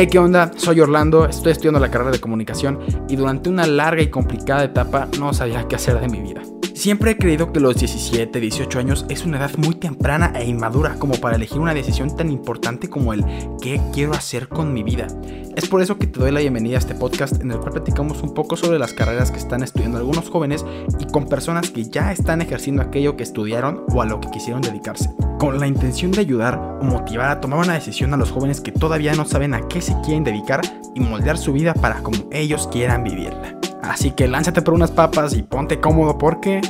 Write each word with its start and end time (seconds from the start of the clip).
Hey, 0.00 0.06
¿qué 0.06 0.20
onda? 0.20 0.52
Soy 0.56 0.80
Orlando, 0.80 1.26
estoy 1.26 1.50
estudiando 1.50 1.80
la 1.80 1.90
carrera 1.90 2.12
de 2.12 2.20
comunicación 2.20 2.78
y 3.08 3.16
durante 3.16 3.50
una 3.50 3.66
larga 3.66 4.00
y 4.00 4.06
complicada 4.06 4.62
etapa 4.62 5.08
no 5.18 5.34
sabía 5.34 5.66
qué 5.66 5.74
hacer 5.74 6.00
de 6.00 6.06
mi 6.06 6.20
vida. 6.20 6.40
Siempre 6.78 7.10
he 7.10 7.16
creído 7.16 7.52
que 7.52 7.58
los 7.58 7.74
17, 7.74 8.38
18 8.38 8.78
años 8.78 9.04
es 9.08 9.24
una 9.24 9.38
edad 9.38 9.50
muy 9.56 9.74
temprana 9.74 10.32
e 10.36 10.44
inmadura 10.44 10.94
como 10.94 11.14
para 11.14 11.34
elegir 11.34 11.58
una 11.58 11.74
decisión 11.74 12.14
tan 12.14 12.30
importante 12.30 12.88
como 12.88 13.12
el 13.12 13.24
qué 13.60 13.80
quiero 13.92 14.12
hacer 14.12 14.46
con 14.48 14.72
mi 14.72 14.84
vida. 14.84 15.08
Es 15.56 15.68
por 15.68 15.82
eso 15.82 15.98
que 15.98 16.06
te 16.06 16.20
doy 16.20 16.30
la 16.30 16.38
bienvenida 16.38 16.76
a 16.76 16.78
este 16.78 16.94
podcast 16.94 17.42
en 17.42 17.50
el 17.50 17.58
cual 17.58 17.72
platicamos 17.72 18.22
un 18.22 18.32
poco 18.32 18.56
sobre 18.56 18.78
las 18.78 18.92
carreras 18.92 19.32
que 19.32 19.38
están 19.38 19.64
estudiando 19.64 19.98
algunos 19.98 20.30
jóvenes 20.30 20.64
y 21.00 21.06
con 21.06 21.26
personas 21.26 21.72
que 21.72 21.82
ya 21.82 22.12
están 22.12 22.42
ejerciendo 22.42 22.80
aquello 22.80 23.16
que 23.16 23.24
estudiaron 23.24 23.82
o 23.92 24.00
a 24.00 24.06
lo 24.06 24.20
que 24.20 24.30
quisieron 24.30 24.62
dedicarse. 24.62 25.10
Con 25.40 25.58
la 25.58 25.66
intención 25.66 26.12
de 26.12 26.20
ayudar 26.20 26.78
o 26.80 26.84
motivar 26.84 27.28
a 27.28 27.40
tomar 27.40 27.58
una 27.58 27.74
decisión 27.74 28.14
a 28.14 28.16
los 28.16 28.30
jóvenes 28.30 28.60
que 28.60 28.70
todavía 28.70 29.14
no 29.14 29.24
saben 29.24 29.52
a 29.52 29.66
qué 29.66 29.82
se 29.82 29.96
quieren 30.04 30.22
dedicar 30.22 30.60
y 30.94 31.00
moldear 31.00 31.38
su 31.38 31.52
vida 31.52 31.74
para 31.74 32.04
como 32.04 32.18
ellos 32.30 32.68
quieran 32.68 33.02
vivirla. 33.02 33.58
Así 33.82 34.10
que 34.10 34.28
lánzate 34.28 34.62
por 34.62 34.74
unas 34.74 34.90
papas 34.90 35.34
y 35.34 35.42
ponte 35.42 35.80
cómodo 35.80 36.18
porque 36.18 36.60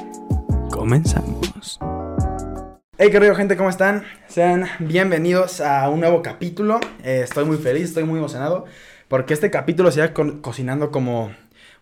comenzamos. 0.70 1.78
Hey, 2.98 3.10
querido 3.10 3.34
gente, 3.34 3.56
¿cómo 3.56 3.70
están? 3.70 4.04
Sean 4.26 4.66
bienvenidos 4.78 5.60
a 5.60 5.88
un 5.88 6.00
nuevo 6.00 6.22
capítulo. 6.22 6.80
Eh, 7.02 7.22
estoy 7.24 7.44
muy 7.44 7.56
feliz, 7.56 7.84
estoy 7.84 8.04
muy 8.04 8.18
emocionado 8.18 8.66
porque 9.08 9.34
este 9.34 9.50
capítulo 9.50 9.90
se 9.90 10.00
va 10.00 10.12
co 10.12 10.42
cocinando 10.42 10.90
como 10.90 11.32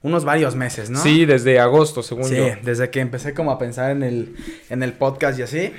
unos 0.02 0.24
varios 0.24 0.54
meses, 0.54 0.90
¿no? 0.90 1.00
Sí, 1.00 1.24
desde 1.24 1.58
agosto, 1.58 2.02
según 2.02 2.24
sí, 2.24 2.36
yo. 2.36 2.44
desde 2.62 2.90
que 2.90 3.00
empecé 3.00 3.34
como 3.34 3.50
a 3.50 3.58
pensar 3.58 3.90
en 3.90 4.02
el, 4.02 4.36
en 4.70 4.82
el 4.82 4.92
podcast 4.92 5.38
y 5.38 5.42
así. 5.42 5.72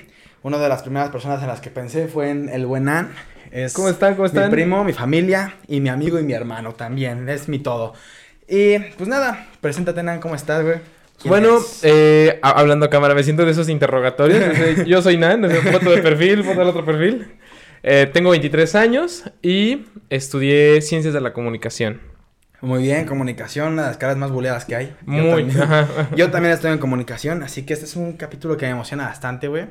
Una 0.44 0.58
de 0.58 0.70
las 0.70 0.82
primeras 0.82 1.10
personas 1.10 1.42
en 1.42 1.48
las 1.48 1.62
que 1.62 1.70
pensé 1.70 2.08
fue 2.08 2.30
en 2.30 2.50
el 2.50 2.66
buen 2.66 2.90
An. 2.90 3.12
Es 3.52 3.74
¿Cómo 3.74 3.90
están? 3.90 4.16
¿Cómo 4.16 4.26
están? 4.26 4.46
Mi 4.46 4.52
primo, 4.52 4.84
mi 4.84 4.94
familia 4.94 5.56
y 5.68 5.80
mi 5.80 5.90
amigo 5.90 6.20
y 6.20 6.24
mi 6.24 6.34
hermano 6.34 6.74
también. 6.74 7.30
Es 7.30 7.48
mi 7.48 7.60
todo. 7.60 7.94
Y 8.48 8.80
pues 8.80 9.10
nada, 9.10 9.48
preséntate, 9.60 10.02
Nan, 10.04 10.20
¿cómo 10.20 10.36
estás, 10.36 10.64
güey? 10.64 10.78
Bueno, 11.26 11.60
eh, 11.82 12.40
hablando 12.42 12.86
a 12.86 12.90
cámara, 12.90 13.16
me 13.16 13.24
siento 13.24 13.44
de 13.44 13.52
esos 13.52 13.70
interrogatorios. 13.70 14.44
Yo 14.86 15.02
soy 15.02 15.18
Nan, 15.18 15.50
foto 15.50 15.92
de 15.92 16.02
perfil, 16.02 16.44
foto 16.44 16.60
del 16.60 16.70
otro 16.70 16.86
perfil. 16.86 17.28
Eh, 17.84 18.10
tengo 18.12 18.30
23 18.30 18.76
años 18.76 19.24
y 19.42 19.88
estudié 20.10 20.82
Ciencias 20.82 21.14
de 21.14 21.22
la 21.22 21.34
Comunicación. 21.34 22.02
Muy 22.62 22.82
bien, 22.84 23.06
comunicación, 23.06 23.74
una 23.74 23.84
de 23.84 23.88
las 23.90 23.98
caras 23.98 24.18
más 24.18 24.32
buleadas 24.32 24.66
que 24.66 24.76
hay. 24.76 24.96
Muy. 25.06 25.46
Yo 25.52 25.60
también, 25.60 25.88
yo 26.16 26.32
también 26.32 26.54
estoy 26.54 26.72
en 26.72 26.80
comunicación, 26.80 27.44
así 27.44 27.64
que 27.64 27.74
este 27.74 27.86
es 27.86 27.96
un 27.96 28.14
capítulo 28.14 28.58
que 28.58 28.66
me 28.66 28.72
emociona 28.72 29.06
bastante, 29.06 29.48
güey. 29.48 29.66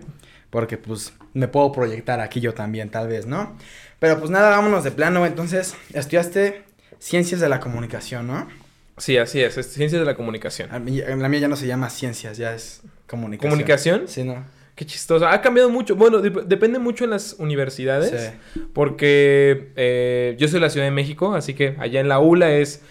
Porque 0.50 0.78
pues 0.78 1.12
me 1.34 1.48
puedo 1.48 1.72
proyectar 1.72 2.20
aquí 2.20 2.41
yo 2.41 2.54
también, 2.54 2.91
tal 2.91 3.08
vez, 3.08 3.27
¿no? 3.27 3.56
Pero 3.98 4.19
pues 4.19 4.30
nada, 4.30 4.50
vámonos 4.50 4.84
de 4.84 4.92
plano, 4.92 5.27
entonces, 5.27 5.74
estudiaste 5.94 6.64
Ciencias 6.98 7.41
de 7.41 7.48
la 7.48 7.58
Comunicación, 7.58 8.28
¿no? 8.28 8.47
Sí, 8.98 9.16
así 9.19 9.41
es, 9.42 9.58
es 9.58 9.66
Ciencias 9.66 10.00
de 10.00 10.06
la 10.06 10.14
Comunicación. 10.14 10.72
A 10.72 10.78
mí, 10.78 11.00
la 11.00 11.28
mía 11.28 11.41
ya 11.41 11.48
no 11.48 11.56
se 11.56 11.66
llama 11.66 11.91
Ciencias, 11.91 12.39
ya 12.39 12.55
es 12.55 12.83
Comunicación. 13.06 13.50
¿Comunicación? 13.50 14.08
Sí, 14.08 14.25
¿no? 14.25 14.44
Qué 14.75 14.84
chistoso. 14.84 15.27
Ha 15.27 15.41
cambiado 15.41 15.70
mucho. 15.70 15.97
Bueno, 15.97 16.20
depende 16.20 16.78
mucho 16.78 17.05
en 17.05 17.11
las 17.11 17.34
universidades. 17.38 18.33
Sí. 18.55 18.61
Porque 18.75 19.72
eh, 19.77 20.36
yo 20.38 20.48
soy 20.48 20.61
de 20.61 20.66
la 20.66 20.70
Ciudad 20.70 20.86
de 20.86 20.91
México, 20.91 21.34
así 21.34 21.55
que 21.55 21.77
allá 21.78 22.00
en 22.00 22.08
la 22.08 22.19
ULA 22.19 22.53
es 22.56 22.83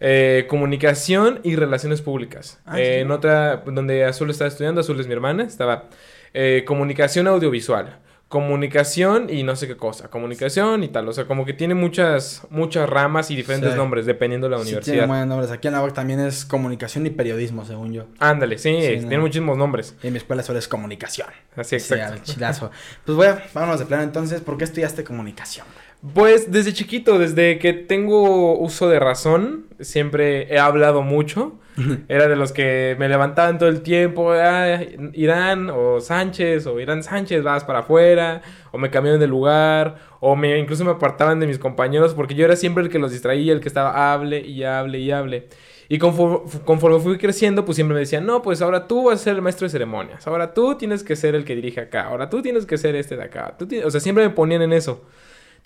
eh, 0.00 0.46
comunicación 0.48 1.40
y 1.42 1.56
relaciones 1.56 2.02
públicas. 2.02 2.60
Ah, 2.66 2.80
eh, 2.80 2.94
sí. 2.96 3.00
En 3.00 3.10
otra, 3.10 3.58
donde 3.66 4.04
Azul 4.04 4.30
estaba 4.30 4.48
estudiando, 4.48 4.80
Azul 4.80 4.98
es 5.00 5.06
mi 5.06 5.12
hermana, 5.12 5.44
estaba 5.44 5.88
eh, 6.32 6.64
comunicación 6.66 7.26
audiovisual. 7.26 8.00
Comunicación 8.28 9.28
y 9.30 9.42
no 9.44 9.54
sé 9.54 9.68
qué 9.68 9.76
cosa, 9.76 10.08
comunicación 10.08 10.82
y 10.82 10.88
tal, 10.88 11.08
o 11.08 11.12
sea, 11.12 11.24
como 11.26 11.44
que 11.44 11.52
tiene 11.52 11.74
muchas 11.74 12.42
muchas 12.50 12.88
ramas 12.88 13.30
y 13.30 13.36
diferentes 13.36 13.72
Sí. 13.72 13.76
nombres 13.76 14.06
dependiendo 14.06 14.48
de 14.48 14.50
la 14.52 14.58
Sí, 14.58 14.64
tiene 14.64 14.78
universidad. 14.78 15.06
buenos 15.06 15.26
nombres. 15.28 15.50
Aquí 15.52 15.68
en 15.68 15.74
la 15.74 15.82
UAC 15.82 15.94
también 15.94 16.18
es 16.20 16.44
comunicación 16.44 17.06
y 17.06 17.10
periodismo, 17.10 17.64
según 17.64 17.92
yo. 17.92 18.06
Ándale, 18.18 18.58
sí, 18.58 18.70
Sí, 18.80 18.86
tiene 18.88 19.16
no. 19.16 19.22
muchísimos 19.22 19.56
nombres. 19.56 19.94
Y 20.02 20.08
en 20.08 20.14
mi 20.14 20.18
escuela 20.18 20.42
solo 20.42 20.58
es 20.58 20.66
comunicación. 20.68 21.28
Así, 21.56 21.78
Sí, 21.78 21.94
exacto. 21.94 22.14
al 22.14 22.22
chilazo. 22.22 22.70
Pues 23.04 23.14
bueno, 23.16 23.36
vámonos 23.52 23.78
de 23.78 23.86
plano 23.86 24.02
entonces. 24.02 24.40
¿Por 24.40 24.58
qué 24.58 24.64
estudiaste 24.64 25.04
comunicación? 25.04 25.66
Pues 26.12 26.52
desde 26.52 26.74
chiquito, 26.74 27.18
desde 27.18 27.58
que 27.58 27.72
tengo 27.72 28.58
uso 28.58 28.88
de 28.90 29.00
razón, 29.00 29.66
siempre 29.80 30.52
he 30.54 30.58
hablado 30.58 31.00
mucho. 31.02 31.54
Era 32.08 32.28
de 32.28 32.36
los 32.36 32.52
que 32.52 32.94
me 32.98 33.08
levantaban 33.08 33.58
todo 33.58 33.68
el 33.68 33.80
tiempo, 33.80 34.30
"Ah, 34.32 34.80
Irán 35.14 35.70
o 35.70 36.00
Sánchez 36.00 36.66
o 36.66 36.78
Irán 36.78 37.02
Sánchez, 37.02 37.42
vas 37.42 37.64
para 37.64 37.80
afuera, 37.80 38.42
o 38.70 38.78
me 38.78 38.90
cambiaron 38.90 39.18
de 39.18 39.26
lugar, 39.26 39.96
o 40.20 40.36
me 40.36 40.58
incluso 40.58 40.84
me 40.84 40.90
apartaban 40.92 41.40
de 41.40 41.46
mis 41.46 41.58
compañeros 41.58 42.14
porque 42.14 42.34
yo 42.34 42.44
era 42.44 42.54
siempre 42.54 42.84
el 42.84 42.90
que 42.90 42.98
los 42.98 43.10
distraía, 43.10 43.52
el 43.52 43.60
que 43.60 43.68
estaba 43.68 44.12
hable 44.12 44.40
y 44.40 44.62
hable 44.64 44.98
y 44.98 45.10
hable. 45.10 45.48
Y 45.88 45.98
conforme, 45.98 46.38
conforme 46.64 47.00
fui 47.00 47.18
creciendo, 47.18 47.64
pues 47.64 47.76
siempre 47.76 47.94
me 47.94 48.00
decían, 48.00 48.24
no, 48.24 48.40
pues 48.42 48.62
ahora 48.62 48.86
tú 48.86 49.04
vas 49.04 49.20
a 49.20 49.24
ser 49.24 49.36
el 49.36 49.42
maestro 49.42 49.66
de 49.66 49.70
ceremonias, 49.70 50.26
ahora 50.26 50.54
tú 50.54 50.76
tienes 50.76 51.02
que 51.02 51.16
ser 51.16 51.34
el 51.34 51.44
que 51.44 51.54
dirige 51.54 51.80
acá, 51.80 52.04
ahora 52.04 52.30
tú 52.30 52.40
tienes 52.42 52.66
que 52.66 52.78
ser 52.78 52.94
este 52.94 53.16
de 53.16 53.24
acá. 53.24 53.54
Tú 53.58 53.66
ti-". 53.66 53.80
O 53.80 53.90
sea, 53.90 54.00
siempre 54.00 54.24
me 54.24 54.30
ponían 54.30 54.62
en 54.62 54.72
eso. 54.74 55.02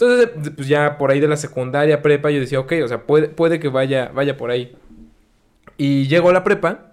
Entonces, 0.01 0.53
pues 0.55 0.69
ya 0.69 0.97
por 0.97 1.11
ahí 1.11 1.19
de 1.19 1.27
la 1.27 1.37
secundaria, 1.37 2.03
prepa, 2.03 2.31
yo 2.31 2.39
decía, 2.39 2.61
ok, 2.61 2.73
o 2.85 2.89
sea, 2.89 3.03
puede, 3.03 3.29
puede 3.29 3.59
que 3.59 3.69
vaya, 3.69 4.11
vaya 4.15 4.37
por 4.37 4.51
ahí. 4.53 4.77
Y 5.77 6.07
llego 6.07 6.31
a 6.31 6.33
la 6.33 6.45
prepa 6.45 6.87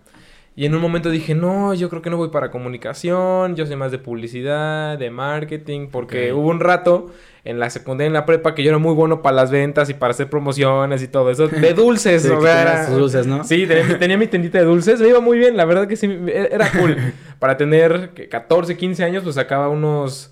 y 0.55 0.65
en 0.65 0.73
un 0.73 0.81
momento 0.81 1.09
dije, 1.09 1.35
no, 1.35 1.73
yo 1.73 1.89
creo 1.89 2.01
que 2.01 2.09
no 2.09 2.17
voy 2.17 2.29
para 2.29 2.49
comunicación, 2.49 3.55
yo 3.55 3.65
soy 3.65 3.75
más 3.75 3.91
de 3.91 3.99
publicidad, 3.99 4.97
de 4.97 5.11
marketing, 5.11 5.89
porque 5.91 6.31
Ok. 6.31 6.39
hubo 6.39 6.49
un 6.49 6.59
rato 6.61 7.13
en 7.43 7.59
la 7.59 7.69
secundaria, 7.69 8.07
en 8.07 8.13
la 8.13 8.25
prepa, 8.25 8.55
que 8.55 8.63
yo 8.63 8.69
era 8.69 8.77
muy 8.79 8.93
bueno 8.93 9.21
para 9.21 9.35
las 9.35 9.51
ventas 9.51 9.89
y 9.89 9.93
para 9.95 10.11
hacer 10.11 10.29
promociones 10.29 11.03
y 11.03 11.07
todo 11.07 11.29
eso, 11.29 11.47
de 11.61 11.73
dulces, 11.73 12.23
Sí, 12.23 12.29
o 12.29 12.41
sea, 12.41 12.87
dulces, 12.87 13.27
¿no? 13.27 13.43
Sí, 13.43 13.67
tenía, 13.67 13.83
mi- 13.83 13.95
tenía 13.99 14.17
mi 14.17 14.27
tendita 14.27 14.57
de 14.59 14.65
dulces, 14.65 14.99
me 15.01 15.09
iba 15.09 15.19
muy 15.19 15.37
bien, 15.37 15.57
la 15.57 15.65
verdad 15.65 15.87
que 15.87 15.95
sí, 15.95 16.07
era 16.27 16.71
cool. 16.71 16.95
Para 17.39 17.57
tener 17.57 18.11
que 18.15 18.29
14, 18.29 18.77
15 18.77 19.03
años, 19.03 19.23
pues 19.23 19.35
sacaba 19.35 19.67
unos... 19.69 20.31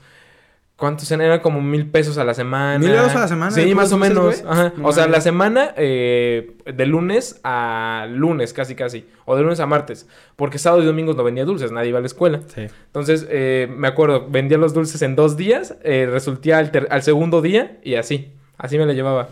¿Cuántos 0.76 1.10
eran? 1.12 1.26
Eran 1.26 1.40
como 1.40 1.62
mil 1.62 1.86
pesos 1.90 2.18
a 2.18 2.24
la 2.24 2.34
semana. 2.34 2.80
¿Mil 2.80 2.90
euros 2.90 3.16
a 3.16 3.20
la 3.20 3.28
semana 3.28 3.52
Sí, 3.52 3.74
más 3.76 3.92
o 3.94 3.98
menos. 3.98 4.44
Ajá. 4.48 4.74
No 4.76 4.88
o 4.88 4.92
sea, 4.92 5.08
la 5.08 5.22
semana 5.22 5.72
eh, 5.78 6.58
de 6.66 6.86
lunes 6.88 7.40
a 7.44 8.08
lunes, 8.10 8.54
casi 8.54 8.74
casi. 8.76 9.06
O 9.26 9.36
de 9.36 9.44
lunes 9.44 9.60
a 9.60 9.66
martes. 9.68 10.08
Porque 10.36 10.58
sábado 10.58 10.82
y 10.82 10.86
domingos 10.86 11.16
no 11.16 11.24
vendía 11.24 11.46
dulces, 11.46 11.72
nadie 11.72 11.90
iba 11.90 12.00
a 12.00 12.02
la 12.02 12.08
escuela. 12.08 12.42
Sí. 12.54 12.66
Entonces, 12.88 13.28
eh, 13.30 13.68
me 13.74 13.88
acuerdo, 13.88 14.28
vendía 14.28 14.58
los 14.58 14.74
dulces 14.74 15.02
en 15.04 15.16
dos 15.16 15.38
días, 15.38 15.76
eh, 15.84 16.08
resulté 16.12 16.54
al, 16.54 16.72
al 16.90 17.04
segundo 17.04 17.42
día 17.42 17.78
y 17.84 17.96
así. 17.96 18.34
Así 18.58 18.78
me 18.78 18.86
la 18.88 18.94
llevaba. 18.94 19.30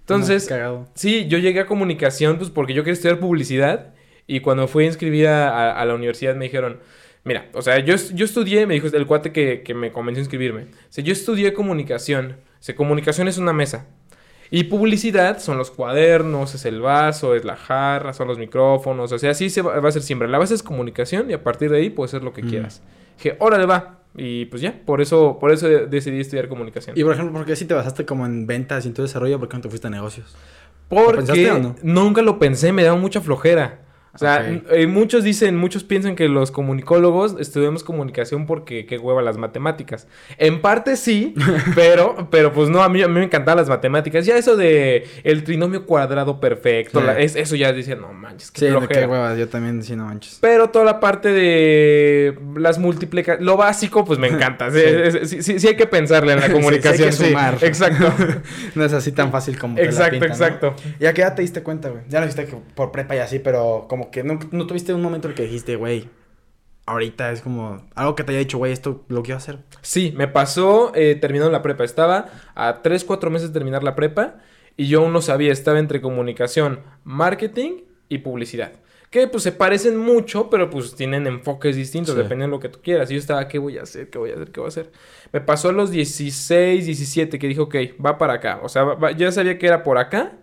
Entonces. 0.00 0.52
Sí, 0.94 1.28
yo 1.28 1.38
llegué 1.38 1.60
a 1.60 1.66
comunicación 1.66 2.36
pues 2.36 2.50
porque 2.50 2.74
yo 2.74 2.82
quería 2.82 2.94
estudiar 2.94 3.20
publicidad 3.20 3.94
y 4.26 4.40
cuando 4.40 4.66
fui 4.66 4.84
a 4.84 4.86
inscribir 4.88 5.28
a, 5.28 5.48
a- 5.50 5.80
a 5.80 5.84
la 5.84 5.94
universidad 5.94 6.34
me 6.34 6.46
dijeron, 6.46 6.78
mira, 7.24 7.48
o 7.54 7.62
sea, 7.62 7.78
yo, 7.80 7.94
yo 8.14 8.24
estudié, 8.24 8.66
me 8.66 8.74
dijo 8.74 8.86
el 8.88 9.06
cuate 9.06 9.32
que, 9.32 9.62
que 9.62 9.74
me 9.74 9.92
convenció 9.92 10.20
a 10.20 10.24
inscribirme, 10.24 10.62
o 10.62 10.66
sea, 10.88 11.04
yo 11.04 11.12
estudié 11.12 11.52
comunicación, 11.52 12.36
o 12.58 12.62
sea, 12.62 12.74
comunicación 12.74 13.28
es 13.28 13.38
una 13.38 13.52
mesa 13.52 13.86
y 14.50 14.64
publicidad 14.64 15.38
son 15.38 15.58
los 15.58 15.70
cuadernos, 15.70 16.54
es 16.54 16.64
el 16.64 16.80
vaso, 16.80 17.34
es 17.34 17.44
la 17.44 17.56
jarra, 17.56 18.12
son 18.12 18.26
los 18.28 18.38
micrófonos, 18.38 19.12
o 19.12 19.18
sea, 19.18 19.30
así 19.30 19.48
se 19.50 19.62
va, 19.62 19.78
va 19.80 19.88
a 19.88 19.92
ser 19.92 20.02
siempre, 20.02 20.28
la 20.28 20.38
base 20.38 20.54
es 20.54 20.62
comunicación 20.62 21.30
y 21.30 21.34
a 21.34 21.42
partir 21.44 21.70
de 21.70 21.78
ahí 21.78 21.90
puedes 21.90 22.12
hacer 22.12 22.24
lo 22.24 22.32
que 22.32 22.42
Mm. 22.42 22.48
quieras. 22.48 22.82
Dije, 23.16 23.36
órale 23.38 23.66
va. 23.66 23.96
Y 24.16 24.46
pues 24.46 24.60
ya, 24.60 24.74
por 24.84 25.00
eso, 25.00 25.38
por 25.38 25.52
eso 25.52 25.68
decidí 25.68 26.18
estudiar 26.18 26.48
comunicación. 26.48 26.98
Y 26.98 27.04
por 27.04 27.12
ejemplo, 27.14 27.32
¿por 27.38 27.46
qué 27.46 27.54
si 27.54 27.64
te 27.64 27.74
basaste 27.74 28.04
como 28.04 28.26
en 28.26 28.44
ventas 28.44 28.84
y 28.84 28.88
en 28.88 28.94
tu 28.94 29.02
desarrollo? 29.02 29.38
¿Por 29.38 29.48
qué 29.48 29.56
no 29.56 29.60
te 29.62 29.68
fuiste 29.68 29.86
a 29.86 29.90
negocios? 29.90 30.34
Porque 30.88 31.18
pensaste 31.18 31.50
o 31.52 31.58
no? 31.60 31.76
nunca 31.84 32.20
lo 32.20 32.40
pensé, 32.40 32.72
me 32.72 32.82
daba 32.82 32.98
mucha 32.98 33.20
flojera. 33.20 33.78
O 34.12 34.18
sea, 34.18 34.44
eh, 34.70 34.86
muchos 34.88 35.22
dicen, 35.22 35.56
muchos 35.56 35.84
piensan 35.84 36.16
que 36.16 36.28
los 36.28 36.50
comunicólogos 36.50 37.36
estudiamos 37.38 37.84
comunicación 37.84 38.44
porque 38.46 38.84
qué 38.84 38.98
hueva 38.98 39.22
las 39.22 39.36
matemáticas. 39.38 40.08
En 40.36 40.60
parte 40.60 40.96
sí, 40.96 41.34
pero, 41.76 42.28
pero 42.30 42.52
pues 42.52 42.68
no, 42.70 42.82
a 42.82 42.88
mí, 42.88 43.02
a 43.02 43.08
mí 43.08 43.14
me 43.14 43.24
encantaban 43.24 43.58
las 43.58 43.68
matemáticas. 43.68 44.26
Ya 44.26 44.36
eso 44.36 44.56
de 44.56 45.06
el 45.22 45.44
trinomio 45.44 45.86
cuadrado 45.86 46.40
perfecto, 46.40 47.00
Sí. 47.00 47.06
la- 47.06 47.18
es, 47.20 47.36
eso 47.36 47.54
ya 47.54 47.72
decía, 47.72 47.94
no 47.94 48.12
manches, 48.12 48.50
qué 48.50 48.60
Sí, 48.60 48.66
de 48.66 48.88
qué 48.88 49.06
huevas, 49.06 49.38
yo 49.38 49.48
también, 49.48 49.82
sí, 49.82 49.94
no 49.94 50.06
manches. 50.06 50.38
Pero 50.40 50.70
toda 50.70 50.84
la 50.84 50.98
parte 51.00 51.32
de 51.32 52.38
las 52.56 52.78
multiplicaciones, 52.78 53.44
lo 53.46 53.56
básico, 53.56 54.04
pues 54.04 54.18
me 54.18 54.28
encanta. 54.28 54.70
Sí, 54.70 54.78
Sí. 54.80 54.86
es- 54.86 55.30
sí- 55.30 55.42
sí- 55.42 55.60
sí 55.60 55.68
hay 55.68 55.76
que 55.76 55.86
pensarle 55.86 56.32
en 56.32 56.40
la 56.40 56.46
Sí, 56.46 56.52
sí 56.52 56.56
hay 56.56 56.62
comunicación. 56.62 57.08
que 57.10 57.12
sí. 57.16 57.26
sumar. 57.28 57.58
Exacto. 57.62 58.12
no 58.74 58.84
es 58.84 58.92
así 58.92 59.12
tan 59.12 59.30
fácil 59.30 59.58
como 59.58 59.76
te 59.76 59.82
la 59.82 59.88
exacto, 59.88 60.10
pintan, 60.12 60.28
¿no? 60.30 60.34
exacto. 60.34 60.74
¿Y 60.98 61.06
a 61.06 61.12
qué 61.14 61.22
edad 61.22 61.34
te 61.34 61.42
diste 61.42 61.62
cuenta, 61.62 61.88
güey? 61.90 62.02
Ya 62.08 62.20
lo 62.20 62.26
dijiste 62.26 62.46
que 62.46 62.56
por 62.74 62.90
prepa 62.92 63.14
y 63.16 63.18
así, 63.18 63.38
pero 63.38 63.86
como 63.88 63.99
que 64.10 64.22
no, 64.24 64.38
no 64.52 64.66
tuviste 64.66 64.94
un 64.94 65.02
momento 65.02 65.26
en 65.28 65.32
el 65.32 65.36
que 65.36 65.42
dijiste, 65.42 65.76
güey, 65.76 66.08
ahorita 66.86 67.30
es 67.32 67.42
como 67.42 67.86
algo 67.94 68.14
que 68.14 68.24
te 68.24 68.32
haya 68.32 68.38
dicho, 68.38 68.58
güey, 68.58 68.72
esto 68.72 69.04
lo 69.08 69.22
quiero 69.22 69.36
hacer. 69.38 69.58
Sí, 69.82 70.14
me 70.16 70.26
pasó 70.28 70.92
eh, 70.94 71.14
terminando 71.20 71.52
la 71.52 71.62
prepa. 71.62 71.84
Estaba 71.84 72.26
a 72.54 72.80
3, 72.82 73.04
4 73.04 73.30
meses 73.30 73.48
de 73.48 73.52
terminar 73.54 73.84
la 73.84 73.94
prepa 73.94 74.36
y 74.76 74.86
yo 74.88 75.00
aún 75.02 75.12
no 75.12 75.20
sabía, 75.20 75.52
estaba 75.52 75.78
entre 75.78 76.00
comunicación, 76.00 76.80
marketing 77.04 77.82
y 78.08 78.18
publicidad. 78.18 78.72
que 79.10 79.26
pues 79.26 79.42
se 79.42 79.50
parecen 79.50 79.96
mucho, 79.96 80.48
pero 80.50 80.70
pues 80.70 80.94
tienen 80.94 81.26
enfoques 81.26 81.74
distintos, 81.74 82.14
Sí. 82.14 82.22
depende 82.22 82.44
de 82.44 82.50
lo 82.52 82.60
que 82.60 82.68
tú 82.68 82.78
quieras. 82.80 83.10
Y 83.10 83.14
yo 83.14 83.18
estaba, 83.20 83.48
¿qué 83.48 83.58
voy 83.58 83.76
a 83.76 83.82
hacer? 83.82 84.08
¿Qué 84.08 84.18
voy 84.18 84.30
a 84.30 84.34
hacer? 84.34 84.52
¿Qué 84.52 84.60
voy 84.60 84.66
a 84.66 84.68
hacer? 84.68 84.92
Me 85.32 85.40
pasó 85.40 85.70
a 85.70 85.72
los 85.72 85.90
16, 85.90 86.86
17 86.86 87.40
que 87.40 87.48
dijo, 87.48 87.64
ok, 87.64 87.74
va 88.04 88.18
para 88.18 88.34
acá. 88.34 88.60
O 88.62 88.68
sea, 88.68 88.84
va- 88.84 89.10
ya 89.10 89.32
sabía 89.32 89.58
que 89.58 89.66
era 89.66 89.82
por 89.82 89.98
acá, 89.98 90.34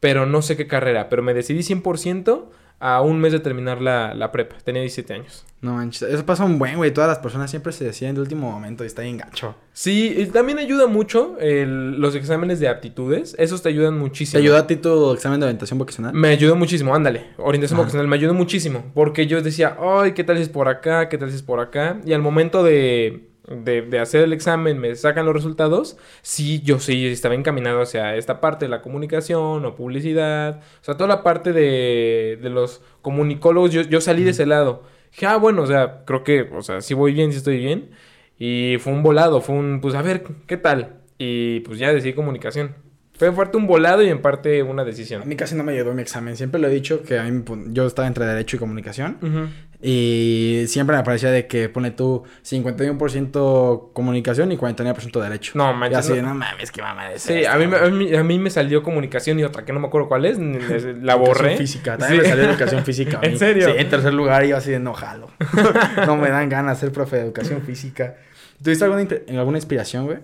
pero 0.00 0.26
no 0.26 0.42
sé 0.42 0.56
qué 0.56 0.66
carrera. 0.66 1.08
Pero 1.08 1.22
me 1.22 1.32
decidí 1.32 1.62
100% 1.62 2.50
a 2.84 3.00
un 3.00 3.20
mes 3.20 3.30
de 3.32 3.38
terminar 3.38 3.80
la, 3.80 4.12
la 4.12 4.32
prepa. 4.32 4.56
Tenía 4.64 4.82
17 4.82 5.14
años. 5.14 5.44
No 5.60 5.74
manches, 5.74 6.02
eso 6.02 6.26
pasa 6.26 6.44
un 6.44 6.58
buen, 6.58 6.76
güey. 6.76 6.92
Todas 6.92 7.06
las 7.08 7.20
personas 7.20 7.48
siempre 7.48 7.72
se 7.72 7.84
deciden 7.84 8.16
de 8.16 8.20
último 8.20 8.50
momento 8.50 8.82
y 8.82 8.88
está 8.88 9.02
bien 9.02 9.18
gacho. 9.18 9.54
Sí, 9.72 10.12
y 10.18 10.26
también 10.26 10.58
ayuda 10.58 10.88
mucho 10.88 11.36
el- 11.38 12.00
los 12.00 12.16
exámenes 12.16 12.58
de 12.58 12.66
aptitudes. 12.66 13.36
Esos 13.38 13.62
te 13.62 13.68
ayudan 13.68 13.94
¿Te 13.94 14.00
muchísimo. 14.00 14.40
ayudó 14.40 14.56
a 14.56 14.66
ti 14.66 14.74
tu 14.74 15.12
examen 15.12 15.38
de 15.38 15.46
orientación 15.46 15.78
vocacional? 15.78 16.12
Me 16.12 16.28
ayudó 16.30 16.56
muchísimo, 16.56 16.92
ándale. 16.92 17.26
Orientación 17.38 17.76
Ajá. 17.76 17.82
vocacional 17.84 18.08
me 18.08 18.16
ayudó 18.16 18.34
muchísimo. 18.34 18.90
Porque 18.94 19.28
yo 19.28 19.40
decía, 19.40 19.76
ay, 19.80 20.10
¿qué 20.14 20.24
tal 20.24 20.36
si 20.38 20.42
es 20.42 20.48
por 20.48 20.66
acá? 20.68 21.08
¿Qué 21.08 21.16
tal 21.18 21.30
si 21.30 21.36
es 21.36 21.42
por 21.42 21.60
acá? 21.60 22.00
Y 22.04 22.12
al 22.14 22.20
momento 22.22 22.64
de, 22.64 23.28
de, 23.48 23.82
de 23.82 23.98
hacer 23.98 24.22
el 24.22 24.32
examen, 24.32 24.78
me 24.78 24.94
sacan 24.94 25.26
los 25.26 25.34
resultados. 25.34 25.96
Sí, 26.22 26.60
yo 26.62 26.78
sí 26.78 27.06
estaba 27.06 27.34
encaminado 27.34 27.82
hacia 27.82 28.16
esta 28.16 28.40
parte 28.40 28.64
de 28.66 28.68
la 28.70 28.82
comunicación 28.82 29.64
o 29.64 29.74
publicidad. 29.74 30.60
O 30.80 30.84
sea, 30.84 30.96
toda 30.96 31.08
la 31.08 31.22
parte 31.22 31.52
de, 31.52 32.38
de 32.40 32.50
los 32.50 32.82
comunicólogos, 33.02 33.72
yo, 33.72 33.82
yo 33.82 34.00
salí 34.00 34.24
de 34.24 34.30
ese 34.30 34.46
lado. 34.46 34.84
Dije, 35.12 35.26
ah, 35.26 35.36
bueno, 35.36 35.62
o 35.62 35.66
sea, 35.66 36.04
creo 36.06 36.24
que, 36.24 36.42
o 36.52 36.62
sea, 36.62 36.80
sí 36.80 36.94
voy 36.94 37.12
bien, 37.12 37.32
sí 37.32 37.38
estoy 37.38 37.58
bien. 37.58 37.90
Y 38.38 38.76
fue 38.80 38.92
un 38.92 39.02
volado, 39.02 39.40
fue 39.40 39.54
un, 39.56 39.80
pues 39.80 39.94
a 39.94 40.02
ver, 40.02 40.24
¿qué 40.46 40.56
tal? 40.56 41.00
Y 41.18 41.60
pues 41.60 41.78
ya 41.78 41.92
decidí 41.92 42.14
comunicación. 42.14 42.76
Fue 43.18 43.28
en 43.28 43.36
parte 43.36 43.56
un 43.56 43.66
volado 43.66 44.02
y 44.02 44.08
en 44.08 44.20
parte 44.20 44.62
una 44.62 44.82
A 44.82 44.84
decisión. 44.84 45.22
mí 45.26 45.36
casi 45.36 45.54
no 45.54 45.62
me 45.62 45.72
ayudó 45.72 45.92
mi 45.94 46.02
examen. 46.02 46.36
Siempre 46.36 46.60
lo 46.60 46.66
he 46.68 46.70
dicho 46.70 47.02
que 47.02 47.18
a 47.18 47.22
mí 47.24 47.40
pon- 47.42 47.72
yo 47.74 47.86
estaba 47.86 48.08
entre 48.08 48.24
Derecho 48.24 48.56
y 48.56 48.58
Comunicación. 48.58 49.18
Ujú. 49.22 49.48
Y 49.84 50.64
siempre 50.68 50.96
me 50.96 51.02
parecía 51.02 51.30
de 51.30 51.46
que 51.46 51.68
pone 51.68 51.90
tú 51.90 52.22
51% 52.42 53.90
comunicación 53.92 54.52
y 54.52 54.56
49% 54.56 55.20
derecho. 55.20 55.52
No, 55.56 55.72
Y 55.72 55.74
manches, 55.74 55.98
así, 55.98 56.12
no. 56.14 56.28
no, 56.28 56.34
mames, 56.34 56.70
qué 56.70 56.82
mamá 56.82 57.08
de 57.08 57.18
Sí, 57.18 57.44
a 57.44 57.56
mí, 57.56 57.64
a, 57.74 57.88
mí, 57.90 58.14
a 58.14 58.22
mí 58.22 58.38
me 58.38 58.50
salió 58.50 58.82
comunicación 58.82 59.38
y 59.40 59.44
otra 59.44 59.64
que 59.64 59.72
no 59.72 59.80
me 59.80 59.86
acuerdo 59.88 60.08
cuál 60.08 60.24
es. 60.24 60.38
La 61.02 61.14
borré. 61.16 61.56
física. 61.56 61.98
También 61.98 62.22
Sí. 62.22 62.28
me 62.28 62.34
salió 62.34 62.50
educación 62.50 62.84
física. 62.84 63.20
a 63.22 63.26
¿En 63.26 63.38
serio? 63.38 63.66
Sí, 63.68 63.74
en 63.76 63.88
tercer 63.88 64.14
lugar 64.14 64.44
y 64.44 64.48
yo 64.48 64.56
así 64.56 64.70
de 64.70 64.78
no 64.78 64.94
jalo. 64.94 65.30
no 66.06 66.16
me 66.16 66.28
dan 66.30 66.48
ganas 66.48 66.80
de 66.80 66.86
ser 66.86 66.92
profe 66.92 67.16
de 67.16 67.22
educación 67.22 67.62
física. 67.62 68.16
¿Tuviste 68.62 68.84
alguna, 68.84 69.06
alguna 69.38 69.58
inspiración, 69.58 70.06
güey? 70.06 70.18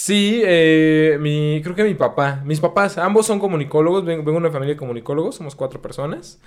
Sí, 0.00 0.42
eh, 0.44 1.18
mi, 1.20 1.60
creo 1.60 1.74
que 1.74 1.82
mi 1.82 1.94
papá, 1.94 2.40
mis 2.44 2.60
papás, 2.60 2.98
ambos 2.98 3.26
son 3.26 3.40
comunicólogos, 3.40 4.04
ven- 4.04 4.18
vengo 4.18 4.30
de 4.30 4.36
una 4.36 4.50
familia 4.52 4.74
de 4.74 4.78
comunicólogos, 4.78 5.34
somos 5.34 5.56
cuatro 5.56 5.82
personas. 5.82 6.38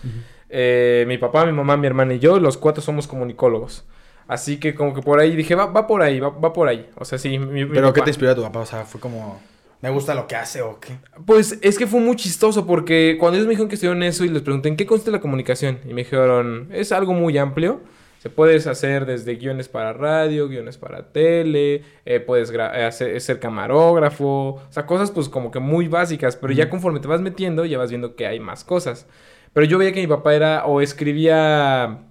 Eh, 0.50 1.04
mi 1.06 1.18
papá, 1.18 1.46
mi 1.46 1.52
mamá, 1.52 1.76
mi 1.76 1.86
hermana 1.86 2.14
y 2.14 2.20
yo, 2.20 2.40
los 2.40 2.58
cuatro 2.58 2.82
somos 2.82 3.08
comunicólogos. 3.08 3.84
Así 4.26 4.58
que 4.58 4.74
como 4.74 4.94
que 4.94 5.02
por 5.02 5.20
ahí 5.20 5.36
dije, 5.36 5.54
va, 5.56 5.66
va 5.66 5.86
por 5.86 6.02
ahí, 6.02 6.22
va, 6.22 6.30
va 6.30 6.54
por 6.54 6.70
ahí. 6.70 6.90
O 6.96 7.04
sea, 7.04 7.18
sí, 7.18 7.38
mi, 7.40 7.66
mi 7.66 7.74
¿Pero 7.74 7.92
qué 7.92 8.02
te 8.02 8.12
inspiró 8.12 8.32
a 8.32 8.36
tu 8.36 8.42
papá? 8.42 8.62
O 8.62 8.66
sea, 8.66 8.86
fue 8.86 9.02
como... 9.02 9.42
¿Me 9.82 9.90
gusta 9.90 10.16
lo 10.16 10.28
que 10.28 10.38
hace 10.38 10.62
o 10.62 10.80
qué? 10.80 11.00
Pues 11.26 11.60
es 11.62 11.78
que 11.78 11.88
fue 11.88 12.00
muy 12.00 12.16
chistoso 12.16 12.66
porque 12.66 13.18
cuando 13.20 13.36
ellos 13.36 13.48
me 13.48 13.52
dijeron 13.52 13.68
que 13.68 13.76
estudiaron 13.76 14.02
eso 14.04 14.24
y 14.24 14.30
les 14.30 14.44
pregunté 14.44 14.70
en 14.70 14.78
qué 14.78 14.86
consiste 14.86 15.12
la 15.12 15.20
comunicación 15.20 15.80
y 15.84 15.90
me 15.94 16.04
dijeron, 16.04 16.70
es 16.72 16.94
algo 16.94 17.12
muy 17.14 17.38
amplio. 17.38 17.82
Se 18.22 18.30
puedes 18.30 18.68
hacer 18.68 19.08
desde 19.08 19.34
guiones 19.34 19.68
para 19.68 19.94
radio, 19.94 20.48
guiones 20.48 20.78
para 20.78 21.12
tele, 21.12 21.82
eh, 22.06 22.20
puedes 22.20 22.52
eh, 22.52 22.62
hacer, 22.62 23.20
ser 23.20 23.40
camarógrafo, 23.40 24.26
o 24.26 24.62
sea, 24.70 24.86
cosas 24.86 25.10
pues 25.10 25.28
como 25.28 25.50
que 25.50 25.60
muy 25.60 25.88
básicas, 25.88 26.36
pero 26.36 26.54
ya 26.54 26.70
conforme 26.70 27.00
te 27.00 27.08
vas 27.08 27.20
metiendo 27.20 27.66
ya 27.66 27.80
vas 27.80 27.90
viendo 27.90 28.16
que 28.16 28.28
hay 28.28 28.40
más 28.40 28.64
cosas. 28.64 29.08
Pero 29.54 29.66
yo 29.66 29.80
veía 29.80 29.92
que 29.92 30.02
mi 30.02 30.06
papá 30.06 30.36
era 30.36 30.66
o 30.68 30.82
escribía 30.82 32.02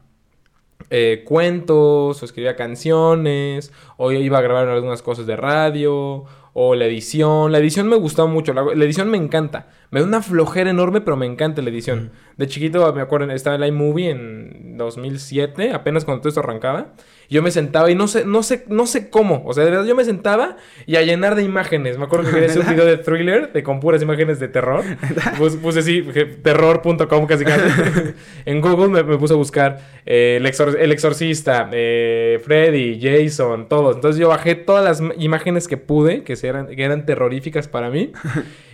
eh, 0.90 1.22
cuentos, 1.24 2.20
o 2.20 2.24
escribía 2.24 2.56
canciones, 2.56 3.72
o 3.96 4.10
iba 4.10 4.38
a 4.38 4.42
grabar 4.42 4.66
algunas 4.66 5.02
cosas 5.02 5.26
de 5.26 5.36
radio, 5.36 6.24
o 6.52 6.74
la 6.74 6.86
edición. 6.86 7.52
La 7.52 7.58
edición 7.58 7.88
me 7.88 7.96
gustó 7.96 8.26
mucho, 8.28 8.52
la, 8.52 8.62
la 8.62 8.84
edición 8.84 9.10
me 9.10 9.18
encanta. 9.18 9.68
Me 9.90 10.00
da 10.00 10.06
una 10.06 10.22
flojera 10.22 10.70
enorme, 10.70 11.00
pero 11.00 11.16
me 11.16 11.26
encanta 11.26 11.62
la 11.62 11.70
edición. 11.70 12.12
De 12.36 12.46
chiquito, 12.46 12.92
me 12.92 13.02
acuerdo, 13.02 13.30
estaba 13.32 13.56
en 13.56 13.74
iMovie 13.74 14.10
en 14.10 14.76
2007, 14.76 15.72
apenas 15.72 16.04
cuando 16.04 16.22
todo 16.22 16.28
esto 16.30 16.40
arrancaba. 16.40 16.94
Yo 17.30 17.42
me 17.42 17.52
sentaba 17.52 17.88
y 17.90 17.94
no 17.94 18.08
sé, 18.08 18.24
no 18.24 18.42
sé, 18.42 18.64
no 18.68 18.86
sé 18.86 19.08
cómo. 19.08 19.42
O 19.46 19.54
sea, 19.54 19.64
de 19.64 19.70
verdad 19.70 19.86
yo 19.86 19.94
me 19.94 20.04
sentaba 20.04 20.56
y 20.84 20.96
a 20.96 21.02
llenar 21.02 21.36
de 21.36 21.44
imágenes. 21.44 21.96
Me 21.96 22.04
acuerdo 22.04 22.26
que 22.26 22.32
quería 22.32 22.48
hacer 22.48 22.62
un 22.62 22.68
video 22.70 22.84
de 22.84 22.96
thriller, 22.96 23.52
de, 23.52 23.62
con 23.62 23.78
puras 23.78 24.02
imágenes 24.02 24.40
de 24.40 24.48
terror. 24.48 24.82
Pus- 25.38 25.56
puse 25.56 25.78
así, 25.78 26.02
terror.com 26.42 27.26
casi 27.26 27.44
casi. 27.44 27.62
en 28.46 28.60
Google 28.60 28.88
me, 28.88 29.02
me 29.04 29.16
puse 29.16 29.34
a 29.34 29.36
buscar 29.36 29.78
eh, 30.06 30.38
el, 30.40 30.46
exor- 30.46 30.76
el 30.78 30.90
exorcista, 30.90 31.68
eh, 31.72 32.40
Freddy, 32.44 32.98
Jason, 33.00 33.68
todos. 33.68 33.94
Entonces 33.96 34.20
yo 34.20 34.28
bajé 34.28 34.56
todas 34.56 34.84
las 35.00 35.16
imágenes 35.18 35.68
que 35.68 35.76
pude, 35.76 36.24
que, 36.24 36.36
eran, 36.42 36.66
que 36.66 36.82
eran 36.82 37.06
terroríficas 37.06 37.68
para 37.68 37.90
mí. 37.90 38.12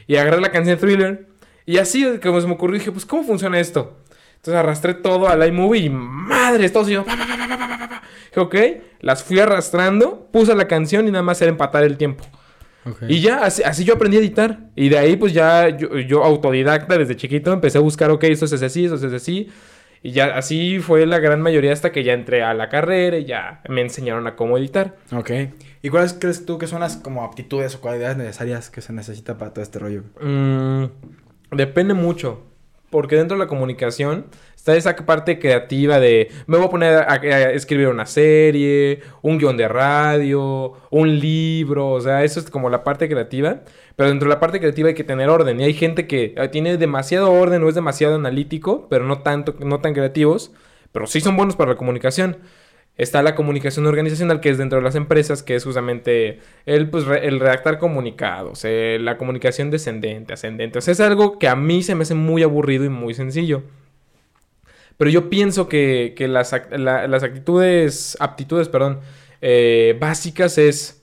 y 0.06 0.16
agarré 0.16 0.40
la 0.40 0.50
canción 0.50 0.78
Thriller. 0.78 1.26
Y 1.66 1.78
así, 1.78 2.06
como 2.22 2.40
se 2.40 2.46
me 2.46 2.54
ocurrió, 2.54 2.78
dije, 2.78 2.92
pues, 2.92 3.04
¿cómo 3.04 3.22
funciona 3.24 3.58
esto? 3.60 3.98
Entonces 4.36 4.54
arrastré 4.54 4.94
todo 4.94 5.28
al 5.28 5.46
iMovie 5.46 5.82
y 5.86 5.90
madre, 5.90 6.70
todo 6.70 6.84
pa, 7.04 7.16
pa, 7.16 7.88
pa, 7.88 8.02
Dije, 8.36 8.40
ok, 8.40 8.82
las 9.00 9.22
fui 9.22 9.38
arrastrando, 9.40 10.28
puse 10.30 10.54
la 10.54 10.68
canción 10.68 11.08
y 11.08 11.10
nada 11.10 11.22
más 11.22 11.40
era 11.40 11.50
empatar 11.50 11.84
el 11.84 11.96
tiempo. 11.96 12.24
Y 13.08 13.20
ya, 13.20 13.42
así, 13.42 13.62
así 13.64 13.84
yo 13.84 13.94
aprendí 13.94 14.16
a 14.16 14.20
editar. 14.20 14.60
Y 14.76 14.88
de 14.88 14.98
ahí, 14.98 15.16
pues 15.16 15.32
ya 15.32 15.70
yo, 15.70 15.98
yo 15.98 16.22
autodidacta 16.22 16.96
desde 16.96 17.16
chiquito 17.16 17.52
empecé 17.52 17.78
a 17.78 17.80
buscar, 17.80 18.10
ok, 18.10 18.24
esto 18.24 18.44
hace 18.44 18.64
así, 18.64 18.84
esto 18.84 18.96
hace 18.96 19.16
así. 19.16 19.50
Y 20.02 20.12
ya 20.12 20.36
así 20.36 20.78
fue 20.78 21.04
la 21.04 21.18
gran 21.18 21.40
mayoría 21.40 21.72
hasta 21.72 21.90
que 21.90 22.04
ya 22.04 22.12
entré 22.12 22.44
a 22.44 22.54
la 22.54 22.68
carrera 22.68 23.18
y 23.18 23.24
ya 23.24 23.62
me 23.68 23.80
enseñaron 23.80 24.26
a 24.28 24.36
cómo 24.36 24.56
editar. 24.56 24.94
Ok. 25.12 25.30
¿Y 25.82 25.88
cuáles 25.88 26.12
crees 26.12 26.46
tú 26.46 26.58
que 26.58 26.68
son 26.68 26.80
las 26.80 26.96
como 26.96 27.24
aptitudes 27.24 27.74
o 27.74 27.80
cualidades 27.80 28.16
necesarias 28.16 28.70
que 28.70 28.82
se 28.82 28.92
necesita 28.92 29.36
para 29.36 29.52
todo 29.52 29.62
este 29.62 29.80
rollo? 29.80 30.04
Mm, 30.20 30.84
depende 31.50 31.94
mucho. 31.94 32.44
Porque 32.90 33.16
dentro 33.16 33.36
de 33.36 33.42
la 33.42 33.48
comunicación 33.48 34.26
está 34.66 34.76
esa 34.76 34.96
parte 35.06 35.38
creativa 35.38 36.00
de 36.00 36.28
me 36.46 36.56
voy 36.56 36.66
a 36.66 36.70
poner 36.70 36.94
a, 37.08 37.14
escribir 37.52 37.86
una 37.88 38.06
serie, 38.06 39.00
un 39.22 39.38
guion 39.38 39.56
de 39.56 39.68
radio, 39.68 40.72
un 40.90 41.20
libro, 41.20 41.90
o 41.90 42.00
sea, 42.00 42.24
eso 42.24 42.40
es 42.40 42.50
como 42.50 42.68
la 42.68 42.82
parte 42.82 43.08
creativa. 43.08 43.60
Pero 43.94 44.08
dentro 44.10 44.28
de 44.28 44.34
la 44.34 44.40
parte 44.40 44.58
creativa 44.58 44.88
hay 44.88 44.94
que 44.94 45.04
tener 45.04 45.28
orden. 45.28 45.60
Y 45.60 45.64
hay 45.64 45.72
gente 45.72 46.06
que 46.06 46.34
eh, 46.36 46.48
tiene 46.48 46.76
demasiado 46.76 47.32
orden 47.32 47.62
o 47.62 47.68
es 47.68 47.74
demasiado 47.74 48.16
analítico, 48.16 48.88
pero 48.90 49.04
no 49.04 49.20
tanto, 49.20 49.54
no 49.60 49.80
tan 49.80 49.94
creativos, 49.94 50.52
pero 50.92 51.06
sí 51.06 51.20
son 51.20 51.36
buenos 51.36 51.56
para 51.56 51.70
la 51.72 51.76
comunicación. 51.76 52.38
Está 52.96 53.22
la 53.22 53.34
comunicación 53.34 53.86
organizacional, 53.86 54.40
que 54.40 54.50
es 54.50 54.58
dentro 54.58 54.78
de 54.78 54.84
las 54.84 54.96
empresas, 54.96 55.42
que 55.42 55.54
es 55.54 55.64
justamente 55.64 56.40
el, 56.64 56.90
pues, 56.90 57.04
el 57.22 57.40
redactar 57.40 57.78
comunicados, 57.78 58.64
eh, 58.64 58.98
la 59.00 59.16
comunicación 59.16 59.70
descendente, 59.70 60.32
ascendente. 60.32 60.78
O 60.78 60.82
sea, 60.82 60.92
es 60.92 61.00
algo 61.00 61.38
que 61.38 61.48
a 61.48 61.56
mí 61.56 61.82
se 61.82 61.94
me 61.94 62.02
hace 62.02 62.14
muy 62.14 62.42
aburrido 62.42 62.84
y 62.84 62.88
muy 62.88 63.14
sencillo. 63.14 63.62
Pero 64.96 65.10
yo 65.10 65.28
pienso 65.30 65.68
que, 65.68 66.14
que 66.16 66.28
las, 66.28 66.54
la- 66.70 67.06
las 67.06 67.22
actitudes, 67.22 68.16
aptitudes, 68.20 68.68
perdón, 68.68 69.00
eh, 69.42 69.96
básicas 70.00 70.58
es 70.58 71.02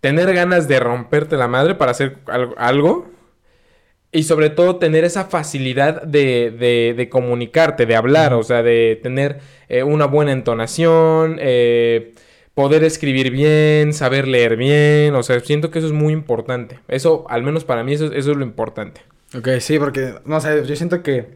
tener 0.00 0.32
ganas 0.34 0.68
de 0.68 0.80
romperte 0.80 1.36
la 1.36 1.48
madre 1.48 1.74
para 1.76 1.92
hacer 1.92 2.18
algo. 2.58 3.10
y 4.12 4.22
sobre 4.22 4.48
todo 4.50 4.76
tener 4.76 5.02
esa 5.04 5.24
facilidad 5.24 6.02
de, 6.02 6.52
de- 6.52 6.94
de 6.96 7.08
comunicarte, 7.08 7.84
de 7.86 7.96
hablar, 7.96 8.32
o 8.34 8.42
sea, 8.44 8.62
de 8.62 8.98
tener 9.02 9.40
eh, 9.68 9.82
una 9.82 10.06
buena 10.06 10.30
entonación, 10.32 11.38
eh, 11.40 12.12
poder 12.54 12.84
escribir 12.84 13.32
bien, 13.32 13.92
saber 13.92 14.28
leer 14.28 14.56
bien, 14.56 15.14
o 15.16 15.22
sea, 15.24 15.40
siento 15.40 15.70
que 15.72 15.80
eso 15.80 15.88
es 15.88 15.92
muy 15.92 16.12
importante. 16.12 16.78
Eso, 16.86 17.24
al 17.28 17.42
menos 17.42 17.64
para 17.64 17.82
mí, 17.82 17.92
eso, 17.94 18.06
eso 18.12 18.30
es 18.30 18.36
lo 18.36 18.44
importante. 18.44 19.00
Ok, 19.36 19.48
sí, 19.58 19.80
porque, 19.80 20.14
no 20.24 20.40
sé, 20.40 20.64
yo 20.64 20.76
siento 20.76 21.02
que, 21.02 21.26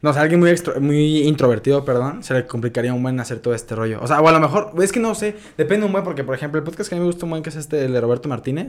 no 0.00 0.12
sé, 0.12 0.20
alguien 0.20 0.38
muy, 0.40 0.50
extro- 0.50 0.78
muy 0.80 1.18
introvertido, 1.26 1.84
perdón, 1.84 2.22
se 2.22 2.32
le 2.34 2.46
complicaría 2.46 2.94
un 2.94 3.02
buen 3.02 3.18
hacer 3.20 3.40
todo 3.40 3.54
este 3.54 3.74
rollo. 3.74 3.98
O 4.00 4.06
sea, 4.06 4.20
o 4.20 4.28
a 4.28 4.32
lo 4.32 4.38
mejor, 4.40 4.72
es 4.82 4.92
que 4.92 5.00
no 5.00 5.14
sé, 5.14 5.34
depende 5.56 5.86
un 5.86 5.92
buen, 5.92 6.04
porque, 6.04 6.22
por 6.24 6.34
ejemplo, 6.34 6.58
el 6.58 6.64
podcast 6.64 6.88
que 6.88 6.94
a 6.94 6.98
mí 6.98 7.00
me 7.00 7.06
gusta 7.06 7.24
un 7.26 7.30
buen, 7.30 7.42
que 7.42 7.48
es 7.50 7.56
este, 7.56 7.84
el 7.84 7.92
de 7.92 8.00
Roberto 8.00 8.28
Martínez, 8.28 8.68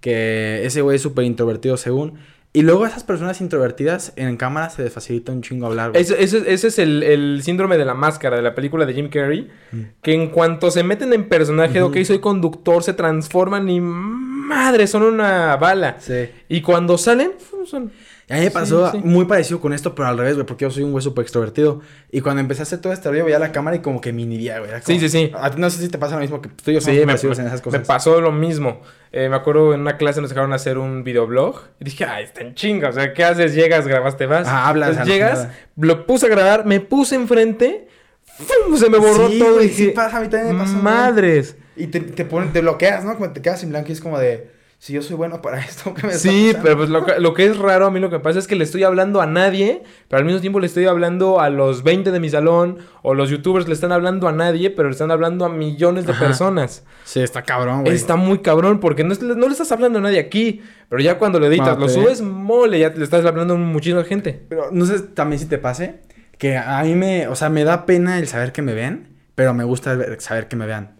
que 0.00 0.64
ese 0.64 0.82
güey 0.82 0.96
es 0.96 1.02
súper 1.02 1.24
introvertido 1.24 1.76
según. 1.76 2.14
Y 2.52 2.62
luego 2.62 2.86
esas 2.86 3.04
personas 3.04 3.42
introvertidas 3.42 4.14
en 4.16 4.36
cámara 4.38 4.70
se 4.70 4.82
les 4.82 4.92
facilita 4.92 5.32
un 5.32 5.42
chingo 5.42 5.66
hablar. 5.66 5.90
güey. 5.90 6.02
Ese, 6.02 6.22
ese- 6.22 6.66
es 6.68 6.78
el, 6.78 7.02
el 7.02 7.40
síndrome 7.42 7.76
de 7.76 7.84
la 7.84 7.92
máscara 7.94 8.36
de 8.36 8.42
la 8.42 8.54
película 8.54 8.86
de 8.86 8.94
Jim 8.94 9.10
Carrey. 9.10 9.50
Que 10.02 10.14
en 10.14 10.28
cuanto 10.30 10.70
se 10.70 10.82
meten 10.82 11.12
en 11.12 11.28
personaje, 11.28 11.82
Ujú. 11.82 11.90
ok, 11.98 12.04
soy 12.04 12.20
conductor, 12.20 12.82
se 12.82 12.94
transforman 12.94 13.68
y 13.68 13.80
madre, 13.80 14.86
son 14.86 15.02
una 15.02 15.56
bala. 15.56 15.96
Sí. 16.00 16.30
Y 16.48 16.62
cuando 16.62 16.96
salen, 16.96 17.32
son... 17.66 17.92
Y 18.28 18.32
a 18.34 18.36
mí 18.36 18.42
me 18.44 18.50
pasó 18.50 18.90
sí. 18.92 19.00
muy 19.02 19.24
parecido 19.24 19.58
con 19.60 19.72
esto, 19.72 19.94
pero 19.94 20.08
al 20.08 20.18
revés, 20.18 20.34
güey, 20.34 20.46
porque 20.46 20.64
yo 20.66 20.70
soy 20.70 20.82
un 20.82 20.92
güey 20.92 21.02
súper 21.02 21.22
extrovertido. 21.22 21.80
Y 22.10 22.20
cuando 22.20 22.40
empecé 22.40 22.60
a 22.60 22.64
hacer 22.64 22.78
todo 22.80 22.92
este 22.92 23.08
rollo, 23.08 23.24
veía 23.24 23.38
la 23.38 23.52
cámara 23.52 23.76
y 23.76 23.80
como 23.80 24.00
que 24.02 24.12
me 24.12 24.22
inhibía, 24.22 24.58
güey. 24.58 24.70
Como- 24.70 24.82
Sí, 24.84 25.00
sí, 25.00 25.08
sí. 25.08 25.32
A 25.34 25.50
ti 25.50 25.58
no 25.60 25.70
sé 25.70 25.80
si 25.80 25.88
te 25.88 25.96
pasa 25.96 26.16
lo 26.16 26.20
mismo 26.20 26.42
que 26.42 26.50
tú 26.50 26.70
y 26.70 26.74
yo 26.74 26.80
Sí, 26.80 26.86
somos 26.86 26.96
me, 27.06 27.12
en 27.42 27.46
esas 27.46 27.52
me 27.54 27.62
cosas. 27.62 27.86
pasó 27.86 28.20
lo 28.20 28.30
mismo. 28.30 28.82
Eh, 29.12 29.28
me 29.30 29.36
acuerdo 29.36 29.72
en 29.72 29.80
una 29.80 29.96
clase 29.96 30.20
nos 30.20 30.28
dejaron 30.28 30.52
hacer 30.52 30.76
un 30.76 31.04
videoblog. 31.04 31.62
Y 31.80 31.84
dije, 31.84 32.04
ay, 32.04 32.24
está 32.24 32.42
en 32.42 32.54
chinga. 32.54 32.90
O 32.90 32.92
sea, 32.92 33.14
¿qué 33.14 33.24
haces? 33.24 33.54
Llegas, 33.54 33.86
grabaste, 33.88 34.26
vas. 34.26 34.46
Ah, 34.46 34.68
hablas, 34.68 34.90
Entonces 34.90 35.14
llegas, 35.14 35.48
lo 35.76 36.06
puse 36.06 36.26
a 36.26 36.28
grabar, 36.28 36.66
me 36.66 36.80
puse 36.80 37.14
enfrente. 37.14 37.88
¡fum! 38.24 38.76
Se 38.76 38.90
me 38.90 38.98
borró 38.98 39.28
todo. 39.30 39.54
güey, 39.54 39.66
y 39.66 39.68
dije, 39.70 39.84
sí 39.86 39.90
pasa, 39.92 40.18
a 40.18 40.20
mí 40.20 40.28
también 40.28 40.56
me 40.56 40.64
güey. 40.64 40.76
Madres. 40.76 41.56
Y 41.76 41.86
te, 41.86 42.00
te, 42.00 42.24
ponen, 42.24 42.52
te 42.52 42.60
bloqueas, 42.60 43.04
¿no? 43.04 43.14
Como 43.16 43.32
te 43.32 43.40
quedas 43.40 43.62
en 43.62 43.70
blanco 43.70 43.88
y 43.88 43.92
es 43.92 44.00
como 44.00 44.18
de, 44.18 44.50
si 44.80 44.92
yo 44.92 45.02
soy 45.02 45.16
bueno 45.16 45.42
para 45.42 45.58
esto, 45.64 45.92
¿qué 45.92 46.06
me 46.06 46.12
Sí, 46.14 46.52
pero 46.62 46.76
pues 46.76 46.88
lo, 46.88 47.04
que- 47.04 47.18
lo 47.18 47.34
que 47.34 47.46
es 47.46 47.58
raro 47.58 47.86
a 47.86 47.90
mí 47.90 47.98
lo 47.98 48.10
que 48.10 48.20
pasa 48.20 48.38
es 48.38 48.46
que 48.46 48.54
le 48.54 48.62
estoy 48.62 48.84
hablando 48.84 49.20
a 49.20 49.26
nadie, 49.26 49.82
pero 50.08 50.18
al 50.20 50.24
mismo 50.24 50.40
tiempo 50.40 50.60
le 50.60 50.66
estoy 50.66 50.86
hablando 50.86 51.40
a 51.40 51.50
los 51.50 51.82
20 51.82 52.12
de 52.12 52.20
mi 52.20 52.30
salón, 52.30 52.78
o 53.02 53.14
los 53.14 53.28
youtubers 53.28 53.66
le 53.66 53.74
están 53.74 53.90
hablando 53.90 54.28
a 54.28 54.32
nadie, 54.32 54.70
pero 54.70 54.88
le 54.88 54.92
están 54.92 55.10
hablando 55.10 55.44
a 55.44 55.48
millones 55.48 56.06
de 56.06 56.12
Ajá. 56.12 56.24
personas. 56.26 56.84
Sí, 57.04 57.20
está 57.20 57.42
cabrón, 57.42 57.82
güey. 57.82 57.94
Está 57.96 58.14
muy 58.16 58.38
cabrón 58.38 58.78
porque 58.78 59.02
no, 59.02 59.14
no 59.14 59.46
le 59.46 59.52
estás 59.52 59.72
hablando 59.72 59.98
a 59.98 60.02
nadie 60.02 60.20
aquí, 60.20 60.62
pero 60.88 61.02
ya 61.02 61.18
cuando 61.18 61.40
lo 61.40 61.46
editas, 61.46 61.76
lo 61.78 61.88
subes, 61.88 62.22
mole, 62.22 62.78
ya 62.78 62.90
le 62.90 63.02
estás 63.02 63.24
hablando 63.26 63.54
a 63.54 63.56
muchísima 63.56 64.04
gente. 64.04 64.40
Pero 64.48 64.68
no 64.70 64.86
sé 64.86 65.00
también 65.00 65.40
si 65.40 65.46
te 65.46 65.58
pase, 65.58 66.00
que 66.38 66.56
a 66.56 66.80
mí 66.84 66.94
me, 66.94 67.26
o 67.26 67.34
sea, 67.34 67.48
me 67.48 67.64
da 67.64 67.84
pena 67.84 68.18
el 68.20 68.28
saber 68.28 68.52
que 68.52 68.62
me 68.62 68.74
ven, 68.74 69.08
pero 69.34 69.54
me 69.54 69.64
gusta 69.64 69.98
saber 70.20 70.46
que 70.46 70.54
me 70.54 70.66
vean. 70.66 70.97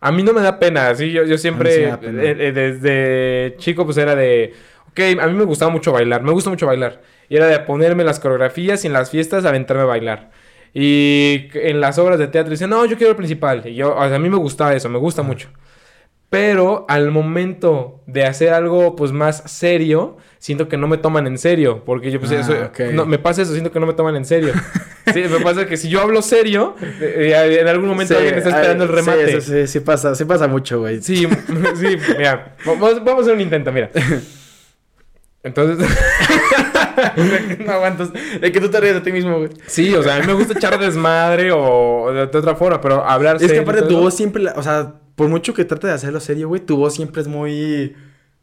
A 0.00 0.12
mí 0.12 0.22
no 0.22 0.32
me 0.32 0.40
da 0.40 0.58
pena, 0.58 0.94
sí, 0.94 1.12
yo, 1.12 1.24
yo 1.24 1.36
siempre, 1.36 1.88
eh, 1.88 1.96
eh, 2.02 2.52
desde 2.52 3.56
chico, 3.58 3.84
pues 3.84 3.98
era 3.98 4.14
de, 4.14 4.54
ok, 4.88 5.00
a 5.20 5.26
mí 5.26 5.34
me 5.34 5.44
gustaba 5.44 5.70
mucho 5.70 5.92
bailar, 5.92 6.22
me 6.22 6.32
gusta 6.32 6.48
mucho 6.48 6.66
bailar. 6.66 7.02
Y 7.28 7.36
era 7.36 7.46
de 7.46 7.58
ponerme 7.60 8.02
las 8.02 8.18
coreografías 8.18 8.82
y 8.84 8.86
en 8.86 8.94
las 8.94 9.10
fiestas 9.10 9.44
aventarme 9.44 9.82
a 9.82 9.86
bailar. 9.86 10.30
Y 10.72 11.48
en 11.54 11.80
las 11.80 11.98
obras 11.98 12.18
de 12.18 12.28
teatro 12.28 12.50
dicen, 12.50 12.70
no, 12.70 12.84
yo 12.86 12.96
quiero 12.96 13.10
el 13.10 13.16
principal. 13.16 13.62
Y 13.66 13.74
yo, 13.74 13.94
o 13.94 14.06
sea, 14.06 14.16
a 14.16 14.18
mí 14.18 14.30
me 14.30 14.36
gustaba 14.36 14.74
eso, 14.74 14.88
me 14.88 14.98
gusta 14.98 15.22
mucho. 15.22 15.48
Pero 16.30 16.86
al 16.88 17.10
momento 17.10 18.02
de 18.06 18.24
hacer 18.24 18.52
algo 18.52 18.94
pues 18.94 19.10
más 19.10 19.42
serio, 19.46 20.16
siento 20.38 20.68
que 20.68 20.76
no 20.76 20.86
me 20.86 20.96
toman 20.96 21.26
en 21.26 21.38
serio. 21.38 21.82
Porque 21.84 22.12
yo 22.12 22.20
pues 22.20 22.30
Ah, 22.30 22.40
eso- 22.40 22.52
ok. 22.66 22.92
no, 22.92 23.04
me 23.04 23.18
pasa 23.18 23.42
eso, 23.42 23.50
siento 23.52 23.72
que 23.72 23.80
no 23.80 23.86
me 23.86 23.94
toman 23.94 24.14
en 24.14 24.24
serio. 24.24 24.52
sí, 25.12 25.22
me 25.28 25.40
pasa 25.40 25.66
que 25.66 25.76
si 25.76 25.88
yo 25.88 26.00
hablo 26.00 26.22
serio, 26.22 26.76
eh, 27.00 27.58
en 27.60 27.66
algún 27.66 27.88
momento 27.88 28.16
alguien 28.16 28.36
está 28.36 28.50
esperando 28.50 28.84
el 28.84 28.90
remate. 28.90 29.40
Sí, 29.40 29.40
sí, 29.40 29.52
sí, 29.62 29.66
sí 29.66 29.80
pasa, 29.80 30.14
sí 30.14 30.24
pasa 30.24 30.46
mucho, 30.46 30.78
güey. 30.78 31.02
Sí, 31.02 31.16
sí, 31.74 31.96
mira, 32.16 32.54
vamos, 32.64 33.04
vamos 33.04 33.18
a 33.18 33.22
hacer 33.22 33.34
un 33.34 33.40
intento, 33.40 33.72
mira. 33.72 33.90
Entonces, 35.42 35.88
no 37.64 37.72
aguantas. 37.72 38.10
De 38.40 38.52
que 38.52 38.60
tú 38.60 38.68
te 38.68 38.78
ríes 38.78 38.94
de 38.94 39.00
ti 39.00 39.10
mismo, 39.10 39.38
güey. 39.38 39.50
sí, 39.66 39.94
o 39.94 40.02
sea, 40.02 40.16
a 40.16 40.20
mí 40.20 40.26
me 40.26 40.34
gusta 40.34 40.52
echar 40.52 40.78
desmadre 40.78 41.50
o 41.50 42.12
de, 42.12 42.26
de 42.26 42.38
otra 42.38 42.54
forma, 42.54 42.80
pero 42.80 43.02
hablar 43.04 43.36
Es 43.40 43.50
que 43.50 43.58
aparte 43.58 43.82
tu 43.82 43.98
voz 43.98 44.14
siempre, 44.14 44.42
la- 44.42 44.52
o 44.52 44.62
sea, 44.62 44.99
por 45.20 45.28
mucho 45.28 45.52
que 45.52 45.66
trate 45.66 45.86
de 45.86 45.92
hacerlo 45.92 46.18
serio, 46.18 46.48
güey, 46.48 46.62
tu 46.62 46.78
voz 46.78 46.94
siempre 46.94 47.20
es 47.20 47.28
muy, 47.28 47.94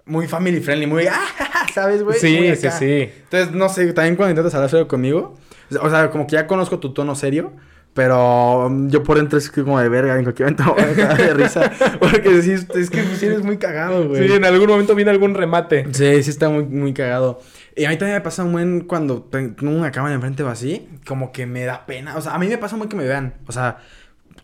muy 0.06 0.28
family 0.28 0.60
friendly, 0.60 0.86
muy, 0.86 1.08
ah, 1.12 1.66
¿sabes, 1.74 2.04
güey? 2.04 2.20
Muy 2.22 2.30
Sí, 2.30 2.48
acá. 2.50 2.70
sí, 2.70 2.86
sí. 2.86 3.10
Entonces, 3.24 3.52
no 3.52 3.68
sé, 3.68 3.92
también 3.94 4.16
cuando 4.16 4.30
intentas 4.30 4.54
hablar 4.54 4.70
serio 4.70 4.88
conmigo, 4.88 5.34
o 5.82 5.90
sea, 5.90 6.12
como 6.12 6.28
que 6.28 6.34
ya 6.34 6.46
conozco 6.46 6.78
tu 6.78 6.94
tono 6.94 7.16
serio, 7.16 7.52
pero 7.96 8.68
um, 8.68 8.92
yo 8.92 9.02
por 9.02 9.18
dentro 9.18 9.40
es 9.40 9.50
como 9.50 9.80
de 9.80 9.90
verga, 9.90 10.18
en 10.18 10.22
cualquier 10.22 10.52
momento 10.52 10.76
me 10.78 10.94
voy 10.94 11.02
a 11.02 11.16
de 11.16 11.34
risa, 11.34 11.72
porque 12.00 12.44
sí, 12.44 12.52
es 12.52 12.92
que 12.92 13.04
sí 13.16 13.26
eres 13.26 13.42
muy 13.42 13.58
cagado, 13.58 14.10
güey. 14.10 14.28
Sí, 14.28 14.36
en 14.36 14.46
algún 14.46 14.68
momento 14.68 14.94
viene 14.94 15.10
algún 15.10 15.34
remate. 15.34 15.88
Sí, 15.94 16.22
sí 16.22 16.30
está 16.30 16.48
muy, 16.48 16.64
muy 16.64 16.94
cagado. 16.94 17.40
Y 17.76 17.86
a 17.86 17.90
mí 17.90 17.98
también 17.98 18.20
me 18.20 18.22
pasa 18.22 18.44
un 18.44 18.52
buen 18.52 18.82
cuando 18.82 19.24
tengo 19.24 19.72
una 19.72 19.92
cámara 19.92 20.14
enfrente 20.14 20.44
o 20.44 20.48
así, 20.48 20.88
como 21.08 21.32
que 21.32 21.48
me 21.48 21.64
da 21.64 21.88
pena. 21.88 22.18
O 22.18 22.22
sea, 22.22 22.36
a 22.36 22.38
mí 22.38 22.48
me 22.48 22.60
pasa 22.60 22.78
muy 22.78 22.88
que 22.88 22.96
me 22.96 23.08
vean. 23.08 23.34
O 23.48 23.52
sea, 23.52 23.80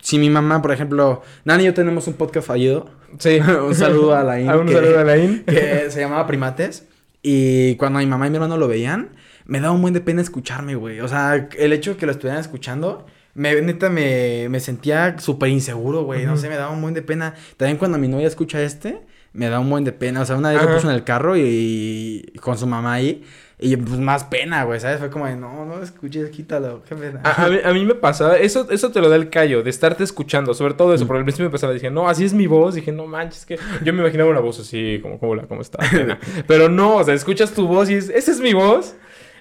si 0.04 0.20
mi 0.20 0.30
mamá, 0.30 0.62
por 0.62 0.74
ejemplo, 0.74 1.22
Nani 1.46 1.64
y 1.64 1.66
yo 1.68 1.74
tenemos 1.74 2.08
un 2.08 2.16
podcast 2.16 2.46
fallido. 2.48 2.90
Sí. 3.20 3.40
un 3.68 3.74
saludo 3.74 4.14
a 4.16 4.24
Laín. 4.24 4.50
Ah, 4.50 4.58
un 4.60 4.68
que- 4.68 4.74
saludo 4.74 5.00
a 5.00 5.04
Laín. 5.06 5.44
Que 5.48 5.90
se 5.90 6.02
llamaba 6.02 6.28
Primates. 6.28 6.86
Y 7.22 7.76
cuando 7.78 8.00
mi 8.00 8.06
mamá 8.06 8.28
y 8.28 8.30
mi 8.30 8.36
hermano 8.36 8.58
lo 8.58 8.68
veían, 8.68 9.12
me 9.46 9.62
daba 9.62 9.74
un 9.74 9.82
buen 9.82 9.94
de 9.94 10.02
pena 10.02 10.22
escucharme, 10.22 10.76
güey. 10.76 11.00
O 11.00 11.08
sea, 11.08 11.48
el 11.58 11.72
hecho 11.72 11.92
de 11.92 11.98
que 11.98 12.06
lo 12.06 12.12
estuvieran 12.12 12.42
escuchando, 12.42 13.06
me, 13.34 13.62
neta 13.62 13.90
me, 13.90 14.48
me 14.50 14.60
sentía 14.60 15.16
súper 15.20 15.48
inseguro, 15.50 16.04
güey. 16.04 16.26
No 16.26 16.36
sé, 16.36 16.50
me 16.50 16.58
daba 16.58 16.72
un 16.74 16.82
buen 16.82 16.94
de 16.94 17.02
pena. 17.02 17.34
También 17.56 17.78
cuando 17.78 17.98
mi 17.98 18.10
novia 18.10 18.28
escucha 18.28 18.62
este, 18.62 19.00
me 19.32 19.48
da 19.48 19.62
un 19.62 19.70
buen 19.70 19.86
de 19.86 19.94
pena. 19.94 20.20
O 20.22 20.26
sea, 20.26 20.36
una 20.36 20.50
vez 20.52 20.62
lo 20.62 20.66
Ajá. 20.68 20.76
puso 20.76 20.90
en 20.90 20.96
el 20.96 21.06
carro 21.06 21.38
y, 21.38 22.30
y 22.34 22.38
con 22.40 22.58
su 22.58 22.68
mamá 22.68 22.94
ahí. 22.96 23.24
Y 23.64 23.78
pues 23.78 23.98
más 24.00 24.26
pena, 24.26 24.64
güey, 24.66 24.80
¿sabes? 24.80 25.00
Fue 25.00 25.10
como 25.10 25.26
de, 25.26 25.36
no, 25.38 25.66
no 25.66 25.82
escuches, 25.82 26.30
quítalo, 26.32 26.84
qué 26.88 26.96
pena. 26.96 27.22
A, 27.24 27.46
a 27.46 27.50
mí, 27.50 27.58
a 27.64 27.72
mí 27.74 27.86
me 27.86 27.96
pasaba, 27.96 28.38
eso, 28.38 28.68
eso 28.70 28.92
te 28.92 29.00
lo 29.00 29.10
da 29.10 29.16
el 29.16 29.30
callo, 29.30 29.64
de 29.64 29.70
estarte 29.70 30.04
escuchando, 30.04 30.54
sobre 30.54 30.74
todo 30.74 30.94
eso, 30.94 31.06
Mm. 31.06 31.08
porque 31.08 31.18
al 31.20 31.24
principio 31.26 31.46
me 31.46 31.52
pasaba, 31.52 31.72
dije, 31.74 31.90
no, 31.90 32.10
así 32.10 32.26
es 32.26 32.34
mi 32.34 32.46
voz, 32.46 32.76
dije, 32.76 32.92
no 32.92 33.08
manches, 33.08 33.46
que 33.46 33.58
yo 33.84 33.94
me 33.94 34.02
imaginaba 34.02 34.30
una 34.30 34.42
voz 34.42 34.60
así, 34.60 35.00
como, 35.02 35.18
como, 35.20 35.36
la, 35.36 35.44
¿cómo 35.44 35.62
está? 35.62 35.78
Nena?". 35.94 36.20
Pero 36.48 36.68
no, 36.70 36.98
o 36.98 37.04
sea, 37.04 37.14
escuchas 37.14 37.52
tu 37.54 37.68
voz 37.68 37.90
y 37.90 37.94
es, 37.96 38.10
esa 38.10 38.32
es 38.32 38.40
mi 38.42 38.54
voz. 38.54 38.96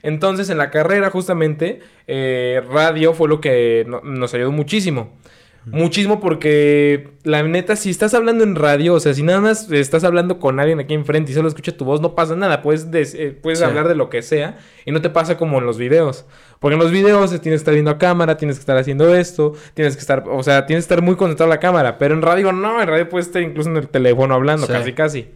Entonces, 0.04 0.50
en 0.50 0.58
la 0.58 0.70
carrera, 0.70 1.10
justamente, 1.10 1.80
eh, 2.06 2.60
radio 2.70 3.14
fue 3.14 3.28
lo 3.28 3.40
que 3.40 3.84
no- 3.86 4.00
nos 4.02 4.34
ayudó 4.34 4.50
muchísimo. 4.52 5.16
Muchísimo 5.64 6.18
porque, 6.18 7.10
la 7.22 7.42
neta, 7.44 7.76
si 7.76 7.90
estás 7.90 8.14
hablando 8.14 8.42
en 8.42 8.56
radio, 8.56 8.94
o 8.94 9.00
sea, 9.00 9.14
si 9.14 9.22
nada 9.22 9.40
más 9.40 9.70
estás 9.70 10.02
hablando 10.02 10.40
con 10.40 10.58
alguien 10.58 10.80
aquí 10.80 10.92
enfrente 10.94 11.30
y 11.30 11.34
solo 11.34 11.46
escucha 11.46 11.76
tu 11.76 11.84
voz, 11.84 12.00
no 12.00 12.16
pasa 12.16 12.34
nada. 12.34 12.62
Puedes, 12.62 12.90
des- 12.90 13.14
eh, 13.14 13.30
puedes 13.40 13.60
Sí. 13.60 13.64
hablar 13.64 13.86
de 13.86 13.94
lo 13.94 14.10
que 14.10 14.22
sea 14.22 14.58
y 14.84 14.90
no 14.90 15.00
te 15.00 15.08
pasa 15.10 15.36
como 15.36 15.58
en 15.58 15.66
los 15.66 15.78
videos. 15.78 16.24
Porque 16.58 16.74
en 16.74 16.80
los 16.80 16.90
videos 16.90 17.30
tienes 17.30 17.42
que 17.42 17.54
estar 17.62 17.74
viendo 17.74 17.92
a 17.92 17.98
cámara, 17.98 18.36
tienes 18.36 18.56
que 18.56 18.60
estar 18.60 18.76
haciendo 18.76 19.14
esto, 19.14 19.52
tienes 19.74 19.94
que 19.94 20.00
estar, 20.00 20.24
o 20.28 20.42
sea, 20.42 20.66
tienes 20.66 20.84
que 20.84 20.94
estar 20.94 21.02
muy 21.02 21.14
concentrado 21.14 21.50
en 21.52 21.56
la 21.56 21.60
cámara. 21.60 21.96
Pero 21.98 22.14
en 22.14 22.22
radio 22.22 22.50
no, 22.52 22.82
en 22.82 22.88
radio 22.88 23.08
puedes 23.08 23.28
estar 23.28 23.40
incluso 23.42 23.70
en 23.70 23.76
el 23.76 23.88
teléfono 23.88 24.34
hablando, 24.34 24.66
Sí. 24.66 24.72
casi, 24.72 24.92
casi. 24.92 25.28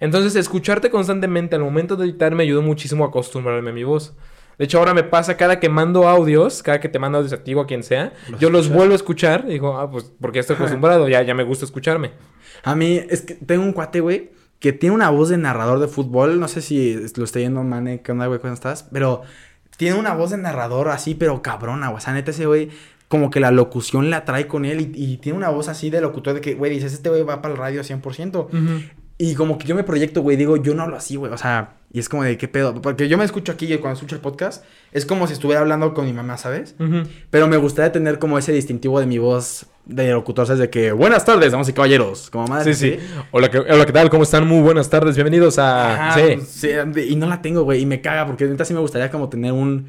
Entonces, 0.00 0.34
escucharte 0.36 0.90
constantemente 0.90 1.56
al 1.56 1.62
momento 1.62 1.96
de 1.96 2.04
editar 2.06 2.34
me 2.34 2.44
ayudó 2.44 2.62
muchísimo 2.62 3.04
a 3.04 3.08
acostumbrarme 3.08 3.70
a 3.70 3.72
mi 3.72 3.84
voz. 3.84 4.14
De 4.58 4.64
hecho, 4.64 4.78
ahora 4.78 4.92
me 4.92 5.04
pasa 5.04 5.36
cada 5.36 5.60
que 5.60 5.68
mando 5.68 6.08
audios, 6.08 6.62
cada 6.64 6.80
que 6.80 6.88
te 6.88 6.98
mando 6.98 7.18
audios 7.18 7.32
a 7.32 7.44
ti 7.44 7.54
o 7.54 7.60
a 7.60 7.66
quien 7.66 7.84
sea, 7.84 8.12
¿Los 8.28 8.40
yo 8.40 8.50
los 8.50 8.68
vuelvo 8.68 8.92
a 8.92 8.96
escuchar 8.96 9.44
y 9.46 9.52
digo, 9.52 9.78
ah, 9.78 9.88
pues 9.90 10.12
porque 10.20 10.38
ya 10.38 10.40
estoy 10.40 10.56
acostumbrado, 10.56 11.08
ya, 11.08 11.22
ya 11.22 11.34
me 11.34 11.44
gusta 11.44 11.64
escucharme. 11.64 12.10
A 12.64 12.74
mí, 12.74 13.00
es 13.08 13.22
que 13.22 13.34
tengo 13.34 13.62
un 13.62 13.72
cuate, 13.72 14.00
güey, 14.00 14.32
que 14.58 14.72
tiene 14.72 14.94
una 14.94 15.10
voz 15.10 15.28
de 15.28 15.38
narrador 15.38 15.78
de 15.78 15.86
fútbol. 15.86 16.40
No 16.40 16.48
sé 16.48 16.60
si 16.60 16.96
lo 17.16 17.24
estoy 17.24 17.42
yendo, 17.42 17.62
Mane, 17.62 18.02
¿qué 18.02 18.12
onda, 18.12 18.26
güey? 18.26 18.40
¿Cómo 18.40 18.52
estás? 18.52 18.88
Pero 18.92 19.22
tiene 19.76 19.96
una 19.96 20.14
voz 20.14 20.30
de 20.30 20.38
narrador 20.38 20.88
así, 20.88 21.14
pero 21.14 21.40
cabrona, 21.40 21.88
güey. 21.88 21.98
O 21.98 22.00
sea, 22.00 22.12
neta, 22.12 22.32
ese 22.32 22.46
güey, 22.46 22.70
como 23.06 23.30
que 23.30 23.38
la 23.38 23.52
locución 23.52 24.10
la 24.10 24.24
trae 24.24 24.48
con 24.48 24.64
él 24.64 24.80
y, 24.80 24.90
y 24.94 25.16
tiene 25.18 25.38
una 25.38 25.50
voz 25.50 25.68
así 25.68 25.88
de 25.88 26.00
locutor 26.00 26.34
de 26.34 26.40
que, 26.40 26.54
güey, 26.54 26.72
dices, 26.72 26.92
este 26.92 27.08
güey 27.08 27.22
va 27.22 27.40
para 27.40 27.54
el 27.54 27.60
radio 27.60 27.82
100%. 27.82 28.48
Y 29.18 29.34
como 29.34 29.56
que 29.58 29.66
yo 29.66 29.76
me 29.76 29.84
proyecto, 29.84 30.22
güey, 30.22 30.36
digo, 30.36 30.56
yo 30.56 30.74
no 30.74 30.82
hablo 30.82 30.96
así, 30.96 31.14
güey. 31.14 31.32
O 31.32 31.38
sea, 31.38 31.77
y 31.90 32.00
es 32.00 32.08
como 32.08 32.22
de 32.22 32.36
qué 32.36 32.48
pedo. 32.48 32.80
Porque 32.80 33.08
yo 33.08 33.16
me 33.16 33.24
escucho 33.24 33.52
aquí 33.52 33.72
y 33.72 33.78
cuando 33.78 33.94
escucho 33.94 34.14
el 34.14 34.20
podcast, 34.20 34.64
es 34.92 35.06
como 35.06 35.26
si 35.26 35.32
estuviera 35.32 35.60
hablando 35.60 35.94
con 35.94 36.04
mi 36.04 36.12
mamá, 36.12 36.36
¿sabes? 36.36 36.74
Pero 37.30 37.48
me 37.48 37.56
gustaría 37.56 37.92
tener 37.92 38.18
como 38.18 38.38
ese 38.38 38.52
distintivo 38.52 39.00
de 39.00 39.06
mi 39.06 39.18
voz 39.18 39.66
de 39.86 40.12
locutor, 40.12 40.46
¿sabes? 40.46 40.60
De 40.60 40.70
que, 40.70 40.92
buenas 40.92 41.24
tardes, 41.24 41.52
damas 41.52 41.68
y 41.68 41.72
caballeros. 41.72 42.30
Como 42.30 42.46
madre. 42.46 42.74
Sí, 42.74 42.98
sí. 42.98 43.06
Hola, 43.30 43.50
¿qué, 43.50 43.58
hola, 43.58 43.86
¿qué 43.86 43.92
tal? 43.92 44.10
¿Cómo 44.10 44.22
están? 44.22 44.46
Muy 44.46 44.60
buenas 44.60 44.90
tardes. 44.90 45.16
Bienvenidos 45.16 45.58
a... 45.58 46.10
Ajá, 46.10 46.20
sí. 46.20 46.40
sí, 46.46 46.70
y 47.08 47.16
no 47.16 47.26
la 47.26 47.40
tengo, 47.40 47.62
güey, 47.62 47.80
y 47.80 47.86
me 47.86 48.00
caga 48.00 48.26
porque 48.26 48.44
neta 48.44 48.64
sí 48.64 48.74
me 48.74 48.80
gustaría 48.80 49.10
como 49.10 49.28
tener 49.28 49.52
un 49.52 49.88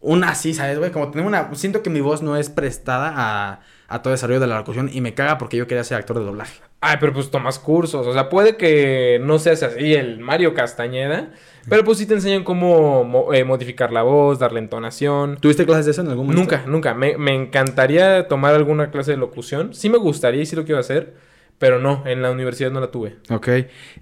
un 0.00 0.24
así, 0.24 0.54
¿sabes, 0.54 0.78
güey? 0.78 0.90
Como 0.90 1.10
tener 1.10 1.26
una 1.26 1.54
siento 1.54 1.82
que 1.82 1.90
mi 1.90 2.00
voz 2.00 2.22
no 2.22 2.36
es 2.36 2.48
prestada 2.48 3.12
a 3.16 3.60
a 3.90 4.00
todo 4.02 4.12
el 4.12 4.16
desarrollo 4.16 4.40
de 4.40 4.46
la 4.46 4.56
locución 4.56 4.88
y 4.92 5.00
me 5.02 5.12
caga 5.12 5.36
porque 5.36 5.56
yo 5.58 5.66
quería 5.66 5.84
ser 5.84 5.98
actor 5.98 6.18
de 6.18 6.24
doblaje. 6.24 6.60
Ay, 6.80 6.96
pero 6.98 7.12
pues 7.12 7.30
tomas 7.30 7.58
cursos. 7.58 8.06
O 8.06 8.12
sea, 8.14 8.28
puede 8.30 8.56
que 8.56 9.20
no 9.22 9.38
seas 9.38 9.62
así 9.62 9.92
el 9.94 10.18
Mario 10.20 10.54
Castañeda, 10.54 11.32
pero 11.68 11.84
pues 11.84 11.98
sí 11.98 12.06
te 12.06 12.14
enseñan 12.14 12.42
cómo 12.44 13.04
mo- 13.04 13.34
eh, 13.34 13.44
modificar 13.44 13.92
la 13.92 14.02
voz, 14.02 14.38
darle 14.38 14.60
entonación. 14.60 15.36
¿Tuviste 15.40 15.66
clases 15.66 15.84
de 15.86 15.90
eso 15.90 16.00
en 16.00 16.08
algún 16.08 16.28
momento? 16.28 16.40
Nunca, 16.56 16.64
nunca. 16.70 16.94
Me, 16.94 17.18
me 17.18 17.34
encantaría 17.34 18.28
tomar 18.28 18.54
alguna 18.54 18.90
clase 18.90 19.10
de 19.10 19.16
locución. 19.18 19.74
Sí 19.74 19.90
me 19.90 19.98
gustaría 19.98 20.40
y 20.40 20.46
sí 20.46 20.56
lo 20.56 20.64
quiero 20.64 20.80
hacer, 20.80 21.14
pero 21.58 21.78
no, 21.80 22.02
en 22.06 22.22
la 22.22 22.30
universidad 22.30 22.70
no 22.70 22.80
la 22.80 22.90
tuve. 22.90 23.16
Ok. 23.28 23.48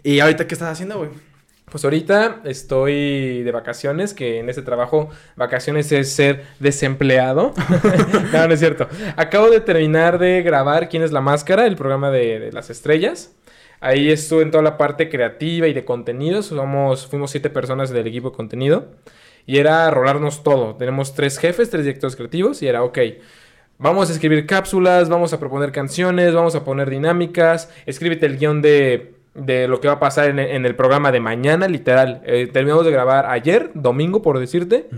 ¿Y 0.04 0.20
ahorita 0.20 0.46
qué 0.46 0.54
estás 0.54 0.68
haciendo, 0.70 0.98
güey? 0.98 1.10
Pues 1.70 1.84
ahorita 1.84 2.40
estoy 2.44 3.42
de 3.42 3.52
vacaciones, 3.52 4.14
que 4.14 4.38
en 4.38 4.48
ese 4.48 4.62
trabajo 4.62 5.10
vacaciones 5.36 5.92
es 5.92 6.12
ser 6.12 6.44
desempleado. 6.58 7.52
no, 8.32 8.48
no 8.48 8.54
es 8.54 8.60
cierto. 8.60 8.88
Acabo 9.16 9.50
de 9.50 9.60
terminar 9.60 10.18
de 10.18 10.42
grabar 10.42 10.88
¿Quién 10.88 11.02
es 11.02 11.12
la 11.12 11.20
máscara? 11.20 11.66
El 11.66 11.76
programa 11.76 12.10
de, 12.10 12.38
de 12.38 12.52
las 12.52 12.70
estrellas. 12.70 13.34
Ahí 13.80 14.10
estuve 14.10 14.42
en 14.42 14.50
toda 14.50 14.62
la 14.62 14.76
parte 14.76 15.08
creativa 15.08 15.68
y 15.68 15.72
de 15.72 15.84
contenidos. 15.84 16.46
Somos, 16.46 17.06
fuimos 17.06 17.30
siete 17.30 17.50
personas 17.50 17.90
del 17.90 18.06
equipo 18.06 18.30
de 18.30 18.36
contenido. 18.36 18.88
Y 19.46 19.58
era 19.58 19.90
rolarnos 19.90 20.42
todo. 20.42 20.74
Tenemos 20.76 21.14
tres 21.14 21.38
jefes, 21.38 21.70
tres 21.70 21.84
directores 21.84 22.16
creativos. 22.16 22.60
Y 22.62 22.66
era, 22.66 22.82
ok, 22.82 22.98
vamos 23.78 24.10
a 24.10 24.12
escribir 24.12 24.46
cápsulas, 24.46 25.08
vamos 25.08 25.32
a 25.32 25.38
proponer 25.38 25.72
canciones, 25.72 26.34
vamos 26.34 26.54
a 26.54 26.64
poner 26.64 26.90
dinámicas. 26.90 27.70
Escríbete 27.86 28.26
el 28.26 28.38
guion 28.38 28.62
de 28.62 29.17
de 29.34 29.68
lo 29.68 29.80
que 29.80 29.88
va 29.88 29.94
a 29.94 30.00
pasar 30.00 30.28
en, 30.30 30.38
en 30.38 30.66
el 30.66 30.74
programa 30.74 31.12
de 31.12 31.20
mañana, 31.20 31.68
literal. 31.68 32.22
Eh, 32.24 32.48
terminamos 32.52 32.84
de 32.84 32.92
grabar 32.92 33.26
ayer, 33.26 33.70
domingo, 33.74 34.22
por 34.22 34.38
decirte. 34.38 34.88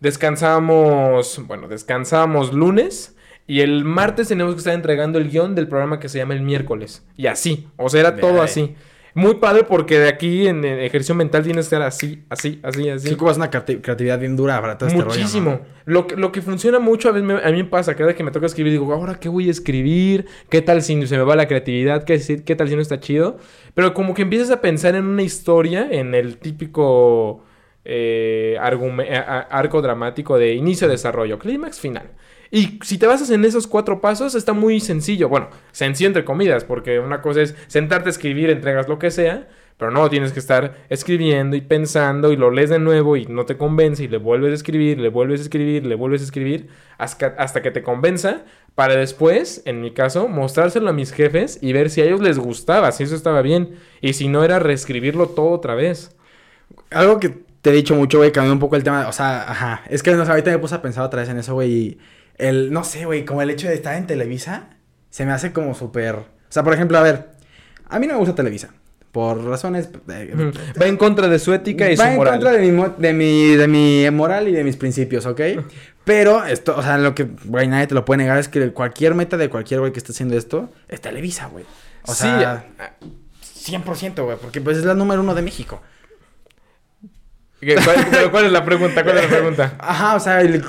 Descansamos, 0.00 1.40
bueno, 1.46 1.68
descansamos 1.68 2.52
lunes. 2.52 3.16
Y 3.46 3.60
el 3.60 3.84
martes 3.84 4.28
tenemos 4.28 4.54
que 4.54 4.58
estar 4.58 4.74
entregando 4.74 5.18
el 5.18 5.28
guion 5.28 5.54
del 5.54 5.68
programa 5.68 5.98
que 5.98 6.08
se 6.08 6.18
llama 6.18 6.34
el 6.34 6.42
miércoles. 6.42 7.04
Y 7.16 7.26
así. 7.26 7.68
O 7.76 7.88
sea, 7.88 8.00
era 8.00 8.16
todo 8.16 8.40
así. 8.40 8.76
Muy 9.14 9.34
padre 9.34 9.64
porque 9.64 9.98
de 9.98 10.08
aquí 10.08 10.46
en 10.46 10.64
el 10.64 10.80
ejercicio 10.80 11.14
mental 11.14 11.42
tienes 11.42 11.66
que 11.68 11.74
estar 11.74 11.82
así, 11.82 12.24
así, 12.30 12.60
así, 12.62 12.88
así. 12.88 13.08
Sí, 13.08 13.14
ocupas 13.14 13.36
una 13.36 13.50
creati- 13.50 13.80
creatividad 13.82 14.18
bien 14.18 14.36
dura 14.36 14.60
para 14.60 14.78
todo 14.78 14.88
este 14.88 15.02
rollo, 15.02 15.14
Muchísimo. 15.14 15.50
¿no? 15.50 15.60
lo, 15.84 16.06
que, 16.06 16.16
lo 16.16 16.32
que 16.32 16.40
funciona 16.40 16.78
mucho 16.78 17.08
a, 17.10 17.12
veces 17.12 17.26
me- 17.26 17.42
a 17.42 17.50
mí 17.50 17.58
me 17.62 17.64
pasa, 17.68 17.94
cada 17.94 18.06
vez 18.06 18.16
que 18.16 18.22
me 18.24 18.30
toca 18.30 18.46
escribir, 18.46 18.72
digo, 18.72 18.92
ahora 18.92 19.16
qué 19.20 19.28
voy 19.28 19.48
a 19.48 19.50
escribir, 19.50 20.26
qué 20.48 20.62
tal 20.62 20.80
si 20.82 21.06
se 21.06 21.16
me 21.18 21.24
va 21.24 21.36
la 21.36 21.46
creatividad, 21.46 22.04
qué, 22.04 22.18
qué 22.44 22.56
tal 22.56 22.68
si 22.68 22.74
no 22.76 22.80
está 22.80 23.00
chido. 23.00 23.36
Pero 23.74 23.92
como 23.92 24.14
que 24.14 24.22
empiezas 24.22 24.50
a 24.50 24.60
pensar 24.60 24.94
en 24.94 25.04
una 25.04 25.22
historia, 25.22 25.88
en 25.90 26.14
el 26.14 26.38
típico 26.38 27.44
eh, 27.84 28.56
arco 28.58 29.82
dramático 29.82 30.38
de 30.38 30.54
inicio, 30.54 30.88
desarrollo, 30.88 31.38
clímax, 31.38 31.80
final. 31.80 32.10
Y 32.54 32.78
si 32.82 32.98
te 32.98 33.06
basas 33.06 33.30
en 33.30 33.46
esos 33.46 33.66
cuatro 33.66 34.02
pasos, 34.02 34.34
está 34.34 34.52
muy 34.52 34.78
sencillo. 34.78 35.30
Bueno, 35.30 35.48
sencillo 35.72 36.08
entre 36.08 36.26
comidas, 36.26 36.64
porque 36.64 36.98
una 36.98 37.22
cosa 37.22 37.40
es 37.40 37.54
sentarte 37.66 38.10
a 38.10 38.12
escribir, 38.12 38.50
entregas 38.50 38.88
lo 38.88 38.98
que 38.98 39.10
sea, 39.10 39.48
pero 39.78 39.90
no, 39.90 40.10
tienes 40.10 40.32
que 40.32 40.38
estar 40.38 40.76
escribiendo 40.90 41.56
y 41.56 41.62
pensando 41.62 42.30
y 42.30 42.36
lo 42.36 42.50
lees 42.50 42.68
de 42.68 42.78
nuevo 42.78 43.16
y 43.16 43.24
no 43.24 43.46
te 43.46 43.56
convence 43.56 44.04
y 44.04 44.08
le 44.08 44.18
vuelves 44.18 44.52
a 44.52 44.54
escribir, 44.54 45.00
le 45.00 45.08
vuelves 45.08 45.40
a 45.40 45.44
escribir, 45.44 45.86
le 45.86 45.94
vuelves 45.94 46.20
a 46.20 46.24
escribir 46.24 46.68
hasta, 46.98 47.62
que 47.62 47.70
te 47.70 47.82
convenza 47.82 48.42
para 48.74 48.96
después, 48.96 49.62
en 49.64 49.80
mi 49.80 49.92
caso, 49.92 50.28
mostrárselo 50.28 50.90
a 50.90 50.92
mis 50.92 51.10
jefes 51.10 51.58
y 51.62 51.72
ver 51.72 51.88
si 51.88 52.02
a 52.02 52.04
ellos 52.04 52.20
les 52.20 52.38
gustaba, 52.38 52.92
si 52.92 53.04
eso 53.04 53.16
estaba 53.16 53.40
bien 53.40 53.76
y 54.02 54.12
si 54.12 54.28
no 54.28 54.44
era 54.44 54.58
reescribirlo 54.58 55.28
todo 55.30 55.48
otra 55.52 55.74
vez. 55.74 56.14
Algo 56.90 57.18
que 57.18 57.30
te 57.62 57.70
he 57.70 57.72
dicho 57.72 57.94
mucho, 57.94 58.18
güey, 58.18 58.30
cambió 58.30 58.52
un 58.52 58.58
poco 58.58 58.76
el 58.76 58.84
tema. 58.84 59.08
O 59.08 59.12
sea, 59.12 59.50
ajá. 59.50 59.82
Es 59.88 60.02
que 60.02 60.10
ahorita 60.10 60.50
me 60.50 60.58
puse 60.58 60.74
a 60.74 60.82
pensar 60.82 61.02
otra 61.04 61.20
vez 61.20 61.30
en 61.30 61.38
eso, 61.38 61.54
güey. 61.54 61.96
El, 62.48 62.72
no 62.72 62.84
sé, 62.84 63.04
güey, 63.06 63.24
como 63.24 63.42
el 63.42 63.50
hecho 63.50 63.68
de 63.68 63.74
estar 63.74 63.96
en 63.96 64.06
Televisa, 64.06 64.68
se 65.10 65.24
me 65.26 65.32
hace 65.32 65.52
como 65.52 65.74
súper. 65.74 66.14
O 66.16 66.26
sea, 66.48 66.62
por 66.62 66.74
ejemplo, 66.74 66.98
a 66.98 67.02
ver, 67.02 67.30
a 67.88 67.98
mí 67.98 68.06
no 68.06 68.14
me 68.14 68.18
gusta 68.18 68.34
Televisa. 68.34 68.70
Por 69.12 69.44
razones. 69.44 69.90
eh. 70.08 70.52
Va 70.80 70.86
en 70.86 70.96
contra 70.96 71.28
de 71.28 71.38
su 71.38 71.52
ética 71.52 71.90
y 71.90 71.96
Va 71.96 72.04
su 72.06 72.10
en 72.12 72.16
moral. 72.16 72.34
contra 72.34 72.52
de 72.52 72.60
mi, 72.72 72.82
de, 72.98 73.12
mi, 73.12 73.54
de 73.56 73.68
mi 73.68 74.10
moral 74.10 74.48
y 74.48 74.52
de 74.52 74.64
mis 74.64 74.76
principios, 74.76 75.26
¿ok? 75.26 75.40
Pero 76.04 76.44
esto, 76.46 76.74
o 76.76 76.82
sea, 76.82 76.96
lo 76.96 77.14
que, 77.14 77.28
güey, 77.44 77.68
nadie 77.68 77.86
te 77.86 77.94
lo 77.94 78.04
puede 78.06 78.18
negar 78.22 78.38
es 78.38 78.48
que 78.48 78.72
cualquier 78.72 79.14
meta 79.14 79.36
de 79.36 79.50
cualquier 79.50 79.80
güey 79.80 79.92
que 79.92 79.98
esté 79.98 80.12
haciendo 80.12 80.36
esto 80.38 80.70
es 80.88 81.00
Televisa, 81.02 81.46
güey. 81.48 81.64
O 82.04 82.14
Sí, 82.14 82.22
sea, 82.22 82.64
100%, 83.66 84.24
güey, 84.24 84.36
porque 84.40 84.60
pues 84.62 84.78
es 84.78 84.84
la 84.84 84.94
número 84.94 85.20
uno 85.20 85.34
de 85.34 85.42
México. 85.42 85.82
¿Qué- 87.60 87.76
¿Cuál, 87.84 88.06
pero 88.10 88.30
cuál 88.30 88.46
es 88.46 88.52
la 88.52 88.64
pregunta? 88.64 89.04
¿Cuál 89.04 89.18
es 89.18 89.24
la 89.24 89.28
pregunta? 89.36 89.74
Ajá, 89.78 90.16
o 90.16 90.20
sea, 90.20 90.40
el- 90.40 90.64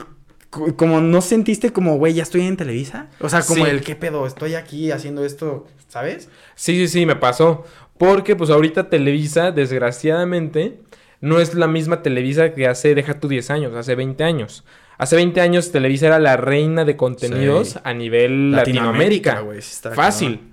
como 0.75 1.01
no 1.01 1.22
sentiste 1.22 1.72
como, 1.72 1.98
güey, 1.98 2.13
ya 2.13 2.24
estoy 2.24 2.41
en 2.41 2.57
Televisa. 2.57 3.07
O 3.19 3.29
sea, 3.29 3.41
como 3.41 3.65
Sí. 3.65 3.72
el, 3.72 3.81
¿qué 3.81 3.95
pedo? 3.95 4.27
Estoy 4.27 4.55
aquí 4.55 4.91
haciendo 4.91 5.25
esto, 5.25 5.65
¿sabes? 5.88 6.29
Sí, 6.55 6.75
sí, 6.77 6.88
sí, 6.88 7.05
me 7.05 7.15
pasó. 7.15 7.63
Porque 7.98 8.36
pues 8.36 8.50
ahorita 8.50 8.89
Televisa, 8.89 9.51
desgraciadamente, 9.51 10.79
no 11.22 11.39
es 11.39 11.53
la 11.53 11.67
misma 11.67 12.01
Televisa 12.01 12.53
que 12.53 12.67
hace, 12.67 12.95
deja 12.95 13.19
tú 13.19 13.27
10 13.27 13.50
años, 13.50 13.75
hace 13.75 13.95
20 13.95 14.24
años. 14.24 14.63
Hace 14.98 15.15
20 15.15 15.41
años 15.41 15.72
Televisa 15.72 16.07
era 16.07 16.19
la 16.19 16.38
reina 16.38 16.86
de 16.86 16.95
contenidos 16.95 17.69
Sí. 17.72 17.79
a 17.83 17.93
nivel 17.93 18.51
Latinoamérica, 18.51 19.43
sí 19.60 19.89
Fácil. 19.95 20.52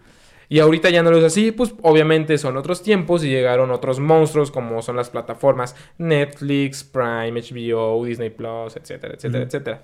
Y 0.50 0.58
ahorita 0.58 0.90
ya 0.90 1.04
no 1.04 1.12
lo 1.12 1.18
es 1.18 1.24
así, 1.24 1.52
pues 1.52 1.72
obviamente 1.82 2.36
son 2.36 2.56
otros 2.56 2.82
tiempos 2.82 3.22
y 3.22 3.28
llegaron 3.28 3.70
otros 3.70 4.00
monstruos 4.00 4.50
como 4.50 4.82
son 4.82 4.96
las 4.96 5.08
plataformas 5.08 5.76
Netflix, 5.96 6.82
Prime, 6.82 7.40
HBO, 7.40 8.04
Disney 8.04 8.30
Plus, 8.30 8.74
etcétera, 8.74 9.14
etcétera, 9.14 9.44
etcétera. 9.44 9.82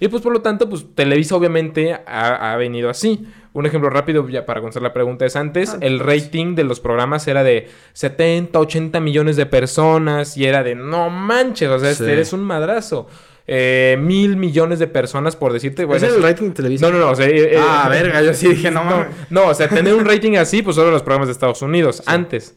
Y 0.00 0.08
pues 0.08 0.20
por 0.20 0.32
lo 0.32 0.42
tanto, 0.42 0.68
pues 0.68 0.86
Televisa 0.96 1.36
obviamente 1.36 1.92
ha, 1.92 2.52
ha 2.52 2.56
venido 2.56 2.90
así. 2.90 3.28
Un 3.52 3.66
ejemplo 3.66 3.90
rápido, 3.90 4.28
ya 4.28 4.44
para 4.44 4.60
contestar 4.60 4.82
la 4.82 4.92
pregunta 4.92 5.24
es 5.24 5.36
antes, 5.36 5.70
Ah, 5.70 5.78
el 5.80 6.00
rating 6.00 6.56
de 6.56 6.64
los 6.64 6.80
programas 6.80 7.28
era 7.28 7.44
de 7.44 7.68
70, 7.92 8.58
80 8.58 8.98
millones 8.98 9.36
de 9.36 9.46
personas 9.46 10.36
y 10.36 10.46
era 10.46 10.64
de 10.64 10.74
no 10.74 11.10
manches, 11.10 11.68
o 11.68 11.78
sea, 11.78 11.90
este 11.90 12.12
eres 12.12 12.32
un 12.32 12.42
madrazo. 12.42 13.06
Eh, 13.50 13.96
mil 13.98 14.36
millones 14.36 14.78
de 14.78 14.86
personas, 14.88 15.34
por 15.34 15.54
decirte. 15.54 15.86
bueno, 15.86 16.06
¿Es 16.06 16.12
el 16.12 16.22
rating 16.22 16.48
de 16.48 16.54
Televisa? 16.54 16.86
No, 16.86 16.92
no, 16.92 16.98
no. 17.06 17.10
o 17.12 17.14
sea, 17.16 17.26
eh, 17.26 17.54
eh, 17.54 17.58
Ah, 17.58 17.88
verga, 17.88 18.20
yo 18.22 18.34
sí 18.34 18.46
dije, 18.48 18.70
no, 18.70 18.84
no, 18.84 18.90
mames. 18.98 19.06
no, 19.30 19.46
o 19.46 19.54
sea, 19.54 19.68
tener 19.68 19.94
un 19.94 20.04
rating 20.04 20.36
así, 20.36 20.60
pues 20.60 20.76
solo 20.76 20.90
los 20.90 21.02
programas 21.02 21.28
de 21.28 21.32
Estados 21.32 21.62
Unidos, 21.62 22.02
antes. 22.04 22.54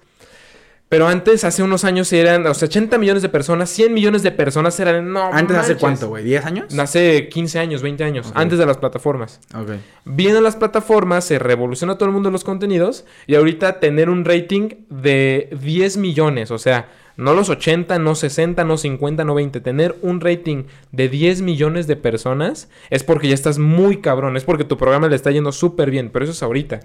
Pero 0.89 1.07
antes, 1.07 1.45
hace 1.45 1.63
unos 1.63 1.85
años 1.85 2.11
eran, 2.11 2.45
o 2.45 2.53
sea, 2.53 2.67
80 2.67 2.97
millones 2.97 3.21
de 3.23 3.29
personas, 3.29 3.69
100 3.69 3.93
millones 3.93 4.23
de 4.23 4.31
personas 4.31 4.77
eran, 4.81 5.13
no 5.13 5.31
¿Antes 5.31 5.55
hace 5.55 5.77
cuánto, 5.77 6.09
güey? 6.09 6.25
¿10 6.25 6.43
años? 6.43 6.77
Hace 6.77 7.29
15 7.29 7.59
años, 7.59 7.81
20 7.81 8.03
años, 8.03 8.29
antes 8.35 8.59
de 8.59 8.65
las 8.65 8.77
plataformas. 8.77 9.39
Ok. 9.55 9.69
Vienen 10.03 10.43
las 10.43 10.57
plataformas, 10.57 11.23
se 11.23 11.39
revoluciona 11.39 11.95
todo 11.95 12.07
el 12.07 12.11
mundo 12.13 12.29
los 12.29 12.43
contenidos 12.43 13.05
y 13.25 13.35
ahorita 13.35 13.79
tener 13.79 14.09
un 14.09 14.25
rating 14.25 14.71
de 14.89 15.47
10 15.61 15.95
millones, 15.95 16.51
o 16.51 16.57
sea, 16.57 16.89
no 17.21 17.33
los 17.33 17.49
80, 17.49 17.99
no 17.99 18.15
60, 18.15 18.63
no 18.63 18.77
50, 18.77 19.23
no 19.23 19.33
20, 19.35 19.61
tener 19.61 19.95
un 20.01 20.21
rating 20.21 20.63
de 20.91 21.09
10 21.09 21.41
millones 21.41 21.87
de 21.87 21.95
personas 21.95 22.69
es 22.89 23.03
porque 23.03 23.27
ya 23.27 23.33
estás 23.33 23.59
muy 23.59 23.97
cabrón, 24.01 24.37
es 24.37 24.43
porque 24.43 24.63
tu 24.63 24.77
programa 24.77 25.07
le 25.07 25.15
está 25.15 25.31
yendo 25.31 25.51
súper 25.51 25.91
bien, 25.91 26.09
pero 26.09 26.23
eso 26.25 26.31
es 26.33 26.43
ahorita. 26.43 26.81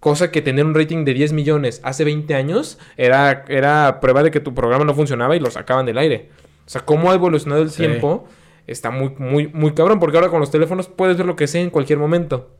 Cosa 0.00 0.30
que 0.30 0.42
tener 0.42 0.64
un 0.66 0.74
rating 0.74 1.04
de 1.04 1.14
10 1.14 1.32
millones 1.32 1.80
hace 1.82 2.04
20 2.04 2.34
años 2.34 2.78
era, 2.96 3.44
era 3.48 4.00
prueba 4.00 4.22
de 4.22 4.30
que 4.30 4.40
tu 4.40 4.54
programa 4.54 4.84
no 4.84 4.94
funcionaba 4.94 5.36
y 5.36 5.40
lo 5.40 5.50
sacaban 5.50 5.86
del 5.86 5.98
aire. 5.98 6.28
O 6.66 6.68
sea, 6.68 6.84
cómo 6.84 7.10
ha 7.10 7.14
evolucionado 7.14 7.62
el 7.62 7.70
Sí. 7.70 7.78
tiempo 7.78 8.26
está 8.66 8.90
muy, 8.90 9.12
muy, 9.18 9.46
muy 9.48 9.72
cabrón, 9.74 10.00
porque 10.00 10.16
ahora 10.16 10.28
con 10.28 10.40
los 10.40 10.50
teléfonos 10.50 10.88
puedes 10.88 11.16
ver 11.16 11.26
lo 11.26 11.36
que 11.36 11.46
sea 11.46 11.60
en 11.62 11.70
cualquier 11.70 11.98
momento. 11.98 12.50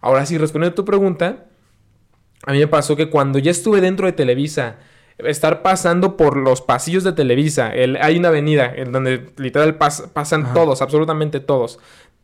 Ahora 0.00 0.24
sí, 0.24 0.38
respondiendo 0.38 0.72
a 0.72 0.76
tu 0.76 0.84
pregunta, 0.84 1.46
a 2.44 2.52
mí 2.52 2.58
me 2.58 2.66
pasó 2.68 2.96
que 2.96 3.10
cuando 3.10 3.38
ya 3.38 3.50
estuve 3.50 3.80
dentro 3.80 4.06
de 4.06 4.12
Televisa, 4.12 4.76
estar 5.18 5.62
pasando 5.62 6.16
por 6.16 6.36
los 6.36 6.60
pasillos 6.60 7.02
de 7.04 7.12
Televisa, 7.12 7.72
el- 7.74 7.96
hay 7.96 8.18
una 8.18 8.28
avenida 8.28 8.70
en 8.74 8.92
donde 8.92 9.30
literal 9.36 9.78
pas- 9.78 10.08
pasan 10.12 10.44
Ajá. 10.44 10.54
todos, 10.54 10.82
absolutamente 10.82 11.40
todos. 11.40 11.78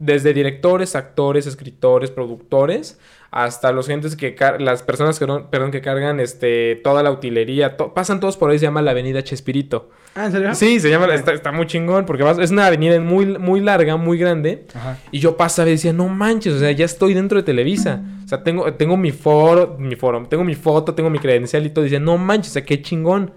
Desde 0.04 0.34
directores, 0.34 0.96
actores, 0.96 1.46
escritores, 1.46 2.10
productores, 2.10 2.98
hasta 3.30 3.70
los 3.72 3.86
gentes 3.86 4.16
que 4.16 4.34
las 4.58 4.82
personas 4.82 5.18
que, 5.18 5.26
perdón, 5.50 5.70
que 5.70 5.80
cargan 5.80 6.18
este, 6.18 6.80
toda 6.82 7.02
la 7.04 7.12
utilería, 7.12 7.76
to- 7.76 7.94
pasan 7.94 8.18
todos 8.18 8.36
por 8.36 8.50
ahí, 8.50 8.58
se 8.58 8.64
llama 8.64 8.82
la 8.82 8.90
avenida 8.90 9.22
Chespirito. 9.22 9.90
Ah, 10.16 10.26
¿en 10.26 10.32
serio? 10.32 10.54
Sí, 10.56 10.80
se 10.80 10.90
llama, 10.90 11.06
está, 11.14 11.32
está 11.32 11.52
muy 11.52 11.66
chingón, 11.66 12.04
porque 12.04 12.24
vas- 12.24 12.38
es 12.40 12.50
una 12.50 12.66
avenida 12.66 12.98
muy, 13.00 13.26
muy 13.38 13.60
larga, 13.60 13.96
muy 13.96 14.18
grande. 14.18 14.66
Ajá. 14.74 14.98
Y 15.12 15.20
yo 15.20 15.36
pasaba 15.36 15.68
y 15.68 15.72
decía, 15.72 15.92
no 15.92 16.08
manches, 16.08 16.54
o 16.54 16.58
sea, 16.58 16.72
ya 16.72 16.84
estoy 16.84 17.14
dentro 17.14 17.38
de 17.38 17.44
Televisa. 17.44 18.02
O 18.24 18.28
sea, 18.28 18.42
tengo, 18.42 18.74
tengo 18.74 18.96
mi 18.96 19.12
foro, 19.12 19.76
mi 19.78 19.94
foro, 19.94 20.26
tengo 20.28 20.42
mi 20.42 20.56
foto, 20.56 20.94
tengo 20.94 21.08
mi 21.10 21.20
credencial 21.20 21.64
y 21.64 21.70
todo. 21.70 21.84
Dice, 21.84 22.00
no 22.00 22.18
manches, 22.18 22.50
o 22.50 22.54
sea, 22.54 22.64
qué 22.64 22.82
chingón. 22.82 23.32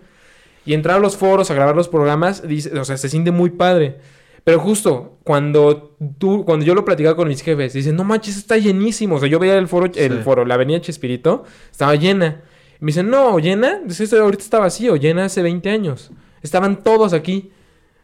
Y 0.66 0.74
entrar 0.74 0.98
a 0.98 1.00
los 1.00 1.16
foros, 1.16 1.52
a 1.52 1.54
grabar 1.54 1.76
los 1.76 1.88
programas, 1.88 2.46
dice, 2.48 2.78
o 2.78 2.84
sea, 2.86 2.98
se 2.98 3.08
siente 3.08 3.30
muy 3.32 3.52
padre. 3.52 3.98
Pero 4.46 4.60
justo 4.60 5.18
cuando 5.24 5.98
tú, 6.20 6.46
cuando 6.46 6.64
yo 6.64 6.74
lo 6.76 6.86
platicaba 6.86 7.16
con 7.18 7.28
mis 7.28 7.42
jefes, 7.42 7.74
dicen, 7.74 7.96
no 7.98 8.04
manches, 8.06 8.38
está 8.38 8.58
llenísimo. 8.58 9.16
O 9.16 9.20
sea, 9.20 9.28
yo 9.28 9.40
veía 9.40 9.58
el 9.58 9.68
foro, 9.68 9.92
el 9.94 10.20
foro, 10.24 10.46
la 10.46 10.54
avenida 10.54 10.80
Chespirito, 10.80 11.44
estaba 11.72 11.96
llena. 11.96 12.44
Y 12.80 12.86
me 12.86 12.88
dicen, 12.88 13.10
no, 13.10 13.40
llena, 13.40 13.82
"Esto 13.90 14.22
ahorita 14.22 14.44
está 14.44 14.60
vacío, 14.60 14.96
llena 14.96 15.26
hace 15.26 15.42
20 15.42 15.70
años. 15.70 16.12
Estaban 16.44 16.84
todos 16.84 17.12
aquí. 17.14 17.52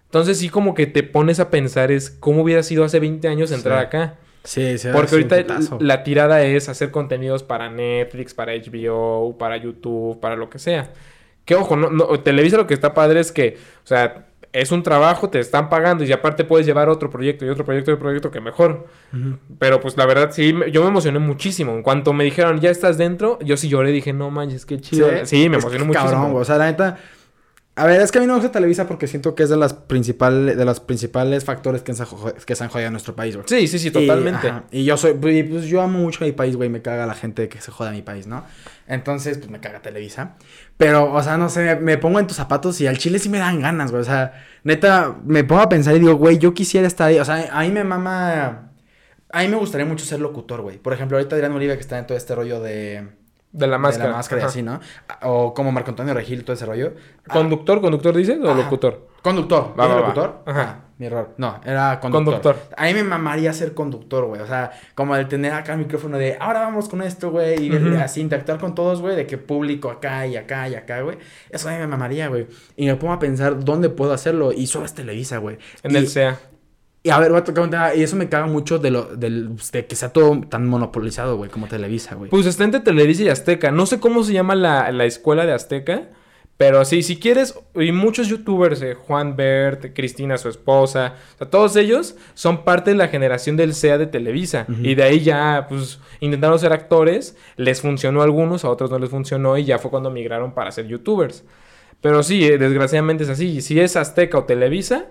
Entonces 0.06 0.40
sí 0.40 0.50
como 0.50 0.74
que 0.74 0.88
te 0.88 1.04
pones 1.04 1.40
a 1.40 1.50
pensar 1.52 1.92
es 1.92 2.10
cómo 2.10 2.42
hubiera 2.42 2.64
sido 2.64 2.84
hace 2.84 3.00
20 3.00 3.28
años 3.28 3.52
entrar 3.52 3.80
Sí. 3.80 3.86
acá. 3.86 4.16
Sí, 4.44 4.78
sí. 4.80 4.88
Porque 4.92 5.12
ahorita 5.16 5.46
la 5.80 6.04
tirada 6.04 6.42
es 6.44 6.68
hacer 6.68 6.90
contenidos 6.90 7.44
para 7.44 7.70
Netflix, 7.70 8.34
para 8.34 8.54
HBO, 8.56 9.38
para 9.38 9.58
YouTube, 9.58 10.20
para 10.20 10.36
lo 10.36 10.50
que 10.50 10.58
sea. 10.58 10.92
Que 11.46 11.54
ojo, 11.54 11.76
no, 11.76 11.92
no, 11.92 12.20
Televisa 12.22 12.58
lo 12.58 12.66
que 12.66 12.74
está 12.74 12.94
padre 12.96 13.20
es 13.20 13.32
que, 13.32 13.58
o 13.84 13.88
sea, 13.88 14.26
es 14.54 14.72
un 14.72 14.84
trabajo, 14.84 15.30
te 15.30 15.40
están 15.40 15.70
pagando 15.70 16.04
y 16.04 16.12
aparte 16.12 16.44
puedes 16.44 16.66
llevar 16.66 16.90
otro 16.90 17.10
proyecto 17.10 17.46
y 17.46 17.50
otro 17.50 17.64
proyecto 17.64 17.92
y 17.92 17.94
otro 17.94 18.04
proyecto 18.04 18.32
que 18.32 18.42
mejor. 18.42 18.88
Pero 19.60 19.80
pues 19.80 19.98
la 19.98 20.06
verdad 20.06 20.30
sí, 20.32 20.54
yo 20.72 20.82
me 20.82 20.90
emocioné 20.90 21.20
muchísimo. 21.20 21.74
En 21.74 21.84
cuanto 21.84 22.14
me 22.14 22.24
dijeron, 22.24 22.60
ya 22.60 22.70
estás 22.70 22.98
dentro, 22.98 23.40
yo 23.42 23.58
sí 23.58 23.70
lloré, 23.70 23.92
dije, 23.92 24.14
no 24.14 24.30
manches, 24.30 24.66
qué 24.66 24.80
chido. 24.80 25.08
Sí, 25.24 25.50
me 25.50 25.58
Es 25.58 25.64
emocioné 25.64 25.80
que 25.80 25.88
muchísimo. 25.88 26.12
Cabrón. 26.12 26.36
O 26.36 26.44
sea, 26.46 26.58
la 26.58 26.66
neta. 26.66 26.98
A 27.74 27.86
ver, 27.86 28.02
es 28.02 28.12
que 28.12 28.18
a 28.18 28.22
mí 28.22 28.28
no 28.28 28.34
me 28.34 28.40
gusta 28.40 28.52
Televisa 28.52 28.86
porque 28.86 29.08
siento 29.08 29.34
que 29.34 29.44
es 29.44 29.50
de 29.50 29.56
las 29.56 29.74
principales, 29.74 30.58
de 30.58 30.66
los 30.66 30.82
principales 30.82 31.46
factores 31.46 31.82
que 31.82 31.94
se, 31.94 32.04
han 32.04 32.10
jo- 32.10 32.34
que 32.46 32.54
se 32.56 32.64
han 32.66 32.70
jodido 32.70 32.90
a 32.90 32.92
nuestro 32.92 33.16
país, 33.16 33.36
güey. 33.36 33.48
Sí, 33.48 33.66
sí, 33.68 33.80
sí, 33.80 33.88
Y, 33.88 33.92
totalmente. 33.92 34.50
ajá, 34.50 34.64
Y, 34.72 34.84
yo 34.84 34.98
soy, 34.98 35.14
pues 35.14 35.66
yo 35.68 35.82
amo 35.82 36.00
mucho 36.00 36.24
a 36.24 36.28
mi 36.28 36.34
país, 36.34 36.58
güey. 36.58 36.70
Me 36.70 36.82
caga 36.82 37.06
la 37.06 37.14
gente 37.14 37.48
que 37.48 37.62
se 37.62 37.72
joda 37.72 37.92
a 37.92 37.94
mi 37.94 38.02
país, 38.02 38.28
¿no? 38.28 38.44
Entonces, 38.88 39.38
pues 39.38 39.50
me 39.50 39.62
caga 39.62 39.82
Televisa. 39.82 40.36
Pero, 40.76 41.14
o 41.14 41.24
sea, 41.24 41.38
no 41.38 41.48
sé, 41.48 41.64
me, 41.64 41.76
me 41.78 41.98
pongo 41.98 42.20
en 42.20 42.28
tus 42.28 42.36
zapatos 42.36 42.80
y 42.82 42.88
al 42.88 42.98
chile 42.98 43.20
sí 43.20 43.30
me 43.30 43.38
dan 43.40 43.62
ganas, 43.62 43.90
güey. 43.92 44.02
O 44.02 44.06
sea, 44.06 44.34
neta, 44.66 45.16
me 45.24 45.46
pongo 45.46 45.62
a 45.62 45.70
pensar 45.70 45.96
y 45.96 46.00
digo, 46.00 46.16
güey, 46.16 46.38
yo 46.40 46.54
quisiera 46.54 46.86
estar 46.88 47.08
ahí. 47.08 47.20
O 47.20 47.26
sea, 47.26 47.48
a 47.54 47.62
mí 47.62 47.72
me 47.72 47.86
mama. 47.86 48.74
A 49.32 49.42
mí 49.44 49.48
me 49.48 49.56
gustaría 49.56 49.86
mucho 49.88 50.04
ser 50.04 50.20
locutor, 50.20 50.60
güey. 50.62 50.78
Por 50.78 50.92
ejemplo, 50.92 51.18
ahorita 51.18 51.36
Adrián 51.38 51.54
Oliva 51.54 51.74
que 51.76 51.80
está 51.82 51.98
en 51.98 52.06
todo 52.06 52.18
este 52.18 52.36
rollo 52.36 52.60
de. 52.60 53.21
De 53.52 53.68
la 53.68 53.78
máscara. 53.78 54.06
De 54.06 54.12
la 54.12 54.18
máscara 54.18 54.42
y 54.42 54.46
así, 54.46 54.62
¿no? 54.64 54.80
O 55.24 55.54
como 55.54 55.72
Marco 55.72 55.90
Antonio 55.90 56.14
Regil, 56.14 56.44
todo 56.44 56.54
ese 56.54 56.66
rollo. 56.66 56.94
Ah, 57.28 57.34
¿Conductor? 57.34 57.82
¿Conductor 57.82 58.16
dices 58.16 58.40
o 58.42 58.50
Ajá. 58.50 58.58
locutor? 58.58 59.08
Conductor. 59.22 59.74
Va, 59.78 59.84
¿Dije 59.84 59.96
va, 59.96 60.02
va. 60.02 60.08
locutor? 60.08 60.44
Ajá. 60.46 60.62
Ah, 60.62 60.86
mi 60.98 61.08
error. 61.08 61.34
No, 61.38 61.60
era 61.66 62.00
conductor. 62.00 62.42
Conductor. 62.42 62.56
A 62.78 62.86
mí 62.86 62.94
me 62.94 63.04
mamaría 63.04 63.52
ser 63.54 63.74
conductor, 63.74 64.26
güey. 64.26 64.42
O 64.42 64.48
sea, 64.48 64.72
como 64.96 65.16
el 65.16 65.28
tener 65.28 65.54
acá 65.54 65.74
el 65.74 65.80
micrófono 65.80 66.18
de 66.18 66.38
ahora 66.40 66.62
vamos 66.62 66.88
con 66.88 67.02
esto, 67.02 67.32
güey. 67.32 67.68
Y 67.68 67.96
así 67.96 68.22
interactuar 68.22 68.60
con 68.60 68.74
todos, 68.74 69.02
güey. 69.02 69.16
De 69.16 69.28
que 69.28 69.38
público 69.38 69.90
acá 69.90 70.26
y 70.28 70.38
acá 70.38 70.70
y 70.70 70.76
acá, 70.76 71.02
güey. 71.02 71.18
Eso 71.50 71.68
a 71.70 71.74
mí 71.74 71.78
me 71.80 71.88
mamaría, 71.88 72.30
güey. 72.30 72.48
Y 72.78 72.86
me 72.86 72.96
pongo 72.96 73.14
a 73.14 73.20
pensar 73.20 73.64
dónde 73.64 73.90
puedo 73.90 74.14
hacerlo. 74.14 74.52
Y 74.52 74.68
solo 74.68 74.86
es 74.86 74.94
Televisa, 74.94 75.40
güey. 75.40 75.58
En 75.84 75.92
y, 75.92 75.96
el 75.98 76.08
SEA. 76.08 76.40
Y 77.04 77.10
a 77.10 77.20
ver, 77.20 77.32
voy 77.32 77.40
a 77.40 77.44
tocar 77.44 77.64
un 77.64 77.70
tema. 77.72 77.96
Y 77.96 78.04
eso 78.04 78.16
me 78.16 78.30
caga 78.30 78.46
mucho 78.46 78.78
de, 78.78 78.92
lo, 78.92 79.04
del, 79.16 79.56
de 79.72 79.86
que 79.86 79.96
sea 79.96 80.14
todo 80.14 80.42
tan 80.42 80.68
monopolizado, 80.68 81.36
güey, 81.38 81.50
como 81.50 81.68
Televisa, 81.68 82.16
güey. 82.16 82.30
Pues 82.30 82.46
está 82.46 82.64
entre 82.64 82.82
Televisa 82.82 83.24
y 83.24 83.30
Azteca. 83.30 83.72
No 83.72 83.86
sé 83.86 84.00
cómo 84.00 84.24
se 84.24 84.34
llama 84.34 84.56
la, 84.56 84.92
la 84.92 85.06
escuela 85.06 85.46
de 85.46 85.54
Azteca. 85.54 86.10
Pero 86.62 86.86
sí, 86.86 87.02
si 87.02 87.18
quieres, 87.18 87.58
y 87.74 87.92
muchos 87.92 88.28
youtubers, 88.28 88.84
eh, 88.84 88.94
Juan 88.94 89.36
Bert, 89.36 89.96
Cristina, 89.96 90.38
su 90.38 90.48
esposa, 90.48 91.16
o 91.34 91.38
sea, 91.40 91.50
todos 91.50 91.76
ellos 91.76 92.16
son 92.36 92.64
parte 92.64 92.92
de 92.92 92.98
la 92.98 93.08
generación 93.08 93.58
del 93.58 93.74
SEA 93.74 93.98
de 93.98 94.06
Televisa. 94.06 94.68
Y 94.84 94.94
de 94.94 95.02
ahí 95.02 95.22
ya, 95.22 95.66
pues, 95.68 96.00
intentaron 96.20 96.60
ser 96.60 96.72
actores, 96.72 97.36
les 97.58 97.82
funcionó 97.82 98.22
a 98.22 98.26
algunos, 98.26 98.64
a 98.64 98.70
otros 98.70 98.92
no 98.92 99.00
les 99.00 99.10
funcionó, 99.10 99.58
y 99.58 99.66
ya 99.66 99.80
fue 99.80 99.90
cuando 99.90 100.12
migraron 100.12 100.54
para 100.54 100.72
ser 100.72 100.86
youtubers. 100.86 101.46
Pero 102.00 102.22
sí, 102.22 102.46
eh, 102.46 102.60
desgraciadamente 102.60 103.24
es 103.24 103.32
así. 103.32 103.60
Si 103.62 103.80
es 103.80 103.96
Azteca 103.96 104.38
o 104.38 104.44
Televisa, 104.44 105.08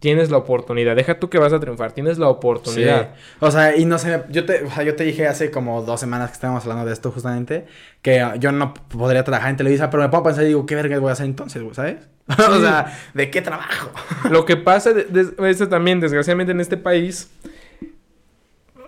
tienes 0.00 0.30
la 0.30 0.36
oportunidad. 0.38 0.94
Deja 0.94 1.18
tú 1.18 1.28
que 1.28 1.38
vas 1.38 1.52
a 1.52 1.60
triunfar, 1.60 1.92
tienes 1.92 2.18
la 2.18 2.28
oportunidad. 2.28 3.14
Sí. 3.14 3.20
O 3.40 3.50
sea, 3.50 3.76
y 3.76 3.84
no 3.84 3.98
sé, 3.98 4.22
yo 4.30 4.44
te, 4.44 4.64
o 4.64 4.70
sea, 4.70 4.84
yo 4.84 4.94
te 4.94 5.04
dije 5.04 5.26
hace 5.26 5.50
como 5.50 5.82
dos 5.82 5.98
semanas 6.00 6.30
que 6.30 6.34
estábamos 6.34 6.62
hablando 6.62 6.84
de 6.86 6.92
esto 6.92 7.10
justamente, 7.10 7.66
que 8.02 8.24
yo 8.38 8.52
no 8.52 8.74
podría 8.74 9.24
trabajar 9.24 9.50
en 9.50 9.56
Televisa, 9.56 9.90
pero 9.90 10.08
me 10.08 10.16
a 10.16 10.22
pensar 10.22 10.44
y 10.44 10.48
digo, 10.48 10.66
¿qué 10.66 10.74
verga 10.74 10.98
voy 10.98 11.10
a 11.10 11.12
hacer 11.12 11.26
entonces, 11.26 11.62
güey? 11.62 11.74
¿Sabes? 11.74 11.96
o 12.28 12.60
sea, 12.60 12.96
¿de 13.14 13.30
qué 13.30 13.42
trabajo? 13.42 13.90
Lo 14.30 14.44
que 14.44 14.56
pasa, 14.56 14.92
de- 14.92 15.34
esto 15.48 15.68
también, 15.68 16.00
desgraciadamente, 16.00 16.52
en 16.52 16.60
este 16.60 16.76
país, 16.76 17.30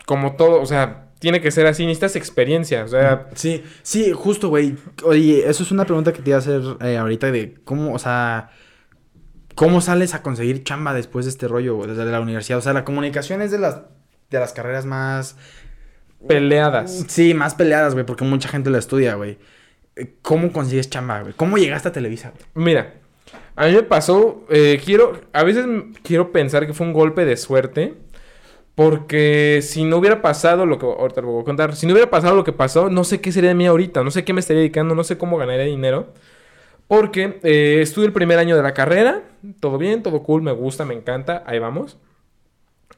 como 0.07 0.37
todo, 0.37 0.61
o 0.61 0.67
sea, 0.67 1.07
tiene 1.19 1.41
que 1.41 1.51
ser 1.51 1.67
así, 1.67 1.85
necesitas 1.85 2.17
experiencia, 2.17 2.85
o 2.85 2.89
sea, 2.89 3.29
Sí, 3.35 3.63
sí, 3.83 4.13
justo, 4.13 4.49
güey. 4.49 4.77
Oye, 5.05 5.49
eso 5.49 5.63
es 5.63 5.71
una 5.71 5.85
pregunta 5.85 6.13
que 6.13 6.23
te 6.23 6.31
iba 6.31 6.37
a 6.37 6.41
hacer 6.41 6.63
eh, 6.81 6.97
ahorita 6.97 7.31
de 7.31 7.55
cómo, 7.65 7.95
o 7.95 7.99
sea, 7.99 8.51
¿cómo 9.55 9.81
sales 9.81 10.15
a 10.15 10.23
conseguir 10.23 10.65
chamba 10.65 10.95
después 10.95 11.25
de 11.25 11.31
este 11.31 11.49
rollo, 11.49 11.77
güey, 11.77 11.91
desde 11.91 12.05
la 12.05 12.21
universidad? 12.21 12.59
O 12.59 12.63
sea, 12.63 12.73
la 12.73 12.85
comunicación 12.85 13.43
es 13.43 13.51
de 13.51 13.59
las, 13.59 13.81
de 14.31 14.39
las 14.39 14.53
carreras 14.53 14.87
más... 14.87 15.37
peleadas. 16.27 17.05
Sí, 17.09 17.35
más 17.35 17.55
peleadas, 17.55 17.95
güey, 17.95 18.07
porque 18.07 18.25
mucha 18.25 18.49
gente 18.49 18.71
lo 18.71 18.79
estudia, 18.79 19.15
güey. 19.15 19.39
Eh, 19.97 20.15
¿Cómo 20.23 20.53
consigues 20.53 20.89
chamba, 20.91 21.23
güey? 21.23 21.35
¿Cómo 21.35 21.59
llegaste 21.59 21.89
a 21.89 21.93
Televisa, 21.93 22.31
güey? 22.31 22.45
Mira, 22.55 22.95
a 23.57 23.67
mí 23.67 23.73
me 23.73 23.83
pasó, 23.83 24.45
eh, 24.49 24.81
quiero, 24.85 25.21
a 25.33 25.43
veces 25.43 25.67
quiero 26.03 26.33
pensar 26.33 26.67
que 26.67 26.73
fue 26.73 26.87
un 26.87 26.93
golpe 26.93 27.25
de 27.25 27.37
suerte, 27.37 27.95
porque 28.75 29.61
si 29.63 29.85
no 29.85 29.99
hubiera 29.99 30.23
pasado 30.23 30.65
lo 30.65 30.79
que 30.79 30.87
ahorita 30.87 31.21
lo 31.21 31.33
voy 31.33 31.43
a 31.43 31.45
contar, 31.45 31.77
si 31.77 31.87
no 31.87 31.93
hubiera 31.93 32.11
pasado 32.11 32.35
lo 32.35 32.45
que 32.45 32.53
pasó, 32.53 32.89
no 32.89 33.05
sé 33.05 33.21
qué 33.21 33.33
sería 33.33 33.51
de 33.51 33.55
mí 33.55 33.67
ahorita, 33.67 34.03
no 34.03 34.11
sé 34.11 34.25
qué 34.25 34.33
me 34.33 34.41
estaría 34.41 34.61
dedicando, 34.61 34.95
no 34.95 35.05
sé 35.05 35.19
cómo 35.19 35.37
ganaría 35.37 35.65
dinero. 35.67 36.15
Porque 36.91 37.39
eh, 37.45 37.79
estuve 37.83 38.05
el 38.07 38.13
primer 38.13 38.41
año 38.41 38.57
de 38.57 38.65
la 38.65 38.75
carrera, 38.75 39.23
todo 39.61 39.79
bien, 39.79 40.03
todo 40.03 40.25
cool, 40.25 40.43
me 40.43 40.51
gusta, 40.51 40.85
me 40.85 40.93
encanta, 40.93 41.45
ahí 41.47 41.61
vamos. 41.61 41.99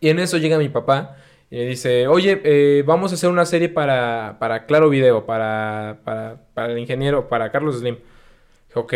Y 0.01 0.09
en 0.09 0.19
eso 0.19 0.39
llega 0.39 0.57
mi 0.57 0.71
papá 0.71 1.17
y 1.51 1.57
me 1.57 1.67
dice, 1.67 2.07
oye, 2.09 2.41
eh, 2.43 2.85
vamos 2.87 3.13
a 3.13 3.17
hacer 3.17 3.29
una 3.29 3.45
serie 3.45 3.69
para, 3.69 4.39
para 4.41 4.65
Claro 4.65 4.89
Video, 4.89 5.27
para, 5.27 5.99
para, 6.05 6.41
para 6.55 6.73
el 6.73 6.79
ingeniero, 6.79 7.29
para 7.29 7.53
Carlos 7.53 7.81
Slim. 7.81 7.97
Dije, 8.69 8.81
ok, 8.81 8.95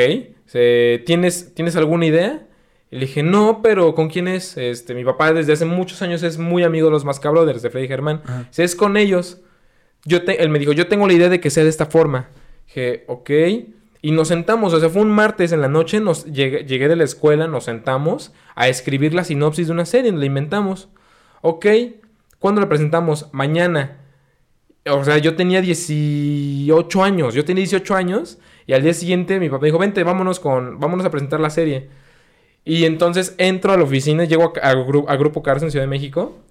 ¿tienes, 1.04 1.52
¿tienes 1.54 1.76
alguna 1.76 2.06
idea? 2.06 2.46
Y 2.90 2.94
le 2.96 3.02
dije, 3.02 3.22
no, 3.22 3.60
pero 3.62 3.94
¿con 3.94 4.08
quién 4.08 4.28
es? 4.28 4.56
Este, 4.56 4.94
mi 4.94 5.04
papá 5.04 5.30
desde 5.34 5.52
hace 5.52 5.66
muchos 5.66 6.00
años 6.00 6.22
es 6.22 6.38
muy 6.38 6.62
amigo 6.64 6.86
de 6.86 6.92
los 6.92 7.04
Masca 7.04 7.28
Brothers, 7.28 7.60
de 7.60 7.68
Freddy 7.68 7.86
Germán. 7.88 8.22
Es 8.56 8.74
con 8.74 8.96
ellos, 8.96 9.42
yo 10.06 10.24
te- 10.24 10.42
él 10.42 10.48
me 10.48 10.58
dijo, 10.58 10.72
yo 10.72 10.86
tengo 10.88 11.06
la 11.06 11.12
idea 11.12 11.28
de 11.28 11.38
que 11.38 11.50
sea 11.50 11.64
de 11.64 11.68
esta 11.68 11.84
forma. 11.84 12.30
Dije, 12.66 13.04
ok. 13.08 13.30
Y 14.06 14.12
nos 14.12 14.28
sentamos, 14.28 14.72
o 14.72 14.78
sea, 14.78 14.88
fue 14.88 15.02
un 15.02 15.10
martes 15.10 15.50
en 15.50 15.60
la 15.60 15.66
noche, 15.66 15.98
nos 15.98 16.26
llegué, 16.26 16.64
llegué 16.64 16.86
de 16.86 16.94
la 16.94 17.02
escuela, 17.02 17.48
nos 17.48 17.64
sentamos 17.64 18.32
a 18.54 18.68
escribir 18.68 19.12
la 19.12 19.24
sinopsis 19.24 19.66
de 19.66 19.72
una 19.72 19.84
serie, 19.84 20.12
la 20.12 20.24
inventamos. 20.24 20.88
Ok, 21.40 21.66
¿cuándo 22.38 22.60
la 22.60 22.68
presentamos? 22.68 23.28
Mañana. 23.32 23.96
O 24.88 25.02
sea, 25.02 25.18
yo 25.18 25.34
tenía 25.34 25.60
18 25.60 27.02
años, 27.02 27.34
yo 27.34 27.44
tenía 27.44 27.62
18 27.62 27.96
años 27.96 28.38
y 28.64 28.74
al 28.74 28.82
día 28.84 28.94
siguiente 28.94 29.40
mi 29.40 29.50
papá 29.50 29.66
dijo, 29.66 29.78
vente, 29.78 30.04
vámonos 30.04 30.38
con, 30.38 30.78
vámonos 30.78 31.04
a 31.04 31.10
presentar 31.10 31.40
la 31.40 31.50
serie. 31.50 31.88
Y 32.64 32.84
entonces 32.84 33.34
entro 33.38 33.72
a 33.72 33.76
la 33.76 33.82
oficina, 33.82 34.22
llego 34.22 34.52
a, 34.62 34.68
a 34.68 34.70
a 34.70 35.16
Grupo 35.16 35.42
Cars 35.42 35.64
en 35.64 35.72
Ciudad 35.72 35.82
de 35.82 35.90
México 35.90 36.45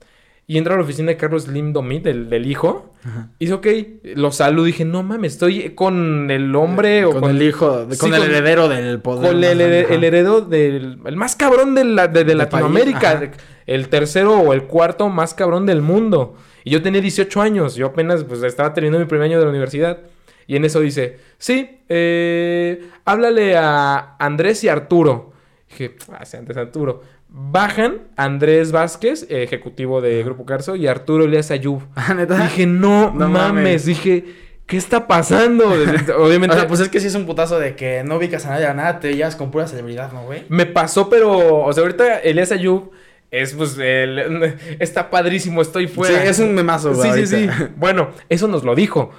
y 0.48 0.60
entro 0.60 0.76
a 0.76 0.78
la 0.78 0.84
oficina 0.84 1.08
de 1.12 1.18
Carlos 1.18 1.44
Slim 1.44 1.74
Domit, 1.74 2.04
del, 2.04 2.30
del 2.30 2.46
hijo. 2.46 2.94
Ajá. 3.04 3.30
Y 3.40 3.46
dice, 3.46 3.54
ok, 3.56 3.68
lo 4.16 4.32
saludo. 4.32 4.66
Dije, 4.66 4.86
no 4.86 5.02
mames, 5.02 5.34
estoy 5.34 5.72
con 5.72 6.30
el 6.30 6.56
hombre 6.56 7.06
o 7.06 7.20
con, 7.20 7.32
el 7.32 7.42
hijo, 7.42 7.88
Sí, 7.90 7.98
con 7.98 8.14
el 8.14 8.24
heredero 8.24 8.68
del 8.68 9.00
poder. 9.00 9.32
con 9.32 9.44
el, 9.44 9.62
heredero 9.62 10.42
del 10.42 11.00
el 11.04 11.16
más 11.16 11.36
cabrón 11.36 11.74
de, 11.74 11.86
la, 11.86 12.08
de, 12.08 12.36
Latinoamérica, 12.36 13.32
el 13.66 13.90
tercero 13.90 14.40
o 14.40 14.54
el 14.54 14.66
cuarto 14.66 15.10
más 15.10 15.34
cabrón 15.34 15.66
del 15.66 15.82
mundo. 15.82 16.36
Y 16.64 16.70
yo 16.70 16.82
tenía 16.82 17.02
18 17.02 17.42
años, 17.42 17.76
yo 17.76 17.88
apenas 17.88 18.24
pues 18.24 18.44
estaba 18.44 18.74
terminando 18.74 19.00
mi 19.00 19.10
primer 19.10 19.26
año 19.26 19.40
de 19.40 19.46
la 19.46 19.50
universidad. 19.50 20.00
Y 20.48 20.56
en 20.58 20.66
eso 20.66 20.80
dice, 20.80 21.18
sí, 21.40 21.80
eh, 21.90 22.88
háblale 23.04 23.58
a 23.58 24.16
Andrés 24.20 24.64
y 24.64 24.70
Arturo. 24.70 25.34
Dije, 25.70 25.96
ah, 26.12 26.24
sí, 26.24 26.38
antes 26.38 26.56
Arturo. 26.56 27.02
Bajan 27.28 28.02
Andrés 28.16 28.72
Vázquez, 28.72 29.24
eh, 29.30 29.44
ejecutivo 29.44 30.02
de 30.02 30.24
Grupo 30.24 30.46
Carso, 30.46 30.76
y 30.76 30.88
Arturo 30.88 31.26
Elias 31.26 31.52
Ayub. 31.52 31.82
Ah, 31.96 32.14
¿neta? 32.14 32.38
Dije, 32.44 32.66
no, 32.66 33.12
No 33.14 33.28
mames. 33.30 33.54
mames. 33.64 33.86
Dije, 33.86 34.26
¿qué 34.66 34.78
está 34.78 35.08
pasando? 35.08 35.66
Obviamente. 36.18 36.56
O 36.56 36.60
sea, 36.60 36.68
pues 36.68 36.80
es 36.80 36.90
que 36.90 37.00
sí 37.00 37.08
es 37.08 37.16
un 37.16 37.26
putazo 37.26 37.60
de 37.60 37.76
que 37.76 38.04
no 38.04 38.16
ubicas 38.18 38.46
a 38.46 38.52
nadie 38.52 38.66
a 38.68 38.74
nada, 38.74 39.00
te 39.00 39.16
llevas 39.16 39.36
con 39.36 39.52
pura 39.52 39.68
celebridad, 39.68 40.12
¿no, 40.14 40.24
güey? 40.24 40.44
Me 40.50 40.66
pasó, 40.66 41.10
pero, 41.10 41.64
o 41.64 41.74
sea, 41.74 41.84
ahorita 41.84 42.20
Elias 42.20 42.52
Ayub 42.52 42.92
es, 43.32 43.54
pues, 43.54 43.78
el- 43.80 44.56
está 44.80 45.10
padrísimo, 45.10 45.62
estoy 45.62 45.88
fuera. 45.88 46.22
Sí, 46.22 46.28
es 46.30 46.40
un 46.40 46.54
memazo, 46.56 46.94
Sí, 46.94 47.10
güey. 47.10 47.26
sí, 47.26 47.28
sí. 47.28 47.48
ahorita. 47.50 47.72
Bueno, 47.76 48.12
eso 48.30 48.48
nos 48.48 48.64
lo 48.64 48.76
dijo. 48.76 49.12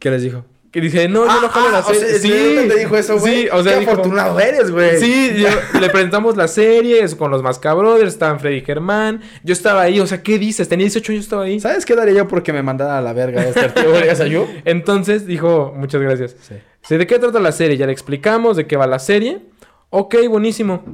¿Qué 0.00 0.10
les 0.10 0.22
dijo? 0.22 0.44
Que 0.74 0.80
dije, 0.80 1.08
no, 1.08 1.24
yo 1.24 1.40
no 1.40 1.48
jalo 1.50 1.70
la 1.70 1.78
Ah, 1.78 1.84
o 1.88 1.94
serie. 1.94 2.18
sea, 2.18 2.18
¿sí? 2.18 2.68
te 2.68 2.76
dijo 2.80 2.96
eso, 2.96 3.16
güey? 3.20 3.42
Sí, 3.42 3.48
o 3.52 3.62
sea, 3.62 3.74
Qué 3.74 3.78
dijo- 3.78 3.92
afortunado 3.92 4.40
eres, 4.40 4.72
güey. 4.72 4.98
Sí, 4.98 5.30
yo- 5.36 5.48
le 5.80 5.88
presentamos 5.88 6.36
la 6.36 6.48
serie 6.48 7.04
es 7.04 7.14
con 7.14 7.30
los 7.30 7.44
Masca 7.44 7.72
Brothers, 7.74 8.08
estaban 8.14 8.40
Freddy 8.40 8.60
Germán. 8.62 9.22
Yo 9.44 9.52
estaba 9.52 9.82
ahí, 9.82 10.00
o 10.00 10.06
sea, 10.08 10.20
¿qué 10.24 10.36
dices? 10.36 10.68
Tenía 10.68 10.82
18 10.86 11.12
años, 11.12 11.24
estaba 11.26 11.44
ahí. 11.44 11.60
¿Sabes 11.60 11.86
qué 11.86 11.94
daría 11.94 12.14
yo 12.14 12.26
porque 12.26 12.52
me 12.52 12.64
mandara 12.64 12.98
a 12.98 13.00
la 13.00 13.12
verga 13.12 13.46
este 13.46 13.60
artículo? 13.60 14.48
Entonces 14.64 15.26
dijo, 15.26 15.72
muchas 15.76 16.00
gracias. 16.02 16.34
Sí. 16.40 16.56
Sí, 16.82 16.96
¿De 16.96 17.06
qué 17.06 17.20
trata 17.20 17.38
la 17.38 17.52
serie? 17.52 17.76
Ya 17.76 17.86
le 17.86 17.92
explicamos 17.92 18.56
de 18.56 18.66
qué 18.66 18.76
va 18.76 18.88
la 18.88 18.98
serie. 18.98 19.42
Ok, 19.90 20.16
buenísimo. 20.28 20.84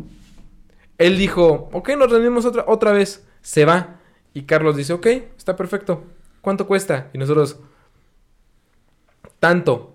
Él 0.98 1.16
dijo, 1.16 1.70
ok, 1.72 1.88
nos 1.96 2.10
reunimos 2.10 2.44
otra, 2.44 2.64
otra 2.68 2.92
vez. 2.92 3.24
Se 3.40 3.64
va. 3.64 3.96
Y 4.34 4.42
Carlos 4.42 4.76
dice, 4.76 4.92
ok, 4.92 5.06
está 5.38 5.56
perfecto. 5.56 6.04
¿Cuánto 6.42 6.66
cuesta? 6.66 7.08
Y 7.14 7.18
nosotros, 7.18 7.58
tanto. 9.40 9.94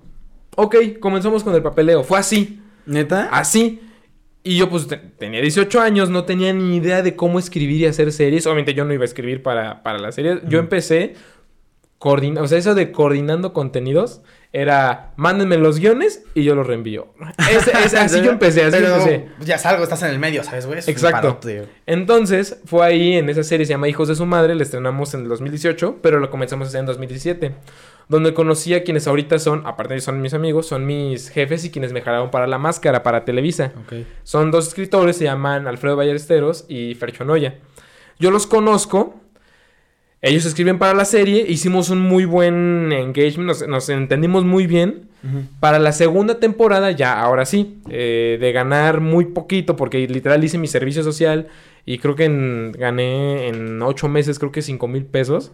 Ok, 0.57 0.75
comenzamos 0.99 1.43
con 1.43 1.55
el 1.55 1.61
papeleo. 1.61 2.03
Fue 2.03 2.19
así, 2.19 2.61
¿Neta? 2.85 3.29
así. 3.31 3.81
Y 4.43 4.57
yo 4.57 4.69
pues 4.69 4.87
te- 4.87 4.97
tenía 4.97 5.41
18 5.41 5.81
años, 5.81 6.09
no 6.09 6.23
tenía 6.25 6.53
ni 6.53 6.75
idea 6.77 7.01
de 7.01 7.15
cómo 7.15 7.39
escribir 7.39 7.81
y 7.81 7.85
hacer 7.87 8.11
series. 8.11 8.45
Obviamente 8.45 8.73
yo 8.73 8.85
no 8.85 8.93
iba 8.93 9.01
a 9.01 9.05
escribir 9.05 9.41
para, 9.41 9.81
para 9.81 9.97
la 9.97 10.11
serie. 10.11 10.41
Yo 10.47 10.59
empecé 10.59 11.15
coordinando, 11.97 12.43
o 12.43 12.47
sea, 12.47 12.57
eso 12.59 12.75
de 12.75 12.91
coordinando 12.91 13.53
contenidos 13.53 14.21
era 14.53 15.13
mándenme 15.17 15.57
los 15.57 15.79
guiones 15.79 16.23
y 16.35 16.43
yo 16.43 16.53
los 16.55 16.67
reenvío. 16.67 17.07
Ese- 17.49 17.71
así 17.97 18.21
yo 18.21 18.31
empecé, 18.31 18.63
así 18.63 18.77
Pero 18.79 18.95
empecé. 18.95 19.25
ya 19.41 19.57
salgo, 19.57 19.83
estás 19.83 20.03
en 20.03 20.09
el 20.11 20.19
medio, 20.19 20.43
¿sabes, 20.43 20.65
güey? 20.67 20.79
Es 20.79 20.87
Exacto. 20.87 21.39
Entonces, 21.87 22.59
fue 22.65 22.85
ahí 22.85 23.13
en 23.13 23.29
esa 23.29 23.43
serie, 23.43 23.65
se 23.65 23.71
llama 23.73 23.87
Hijos 23.89 24.07
de 24.07 24.15
su 24.15 24.25
Madre, 24.25 24.53
la 24.55 24.63
estrenamos 24.63 25.13
en 25.15 25.21
el 25.23 25.27
2018, 25.29 25.99
pero 26.01 26.19
lo 26.19 26.29
comenzamos 26.29 26.67
a 26.67 26.69
hacer 26.69 26.79
en 26.81 26.85
2017, 26.85 27.55
donde 28.07 28.33
conocí 28.33 28.73
a 28.73 28.83
quienes 28.83 29.07
ahorita 29.07 29.39
son, 29.39 29.65
aparte 29.65 29.95
de 29.95 30.01
son 30.01 30.21
mis 30.21 30.33
amigos, 30.33 30.67
son 30.67 30.85
mis 30.85 31.29
jefes 31.29 31.65
y 31.65 31.71
quienes 31.71 31.91
me 31.93 32.01
jalaron 32.01 32.29
para 32.31 32.45
la 32.47 32.57
máscara, 32.57 33.01
para 33.03 33.25
Televisa. 33.25 33.71
Son 34.23 34.51
dos 34.51 34.67
escritores, 34.67 35.17
se 35.17 35.23
llaman 35.23 35.67
Alfredo 35.67 35.95
Ballesteros 35.95 36.65
y 36.67 36.93
Fercho 36.95 37.25
Noya. 37.25 37.55
Yo 38.19 38.31
los 38.31 38.45
conozco. 38.47 39.15
Ellos 40.21 40.45
escriben 40.45 40.79
para 40.79 40.93
la 40.93 41.05
serie. 41.05 41.45
Hicimos 41.47 41.89
un 41.89 41.99
muy 41.99 42.25
buen 42.25 42.91
engagement. 42.91 43.47
Nos, 43.47 43.67
nos 43.67 43.89
entendimos 43.89 44.43
muy 44.43 44.65
bien. 44.67 45.09
Para 45.59 45.79
la 45.79 45.91
segunda 45.91 46.39
temporada, 46.39 46.91
ya, 46.91 47.19
ahora 47.19 47.45
sí. 47.45 47.79
eh, 47.89 48.37
de 48.39 48.51
ganar 48.51 49.01
muy 49.01 49.25
poquito. 49.25 49.75
Porque 49.75 50.07
literal 50.07 50.43
hice 50.43 50.57
mi 50.57 50.67
servicio 50.67 51.03
social. 51.03 51.47
Y 51.85 51.97
creo 51.99 52.15
que 52.15 52.25
en- 52.25 52.71
gané 52.71 53.47
en 53.49 53.81
ocho 53.83 54.07
meses, 54.07 54.39
creo 54.39 54.51
que 54.51 54.61
cinco 54.61 54.87
mil 54.87 55.05
pesos. 55.05 55.51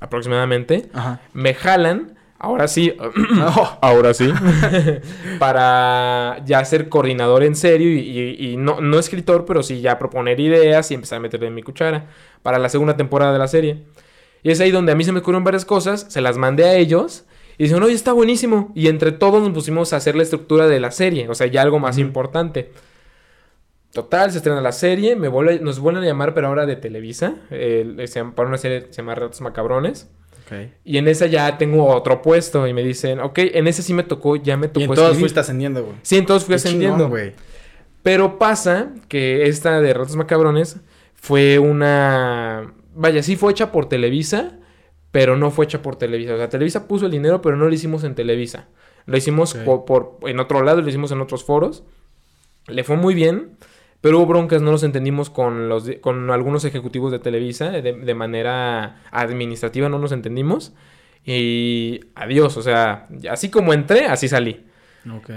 Aproximadamente 0.00 0.88
Ajá. 0.92 1.20
me 1.32 1.54
jalan 1.54 2.14
ahora 2.38 2.68
sí, 2.68 2.94
ahora 3.80 4.14
sí, 4.14 4.30
para 5.38 6.42
ya 6.44 6.64
ser 6.64 6.88
coordinador 6.88 7.42
en 7.42 7.56
serio 7.56 7.90
y, 7.90 8.56
no, 8.56 8.80
no, 8.80 8.98
escritor, 8.98 9.44
pero 9.46 9.62
sí 9.62 9.80
ya 9.80 9.98
proponer 9.98 10.38
ideas 10.40 10.90
y 10.90 10.94
empezar 10.94 11.18
a 11.18 11.20
meterle 11.20 11.46
en 11.48 11.54
mi 11.54 11.62
cuchara 11.62 12.06
para 12.42 12.58
la 12.58 12.68
segunda 12.68 12.96
temporada 12.96 13.32
de 13.32 13.38
la 13.38 13.48
serie. 13.48 13.84
Y 14.42 14.50
es 14.50 14.60
ahí 14.60 14.70
donde 14.70 14.92
a 14.92 14.94
mí 14.94 15.04
se 15.04 15.12
me 15.12 15.20
ocurrieron 15.20 15.44
varias 15.44 15.64
cosas, 15.64 16.06
se 16.08 16.20
las 16.20 16.36
mandé 16.36 16.64
a 16.64 16.74
ellos 16.74 17.24
y 17.56 17.64
dijeron, 17.64 17.82
oye, 17.84 17.94
está 17.94 18.12
buenísimo. 18.12 18.72
Y 18.74 18.88
entre 18.88 19.12
todos 19.12 19.42
nos 19.42 19.52
pusimos 19.52 19.92
a 19.92 19.96
hacer 19.96 20.16
la 20.16 20.22
estructura 20.22 20.66
de 20.66 20.80
la 20.80 20.90
serie, 20.90 21.28
o 21.28 21.34
sea, 21.34 21.46
ya 21.46 21.62
algo 21.62 21.78
más 21.78 21.98
importante. 21.98 22.70
Total, 23.94 24.32
se 24.32 24.38
estrena 24.38 24.60
la 24.60 24.72
serie, 24.72 25.14
me 25.14 25.28
vuelve, 25.28 25.60
nos 25.60 25.78
vuelven 25.78 26.02
a 26.02 26.06
llamar, 26.06 26.34
pero 26.34 26.48
ahora 26.48 26.66
de 26.66 26.74
Televisa, 26.74 27.36
para 28.34 28.48
una 28.48 28.58
serie 28.58 28.88
se 28.90 28.96
llama 29.00 29.14
Ratos 29.14 29.40
Macabrones. 29.40 30.10
Y 30.84 30.98
en 30.98 31.06
esa 31.06 31.26
ya 31.26 31.56
tengo 31.58 31.86
otro 31.86 32.20
puesto 32.20 32.66
y 32.66 32.72
me 32.72 32.82
dicen, 32.82 33.20
ok, 33.20 33.38
en 33.38 33.68
ese 33.68 33.82
sí 33.82 33.94
me 33.94 34.02
tocó, 34.02 34.34
ya 34.34 34.56
me 34.56 34.66
tocó. 34.66 34.80
Y 34.80 34.84
en 34.84 34.94
todos 34.94 35.16
fuiste 35.16 35.38
ascendiendo, 35.38 35.84
güey. 35.84 35.96
Sí, 36.02 36.16
en 36.16 36.26
todos 36.26 36.44
fui 36.44 36.56
ascendiendo. 36.56 37.08
Pero 38.02 38.36
pasa 38.36 38.90
que 39.08 39.46
esta 39.46 39.80
de 39.80 39.94
Ratos 39.94 40.16
Macabrones 40.16 40.78
fue 41.14 41.60
una. 41.60 42.74
Vaya, 42.94 43.22
sí 43.22 43.36
fue 43.36 43.52
hecha 43.52 43.70
por 43.70 43.88
Televisa, 43.88 44.58
pero 45.12 45.36
no 45.36 45.52
fue 45.52 45.66
hecha 45.66 45.82
por 45.82 45.94
Televisa. 45.96 46.34
O 46.34 46.36
sea, 46.36 46.48
Televisa 46.48 46.88
puso 46.88 47.06
el 47.06 47.12
dinero, 47.12 47.40
pero 47.40 47.56
no 47.56 47.66
lo 47.66 47.72
hicimos 47.72 48.02
en 48.02 48.16
Televisa. 48.16 48.68
Lo 49.06 49.16
hicimos 49.16 49.54
por, 49.54 50.18
en 50.22 50.40
otro 50.40 50.62
lado, 50.62 50.82
lo 50.82 50.88
hicimos 50.88 51.12
en 51.12 51.20
otros 51.20 51.44
foros. 51.44 51.84
Le 52.66 52.82
fue 52.82 52.96
muy 52.96 53.14
bien. 53.14 53.56
Pero 54.04 54.18
hubo 54.18 54.26
broncas, 54.26 54.60
no 54.60 54.70
los 54.70 54.82
entendimos 54.82 55.30
con, 55.30 55.70
los, 55.70 55.90
con 56.02 56.30
algunos 56.30 56.66
ejecutivos 56.66 57.10
de 57.10 57.20
Televisa, 57.20 57.70
de, 57.70 58.14
manera 58.14 59.00
administrativa 59.10 59.88
no 59.88 59.98
nos 59.98 60.12
entendimos. 60.12 60.74
Y 61.24 62.00
adiós, 62.14 62.58
o 62.58 62.62
sea, 62.62 63.08
así 63.30 63.48
como 63.48 63.72
entré, 63.72 64.04
así 64.04 64.28
salí. 64.28 64.66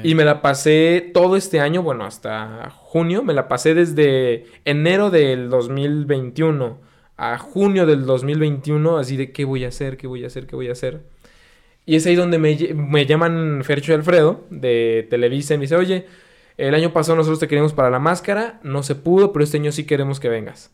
Y 0.03 0.15
me 0.15 0.25
la 0.25 0.41
pasé 0.41 1.11
todo 1.13 1.37
este 1.37 1.61
año, 1.61 1.81
bueno, 1.81 2.03
hasta 2.03 2.69
junio, 2.71 3.23
me 3.23 3.33
la 3.33 3.47
pasé 3.47 3.73
desde 3.73 4.47
enero 4.65 5.11
del 5.11 5.49
2021 5.49 6.77
a 7.15 7.37
junio 7.37 7.85
del 7.85 8.05
2021, 8.05 8.97
así 8.97 9.15
de 9.15 9.31
qué 9.31 9.45
voy 9.45 9.63
a 9.63 9.69
hacer, 9.69 9.95
qué 9.95 10.07
voy 10.07 10.25
a 10.25 10.27
hacer, 10.27 10.45
qué 10.45 10.57
voy 10.57 10.67
a 10.67 10.73
hacer. 10.73 11.03
Y 11.85 11.95
es 11.95 12.05
ahí 12.05 12.15
donde 12.15 12.37
me, 12.37 12.57
me 12.75 13.05
llaman 13.05 13.61
Fercho 13.63 13.93
y 13.93 13.95
Alfredo 13.95 14.43
de 14.49 15.07
Televisa 15.09 15.53
y 15.53 15.57
me 15.57 15.61
dice, 15.61 15.77
oye, 15.77 16.05
el 16.57 16.73
año 16.73 16.91
pasado 16.91 17.15
nosotros 17.15 17.39
te 17.39 17.47
queríamos 17.47 17.73
para 17.73 17.89
la 17.89 17.99
máscara, 17.99 18.59
no 18.63 18.83
se 18.83 18.95
pudo, 18.95 19.31
pero 19.31 19.43
este 19.43 19.57
año 19.57 19.71
sí 19.71 19.85
queremos 19.85 20.19
que 20.19 20.29
vengas. 20.29 20.71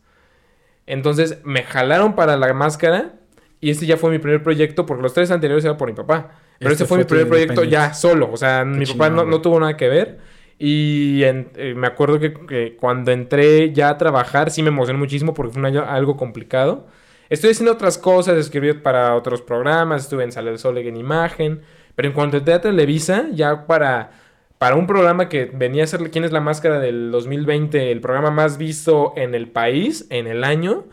Entonces 0.86 1.38
me 1.44 1.62
jalaron 1.62 2.14
para 2.14 2.36
la 2.36 2.52
máscara 2.54 3.14
y 3.60 3.70
este 3.70 3.86
ya 3.86 3.96
fue 3.96 4.10
mi 4.10 4.18
primer 4.18 4.42
proyecto, 4.42 4.86
porque 4.86 5.02
los 5.02 5.14
tres 5.14 5.30
anteriores 5.30 5.64
eran 5.64 5.76
por 5.76 5.88
mi 5.88 5.94
papá. 5.94 6.32
Pero 6.58 6.72
este, 6.72 6.86
fue, 6.86 6.98
mi 6.98 7.04
primer 7.04 7.28
proyecto 7.28 7.64
ya 7.64 7.94
solo, 7.94 8.30
o 8.32 8.36
sea, 8.36 8.64
mi 8.64 8.86
papá 8.86 9.10
no, 9.10 9.40
tuvo 9.40 9.60
nada 9.60 9.76
que 9.76 9.88
ver. 9.88 10.18
Y 10.58 11.22
eh, 11.24 11.74
me 11.76 11.86
acuerdo 11.86 12.20
que, 12.20 12.76
cuando 12.78 13.10
entré 13.10 13.72
ya 13.72 13.88
a 13.88 13.98
trabajar 13.98 14.50
sí 14.50 14.62
me 14.62 14.68
emocioné 14.68 14.98
muchísimo 14.98 15.34
porque 15.34 15.52
fue 15.52 15.60
un 15.60 15.66
año 15.66 15.84
algo 15.86 16.16
complicado. 16.16 16.86
Estoy 17.28 17.50
haciendo 17.50 17.72
otras 17.72 17.98
cosas, 17.98 18.36
escribí 18.36 18.72
para 18.74 19.16
otros 19.16 19.42
programas, 19.42 20.02
estuve 20.02 20.24
en 20.24 20.32
Sale 20.32 20.50
del 20.50 20.58
Sol 20.58 20.78
en 20.78 20.96
Imagen, 20.96 21.62
pero 21.94 22.06
en 22.06 22.14
cuanto 22.14 22.36
entré 22.36 22.54
a 22.54 22.60
Televisa, 22.60 23.26
ya 23.32 23.66
para 23.66 24.23
para 24.58 24.76
un 24.76 24.86
programa 24.86 25.28
que 25.28 25.46
venía 25.46 25.84
a 25.84 25.86
ser 25.86 26.10
¿Quién 26.10 26.24
es 26.24 26.32
la 26.32 26.40
máscara 26.40 26.78
del 26.78 27.10
2020? 27.10 27.90
El 27.90 28.00
programa 28.00 28.30
más 28.30 28.58
visto 28.58 29.12
en 29.16 29.34
el 29.34 29.48
país, 29.48 30.06
en 30.10 30.26
el 30.26 30.44
año. 30.44 30.84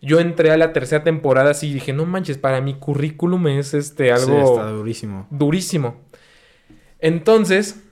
Yo 0.00 0.20
entré 0.20 0.52
a 0.52 0.56
la 0.56 0.72
tercera 0.72 1.02
temporada 1.02 1.50
así 1.50 1.68
y 1.68 1.74
dije, 1.74 1.92
no 1.92 2.06
manches, 2.06 2.38
para 2.38 2.60
mi 2.60 2.74
currículum 2.74 3.48
es 3.48 3.74
este 3.74 4.12
algo... 4.12 4.26
Sí, 4.26 4.52
está 4.52 4.70
durísimo. 4.70 5.26
Durísimo. 5.30 5.96
Entonces, 7.00 7.82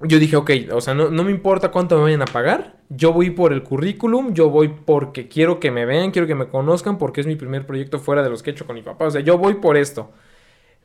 yo 0.00 0.18
dije, 0.18 0.36
ok, 0.36 0.50
o 0.72 0.80
sea, 0.82 0.94
no, 0.94 1.10
no, 1.10 1.24
me 1.24 1.30
importa 1.30 1.70
cuánto 1.70 1.96
me 1.96 2.02
vayan 2.02 2.22
a 2.22 2.26
pagar. 2.26 2.76
Yo 2.90 3.12
voy 3.12 3.30
por 3.30 3.52
el 3.54 3.62
currículum, 3.62 4.34
yo 4.34 4.50
voy 4.50 4.68
porque 4.68 5.28
quiero 5.28 5.58
que 5.58 5.70
me 5.70 5.86
vean, 5.86 6.10
quiero 6.10 6.26
que 6.26 6.34
me 6.34 6.48
conozcan, 6.48 6.98
porque 6.98 7.22
es 7.22 7.26
mi 7.26 7.36
primer 7.36 7.66
proyecto 7.66 7.98
fuera 7.98 8.22
de 8.22 8.28
los 8.28 8.42
que 8.42 8.50
he 8.50 8.52
hecho 8.52 8.66
con 8.66 8.76
mi 8.76 8.82
papá. 8.82 9.06
O 9.06 9.10
sea, 9.10 9.22
yo 9.22 9.38
voy 9.38 9.54
por 9.54 9.76
esto. 9.78 10.12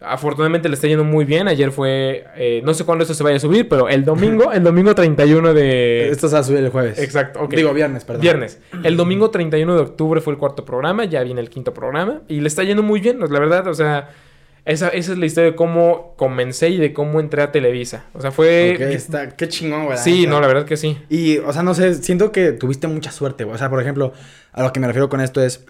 Afortunadamente 0.03 0.67
le 0.67 0.75
está 0.75 0.87
yendo 0.87 1.03
muy 1.03 1.25
bien. 1.25 1.47
Ayer 1.47 1.71
fue, 1.71 2.25
eh, 2.35 2.61
no 2.63 2.73
sé 2.73 2.83
cuándo 2.85 3.03
esto 3.03 3.13
se 3.13 3.23
vaya 3.23 3.35
a 3.35 3.39
subir, 3.39 3.69
pero 3.69 3.87
el 3.87 4.03
domingo, 4.03 4.51
el 4.51 4.63
domingo 4.63 4.95
31 4.95 5.53
de... 5.53 6.09
Esto 6.09 6.27
se 6.27 6.33
va 6.33 6.39
a 6.39 6.43
subir 6.43 6.59
el 6.59 6.69
jueves. 6.69 6.97
Exacto, 6.97 7.41
ok. 7.41 7.53
Digo 7.53 7.73
viernes, 7.73 8.03
perdón. 8.03 8.21
Viernes. 8.21 8.59
El 8.83 8.97
domingo 8.97 9.29
31 9.29 9.75
de 9.75 9.81
octubre 9.81 10.19
fue 10.21 10.33
el 10.33 10.39
cuarto 10.39 10.65
programa, 10.65 11.05
ya 11.05 11.21
viene 11.23 11.39
el 11.39 11.49
quinto 11.49 11.73
programa 11.73 12.21
y 12.27 12.39
le 12.39 12.47
está 12.47 12.63
yendo 12.63 12.81
muy 12.81 12.99
bien, 12.99 13.19
la 13.19 13.39
verdad, 13.39 13.67
o 13.67 13.73
sea, 13.75 14.09
esa, 14.65 14.89
esa 14.89 15.11
es 15.11 15.17
la 15.17 15.25
historia 15.25 15.51
de 15.51 15.55
cómo 15.55 16.15
comencé 16.17 16.69
y 16.69 16.77
de 16.77 16.93
cómo 16.93 17.19
entré 17.19 17.41
a 17.41 17.51
Televisa. 17.51 18.05
O 18.13 18.21
sea, 18.21 18.31
fue... 18.31 18.93
Está, 18.93 19.29
qué 19.35 19.47
chingón, 19.47 19.85
güey. 19.85 19.97
Sí, 19.97 20.27
no, 20.27 20.39
la 20.41 20.47
verdad 20.47 20.65
que 20.65 20.77
sí. 20.77 20.97
Y, 21.09 21.37
o 21.39 21.53
sea, 21.53 21.63
no 21.63 21.73
sé, 21.73 21.95
siento 21.95 22.31
que 22.31 22.51
tuviste 22.51 22.87
mucha 22.87 23.11
suerte. 23.11 23.43
O 23.43 23.57
sea, 23.57 23.69
por 23.69 23.81
ejemplo, 23.81 24.13
a 24.51 24.63
lo 24.63 24.73
que 24.73 24.79
me 24.79 24.87
refiero 24.87 25.09
con 25.09 25.21
esto 25.21 25.43
es, 25.43 25.65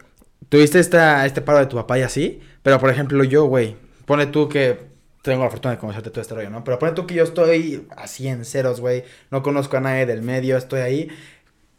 tuviste 0.49 0.79
esta, 0.79 1.25
este 1.25 1.41
paro 1.41 1.59
de 1.59 1.65
tu 1.67 1.77
papá 1.77 1.99
y 1.99 2.01
así, 2.01 2.41
pero 2.63 2.79
por 2.79 2.89
ejemplo 2.89 3.23
yo, 3.23 3.45
güey, 3.45 3.75
pone 4.11 4.25
tú 4.25 4.49
que 4.49 4.77
tengo 5.21 5.45
la 5.45 5.49
fortuna 5.49 5.75
de 5.75 5.79
conocerte 5.79 6.09
todo 6.09 6.19
este 6.19 6.35
rollo, 6.35 6.49
¿no? 6.49 6.65
Pero 6.65 6.77
pone 6.77 6.91
tú 6.91 7.07
que 7.07 7.13
yo 7.13 7.23
estoy 7.23 7.87
así 7.95 8.27
en 8.27 8.43
ceros, 8.43 8.81
güey. 8.81 9.05
No 9.29 9.41
conozco 9.41 9.77
a 9.77 9.79
nadie 9.79 10.05
del 10.05 10.21
medio, 10.21 10.57
estoy 10.57 10.81
ahí. 10.81 11.07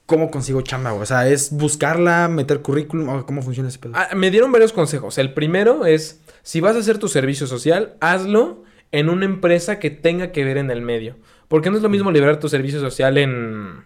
¿Cómo 0.07 0.31
consigo 0.31 0.62
chamba, 0.62 0.92
güey? 0.92 1.03
O 1.03 1.05
sea, 1.05 1.29
¿es 1.29 1.53
buscarla, 1.53 2.29
meter 2.29 2.62
currículum? 2.62 3.25
¿Cómo 3.25 3.42
funciona 3.42 3.68
ese 3.68 3.79
pedo? 3.79 3.92
Ah, 3.97 4.14
me 4.14 4.31
dieron 4.31 4.51
varios 4.51 4.73
consejos. 4.73 5.18
El 5.18 5.35
primero 5.35 5.85
es, 5.85 6.23
si 6.42 6.62
vas 6.62 6.75
a 6.75 6.79
hacer 6.79 6.97
tu 6.97 7.09
servicio 7.09 7.47
social, 7.47 7.97
hazlo 8.01 8.62
en 8.92 9.11
una 9.11 9.27
empresa 9.27 9.79
que 9.79 9.90
tenga 9.90 10.33
que 10.33 10.42
ver 10.42 10.57
en 10.57 10.71
el 10.71 10.81
medio. 10.81 11.16
Porque 11.49 11.68
no 11.68 11.77
es 11.77 11.83
lo 11.83 11.90
mismo 11.90 12.11
liberar 12.11 12.40
tu 12.40 12.49
servicio 12.49 12.81
social 12.81 13.18
en... 13.18 13.85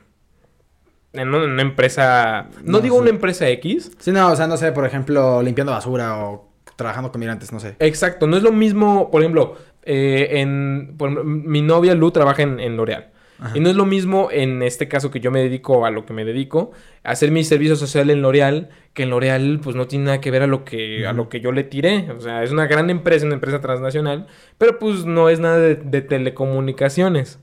En 1.15 1.35
una 1.35 1.63
empresa... 1.63 2.49
No, 2.63 2.79
digo 2.79 2.97
una 2.97 3.11
empresa 3.11 3.49
X. 3.49 3.91
Sí, 3.99 4.13
no, 4.13 4.31
o 4.31 4.37
sea, 4.37 4.47
no 4.47 4.57
sé, 4.57 4.71
por 4.71 4.87
ejemplo, 4.87 5.43
limpiando 5.43 5.73
basura 5.73 6.25
o 6.25 6.46
trabajando 6.77 7.11
con 7.11 7.19
migrantes, 7.19 7.53
no 7.53 7.61
sé. 7.61 7.77
Exacto, 7.79 8.27
no 8.27 8.37
es 8.37 8.43
lo 8.43 8.53
mismo, 8.53 9.11
por 9.11 9.23
ejemplo, 9.23 9.57
eh, 9.83 10.41
en, 10.41 10.97
mi 11.25 11.63
novia 11.63 11.95
Lu 11.95 12.11
trabaja 12.11 12.43
en, 12.43 12.77
L'Oreal. 12.77 13.11
Y 13.55 13.61
no 13.61 13.69
es 13.69 13.77
lo 13.77 13.85
mismo 13.85 14.31
en 14.31 14.63
este 14.63 14.89
caso 14.89 15.11
que 15.11 15.21
yo 15.21 15.31
me 15.31 15.43
dedico 15.43 15.85
a 15.85 15.91
lo 15.91 16.07
que 16.07 16.15
me 16.15 16.25
dedico, 16.25 16.73
hacer 17.05 17.31
mi 17.31 17.45
servicio 17.45 17.77
social 17.77 18.09
en 18.09 18.23
L'Oreal, 18.23 18.71
que 18.95 19.03
en 19.03 19.11
L'Oreal 19.11 19.61
pues 19.63 19.77
no 19.77 19.87
tiene 19.87 20.07
nada 20.07 20.21
que 20.23 20.31
ver 20.31 20.43
a 20.43 20.47
lo 20.47 20.65
que, 20.65 21.07
a 21.07 21.13
lo 21.13 21.29
que 21.29 21.41
yo 21.41 21.53
le 21.53 21.63
tiré. 21.63 22.11
O 22.13 22.21
sea, 22.21 22.43
es 22.43 22.51
una 22.51 22.67
gran 22.67 22.89
empresa, 22.89 23.27
una 23.27 23.35
empresa 23.35 23.61
transnacional, 23.61 24.27
pero 24.57 24.79
pues 24.79 25.05
no 25.05 25.29
es 25.29 25.39
nada 25.39 25.59
de, 25.59 25.75
de 25.75 26.01
telecomunicaciones. 26.01 27.39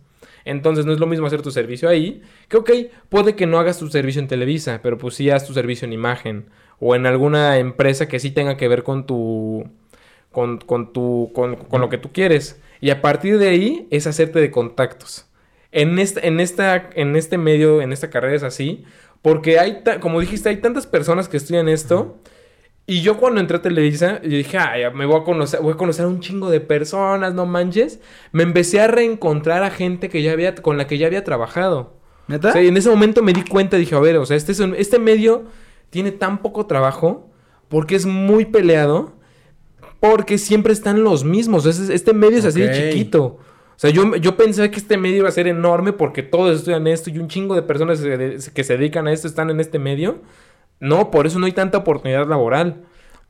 Entonces 0.46 0.86
no 0.86 0.94
es 0.94 1.00
lo 1.00 1.06
mismo 1.06 1.28
hacer 1.28 1.44
tu 1.44 1.52
servicio 1.52 1.88
ahí, 1.88 2.22
que 2.50 2.58
ok, 2.58 2.72
puede 3.10 3.36
que 3.36 3.46
no 3.46 3.60
hagas 3.60 3.78
tu 3.78 3.88
servicio 3.90 4.20
en 4.20 4.28
Televisa, 4.28 4.82
pero 4.82 4.98
pues 4.98 5.14
sí 5.14 5.30
haz 5.30 5.46
tu 5.46 5.54
servicio 5.54 5.86
en 5.86 5.94
imagen 5.94 6.48
o 6.86 6.96
en 6.96 7.06
alguna 7.06 7.58
empresa 7.60 8.10
que 8.10 8.20
sí 8.20 8.30
tenga 8.30 8.58
que 8.58 8.68
ver 8.68 8.84
con 8.84 9.06
tu 9.06 9.66
con, 10.32 10.58
con 10.58 10.92
tu 10.92 11.32
con, 11.34 11.58
lo 11.72 11.90
que 11.90 11.98
tú 11.98 12.12
quieres 12.12 12.60
y 12.82 12.90
a 12.90 13.02
partir 13.02 13.40
de 13.40 13.48
ahí 13.48 13.88
es 13.90 14.06
hacerte 14.06 14.42
de 14.42 14.52
contactos. 14.52 15.26
En 15.72 15.98
este, 15.98 16.28
en 16.28 16.42
esta 16.42 16.90
en 16.96 17.16
este 17.16 17.38
medio, 17.38 17.82
en 17.82 17.94
esta 17.94 18.10
carrera 18.10 18.36
es 18.36 18.44
así, 18.44 18.84
porque 19.22 19.60
hay 19.60 19.82
como 20.02 20.20
dijiste, 20.20 20.50
hay 20.50 20.58
tantas 20.58 20.86
personas 20.86 21.30
que 21.30 21.38
estudian 21.38 21.70
esto. 21.70 22.18
Y 22.86 23.02
yo 23.02 23.18
cuando 23.18 23.40
entré 23.40 23.56
a 23.56 23.62
Televisa, 23.62 24.22
yo 24.24 24.36
dije, 24.36 24.58
ay, 24.58 24.84
me 24.94 25.06
voy 25.06 25.22
a 25.22 25.24
conocer, 25.24 25.62
voy 25.62 25.72
a 25.72 25.78
conocer 25.78 26.04
a 26.04 26.10
un 26.10 26.20
chingo 26.20 26.50
de 26.50 26.60
personas, 26.60 27.34
no 27.34 27.46
manches. 27.46 28.02
Me 28.34 28.44
empecé 28.44 28.82
a 28.82 28.88
reencontrar 28.88 29.64
a 29.64 29.70
gente 29.70 30.10
que 30.10 30.22
ya 30.22 30.34
había, 30.34 30.54
con 30.54 30.78
la 30.78 30.86
que 30.86 30.98
ya 30.98 31.08
había 31.08 31.24
trabajado. 31.24 31.94
¿Neta? 32.28 32.60
en 32.60 32.76
ese 32.76 32.90
momento 32.90 33.24
me 33.24 33.32
di 33.32 33.44
cuenta, 33.44 33.78
dije, 33.78 33.96
a 33.96 34.00
ver, 34.00 34.18
o 34.18 34.26
sea, 34.26 34.36
este, 34.36 34.54
este 34.78 35.00
medio 35.00 35.46
tiene 35.94 36.12
tan 36.12 36.40
poco 36.40 36.66
trabajo 36.66 37.30
porque 37.70 37.94
es 37.94 38.08
muy 38.08 38.46
peleado, 38.46 39.14
porque 40.00 40.40
siempre 40.40 40.74
están 40.74 41.04
los 41.04 41.24
mismos. 41.24 41.68
Este 41.68 42.14
medio 42.14 42.40
es 42.40 42.46
así 42.46 42.62
de 42.62 42.90
chiquito. 42.90 43.24
O 43.24 43.76
sea, 43.76 43.92
yo, 43.92 44.16
yo 44.16 44.36
pensé 44.36 44.72
que 44.72 44.78
este 44.78 44.98
medio 44.98 45.18
iba 45.18 45.30
a 45.30 45.32
ser 45.32 45.48
enorme 45.48 45.94
porque 45.94 46.24
todos 46.24 46.58
estudian 46.58 46.88
esto 46.88 47.12
y 47.12 47.20
un 47.20 47.28
chingo 47.28 47.54
de 47.54 47.62
personas 47.62 48.02
que 48.02 48.64
se 48.64 48.76
dedican 48.76 49.06
a 49.06 49.14
esto 49.14 49.28
están 49.28 49.52
en 49.52 49.60
este 49.60 49.78
medio. 49.78 50.22
No, 50.80 51.12
por 51.12 51.28
eso 51.28 51.38
no 51.38 51.46
hay 51.46 51.52
tanta 51.52 51.78
oportunidad 51.78 52.28
laboral. 52.28 52.86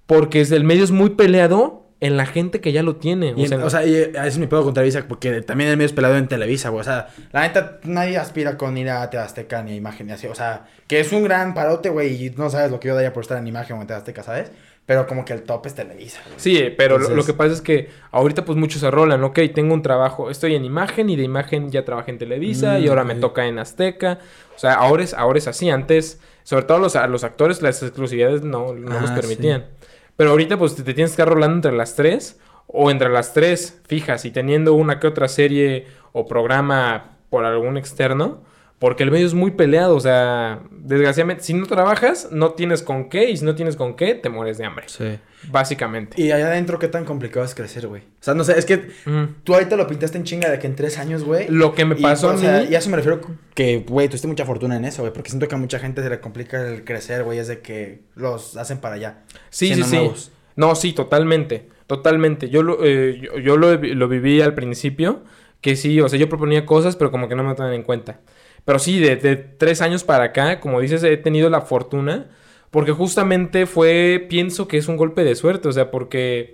Porque 0.05 0.39
el 0.39 0.63
medio 0.63 0.85
es 0.85 0.91
muy 0.91 1.09
peleado 1.09 1.82
en 2.03 2.17
la 2.17 2.25
gente 2.25 2.59
que 2.59 2.73
ya 2.73 2.83
lo 2.83 2.97
tiene. 2.97 3.33
o, 3.33 3.47
sea, 3.47 3.65
o 3.65 3.69
sea, 3.69 3.85
y 3.85 3.95
a 4.17 4.23
veces 4.23 4.37
me 4.37 4.47
puedo 4.47 4.65
con 4.65 4.73
Televisa 4.73 5.05
porque 5.07 5.41
también 5.41 5.69
el 5.69 5.77
medio 5.77 5.85
es 5.85 5.93
pelado 5.93 6.17
en 6.17 6.27
Televisa, 6.27 6.67
güey. 6.67 6.81
O 6.81 6.83
sea, 6.83 7.07
la 7.31 7.43
neta, 7.43 7.79
nadie 7.83 8.17
aspira 8.17 8.57
con 8.57 8.77
ir 8.77 8.89
a 8.89 9.03
Azteca 9.03 9.63
ni 9.63 9.71
a 9.71 9.75
Imagen 9.75 10.07
ni 10.07 10.13
así. 10.13 10.27
O 10.27 10.35
sea, 10.35 10.65
que 10.87 10.99
es 10.99 11.13
un 11.13 11.23
gran 11.23 11.53
parote, 11.53 11.87
güey, 11.87 12.25
y 12.25 12.29
no 12.31 12.49
sabes 12.49 12.71
lo 12.71 12.81
que 12.81 12.89
yo 12.89 12.95
daría 12.95 13.13
por 13.13 13.23
estar 13.23 13.37
en 13.37 13.47
Imagen 13.47 13.77
o 13.77 13.81
en 13.81 13.89
Azteca, 13.89 14.21
¿sabes? 14.21 14.51
Pero 14.85 15.07
como 15.07 15.23
que 15.23 15.31
el 15.31 15.43
top 15.43 15.65
es 15.65 15.75
Televisa. 15.75 16.19
Sí, 16.35 16.73
pero 16.77 16.97
lo, 16.97 17.23
que 17.23 17.33
pasa 17.33 17.53
es 17.53 17.61
que 17.61 17.89
ahorita 18.11 18.43
pues 18.43 18.57
muchos 18.57 18.81
se 18.81 18.91
rolan, 18.91 19.23
ok, 19.23 19.39
tengo 19.55 19.73
un 19.73 19.81
trabajo, 19.81 20.29
estoy 20.29 20.55
en 20.55 20.65
imagen 20.65 21.09
y 21.09 21.15
de 21.15 21.23
imagen 21.23 21.71
ya 21.71 21.85
trabajé 21.85 22.11
en 22.11 22.17
Televisa 22.17 22.79
y 22.79 22.87
mm, 22.87 22.89
ahora 22.89 23.05
me 23.05 23.15
toca 23.15 23.47
en 23.47 23.59
Azteca. 23.59 24.19
O 24.57 24.59
sea, 24.59 24.73
ahora 24.73 25.03
es, 25.03 25.13
ahora 25.13 25.37
es 25.39 25.47
así. 25.47 25.69
Antes, 25.69 26.19
sobre 26.43 26.65
todo 26.65 26.79
los, 26.79 26.95
los 26.95 27.23
actores, 27.23 27.61
las 27.61 27.81
exclusividades 27.81 28.41
no, 28.41 28.73
no 28.73 28.99
nos 28.99 29.11
ah, 29.11 29.15
permitían. 29.15 29.67
Pero 30.15 30.31
ahorita 30.31 30.57
pues 30.57 30.75
te, 30.75 30.83
tienes 30.83 31.11
que 31.11 31.21
estar 31.21 31.29
rolando 31.29 31.55
entre 31.55 31.71
las 31.73 31.95
tres 31.95 32.39
o 32.67 32.91
entre 32.91 33.09
las 33.09 33.33
tres 33.33 33.81
fijas 33.87 34.25
y 34.25 34.31
teniendo 34.31 34.73
una 34.73 34.99
que 34.99 35.07
otra 35.07 35.27
serie 35.27 35.87
o 36.11 36.25
programa 36.25 37.17
por 37.29 37.45
algún 37.45 37.77
externo, 37.77 38.43
porque 38.79 39.03
el 39.03 39.11
medio 39.11 39.25
es 39.25 39.33
muy 39.33 39.51
peleado, 39.51 39.95
o 39.95 39.99
sea, 39.99 40.61
desgraciadamente, 40.71 41.43
si 41.43 41.53
no 41.53 41.65
trabajas, 41.67 42.27
no 42.31 42.51
tienes 42.51 42.83
con 42.83 43.07
qué, 43.09 43.29
y 43.29 43.37
si 43.37 43.45
no 43.45 43.55
tienes 43.55 43.75
con 43.77 43.95
qué, 43.95 44.13
te 44.15 44.29
mueres 44.29 44.57
de 44.57 44.65
hambre. 44.65 44.85
Sí. 44.89 45.19
Básicamente. 45.49 46.21
Y 46.21 46.31
allá 46.31 46.47
adentro, 46.47 46.79
¿qué 46.79 46.87
tan 46.87 47.05
complicado 47.05 47.45
es 47.45 47.53
crecer, 47.55 47.87
güey? 47.87 48.01
O 48.01 48.23
sea, 48.23 48.33
no 48.33 48.43
sé, 48.43 48.57
es 48.57 48.65
que 48.65 48.89
Ujú. 49.05 49.27
tú 49.43 49.53
ahorita 49.53 49.75
lo 49.75 49.87
pintaste 49.87 50.17
en 50.17 50.23
chinga 50.23 50.49
de 50.49 50.59
que 50.59 50.67
en 50.67 50.75
tres 50.75 50.97
años, 50.97 51.23
güey. 51.23 51.47
Lo 51.49 51.73
que 51.75 51.85
me 51.85 51.95
y, 51.97 52.01
pasó 52.01 52.29
a 52.31 52.33
o 52.33 52.37
sea, 52.37 52.61
mí- 52.61 52.67
y 52.71 52.75
a 52.75 52.79
eso 52.79 52.89
me 52.89 52.97
refiero 52.97 53.21
que, 53.53 53.79
güey, 53.87 54.07
tuviste 54.07 54.27
mucha 54.27 54.45
fortuna 54.45 54.75
en 54.77 54.85
eso, 54.85 55.01
güey. 55.01 55.13
Porque 55.13 55.29
siento 55.29 55.47
que 55.47 55.55
a 55.55 55.57
mucha 55.57 55.79
gente 55.79 56.01
se 56.01 56.09
le 56.09 56.19
complica 56.19 56.65
el 56.67 56.83
crecer, 56.85 57.23
güey. 57.23 57.39
Es 57.39 57.47
de 57.47 57.59
que 57.59 58.01
los 58.15 58.55
hacen 58.57 58.79
para 58.79 58.95
allá. 58.95 59.23
Sí, 59.49 59.73
sí, 59.75 59.83
sí. 59.83 59.95
nuevos. 59.97 60.31
No, 60.55 60.75
sí, 60.75 60.93
totalmente. 60.93 61.67
Totalmente. 61.87 62.49
Yo 62.49 62.63
lo, 62.63 62.83
eh, 62.83 63.19
yo, 63.21 63.37
yo 63.39 63.57
lo, 63.57 63.75
lo 63.75 64.07
viví 64.07 64.41
al 64.41 64.53
principio. 64.55 65.23
Que 65.61 65.77
sí, 65.77 66.01
o 66.01 66.09
sea, 66.09 66.19
yo 66.19 66.27
proponía 66.27 66.65
cosas, 66.65 66.97
pero 66.97 67.09
como 67.09 67.29
que 67.29 67.35
no 67.35 67.43
me 67.43 67.55
toman 67.55 67.73
en 67.73 67.83
cuenta. 67.83 68.19
Pero 68.65 68.79
sí, 68.79 68.99
de, 68.99 69.15
de 69.17 69.35
tres 69.35 69.81
años 69.81 70.03
para 70.03 70.25
acá, 70.25 70.59
como 70.59 70.79
dices, 70.79 71.03
he 71.03 71.17
tenido 71.17 71.49
la 71.49 71.61
fortuna. 71.61 72.29
Porque 72.71 72.91
justamente 72.91 73.65
fue, 73.67 74.25
pienso 74.29 74.67
que 74.67 74.77
es 74.77 74.87
un 74.87 74.97
golpe 74.97 75.23
de 75.23 75.35
suerte. 75.35 75.67
O 75.67 75.71
sea, 75.71 75.91
porque 75.91 76.53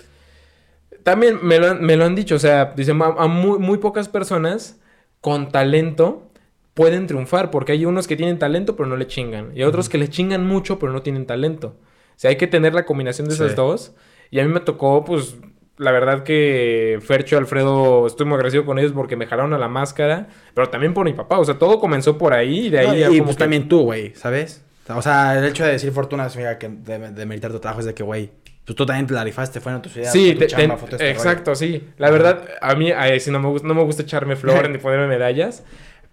también 1.04 1.40
me 1.42 1.60
lo, 1.60 1.68
han- 1.72 1.82
me 1.84 1.96
lo 1.96 2.06
han 2.06 2.16
dicho. 2.16 2.36
O 2.36 2.40
sea, 2.40 2.74
dicen, 2.76 3.02
a, 3.02 3.06
a 3.08 3.28
muy, 3.28 3.60
muy 3.60 3.78
pocas 3.78 4.10
personas 4.10 4.80
con 5.22 5.52
talento 5.52 6.32
pueden 6.74 7.08
triunfar. 7.08 7.52
Porque 7.52 7.72
hay 7.74 7.86
unos 7.86 8.08
que 8.08 8.16
tienen 8.16 8.40
talento, 8.40 8.76
pero 8.76 8.88
no 8.90 8.98
le 8.98 9.08
chingan. 9.08 9.52
Y 9.56 9.60
hay 9.62 9.64
otros 9.68 9.90
que 9.90 9.98
le 9.98 10.10
chingan 10.10 10.46
mucho, 10.46 10.80
pero 10.80 10.92
no 10.92 11.02
tienen 11.02 11.26
talento. 11.26 11.78
O 11.80 12.20
sea, 12.20 12.30
hay 12.32 12.38
que 12.38 12.48
tener 12.48 12.74
la 12.74 12.86
combinación 12.86 13.28
de 13.28 13.36
esas 13.36 13.56
dos. 13.56 13.96
Y 14.32 14.40
a 14.40 14.46
mí 14.46 14.52
me 14.54 14.60
tocó, 14.60 15.04
pues, 15.06 15.38
la 15.80 15.92
verdad 15.92 16.24
que 16.24 17.00
Fercho, 17.02 17.38
Alfredo, 17.38 18.06
estoy 18.06 18.26
muy 18.28 18.36
agradecido 18.36 18.66
con 18.66 18.78
ellos 18.78 18.92
porque 18.92 19.16
me 19.16 19.26
jalaron 19.26 19.54
a 19.54 19.58
la 19.58 19.68
máscara. 19.68 20.28
Pero 20.54 20.70
también 20.70 20.94
por 20.94 21.06
mi 21.06 21.14
papá. 21.14 21.40
O 21.40 21.46
sea, 21.46 21.56
todo 21.58 21.80
comenzó 21.80 22.18
por 22.18 22.34
ahí 22.34 22.68
y 22.68 22.70
de 22.70 22.80
ahí 22.80 23.04
No, 23.04 23.12
y 23.14 23.22
pues 23.22 23.36
que- 23.36 23.40
también 23.40 23.68
tú, 23.68 23.82
güey, 23.82 24.14
¿sabes? 24.16 24.64
O 24.96 25.02
sea, 25.02 25.38
el 25.38 25.46
hecho 25.46 25.64
de 25.66 25.72
decir 25.72 25.92
fortuna 25.92 26.30
significa 26.30 26.58
que 26.60 26.68
de, 26.70 27.12
de 27.12 27.26
meditar 27.26 27.52
tu 27.52 27.60
trabajo 27.60 27.80
es 27.80 27.86
de 27.86 27.94
que, 27.94 28.04
güey, 28.04 28.30
pues 28.66 28.76
tú 28.76 28.86
también 28.86 29.08
te 29.08 29.14
la 29.14 29.24
rifaste, 29.24 29.60
fueron 29.62 29.82
tus 29.82 29.96
ideas. 29.98 30.12
Sí, 30.12 30.26
fue 30.28 30.34
tu 30.34 30.40
te- 30.40 30.48
chamba, 30.48 30.76
te- 30.76 30.80
fue 30.82 30.90
este 30.92 31.10
exacto, 31.12 31.56
sí. 31.56 31.88
La 31.98 32.10
verdad, 32.12 32.44
a 32.62 32.76
mí 32.76 32.92
ay, 32.92 33.20
sí, 33.20 33.32
no, 33.32 33.40
me 33.40 33.48
gusta, 33.50 33.68
no 33.68 33.74
me 33.76 33.84
gusta 33.84 34.02
echarme 34.04 34.36
flores 34.36 34.70
ni 34.70 34.78
ponerme 34.80 35.08
medallas. 35.08 35.64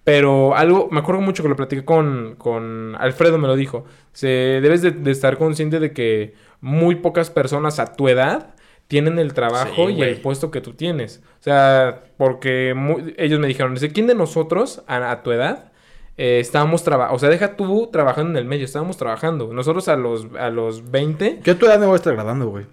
Pero 0.04 0.54
algo, 0.54 0.88
me 0.92 1.00
acuerdo 1.00 1.20
mucho 1.20 1.42
que 1.42 1.48
lo 1.48 1.56
platiqué 1.56 1.84
con, 1.84 2.36
con 2.36 2.94
Alfredo, 2.98 3.38
me 3.38 3.48
lo 3.48 3.56
dijo. 3.56 3.84
Se, 4.12 4.28
debes 4.28 4.80
de, 4.82 4.92
de 4.92 5.10
estar 5.10 5.36
consciente 5.36 5.80
de 5.80 5.92
que 5.92 6.34
muy 6.60 6.94
pocas 6.96 7.28
personas 7.30 7.80
a 7.80 7.94
tu 7.96 8.08
edad 8.08 8.54
tienen 8.88 9.18
el 9.18 9.34
trabajo 9.34 9.88
Sí, 9.88 9.94
y 9.94 10.02
el 10.02 10.10
güey. 10.10 10.22
puesto 10.22 10.50
que 10.50 10.60
tú 10.60 10.72
tienes. 10.74 11.22
O 11.40 11.42
sea, 11.42 12.04
porque 12.16 12.74
mu- 12.76 12.98
ellos 13.16 13.40
me 13.40 13.46
dijeron, 13.48 13.74
dice, 13.74 13.92
¿quién 13.92 14.06
de 14.06 14.14
nosotros 14.14 14.82
a, 14.86 15.10
a 15.10 15.22
tu 15.22 15.32
edad 15.32 15.72
eh, 16.16 16.38
estábamos 16.40 16.82
trabajando? 16.84 17.16
O 17.16 17.18
sea, 17.18 17.28
deja 17.28 17.56
tú 17.56 17.88
trabajando 17.92 18.30
en 18.30 18.36
el 18.36 18.44
medio, 18.44 18.64
estábamos 18.64 18.96
trabajando. 18.96 19.52
Nosotros 19.52 19.88
a 19.88 19.96
los, 19.96 20.26
a 20.38 20.50
los 20.50 20.90
20 20.90 21.40
Yo 21.42 21.52
a 21.54 21.56
tu 21.56 21.66
edad 21.66 21.78
me 21.78 21.86
voy 21.86 21.94
a 21.94 21.96
estar 21.96 22.14
graduando, 22.14 22.48
güey. 22.48 22.64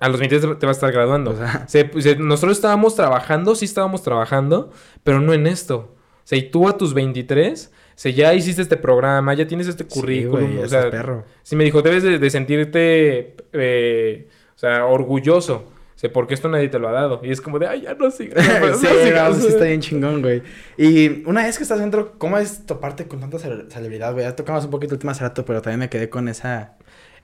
a 0.00 0.08
los 0.08 0.18
20 0.18 0.38
te 0.40 0.46
vas 0.46 0.62
a 0.66 0.70
estar 0.72 0.92
graduando. 0.92 1.30
O 1.32 1.36
sea- 1.36 1.64
Se- 1.68 1.90
se- 2.02 2.16
nosotros 2.16 2.56
estábamos 2.58 2.96
trabajando, 2.96 3.54
sí 3.54 3.64
estábamos 3.64 4.02
trabajando, 4.02 4.70
pero 5.04 5.20
no 5.20 5.32
en 5.34 5.46
esto. 5.46 5.94
O 6.24 6.26
sea, 6.26 6.38
y 6.38 6.50
tú 6.50 6.68
a 6.68 6.76
tus 6.76 6.94
23, 6.94 7.70
o 7.74 7.92
sea, 7.94 8.10
ya 8.10 8.34
hiciste 8.34 8.60
este 8.62 8.76
programa, 8.76 9.34
ya 9.34 9.46
tienes 9.46 9.68
este 9.68 9.84
currículum. 9.86 10.46
Sí, 10.48 10.52
güey, 10.54 10.64
o 10.64 10.68
sea, 10.68 10.90
perro. 10.90 11.24
sí 11.42 11.54
me 11.54 11.64
dijo, 11.64 11.80
debes 11.82 12.02
de, 12.02 12.18
de 12.18 12.30
sentirte, 12.30 13.36
eh, 13.52 14.28
sea, 14.64 14.86
orgulloso. 14.86 15.64
O 15.94 15.98
sea, 15.98 16.12
porque 16.12 16.34
esto 16.34 16.48
nadie 16.48 16.68
te 16.68 16.78
lo 16.80 16.88
ha 16.88 16.92
dado. 16.92 17.20
Y 17.22 17.30
es 17.30 17.40
como 17.40 17.58
de, 17.60 17.68
ay, 17.68 17.82
ya 17.82 17.94
no 17.94 18.10
sigas. 18.10 18.44
no 18.60 18.74
sí, 18.74 18.86
sigas". 18.86 19.36
no, 19.36 19.42
sí 19.42 19.46
está 19.48 19.64
bien 19.64 19.80
chingón, 19.80 20.22
güey. 20.22 20.42
Y 20.76 21.22
una 21.28 21.44
vez 21.44 21.56
que 21.56 21.62
estás 21.62 21.78
dentro, 21.78 22.18
¿cómo 22.18 22.36
es 22.38 22.66
toparte 22.66 23.06
con 23.06 23.20
tanta 23.20 23.38
cele- 23.38 23.68
celebridad, 23.70 24.12
güey? 24.12 24.24
Ya 24.24 24.34
tocamos 24.36 24.64
un 24.64 24.70
poquito 24.70 24.94
el 24.94 24.98
tema 25.00 25.12
hace 25.12 25.22
rato, 25.22 25.44
pero 25.44 25.62
también 25.62 25.80
me 25.80 25.88
quedé 25.88 26.08
con 26.08 26.28
esa... 26.28 26.74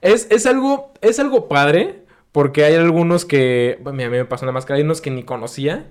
Es, 0.01 0.27
es 0.31 0.45
algo, 0.45 0.93
es 1.01 1.19
algo 1.19 1.47
padre, 1.47 2.03
porque 2.31 2.63
hay 2.63 2.75
algunos 2.75 3.25
que, 3.25 3.77
bueno, 3.83 4.01
a 4.03 4.09
mí 4.09 4.17
me 4.17 4.25
pasó 4.25 4.45
una 4.45 4.51
máscara, 4.53 4.77
hay 4.77 4.83
unos 4.83 5.01
que 5.01 5.11
ni 5.11 5.23
conocía. 5.23 5.87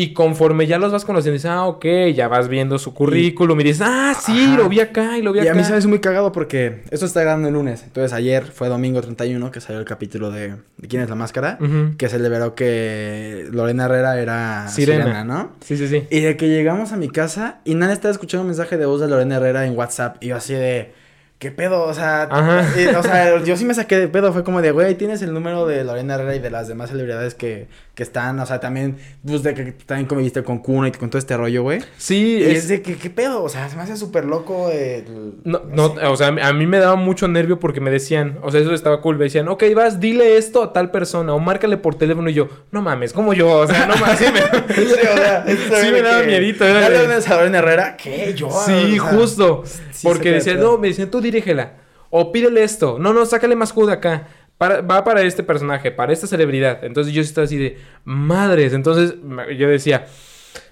Y 0.00 0.12
conforme 0.12 0.66
ya 0.66 0.78
los 0.78 0.92
vas 0.92 1.04
conociendo, 1.04 1.34
dices, 1.34 1.50
ah, 1.50 1.64
ok, 1.64 1.84
ya 2.14 2.28
vas 2.28 2.48
viendo 2.48 2.78
su 2.78 2.94
currículum 2.94 3.58
y 3.60 3.64
dices, 3.64 3.82
ah, 3.84 4.14
sí, 4.20 4.44
Ajá. 4.46 4.56
lo 4.56 4.68
vi 4.68 4.78
acá 4.80 5.18
y 5.18 5.22
lo 5.22 5.32
vi 5.32 5.40
Y 5.40 5.42
acá. 5.42 5.52
a 5.52 5.54
mí 5.54 5.64
se 5.64 5.72
me 5.72 5.78
hace 5.78 5.88
muy 5.88 5.98
cagado 5.98 6.30
porque 6.30 6.82
esto 6.90 7.06
está 7.06 7.22
grabando 7.22 7.48
el 7.48 7.54
lunes. 7.54 7.82
Entonces 7.82 8.12
ayer 8.12 8.44
fue 8.44 8.68
domingo 8.68 9.00
31 9.00 9.50
que 9.50 9.60
salió 9.60 9.80
el 9.80 9.84
capítulo 9.86 10.30
de, 10.30 10.54
de 10.76 10.88
¿Quién 10.88 11.02
es 11.02 11.08
la 11.08 11.16
máscara? 11.16 11.58
Que 11.96 12.08
se 12.08 12.18
liberó 12.20 12.54
que 12.54 13.48
Lorena 13.50 13.86
Herrera 13.86 14.20
era 14.20 14.68
Sirena. 14.68 15.04
Sirena, 15.04 15.24
¿no? 15.24 15.52
Sí, 15.64 15.76
sí, 15.76 15.88
sí. 15.88 16.04
Y 16.10 16.20
de 16.20 16.36
que 16.36 16.48
llegamos 16.48 16.92
a 16.92 16.96
mi 16.96 17.08
casa 17.08 17.58
y 17.64 17.74
nadie 17.74 17.94
estaba 17.94 18.12
escuchando 18.12 18.42
un 18.42 18.48
mensaje 18.48 18.76
de 18.76 18.86
voz 18.86 19.00
de 19.00 19.08
Lorena 19.08 19.36
Herrera 19.36 19.66
en 19.66 19.76
WhatsApp. 19.76 20.16
Y 20.22 20.28
yo 20.28 20.36
así 20.36 20.54
de, 20.54 20.92
¿qué 21.38 21.50
pedo? 21.50 21.82
O 21.84 21.94
sea, 21.94 22.28
eh, 22.76 22.94
o 22.96 23.02
sea, 23.02 23.38
yo 23.44 23.56
sí 23.56 23.64
me 23.64 23.74
saqué 23.74 23.96
de 23.98 24.08
pedo. 24.08 24.32
Fue 24.32 24.44
como 24.44 24.60
de, 24.62 24.70
güey, 24.72 24.94
tienes 24.96 25.22
el 25.22 25.32
número 25.32 25.66
de 25.66 25.84
Lorena 25.84 26.14
Herrera 26.14 26.34
y 26.36 26.38
de 26.40 26.50
las 26.50 26.68
demás 26.68 26.90
celebridades 26.90 27.34
que, 27.34 27.68
que 27.94 28.02
están. 28.02 28.38
O 28.40 28.46
sea, 28.46 28.60
también, 28.60 28.96
pues 29.26 29.42
de 29.42 29.54
que 29.54 29.72
también 29.72 30.06
conviviste 30.06 30.42
con 30.42 30.58
Kuno 30.58 30.86
y 30.86 30.92
con 30.92 31.10
todo 31.10 31.18
este 31.18 31.36
rollo, 31.36 31.62
güey. 31.62 31.80
Sí, 31.96 32.38
Y 32.40 32.42
es, 32.44 32.58
es... 32.64 32.68
de 32.68 32.82
que, 32.82 32.96
¿qué 32.96 33.10
pedo? 33.10 33.42
O 33.42 33.48
sea, 33.48 33.68
se 33.68 33.76
me 33.76 33.82
hace 33.82 33.96
súper 33.96 34.24
loco. 34.24 34.70
el- 34.70 35.34
No, 35.44 35.62
no, 35.70 35.94
o 36.10 36.16
sea, 36.16 36.28
a 36.28 36.52
mí 36.52 36.66
me 36.66 36.78
daba 36.78 36.96
mucho 36.96 37.28
nervio 37.28 37.58
porque 37.60 37.80
me 37.80 37.90
decían, 37.90 38.38
o 38.42 38.50
sea, 38.50 38.60
eso 38.60 38.74
estaba 38.74 39.00
cool, 39.00 39.16
me 39.18 39.24
decían, 39.24 39.48
ok, 39.48 39.62
vas, 39.76 40.00
dile 40.00 40.36
esto 40.36 40.62
a 40.62 40.72
tal 40.72 40.90
persona 40.90 41.32
o 41.34 41.38
márcale 41.38 41.76
por 41.76 41.94
teléfono 41.96 42.28
y 42.30 42.34
yo, 42.34 42.48
no 42.72 42.82
mames, 42.82 43.12
como 43.12 43.32
yo, 43.32 43.48
o 43.50 43.66
sea, 43.66 43.86
no 43.86 43.96
mames, 43.96 44.18
sí 44.18 44.24
me, 44.32 44.40
Sí, 44.74 44.92
o 44.92 45.16
sea, 45.16 45.44
Sí 45.46 45.90
me 45.92 46.02
daba 46.02 46.22
miedito, 46.24 46.64
era 46.64 46.80
¿Ya 46.80 46.88
de- 46.90 46.94
le 46.98 47.04
hablas 47.04 47.28
a 47.28 47.36
Lorena 47.36 47.58
Herrera? 47.58 47.96
¿Qué? 47.96 48.34
Yo. 48.34 48.48
Sí, 48.50 48.98
o 48.98 49.02
sea, 49.04 49.12
justo. 49.12 49.62
sí 49.92 50.06
porque 50.06 50.30
decían, 50.32 50.60
no, 50.60 50.78
me 50.78 50.88
decían, 50.88 51.10
tú 51.10 51.20
dirígela. 51.30 51.74
O 52.10 52.32
pídele 52.32 52.62
esto. 52.64 52.98
No, 52.98 53.12
no, 53.12 53.26
sácale 53.26 53.54
más 53.56 53.72
jugo 53.72 53.86
de 53.88 53.92
acá. 53.94 54.28
Para- 54.56 54.80
va 54.80 55.04
para 55.04 55.22
este 55.22 55.42
personaje, 55.42 55.90
para 55.92 56.12
esta 56.12 56.26
celebridad. 56.26 56.82
Entonces 56.84 57.12
yo 57.12 57.22
estaba 57.22 57.44
así 57.44 57.56
de, 57.58 57.78
madres. 58.04 58.72
Entonces 58.72 59.14
yo 59.56 59.68
decía, 59.68 60.06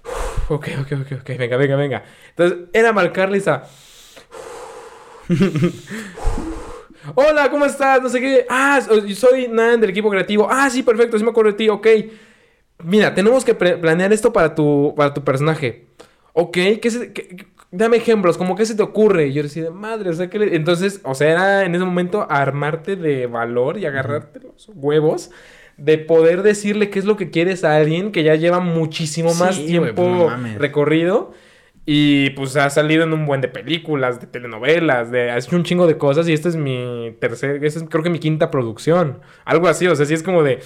"Uf, 0.05 0.51
ok, 0.51 0.69
ok, 0.81 0.93
ok, 1.03 1.13
ok, 1.21 1.29
venga, 1.39 1.57
venga, 1.57 1.77
venga. 1.77 2.05
Entonces 2.31 2.59
era 2.73 2.93
marcarle 2.93 3.39
esa. 3.39 3.65
Hola, 7.15 7.51
¿cómo 7.51 7.65
estás? 7.67 8.03
No 8.03 8.09
sé 8.09 8.21
qué. 8.21 8.47
Ah, 8.49 8.81
so- 8.85 9.09
soy 9.15 9.49
Nan 9.49 9.81
del 9.81 9.91
equipo 9.91 10.11
creativo. 10.11 10.49
Ah, 10.51 10.69
sí, 10.71 10.83
perfecto, 10.83 11.17
sí 11.19 11.25
me 11.25 11.31
acuerdo 11.31 11.53
de 11.53 11.57
ti, 11.57 11.69
ok. 11.69 11.87
Mira, 12.85 13.15
tenemos 13.15 13.45
que 13.45 13.55
planear 13.55 14.13
esto 14.13 14.33
para 14.33 14.55
tu, 14.55 14.93
para 14.97 15.15
tu 15.15 15.23
personaje. 15.25 15.87
Ok, 16.33 16.57
¿qué 16.83 16.91
se, 16.91 17.13
qué- 17.13 17.47
dame 17.77 17.97
ejemplos, 17.99 18.37
como 18.39 18.57
qué 18.57 18.67
se 18.67 18.75
te 18.75 18.83
ocurre. 18.83 19.29
Y 19.29 19.33
yo 19.33 19.43
decía, 19.43 19.71
madre, 19.71 20.11
o 20.11 20.13
sea, 20.13 20.29
que 20.31 20.39
entonces, 20.57 21.01
o 21.05 21.15
sea, 21.15 21.31
era 21.31 21.65
en 21.65 21.75
ese 21.75 21.85
momento 21.85 22.27
armarte 22.31 22.97
de 22.97 23.27
valor 23.27 23.79
y 23.79 23.87
agarrarte 23.87 24.41
los 24.41 24.71
huevos 24.75 25.31
de 25.77 25.99
poder 25.99 26.43
decirle 26.43 26.89
qué 26.91 26.99
es 26.99 27.05
lo 27.05 27.17
que 27.17 27.31
quieres 27.31 27.63
a 27.65 27.77
alguien 27.77 28.11
que 28.13 28.23
ya 28.23 28.35
lleva 28.35 28.61
muchísimo 28.61 29.35
más 29.35 29.57
Sí, 29.57 29.67
tiempo 29.67 29.93
pues, 29.95 30.09
no 30.09 30.29
mames. 30.29 30.59
recorrido. 30.59 31.33
Y 31.89 32.31
pues 32.31 32.57
ha 32.57 32.69
salido 32.71 33.05
en 33.05 33.13
un 33.13 33.27
buen 33.27 33.41
de 33.41 33.47
películas, 33.49 34.21
de 34.21 34.27
telenovelas, 34.27 35.13
de 35.13 35.31
ha 35.31 35.39
hecho 35.39 35.55
un 35.55 35.63
chingo 35.63 35.87
de 35.87 35.97
cosas. 35.97 36.29
Y 36.29 36.33
esta 36.33 36.49
es 36.49 36.57
mi 36.57 37.15
tercer, 37.21 37.65
esta 37.65 37.79
es 37.81 37.87
creo 37.89 38.03
que 38.03 38.11
mi 38.11 38.19
quinta 38.19 38.51
producción. 38.51 39.21
Algo 39.45 39.69
así, 39.69 39.87
o 39.87 39.95
sea, 39.95 40.05
sí 40.07 40.15
es 40.15 40.23
como 40.25 40.43
de. 40.43 40.59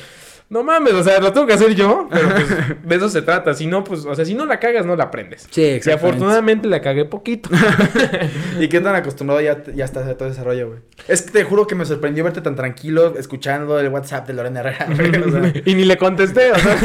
No 0.50 0.64
mames, 0.64 0.94
o 0.94 1.02
sea, 1.04 1.20
lo 1.20 1.32
tengo 1.32 1.46
que 1.46 1.52
hacer 1.52 1.76
yo, 1.76 2.08
pero 2.10 2.28
pues 2.28 2.48
de 2.82 2.96
eso 2.96 3.08
se 3.08 3.22
trata. 3.22 3.54
Si 3.54 3.68
no, 3.68 3.84
pues, 3.84 4.04
o 4.04 4.12
sea, 4.16 4.24
si 4.24 4.34
no 4.34 4.46
la 4.46 4.58
cagas, 4.58 4.84
no 4.84 4.96
la 4.96 5.04
aprendes. 5.04 5.46
Sí, 5.48 5.60
Y 5.62 5.64
exactamente. 5.66 6.06
afortunadamente 6.08 6.68
la 6.68 6.80
cagué 6.80 7.04
poquito. 7.04 7.48
¿Y 8.60 8.68
qué 8.68 8.80
tan 8.80 8.96
acostumbrado 8.96 9.40
ya, 9.40 9.62
ya 9.72 9.84
estás 9.84 10.08
a 10.08 10.16
todo 10.16 10.28
ese 10.28 10.42
rollo, 10.42 10.68
güey? 10.70 10.80
Es 11.06 11.22
que 11.22 11.30
te 11.30 11.44
juro 11.44 11.68
que 11.68 11.76
me 11.76 11.84
sorprendió 11.86 12.24
verte 12.24 12.40
tan 12.40 12.56
tranquilo 12.56 13.14
escuchando 13.16 13.78
el 13.78 13.88
WhatsApp 13.90 14.26
de 14.26 14.34
Lorena 14.34 14.58
Herrera, 14.60 14.88
güey, 14.92 15.22
o 15.22 15.30
sea, 15.30 15.52
y 15.64 15.74
ni 15.74 15.84
le 15.84 15.96
contesté, 15.96 16.50
o 16.50 16.58
sea. 16.58 16.76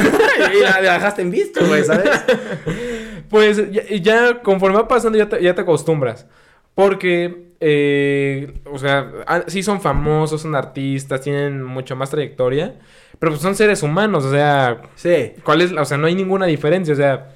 y 0.55 0.61
la, 0.61 0.81
la 0.81 0.93
dejaste 0.93 1.23
en 1.23 1.31
visto, 1.31 1.65
güey, 1.65 1.83
¿sabes? 1.83 2.07
Pues 3.29 3.71
ya, 3.71 3.81
ya 3.95 4.41
conforme 4.43 4.77
va 4.77 4.87
pasando 4.87 5.17
ya 5.17 5.27
te, 5.27 5.41
ya 5.41 5.55
te 5.55 5.61
acostumbras. 5.61 6.27
Porque, 6.75 7.47
eh, 7.61 8.53
o 8.65 8.77
sea, 8.77 9.09
ah, 9.25 9.43
sí 9.47 9.63
son 9.63 9.81
famosos, 9.81 10.41
son 10.41 10.53
artistas, 10.55 11.21
tienen 11.21 11.63
mucho 11.63 11.95
más 11.95 12.11
trayectoria. 12.11 12.75
Pero 13.19 13.31
pues 13.31 13.41
son 13.41 13.55
seres 13.55 13.83
humanos, 13.83 14.25
o 14.25 14.31
sea, 14.31 14.81
Sí. 14.95 15.33
¿cuál 15.43 15.61
es? 15.61 15.71
O 15.71 15.85
sea, 15.85 15.97
no 15.97 16.07
hay 16.07 16.15
ninguna 16.15 16.45
diferencia, 16.45 16.93
o 16.93 16.97
sea... 16.97 17.31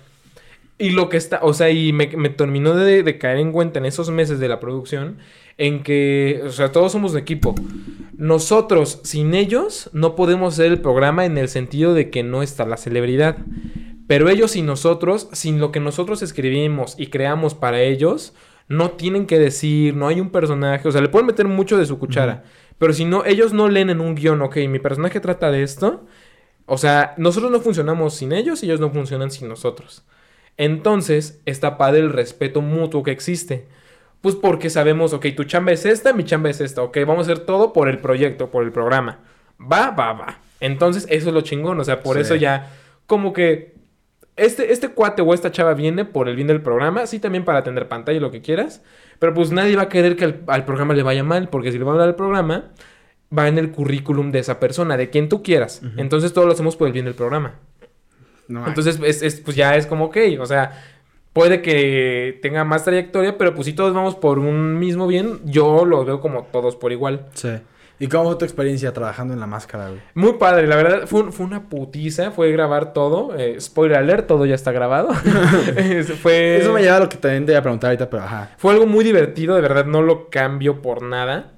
Y 0.81 0.91
lo 0.91 1.09
que 1.09 1.17
está, 1.17 1.39
o 1.41 1.53
sea, 1.53 1.69
y 1.71 1.91
me, 1.91 2.07
me 2.15 2.29
terminó 2.29 2.73
de, 2.73 3.03
de 3.03 3.17
caer 3.17 3.37
en 3.39 3.51
cuenta 3.51 3.79
en 3.79 3.85
esos 3.85 4.09
meses 4.11 4.39
de 4.39 4.47
la 4.47 4.61
producción, 4.61 5.17
en 5.57 5.83
que, 5.83 6.41
o 6.45 6.51
sea, 6.51 6.71
todos 6.71 6.93
somos 6.93 7.11
un 7.11 7.17
equipo. 7.17 7.53
Nosotros, 8.15 9.01
sin 9.03 9.33
ellos, 9.33 9.89
no 9.91 10.15
podemos 10.15 10.53
hacer 10.53 10.67
el 10.67 10.79
programa 10.79 11.25
en 11.25 11.37
el 11.37 11.49
sentido 11.49 11.93
de 11.93 12.09
que 12.09 12.23
no 12.23 12.41
está 12.43 12.65
la 12.65 12.77
celebridad. 12.77 13.37
Pero 14.07 14.29
ellos 14.29 14.55
y 14.55 14.61
nosotros, 14.61 15.27
sin 15.33 15.59
lo 15.59 15.73
que 15.73 15.81
nosotros 15.81 16.21
escribimos 16.21 16.95
y 16.97 17.07
creamos 17.07 17.55
para 17.55 17.81
ellos, 17.81 18.33
no 18.69 18.91
tienen 18.91 19.25
que 19.25 19.37
decir, 19.37 19.95
no 19.95 20.07
hay 20.07 20.21
un 20.21 20.29
personaje, 20.31 20.87
o 20.87 20.91
sea, 20.93 21.01
le 21.01 21.09
pueden 21.09 21.27
meter 21.27 21.45
mucho 21.47 21.77
de 21.77 21.85
su 21.85 21.99
cuchara. 21.99 22.43
Pero 22.79 22.93
si 22.93 23.05
no, 23.05 23.23
ellos 23.25 23.53
no 23.53 23.67
leen 23.69 23.89
en 23.91 24.01
un 24.01 24.15
guion, 24.15 24.41
ok, 24.41 24.57
mi 24.67 24.79
personaje 24.79 25.19
trata 25.19 25.51
de 25.51 25.61
esto. 25.63 26.05
O 26.65 26.77
sea, 26.77 27.13
nosotros 27.17 27.51
no 27.51 27.59
funcionamos 27.61 28.13
sin 28.15 28.31
ellos 28.31 28.63
y 28.63 28.65
ellos 28.65 28.79
no 28.79 28.89
funcionan 28.89 29.29
sin 29.31 29.47
nosotros. 29.49 30.03
Entonces, 30.57 31.41
está 31.45 31.77
padre 31.77 31.99
el 31.99 32.11
respeto 32.11 32.61
mutuo 32.61 33.03
que 33.03 33.11
existe. 33.11 33.67
Pues 34.21 34.35
porque 34.35 34.69
sabemos, 34.69 35.13
ok, 35.13 35.27
tu 35.35 35.45
chamba 35.45 35.71
es 35.71 35.85
esta, 35.85 36.11
mi 36.13 36.25
chamba 36.25 36.49
es 36.49 36.59
esta, 36.59 36.83
ok, 36.83 36.97
vamos 37.07 37.19
a 37.27 37.31
hacer 37.31 37.45
todo 37.45 37.71
por 37.71 37.87
el 37.87 37.99
proyecto, 37.99 38.49
por 38.51 38.63
el 38.63 38.71
programa. 38.71 39.19
Va, 39.59 39.91
va, 39.91 40.13
va. 40.13 40.39
Entonces, 40.59 41.05
eso 41.09 41.29
es 41.29 41.33
lo 41.33 41.41
chingón, 41.41 41.79
o 41.79 41.83
sea, 41.85 42.01
por 42.01 42.15
Sí. 42.17 42.21
eso 42.23 42.35
ya, 42.35 42.69
como 43.07 43.31
que 43.31 43.75
este, 44.35 44.71
este 44.73 44.89
cuate 44.89 45.21
o 45.21 45.33
esta 45.33 45.51
chava 45.51 45.73
viene 45.73 46.03
por 46.05 46.27
el 46.29 46.35
bien 46.35 46.47
del 46.47 46.61
programa, 46.61 47.07
sí 47.07 47.19
también 47.19 47.45
para 47.45 47.59
atender 47.59 47.87
pantalla 47.87 48.17
y 48.17 48.21
lo 48.21 48.31
que 48.31 48.41
quieras, 48.41 48.81
pero 49.19 49.33
pues 49.33 49.51
nadie 49.51 49.75
va 49.75 49.83
a 49.83 49.89
querer 49.89 50.15
que 50.15 50.25
al, 50.25 50.43
al 50.47 50.65
programa 50.65 50.93
le 50.93 51.03
vaya 51.03 51.23
mal, 51.23 51.49
porque 51.49 51.71
si 51.71 51.77
le 51.77 51.83
va 51.83 51.93
mal 51.93 52.01
al 52.01 52.15
programa, 52.15 52.71
va 53.37 53.47
en 53.47 53.57
el 53.57 53.71
currículum 53.71 54.31
de 54.31 54.39
esa 54.39 54.59
persona, 54.59 54.97
de 54.97 55.09
quien 55.09 55.29
tú 55.29 55.43
quieras. 55.43 55.81
Entonces 55.97 56.33
todo 56.33 56.45
lo 56.45 56.53
hacemos 56.53 56.75
por 56.75 56.87
el 56.87 56.93
bien 56.93 57.05
del 57.05 57.15
programa. 57.15 57.55
No, 58.47 58.67
Entonces, 58.67 58.99
es, 59.03 59.21
es, 59.21 59.41
pues 59.41 59.55
ya 59.55 59.75
es 59.75 59.85
como, 59.85 60.05
ok, 60.05 60.17
o 60.39 60.45
sea, 60.47 60.83
puede 61.33 61.61
que 61.61 62.39
tenga 62.41 62.63
más 62.63 62.83
trayectoria, 62.83 63.37
pero 63.37 63.53
pues 63.53 63.65
si 63.65 63.73
todos 63.73 63.93
vamos 63.93 64.15
por 64.15 64.39
un 64.39 64.79
mismo 64.79 65.05
bien, 65.05 65.39
yo 65.45 65.85
lo 65.85 66.03
veo 66.03 66.19
como 66.19 66.43
todos 66.51 66.75
por 66.75 66.91
igual. 66.91 67.27
Sí. 67.33 67.49
¿Y 68.01 68.07
cómo 68.07 68.25
fue 68.29 68.37
tu 68.37 68.45
experiencia 68.45 68.93
trabajando 68.93 69.33
en 69.33 69.39
la 69.41 69.45
máscara, 69.47 69.89
güey? 69.89 69.99
Muy 70.13 70.33
padre, 70.33 70.67
la 70.67 70.77
verdad, 70.77 71.01
fue, 71.05 71.21
un- 71.21 71.33
fue 71.33 71.45
una 71.45 71.67
putiza, 71.67 72.31
fue 72.31 72.51
grabar 72.51 72.93
todo. 72.93 73.35
eh, 73.37 73.59
spoiler 73.59 73.97
alert, 73.97 74.25
todo 74.27 74.45
ya 74.45 74.55
está 74.55 74.71
grabado. 74.71 75.09
Fue, 76.21 76.57
Eso 76.57 76.71
me 76.73 76.81
lleva 76.81 76.97
a 76.97 76.99
lo 77.01 77.09
que 77.09 77.17
también 77.17 77.45
te 77.45 77.51
iba 77.51 77.59
a 77.59 77.63
preguntar 77.63 77.89
ahorita, 77.89 78.09
pero 78.09 78.23
ajá. 78.23 78.51
fue 78.57 78.71
algo 78.73 78.85
muy 78.87 79.03
divertido, 79.03 79.55
de 79.55 79.61
verdad, 79.61 79.85
no 79.85 80.01
lo 80.01 80.29
cambio 80.29 80.81
por 80.81 81.01
nada. 81.01 81.53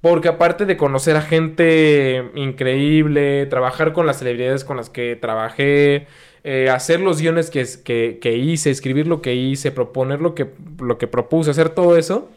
Porque 0.00 0.28
aparte 0.28 0.64
de 0.64 0.76
conocer 0.76 1.16
a 1.16 1.22
gente 1.22 2.30
increíble, 2.36 3.46
trabajar 3.46 3.92
con 3.92 4.06
las 4.06 4.18
celebridades 4.18 4.64
con 4.64 4.76
las 4.76 4.90
que 4.90 5.16
trabajé, 5.16 6.06
eh, 6.44 6.70
hacer 6.70 7.00
los 7.00 7.20
guiones 7.20 7.50
que, 7.50 7.66
que, 7.84 8.18
que 8.20 8.36
hice, 8.36 8.70
escribir 8.70 9.08
lo 9.08 9.20
que 9.22 9.34
hice, 9.34 9.72
proponer 9.72 10.20
lo 10.20 10.34
que, 10.36 10.52
lo 10.78 10.98
que 10.98 11.08
propuse, 11.08 11.50
hacer 11.50 11.70
todo 11.70 11.96
eso, 11.96 12.28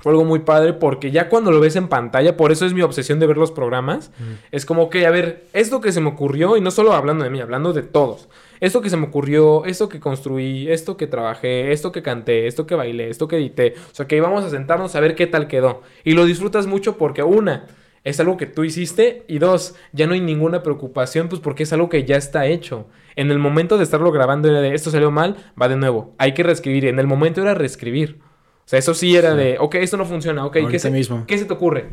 fue 0.00 0.12
algo 0.12 0.24
muy 0.24 0.40
padre 0.40 0.74
porque 0.74 1.10
ya 1.10 1.28
cuando 1.28 1.50
lo 1.50 1.58
ves 1.58 1.74
en 1.74 1.88
pantalla, 1.88 2.36
por 2.36 2.52
eso 2.52 2.64
es 2.64 2.72
mi 2.72 2.82
obsesión 2.82 3.18
de 3.18 3.26
ver 3.26 3.36
los 3.36 3.50
programas, 3.50 4.12
es 4.52 4.64
como 4.64 4.90
que, 4.90 5.06
a 5.06 5.10
ver, 5.10 5.46
esto 5.52 5.80
que 5.80 5.90
se 5.90 6.00
me 6.00 6.08
ocurrió, 6.08 6.56
y 6.56 6.60
no 6.60 6.70
solo 6.70 6.92
hablando 6.92 7.24
de 7.24 7.30
mí, 7.30 7.40
hablando 7.40 7.72
de 7.72 7.82
todos, 7.82 8.28
esto 8.60 8.80
que 8.80 8.90
se 8.90 8.96
me 8.96 9.06
ocurrió, 9.06 9.64
esto 9.64 9.88
que 9.88 9.98
construí, 9.98 10.70
esto 10.70 10.96
que 10.96 11.08
trabajé, 11.08 11.72
esto 11.72 11.90
que 11.90 12.02
canté, 12.02 12.46
esto 12.46 12.64
que 12.64 12.76
bailé, 12.76 13.10
esto 13.10 13.26
que 13.26 13.38
edité, 13.38 13.74
o 13.90 13.94
sea, 13.94 14.06
que 14.06 14.16
íbamos 14.16 14.44
a 14.44 14.50
sentarnos 14.50 14.94
a 14.94 15.00
ver 15.00 15.16
qué 15.16 15.26
tal 15.26 15.48
quedó. 15.48 15.82
Y 16.04 16.12
lo 16.12 16.26
disfrutas 16.26 16.68
mucho 16.68 16.96
porque 16.96 17.24
una, 17.24 17.66
es 18.04 18.20
algo 18.20 18.36
que 18.36 18.46
tú 18.46 18.62
hiciste 18.62 19.24
y 19.26 19.38
dos, 19.38 19.74
ya 19.92 20.06
no 20.06 20.14
hay 20.14 20.20
ninguna 20.20 20.62
preocupación, 20.62 21.28
pues 21.28 21.40
porque 21.40 21.64
es 21.64 21.72
algo 21.72 21.88
que 21.88 22.04
ya 22.04 22.16
está 22.16 22.46
hecho. 22.46 22.86
En 23.16 23.32
el 23.32 23.38
momento 23.40 23.78
de 23.78 23.84
estarlo 23.84 24.12
grabando 24.12 24.48
era 24.48 24.60
de 24.60 24.74
esto 24.74 24.92
salió 24.92 25.10
mal, 25.10 25.36
va 25.60 25.68
de 25.68 25.76
nuevo, 25.76 26.14
hay 26.18 26.34
que 26.34 26.44
reescribir. 26.44 26.86
En 26.86 27.00
el 27.00 27.08
momento 27.08 27.42
era 27.42 27.54
reescribir. 27.54 28.27
O 28.68 28.70
sea, 28.70 28.78
eso 28.78 28.92
sí 28.92 29.16
era 29.16 29.30
Sí. 29.30 29.38
de, 29.38 29.56
ok, 29.58 29.76
esto 29.76 29.96
no 29.96 30.04
funciona, 30.04 30.44
ok, 30.44 30.58
¿qué 30.70 30.78
se, 30.78 30.90
mismo. 30.90 31.24
¿qué 31.26 31.38
se 31.38 31.46
te 31.46 31.54
ocurre? 31.54 31.86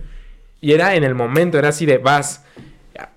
Y 0.60 0.74
era 0.74 0.96
en 0.96 1.06
el 1.06 1.16
momento, 1.16 1.58
era 1.58 1.70
así 1.70 1.86
de, 1.86 2.00
vas, 2.00 2.44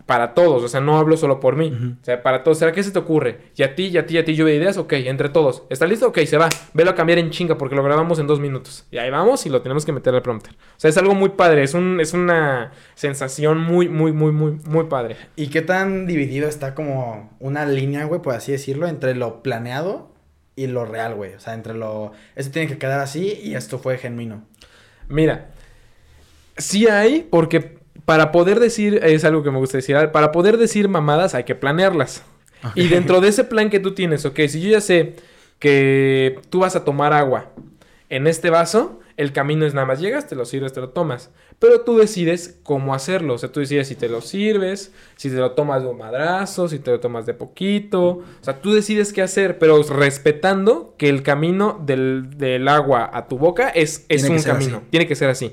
para 0.07 0.33
todos, 0.33 0.63
o 0.63 0.69
sea, 0.69 0.81
no 0.81 0.97
hablo 0.97 1.17
solo 1.17 1.41
por 1.41 1.57
mí, 1.57 1.73
o 2.01 2.05
sea, 2.05 2.23
para 2.23 2.45
todos, 2.45 2.61
¿será 2.61 2.71
qué 2.71 2.85
se 2.85 2.93
te 2.93 3.01
ocurre? 3.01 3.41
Y 3.57 3.65
a 3.65 3.75
ti, 3.75 3.87
y 3.89 3.99
a 3.99 4.07
ti, 4.07 4.15
y 4.15 4.19
a 4.19 4.25
ti, 4.25 4.37
lluvia 4.37 4.53
de 4.53 4.61
ideas, 4.61 4.77
ok, 4.77 4.93
entre 4.93 5.29
todos, 5.29 5.65
¿está 5.71 5.89
listo? 5.89 6.07
Ok, 6.07 6.19
se 6.21 6.39
va, 6.39 6.49
velo 6.73 6.91
a 6.93 6.95
cambiar 6.95 7.19
en 7.19 7.31
chinga 7.31 7.59
porque 7.59 7.75
lo 7.75 7.83
grabamos 7.83 8.21
en 8.21 8.29
dos 8.29 8.39
minutos. 8.39 8.87
Y 8.93 8.99
ahí 8.99 9.11
vamos 9.11 9.45
y 9.45 9.49
lo 9.51 9.61
tenemos 9.61 9.85
que 9.85 9.91
meter 9.91 10.15
al 10.15 10.23
prompter. 10.23 10.53
O 10.55 10.79
sea, 10.81 10.89
es 10.89 10.97
algo 10.97 11.17
muy 11.17 11.31
padre, 11.31 11.65
es, 11.65 11.75
un, 11.75 12.01
es 12.01 12.15
una 12.15 12.71
sensación 12.95 13.59
muy, 13.59 13.89
muy, 13.89 14.13
muy, 14.13 14.31
muy, 14.31 14.53
muy 14.67 14.85
padre. 14.85 15.17
¿Y 15.35 15.49
qué 15.49 15.63
tan 15.63 16.07
dividido 16.07 16.49
está 16.49 16.77
como 16.77 17.37
una 17.41 17.67
línea, 17.67 18.05
güey, 18.05 18.23
por 18.23 18.35
así 18.35 18.53
decirlo, 18.53 18.87
entre 18.87 19.17
lo 19.17 19.43
planeado 19.43 20.13
y 20.59 20.67
lo 20.67 20.85
real, 20.85 21.15
güey? 21.15 21.35
O 21.35 21.41
sea, 21.41 21.55
entre 21.55 21.75
lo... 21.75 22.11
Esto 22.35 22.51
tiene 22.51 22.67
que 22.67 22.79
quedar 22.79 22.99
así 22.99 23.39
y 23.43 23.55
esto 23.55 23.79
fue 23.79 23.97
genuino. 23.97 24.43
Mira, 25.09 25.51
sí 26.57 26.89
hay, 26.89 27.27
porque 27.31 27.79
para 28.05 28.33
poder 28.33 28.59
decir, 28.59 28.99
es 29.05 29.25
algo 29.25 29.45
que 29.45 29.53
me 29.53 29.59
gusta 29.59 29.79
decir, 29.79 29.97
para 30.13 30.33
poder 30.33 30.57
decir 30.57 30.89
mamadas 30.89 31.37
hay 31.37 31.45
que 31.45 31.55
planearlas. 31.55 32.25
Y 32.75 32.89
dentro 32.89 33.21
de 33.21 33.29
ese 33.29 33.45
plan 33.45 33.71
que 33.71 33.79
tú 33.79 33.95
tienes, 33.95 34.25
ok, 34.25 34.41
si 34.49 34.61
yo 34.61 34.71
ya 34.71 34.81
sé 34.81 35.15
que 35.61 36.41
tú 36.51 36.59
vas 36.59 36.75
a 36.75 36.85
tomar 36.85 37.13
agua 37.13 37.53
en 38.09 38.27
este 38.27 38.51
vaso, 38.51 38.99
el 39.19 39.33
camino 39.33 39.67
es 39.67 39.75
nada 39.75 39.85
más 39.85 40.01
llegas, 40.01 40.29
te 40.29 40.37
lo 40.37 40.45
sirves, 40.45 40.73
te 40.73 40.81
lo 40.81 40.91
tomas. 40.91 41.31
Pero 41.59 41.81
tú 41.81 41.99
decides 41.99 42.61
cómo 42.63 42.95
hacerlo. 42.95 43.35
O 43.35 43.39
sea, 43.39 43.51
tú 43.51 43.59
decides 43.59 43.89
si 43.89 43.97
te 43.97 44.09
lo 44.09 44.21
sirves, 44.21 44.93
si 45.17 45.29
te 45.29 45.35
lo 45.35 45.51
tomas 45.53 45.83
de 45.83 45.89
un 45.89 45.99
madrazo, 45.99 46.69
si 46.69 46.79
te 46.79 46.93
lo 46.93 47.01
tomas 47.01 47.27
de 47.27 47.35
poquito. 47.35 48.01
O 48.01 48.25
sea, 48.41 48.63
tú 48.63 48.73
decides 48.73 49.13
qué 49.13 49.21
hacer, 49.21 49.59
pero 49.59 49.83
respetando 49.83 50.95
que 50.97 51.09
el 51.09 51.25
camino 51.25 51.83
del, 51.85 52.39
del 52.39 52.69
agua 52.69 53.11
a 53.13 53.27
tu 53.27 53.39
boca 53.39 53.69
es, 53.71 54.07
es 54.09 54.23
Tiene 54.23 54.37
un 54.37 54.43
camino. 54.43 54.77
así. 54.79 54.87
Tiene 54.91 55.09
que 55.09 55.17
ser 55.17 55.29
así. 55.29 55.53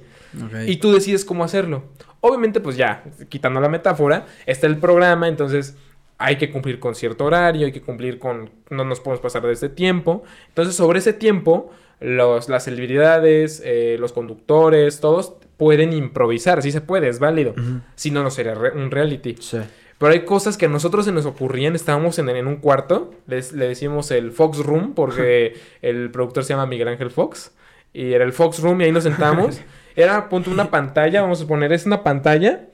Y 0.67 0.77
tú 0.77 0.93
decides 0.93 1.25
cómo 1.25 1.43
hacerlo. 1.43 1.85
Obviamente, 2.21 2.59
pues 2.59 2.77
ya, 2.77 3.03
quitando 3.29 3.59
la 3.59 3.69
metáfora, 3.69 4.27
está 4.45 4.67
el 4.67 4.77
programa, 4.77 5.27
entonces 5.27 5.75
hay 6.19 6.37
que 6.37 6.51
cumplir 6.51 6.79
con 6.79 6.93
cierto 6.93 7.25
horario, 7.25 7.65
hay 7.65 7.71
que 7.71 7.81
cumplir 7.81 8.19
con... 8.19 8.51
No 8.69 8.85
nos 8.85 8.99
podemos 8.99 9.21
pasar 9.21 9.41
de 9.41 9.53
ese 9.53 9.69
tiempo. 9.69 10.23
Entonces, 10.49 10.75
sobre 10.75 10.99
ese 10.99 11.13
tiempo, 11.13 11.71
los, 11.99 12.49
las 12.49 12.63
celebridades, 12.65 13.61
eh, 13.65 13.97
los 13.99 14.13
conductores, 14.13 14.99
todos 14.99 15.33
pueden 15.57 15.93
improvisar, 15.93 16.61
sí 16.61 16.71
se 16.71 16.81
puede, 16.81 17.07
es 17.07 17.19
válido. 17.19 17.53
Si 17.95 18.11
no, 18.11 18.23
no 18.23 18.29
sería 18.31 18.53
re- 18.55 18.71
un 18.71 18.91
reality. 18.91 19.35
Sí. 19.39 19.59
Pero 19.97 20.11
hay 20.11 20.25
cosas 20.25 20.57
que 20.57 20.65
a 20.65 20.69
nosotros 20.69 21.05
se 21.05 21.13
nos 21.13 21.25
ocurrían, 21.25 21.73
estábamos 21.75 22.19
en, 22.19 22.27
en 22.29 22.47
un 22.47 22.57
cuarto, 22.57 23.13
les- 23.27 23.53
le 23.53 23.67
decimos 23.69 24.11
el 24.11 24.31
Fox 24.31 24.57
Room, 24.59 24.93
porque 24.93 25.55
el 25.81 26.11
productor 26.11 26.43
se 26.43 26.49
llama 26.53 26.65
Miguel 26.65 26.89
Ángel 26.89 27.11
Fox, 27.11 27.53
y 27.93 28.11
era 28.11 28.25
el 28.25 28.33
Fox 28.33 28.59
Room 28.61 28.81
y 28.81 28.85
ahí 28.85 28.91
nos 28.91 29.03
sentamos. 29.03 29.61
Era, 29.97 30.27
punto, 30.27 30.51
una 30.51 30.69
pantalla, 30.69 31.21
vamos 31.21 31.41
a 31.41 31.47
poner, 31.47 31.71
es 31.71 31.85
una 31.85 32.03
pantalla 32.03 32.65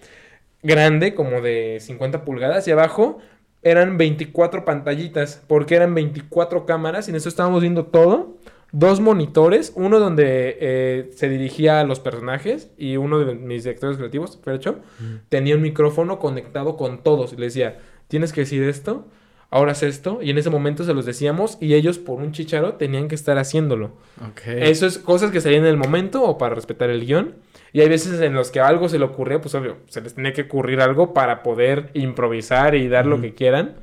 grande, 0.64 1.14
como 1.14 1.42
de 1.42 1.78
50 1.80 2.26
pulgadas, 2.26 2.68
y 2.68 2.72
abajo 2.72 3.20
eran 3.62 3.98
24 4.00 4.66
pantallitas, 4.66 5.44
porque 5.48 5.76
eran 5.76 5.94
24 5.94 6.66
cámaras, 6.66 7.08
y 7.08 7.12
en 7.12 7.18
eso 7.18 7.30
estábamos 7.30 7.62
viendo 7.62 7.86
todo. 7.86 8.38
Dos 8.74 9.02
monitores, 9.02 9.74
uno 9.76 10.00
donde 10.00 10.58
eh, 10.62 11.10
se 11.14 11.28
dirigía 11.28 11.82
a 11.82 11.84
los 11.84 12.00
personajes 12.00 12.70
y 12.78 12.96
uno 12.96 13.20
de 13.20 13.36
mis 13.36 13.64
directores 13.64 13.98
creativos, 13.98 14.40
Fercho, 14.44 14.80
tenía 15.28 15.56
un 15.56 15.62
micrófono 15.62 16.20
conectado 16.20 16.78
con 16.78 17.04
todos 17.04 17.34
y 17.34 17.36
le 17.36 17.48
decía, 17.48 17.80
tienes 18.08 18.32
que 18.32 18.42
decir 18.42 18.64
esto, 18.64 19.06
ahora 19.50 19.74
haz 19.74 19.84
esto, 19.84 20.20
y 20.22 20.30
en 20.30 20.38
ese 20.38 20.50
momento 20.50 20.86
se 20.86 20.94
los 20.94 21.06
decíamos 21.06 21.58
y 21.60 21.74
ellos 21.74 21.98
por 21.98 22.20
un 22.20 22.32
chicharo 22.32 22.76
tenían 22.76 23.10
que 23.10 23.16
estar 23.16 23.38
haciéndolo. 23.38 23.92
Ok. 24.26 24.42
Eso 24.48 24.86
es 24.88 24.98
cosas 24.98 25.32
que 25.32 25.42
salían 25.42 25.64
en 25.64 25.70
el 25.72 25.78
momento 25.78 26.24
o 26.24 26.38
para 26.38 26.56
respetar 26.56 26.90
el 26.90 27.06
guion. 27.06 27.36
Y 27.74 27.82
hay 27.82 27.90
veces 27.90 28.22
en 28.22 28.34
los 28.34 28.52
que 28.52 28.62
algo 28.62 28.88
se 28.88 29.00
le 29.00 29.06
ocurría, 29.06 29.42
pues 29.42 29.54
obvio, 29.56 29.78
se 29.88 30.00
les 30.02 30.14
tenía 30.16 30.32
que 30.32 30.44
ocurrir 30.44 30.80
algo 30.82 31.14
para 31.14 31.44
poder 31.44 31.90
improvisar 31.94 32.76
y 32.76 32.88
dar 32.88 33.06
lo 33.06 33.16
Ujú. 33.16 33.24
que 33.24 33.34
quieran. 33.34 33.76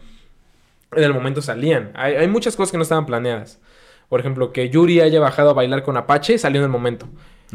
En 0.97 1.05
el 1.05 1.13
momento 1.13 1.43
salían. 1.43 1.91
Hay, 1.95 2.15
hay 2.15 2.29
muchas 2.29 2.57
cosas 2.57 2.71
que 2.71 2.79
no 2.79 2.83
estaban 2.83 3.05
planeadas. 3.05 3.61
Por 4.09 4.21
ejemplo, 4.21 4.53
que 4.53 4.71
Yuri 4.71 5.01
haya 5.01 5.21
bajado 5.21 5.51
a 5.51 5.53
bailar 5.53 5.83
con 5.83 5.97
Apache, 5.97 6.39
salió 6.39 6.61
en 6.61 6.65
el 6.65 6.71
momento. 6.71 7.07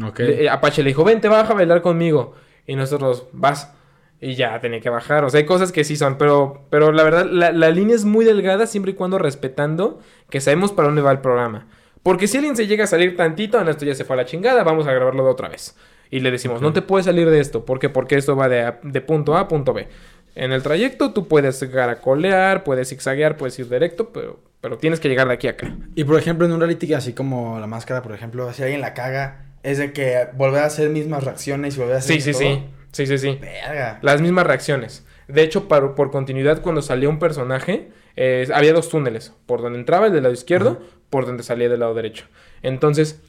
Ok. 0.04 0.20
Le- 0.20 0.44
eh, 0.44 0.48
Apache 0.50 0.82
le 0.82 0.90
dijo, 0.90 1.04
ven, 1.04 1.20
te 1.20 1.28
baja 1.28 1.52
a 1.52 1.56
bailar 1.56 1.82
conmigo. 1.82 2.34
Y 2.66 2.76
nosotros, 2.76 3.26
vas. 3.32 3.72
Y 4.20 4.36
ya 4.36 4.58
tenía 4.60 4.80
que 4.80 4.88
bajar. 4.88 5.24
O 5.24 5.30
sea, 5.30 5.38
hay 5.40 5.46
cosas 5.46 5.72
que 5.72 5.84
sí 5.84 5.96
son. 5.96 6.16
Pero, 6.16 6.62
pero 6.70 6.92
la 6.92 7.02
verdad, 7.02 7.26
la, 7.30 7.52
la 7.52 7.70
línea 7.70 7.94
es 7.96 8.04
muy 8.04 8.24
delgada 8.24 8.66
siempre 8.66 8.92
y 8.92 8.94
cuando 8.94 9.18
respetando 9.18 9.98
que 10.30 10.40
sabemos 10.40 10.72
para 10.72 10.86
dónde 10.88 11.02
va 11.02 11.10
el 11.12 11.18
programa. 11.20 11.66
Porque 12.02 12.26
si 12.28 12.36
alguien 12.38 12.56
se 12.56 12.66
llega 12.66 12.84
a 12.84 12.86
salir 12.86 13.16
tantito, 13.16 13.60
en 13.60 13.68
esto 13.68 13.84
ya 13.84 13.94
se 13.94 14.04
fue 14.04 14.14
a 14.14 14.18
la 14.18 14.24
chingada, 14.24 14.62
vamos 14.62 14.86
a 14.86 14.92
grabarlo 14.92 15.24
de 15.24 15.30
otra 15.30 15.48
vez. 15.48 15.76
Y 16.10 16.20
le 16.20 16.30
decimos, 16.30 16.60
no 16.62 16.72
te 16.72 16.82
puedes 16.82 17.06
salir 17.06 17.28
de 17.30 17.40
esto. 17.40 17.64
¿Por 17.64 17.78
qué? 17.80 17.88
Porque 17.88 18.14
esto 18.16 18.36
va 18.36 18.48
de, 18.48 18.60
a- 18.62 18.78
de 18.82 19.00
punto 19.00 19.36
A 19.36 19.40
a 19.40 19.48
punto 19.48 19.72
B. 19.72 19.88
En 20.34 20.52
el 20.52 20.62
trayecto 20.62 21.12
tú 21.12 21.28
puedes 21.28 21.62
caracolear, 21.72 22.64
puedes 22.64 22.88
zigzaguear, 22.88 23.36
puedes 23.36 23.58
ir 23.58 23.68
directo, 23.68 24.10
pero, 24.12 24.40
pero 24.60 24.78
tienes 24.78 24.98
que 25.00 25.08
llegar 25.08 25.28
de 25.28 25.34
aquí 25.34 25.46
a 25.46 25.50
acá. 25.52 25.74
Y 25.94 26.04
por 26.04 26.18
ejemplo, 26.18 26.46
en 26.46 26.52
un 26.52 26.60
reality 26.60 26.92
así 26.94 27.12
como 27.12 27.58
la 27.60 27.66
máscara, 27.66 28.02
por 28.02 28.12
ejemplo, 28.12 28.52
si 28.52 28.62
alguien 28.62 28.80
la 28.80 28.94
caga, 28.94 29.44
es 29.62 29.78
de 29.78 29.92
que 29.92 30.26
volver 30.34 30.62
a 30.62 30.66
hacer 30.66 30.90
mismas 30.90 31.22
reacciones 31.24 31.76
y 31.76 31.80
volver 31.80 31.96
a 31.96 31.98
hacer 31.98 32.16
Sí, 32.16 32.20
sí, 32.20 32.32
todo. 32.32 32.40
sí. 32.40 32.64
Sí, 32.92 33.06
sí, 33.06 33.18
sí. 33.18 33.38
Verga. 33.40 33.98
Las 34.02 34.20
mismas 34.20 34.46
reacciones. 34.46 35.04
De 35.26 35.42
hecho, 35.42 35.66
par- 35.68 35.94
por, 35.94 36.10
continuidad, 36.10 36.62
cuando 36.62 36.80
salía 36.82 37.08
un 37.08 37.18
personaje, 37.18 37.90
eh, 38.16 38.46
había 38.54 38.72
dos 38.72 38.88
túneles. 38.88 39.32
Por 39.46 39.62
donde 39.62 39.78
entraba 39.78 40.06
el 40.06 40.12
del 40.12 40.22
lado 40.24 40.34
izquierdo, 40.34 40.80
por 41.10 41.26
donde 41.26 41.42
salía 41.42 41.68
del 41.68 41.80
lado 41.80 41.94
derecho. 41.94 42.26
Entonces, 42.62 43.20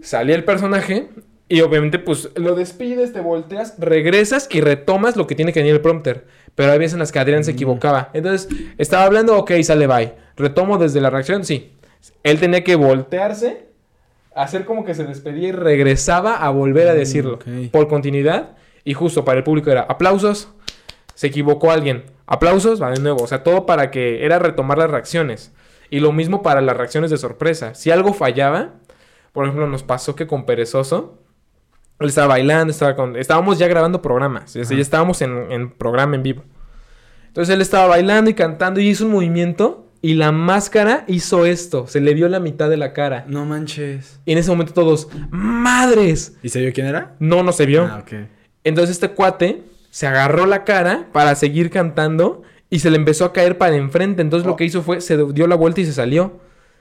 salía 0.00 0.34
el 0.34 0.44
personaje 0.44 1.08
y 1.48 1.60
obviamente, 1.60 1.98
pues, 1.98 2.30
lo 2.36 2.54
despides, 2.54 3.12
te 3.12 3.20
volteas, 3.20 3.74
regresas 3.78 4.48
y 4.50 4.60
retomas 4.62 5.16
lo 5.16 5.26
que 5.26 5.34
tiene 5.34 5.52
que 5.52 5.60
venir 5.60 5.74
el 5.74 5.80
prompter. 5.82 6.24
Pero 6.54 6.72
hay 6.72 6.78
veces 6.78 6.94
en 6.94 6.98
las 7.00 7.12
que 7.12 7.18
Adrián 7.18 7.44
se 7.44 7.52
Mm. 7.52 7.54
equivocaba. 7.54 8.10
Entonces, 8.12 8.48
estaba 8.78 9.04
hablando, 9.04 9.36
ok, 9.38 9.52
sale, 9.62 9.86
bye. 9.86 10.14
Retomo 10.36 10.78
desde 10.78 11.00
la 11.00 11.10
reacción, 11.10 11.44
sí. 11.44 11.72
Él 12.22 12.38
tenía 12.40 12.62
que 12.64 12.74
voltearse, 12.76 13.66
hacer 14.34 14.64
como 14.64 14.84
que 14.84 14.94
se 14.94 15.04
despedía 15.04 15.48
y 15.48 15.52
regresaba 15.52 16.36
a 16.36 16.50
volver 16.50 16.88
a 16.88 16.94
Mm, 16.94 16.96
decirlo. 16.96 17.38
Por 17.70 17.88
continuidad. 17.88 18.50
Y 18.84 18.94
justo 18.94 19.24
para 19.24 19.38
el 19.38 19.44
público 19.44 19.70
era 19.70 19.82
aplausos, 19.82 20.48
Se 21.14 21.26
equivocó 21.28 21.70
alguien. 21.70 22.04
Aplausos, 22.26 22.82
va 22.82 22.90
de 22.90 22.98
nuevo. 23.00 23.22
O 23.22 23.26
sea, 23.26 23.42
todo 23.44 23.66
para 23.66 23.90
que 23.90 24.24
era 24.24 24.38
retomar 24.38 24.78
las 24.78 24.90
reacciones. 24.90 25.52
Y 25.90 26.00
lo 26.00 26.10
mismo 26.10 26.42
para 26.42 26.62
las 26.62 26.74
reacciones 26.76 27.10
de 27.10 27.18
sorpresa. 27.18 27.74
Si 27.74 27.90
algo 27.90 28.14
fallaba, 28.14 28.70
por 29.32 29.44
ejemplo, 29.44 29.66
nos 29.68 29.82
pasó 29.82 30.16
que 30.16 30.26
con 30.26 30.46
Perezoso, 30.46 31.18
él 32.04 32.08
estaba 32.10 32.28
bailando, 32.28 32.70
estaba 32.70 32.94
con... 32.96 33.16
estábamos 33.16 33.58
ya 33.58 33.66
grabando 33.68 34.02
programas. 34.02 34.54
Ya 34.54 34.62
estábamos 34.62 35.22
en, 35.22 35.50
en 35.50 35.70
programa 35.70 36.16
en 36.16 36.22
vivo. 36.22 36.44
Entonces 37.28 37.54
él 37.54 37.60
estaba 37.62 37.86
bailando 37.86 38.30
y 38.30 38.34
cantando 38.34 38.80
y 38.80 38.88
hizo 38.88 39.06
un 39.06 39.12
movimiento 39.12 39.86
y 40.02 40.14
la 40.14 40.32
máscara 40.32 41.04
hizo 41.06 41.46
esto. 41.46 41.86
Se 41.86 42.00
le 42.00 42.12
vio 42.14 42.28
la 42.28 42.40
mitad 42.40 42.68
de 42.68 42.76
la 42.76 42.92
cara. 42.92 43.24
No 43.28 43.44
manches. 43.46 44.20
Y 44.26 44.32
en 44.32 44.38
ese 44.38 44.50
momento 44.50 44.72
todos, 44.74 45.08
¡madres! 45.30 46.36
¿Y 46.42 46.48
se 46.48 46.60
vio 46.60 46.72
quién 46.72 46.86
era? 46.86 47.14
No, 47.18 47.42
no 47.42 47.52
se 47.52 47.66
vio. 47.66 47.84
Ah, 47.84 48.00
ok. 48.02 48.12
Entonces 48.64 48.96
este 48.96 49.08
cuate 49.10 49.62
se 49.90 50.06
agarró 50.06 50.46
la 50.46 50.64
cara 50.64 51.08
para 51.12 51.34
seguir 51.34 51.70
cantando 51.70 52.42
y 52.70 52.78
se 52.80 52.90
le 52.90 52.96
empezó 52.96 53.24
a 53.24 53.32
caer 53.32 53.58
para 53.58 53.76
enfrente. 53.76 54.22
Entonces 54.22 54.46
lo 54.46 54.52
Oh. 54.52 54.56
que 54.56 54.64
hizo 54.64 54.82
fue, 54.82 55.00
se 55.00 55.16
dio 55.32 55.46
la 55.46 55.56
vuelta 55.56 55.80
y 55.80 55.84
se 55.86 55.92
salió. 55.92 56.40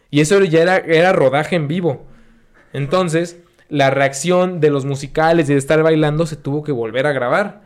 Y 0.09 0.19
eso 0.21 0.41
ya 0.43 0.61
era, 0.61 0.77
era 0.77 1.13
rodaje 1.13 1.55
en 1.55 1.67
vivo. 1.67 2.05
Entonces, 2.73 3.37
la 3.71 3.89
reacción 3.89 4.59
de 4.59 4.69
los 4.69 4.83
musicales 4.83 5.49
y 5.49 5.53
de 5.53 5.59
estar 5.59 5.81
bailando 5.81 6.25
se 6.25 6.35
tuvo 6.35 6.61
que 6.61 6.73
volver 6.73 7.07
a 7.07 7.13
grabar. 7.13 7.61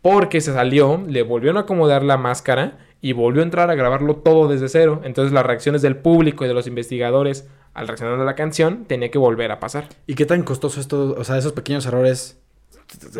Porque 0.00 0.40
se 0.40 0.54
salió, 0.54 1.02
le 1.06 1.22
volvieron 1.22 1.58
a 1.58 1.60
acomodar 1.60 2.02
la 2.02 2.16
máscara 2.16 2.78
y 3.02 3.12
volvió 3.12 3.42
a 3.42 3.44
entrar 3.44 3.70
a 3.70 3.74
grabarlo 3.74 4.16
todo 4.16 4.48
desde 4.48 4.68
cero. 4.70 5.02
Entonces 5.04 5.32
las 5.32 5.44
reacciones 5.44 5.82
del 5.82 5.96
público 5.96 6.44
y 6.44 6.48
de 6.48 6.54
los 6.54 6.66
investigadores 6.66 7.46
al 7.74 7.86
reaccionar 7.86 8.18
a 8.18 8.24
la 8.24 8.34
canción 8.34 8.86
tenía 8.86 9.10
que 9.10 9.18
volver 9.18 9.52
a 9.52 9.60
pasar. 9.60 9.90
¿Y 10.06 10.14
qué 10.14 10.24
tan 10.24 10.42
costoso 10.42 10.80
esto? 10.80 11.14
O 11.18 11.24
sea, 11.24 11.36
esos 11.36 11.52
pequeños 11.52 11.84
errores. 11.84 12.38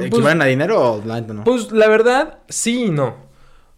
¿Equivalen 0.01 0.41
a 0.41 0.47
dinero 0.47 0.95
o 0.95 1.05
la 1.05 1.21
no? 1.21 1.45
Pues 1.45 1.71
la 1.71 1.89
verdad, 1.89 2.39
sí 2.49 2.85
y 2.85 2.91
no. 2.91 3.17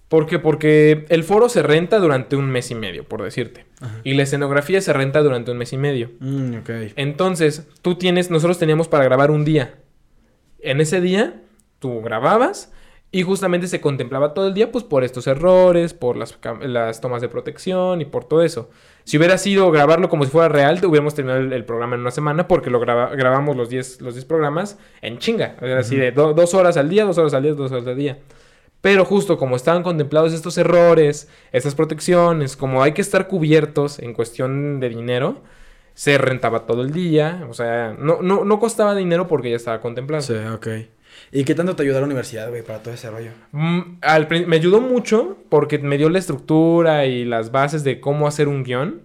¿Por 0.09 0.27
qué? 0.27 0.39
Porque 0.39 1.05
el 1.11 1.23
foro 1.23 1.49
se 1.51 1.63
renta 1.63 1.99
durante 1.99 2.35
un 2.37 2.49
mes 2.51 2.71
y 2.71 2.75
medio, 2.75 3.05
por 3.05 3.23
decirte. 3.23 3.67
Y 4.05 4.15
la 4.15 4.23
escenografía 4.23 4.81
se 4.81 4.93
renta 4.93 5.21
durante 5.23 5.51
un 5.51 5.59
mes 5.59 5.73
y 5.73 5.77
medio. 5.77 6.11
Mm. 6.21 6.55
Entonces, 6.97 7.67
tú 7.83 7.97
tienes, 7.97 8.31
nosotros 8.31 8.59
teníamos 8.59 8.89
para 8.89 9.05
grabar 9.05 9.31
un 9.31 9.45
día. 9.45 9.75
En 10.61 10.81
ese 10.81 11.01
día, 11.01 11.43
tú 11.79 12.01
grababas 12.01 12.73
y 13.11 13.23
justamente 13.23 13.69
se 13.69 13.81
contemplaba 13.81 14.35
todo 14.35 14.49
el 14.49 14.55
día, 14.55 14.73
pues 14.73 14.83
por 14.85 15.05
estos 15.05 15.27
errores, 15.27 15.95
por 15.95 16.17
las, 16.17 17.01
tomas 17.01 17.21
de 17.23 17.29
protección 17.29 18.01
y 18.01 18.05
por 18.07 18.25
todo 18.25 18.43
eso. 18.43 18.71
Si 19.05 19.17
hubiera 19.19 19.39
sido 19.39 19.71
grabarlo 19.71 20.09
como 20.09 20.25
si 20.25 20.31
fuera 20.31 20.49
real, 20.49 20.81
te 20.81 20.87
hubiéramos 20.87 21.15
terminado 21.15 21.41
el, 21.43 21.53
el 21.53 21.65
programa 21.65 21.95
en 21.95 22.01
una 22.03 22.11
semana 22.11 22.49
porque 22.49 22.71
lo 22.71 22.81
graba- 22.81 23.15
grabamos 23.15 23.57
los 23.57 23.69
10 23.71 24.01
los 24.03 24.15
10 24.15 24.25
programas 24.27 24.79
en 25.01 25.19
chinga. 25.19 25.57
Sea, 25.61 25.79
así 25.79 25.97
de 25.97 26.13
do- 26.13 26.35
dos 26.35 26.53
horas 26.55 26.77
al 26.77 26.89
día, 26.91 27.05
dos 27.05 27.17
horas 27.19 27.33
al 27.35 27.43
día, 27.43 27.55
dos 27.55 27.73
horas 27.73 27.87
al 27.87 27.97
día. 27.97 28.19
Pero 28.81 29.05
justo 29.05 29.39
como 29.39 29.57
estaban 29.57 29.83
contemplados 29.83 30.33
estos 30.33 30.57
errores, 30.57 31.29
estas 31.53 31.75
protecciones, 31.75 32.57
como 32.57 32.83
hay 32.83 32.93
que 32.93 33.03
estar 33.03 33.27
cubiertos 33.27 33.99
en 33.99 34.15
cuestión 34.15 34.79
de 34.79 34.89
dinero, 34.89 35.43
se 35.95 36.17
rentaba 36.17 36.65
todo 36.65 36.83
el 36.83 36.93
día. 36.93 37.45
O 37.51 37.55
sea, 37.55 37.97
no, 37.99 38.23
no, 38.23 38.45
no 38.45 38.61
costaba 38.61 38.95
dinero 38.95 39.27
porque 39.27 39.51
ya 39.51 39.57
estaba 39.57 39.81
contemplado. 39.81 40.23
Sí, 40.23 40.35
ok. 40.35 40.69
¿Y 41.33 41.45
qué 41.45 41.55
tanto 41.55 41.75
te 41.75 41.83
ayudó 41.83 41.99
la 41.99 42.07
universidad, 42.07 42.49
güey, 42.49 42.63
para 42.63 42.83
todo 42.83 42.95
ese 42.95 43.11
rollo? 43.11 43.33
Mm, 43.53 43.99
al 44.01 44.29
me 44.47 44.57
ayudó 44.57 44.81
mucho 44.81 45.39
porque 45.49 45.79
me 45.79 45.99
dio 45.99 46.09
la 46.09 46.21
estructura 46.21 47.07
y 47.07 47.25
las 47.25 47.51
bases 47.51 47.83
de 47.83 48.01
cómo 48.01 48.29
hacer 48.29 48.47
un 48.47 48.63
guion. 48.63 49.03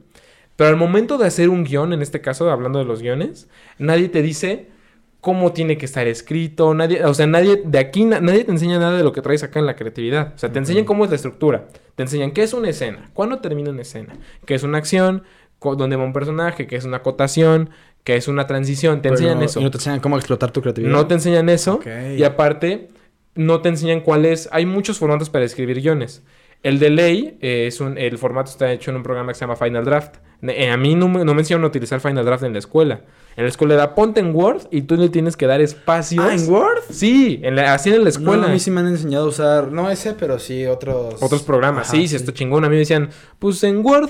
Pero 0.56 0.70
al 0.70 0.78
momento 0.78 1.18
de 1.18 1.26
hacer 1.26 1.50
un 1.50 1.64
guion, 1.64 1.94
en 1.94 2.04
este 2.04 2.22
caso, 2.22 2.52
hablando 2.52 2.78
de 2.78 2.86
los 2.86 3.02
guiones, 3.02 3.50
nadie 3.80 4.08
te 4.08 4.22
dice 4.22 4.68
cómo 5.24 5.54
tiene 5.54 5.78
que 5.78 5.86
estar 5.86 6.06
escrito, 6.06 6.74
nadie, 6.74 7.04
o 7.06 7.14
sea, 7.14 7.26
nadie 7.28 7.62
de 7.64 7.80
aquí, 7.80 8.04
na- 8.04 8.20
nadie 8.20 8.44
te 8.44 8.52
enseña 8.52 8.78
nada 8.78 8.98
de 8.98 9.04
lo 9.06 9.14
que 9.14 9.22
traes 9.22 9.42
acá 9.42 9.58
en 9.60 9.66
la 9.66 9.78
creatividad. 9.78 10.34
O 10.36 10.38
sea, 10.38 10.52
te 10.52 10.60
enseñan 10.60 10.84
cómo 10.84 11.06
es 11.06 11.10
la 11.12 11.16
estructura, 11.16 11.70
te 11.96 12.04
enseñan 12.04 12.32
qué 12.32 12.44
es 12.44 12.54
una 12.54 12.68
escena, 12.68 13.10
cuándo 13.14 13.40
termina 13.40 13.70
una 13.70 13.84
escena, 13.84 14.18
qué 14.46 14.54
es 14.56 14.64
una 14.64 14.80
acción, 14.80 15.24
dónde 15.62 15.96
va 15.96 16.04
un 16.04 16.12
personaje, 16.12 16.68
qué 16.68 16.76
es 16.76 16.84
una 16.84 16.98
acotación, 16.98 17.70
qué 18.04 18.18
es 18.18 18.28
una 18.28 18.48
transición, 18.48 19.02
te 19.02 19.08
enseñan 19.14 19.38
eso. 19.46 19.62
¿Y 19.62 19.64
no 19.64 19.72
te 19.72 19.78
enseñan 19.78 20.02
cómo 20.02 20.18
explotar 20.18 20.52
tu 20.52 20.62
creatividad? 20.62 20.92
No 20.92 21.08
te 21.08 21.14
enseñan 21.14 21.48
eso. 21.48 21.80
Y 22.20 22.24
aparte, 22.26 22.90
no 23.36 23.62
te 23.62 23.70
enseñan 23.70 24.02
cuál 24.02 24.26
es. 24.26 24.50
Hay 24.52 24.66
muchos 24.66 25.00
formatos 25.00 25.30
para 25.30 25.46
escribir 25.46 25.80
guiones. 25.82 26.22
El 26.64 26.80
de 26.80 26.90
ley 26.90 27.38
eh, 27.42 27.66
es 27.68 27.80
un. 27.80 27.98
El 27.98 28.18
formato 28.18 28.52
está 28.52 28.72
hecho 28.74 28.92
en 28.92 28.98
un 28.98 29.04
programa 29.04 29.32
que 29.32 29.36
se 29.36 29.42
llama 29.46 29.56
Final 29.56 29.86
Draft. 29.86 30.16
Eh, 30.42 30.70
a 30.70 30.76
mí 30.76 30.96
no 30.96 31.08
no 31.08 31.34
me 31.34 31.40
enseñaron 31.42 31.64
a 31.64 31.68
utilizar 31.68 32.02
Final 32.02 32.26
Draft 32.26 32.44
en 32.44 32.52
la 32.54 32.60
escuela. 32.60 33.02
En 33.36 33.44
la 33.46 33.50
escuela 33.50 33.74
era 33.74 33.96
ponte 33.96 34.20
en 34.20 34.36
Word 34.36 34.68
y 34.72 34.84
tú 34.84 34.96
le 34.96 35.10
tienes 35.10 35.36
que 35.36 35.48
dar 35.48 35.60
espacios. 35.62 36.24
Ah, 36.24 36.34
¿en 36.36 36.48
Word? 36.50 36.84
Sí, 36.92 37.40
en 37.44 37.56
la- 37.56 37.74
así 37.74 37.90
en 37.92 38.04
la 38.04 38.10
escuela. 38.10 38.44
No, 38.44 38.48
a 38.50 38.52
mí 38.52 38.60
sí 38.60 38.70
me 38.72 38.82
han 38.82 38.88
enseñado 38.88 39.26
a 39.26 39.30
usar, 39.30 39.72
no 39.72 39.90
ese, 39.90 40.14
pero 40.14 40.38
sí 40.40 40.66
otros... 40.68 41.16
Otros 41.22 41.42
programas. 41.44 41.88
Ajá, 41.88 41.98
sí, 41.98 42.08
sí, 42.08 42.16
está 42.16 42.32
chingón. 42.34 42.64
A 42.64 42.70
mí 42.70 42.74
me 42.76 42.80
decían, 42.80 43.10
pues 43.40 43.64
en 43.64 43.84
Word. 43.86 44.10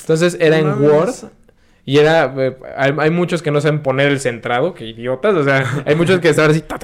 Entonces 0.00 0.36
era 0.40 0.58
en. 0.58 0.82
Word. 0.82 1.14
Y 1.84 1.98
era. 1.98 2.32
eh, 2.36 2.56
hay, 2.76 2.94
hay 2.98 3.10
muchos 3.10 3.42
que 3.42 3.50
no 3.50 3.60
saben 3.60 3.82
poner 3.82 4.08
el 4.10 4.20
centrado, 4.20 4.72
que 4.74 4.86
idiotas. 4.86 5.34
O 5.34 5.44
sea, 5.44 5.82
hay 5.86 5.94
muchos 5.94 6.18
que 6.20 6.30
estaban 6.30 6.50
así, 6.52 6.60
ta, 6.62 6.78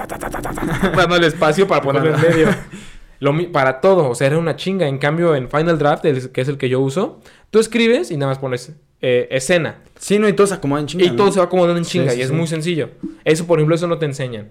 dando 0.95 1.15
el 1.15 1.23
espacio 1.23 1.67
para 1.67 1.81
ponerlo 1.81 2.13
en 2.15 2.21
medio. 2.21 2.47
Lo, 3.21 3.33
para 3.51 3.81
todo, 3.81 4.07
o 4.09 4.15
sea, 4.15 4.27
era 4.27 4.37
una 4.37 4.55
chinga. 4.55 4.87
En 4.87 4.97
cambio, 4.97 5.35
en 5.35 5.49
Final 5.49 5.77
Draft, 5.77 6.05
el- 6.05 6.31
que 6.31 6.39
es 6.41 6.47
el 6.47 6.57
que 6.57 6.69
yo 6.69 6.79
uso, 6.79 7.19
tú 7.51 7.59
escribes 7.59 8.11
y 8.11 8.17
nada 8.17 8.31
más 8.31 8.39
pones 8.39 8.71
eh, 9.01 9.27
escena. 9.31 9.77
Sí, 9.97 10.17
no, 10.19 10.27
y 10.29 10.33
todos 10.33 10.49
se 10.49 10.55
acomodan 10.55 10.85
chinga, 10.87 11.05
Y 11.05 11.09
¿no? 11.09 11.15
todo 11.15 11.31
se 11.31 11.39
va 11.39 11.45
acomodando 11.45 11.77
en 11.77 11.85
chinga 11.85 12.11
sí, 12.11 12.19
y 12.19 12.21
es 12.21 12.29
sí. 12.29 12.33
muy 12.33 12.47
sencillo. 12.47 12.89
Eso, 13.25 13.45
por 13.47 13.59
ejemplo, 13.59 13.75
eso 13.75 13.87
no 13.87 13.97
te 13.97 14.05
enseñan. 14.05 14.49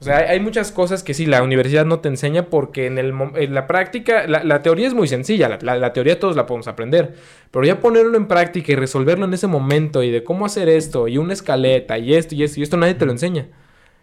O 0.00 0.04
sea, 0.04 0.18
hay, 0.18 0.24
hay 0.24 0.40
muchas 0.40 0.72
cosas 0.72 1.02
que 1.02 1.14
sí, 1.14 1.24
la 1.24 1.42
universidad 1.42 1.86
no 1.86 2.00
te 2.00 2.08
enseña 2.08 2.46
porque 2.50 2.86
en, 2.86 2.98
el, 2.98 3.14
en 3.36 3.54
la 3.54 3.66
práctica, 3.66 4.26
la, 4.26 4.42
la 4.44 4.60
teoría 4.60 4.86
es 4.88 4.92
muy 4.92 5.08
sencilla, 5.08 5.48
la, 5.48 5.58
la- 5.62 5.76
la 5.78 5.92
teoría 5.92 6.18
todos 6.18 6.36
la 6.36 6.44
podemos 6.46 6.66
aprender, 6.68 7.14
pero 7.50 7.64
ya 7.64 7.80
ponerlo 7.80 8.16
en 8.16 8.26
práctica 8.26 8.72
y 8.72 8.74
resolverlo 8.74 9.24
en 9.24 9.32
ese 9.32 9.46
momento 9.46 10.02
y 10.02 10.10
de 10.10 10.22
cómo 10.24 10.44
hacer 10.44 10.68
esto 10.68 11.08
y 11.08 11.16
una 11.16 11.32
escaleta 11.32 11.96
y 11.98 12.14
esto 12.14 12.34
y 12.34 12.42
esto 12.42 12.60
y 12.60 12.64
esto 12.64 12.76
nadie 12.76 12.94
te 12.94 13.06
lo 13.06 13.12
enseña. 13.12 13.46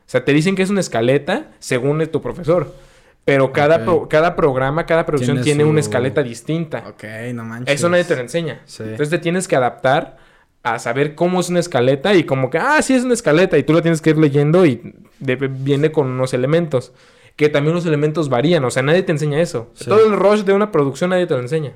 O 0.07 0.09
sea, 0.11 0.25
te 0.25 0.33
dicen 0.33 0.55
que 0.55 0.63
es 0.63 0.69
una 0.69 0.79
escaleta 0.79 1.51
según 1.59 2.03
tu 2.07 2.21
profesor, 2.21 2.73
pero 3.33 3.51
cada, 3.53 3.83
pro- 3.85 4.07
cada 4.09 4.35
programa, 4.35 4.85
cada 4.85 5.05
producción 5.05 5.37
Tiene 5.37 5.43
tiene, 5.57 5.63
una 5.63 5.79
escaleta 5.79 6.21
distinta. 6.23 6.83
Ok, 6.87 7.03
no 7.33 7.43
manches. 7.45 7.75
Eso 7.75 7.89
nadie 7.89 8.03
te 8.03 8.15
lo 8.15 8.21
enseña. 8.21 8.61
Sí. 8.65 8.83
Entonces 8.83 9.09
te 9.09 9.17
tienes 9.19 9.47
que 9.47 9.55
adaptar 9.55 10.17
a 10.63 10.77
saber 10.79 11.15
cómo 11.15 11.39
es 11.39 11.49
una 11.49 11.59
escaleta 11.59 12.13
y 12.13 12.23
como 12.23 12.49
que, 12.49 12.57
ah, 12.57 12.81
sí 12.81 12.93
es 12.93 13.03
una 13.03 13.13
escaleta 13.13 13.57
y 13.57 13.63
tú 13.63 13.73
la 13.73 13.81
tienes 13.81 14.01
que 14.01 14.11
ir 14.11 14.17
leyendo 14.17 14.65
y 14.65 14.93
de- 15.19 15.35
viene 15.35 15.91
con 15.91 16.07
unos 16.07 16.33
elementos. 16.33 16.93
Que 17.35 17.49
también 17.49 17.73
los 17.73 17.85
elementos 17.85 18.29
varían, 18.29 18.63
o 18.65 18.69
sea, 18.71 18.83
nadie 18.83 19.03
te 19.03 19.11
enseña 19.13 19.39
eso. 19.41 19.71
Sí. 19.73 19.85
Todo 19.85 20.05
el 20.05 20.13
rush 20.19 20.41
de 20.41 20.53
una 20.53 20.71
producción 20.71 21.09
nadie 21.11 21.25
te 21.25 21.33
lo 21.33 21.39
enseña. 21.39 21.71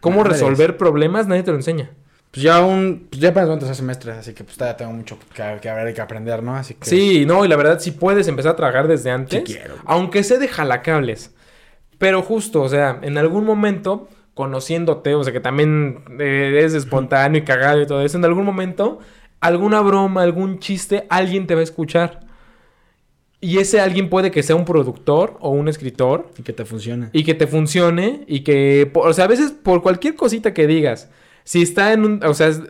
Cómo 0.00 0.24
resolver 0.24 0.76
problemas 0.76 1.26
nadie 1.26 1.42
te 1.42 1.50
lo 1.50 1.56
enseña. 1.56 1.90
Pues 2.36 2.44
ya 2.44 2.60
un... 2.60 3.06
Pues 3.08 3.18
ya 3.22 3.30
apenas 3.30 3.48
voy 3.48 3.56
a 3.56 3.58
tercer 3.60 3.76
semestre, 3.76 4.12
así 4.12 4.34
que 4.34 4.44
pues 4.44 4.58
todavía 4.58 4.76
tengo 4.76 4.92
mucho 4.92 5.18
que, 5.18 5.58
que 5.58 5.90
y 5.90 5.94
que 5.94 6.00
aprender, 6.02 6.42
¿no? 6.42 6.54
Así 6.54 6.74
que... 6.74 6.84
Sí, 6.84 7.24
no, 7.24 7.46
y 7.46 7.48
la 7.48 7.56
verdad 7.56 7.80
sí 7.80 7.92
puedes 7.92 8.28
empezar 8.28 8.52
a 8.52 8.56
trabajar 8.56 8.88
desde 8.88 9.10
antes. 9.10 9.42
Sí 9.46 9.54
quiero. 9.54 9.76
Aunque 9.86 10.22
sea 10.22 10.36
de 10.36 10.46
jalacables. 10.46 11.30
Pero 11.96 12.20
justo, 12.20 12.60
o 12.60 12.68
sea, 12.68 12.98
en 13.00 13.16
algún 13.16 13.46
momento, 13.46 14.10
conociéndote, 14.34 15.14
o 15.14 15.24
sea, 15.24 15.32
que 15.32 15.40
también 15.40 16.04
eh, 16.20 16.48
eres 16.50 16.74
espontáneo 16.74 17.40
y 17.40 17.44
cagado 17.44 17.80
y 17.80 17.86
todo 17.86 18.02
eso, 18.02 18.18
en 18.18 18.26
algún 18.26 18.44
momento, 18.44 18.98
alguna 19.40 19.80
broma, 19.80 20.20
algún 20.20 20.58
chiste, 20.58 21.06
alguien 21.08 21.46
te 21.46 21.54
va 21.54 21.60
a 21.60 21.64
escuchar. 21.64 22.20
Y 23.40 23.60
ese 23.60 23.80
alguien 23.80 24.10
puede 24.10 24.30
que 24.30 24.42
sea 24.42 24.56
un 24.56 24.66
productor 24.66 25.38
o 25.40 25.48
un 25.48 25.68
escritor 25.68 26.28
Y 26.38 26.42
que 26.42 26.52
te 26.52 26.66
funcione. 26.66 27.08
y 27.14 27.24
que 27.24 27.32
te 27.32 27.46
funcione 27.46 28.24
y 28.26 28.40
que, 28.40 28.90
o 28.94 29.12
sea, 29.14 29.24
a 29.24 29.28
veces 29.28 29.52
por 29.52 29.80
cualquier 29.80 30.16
cosita 30.16 30.52
que 30.52 30.66
digas, 30.66 31.08
si 31.46 31.62
está 31.62 31.92
en 31.92 32.04
un, 32.04 32.24
o 32.24 32.34
sea, 32.34 32.48
es- 32.48 32.60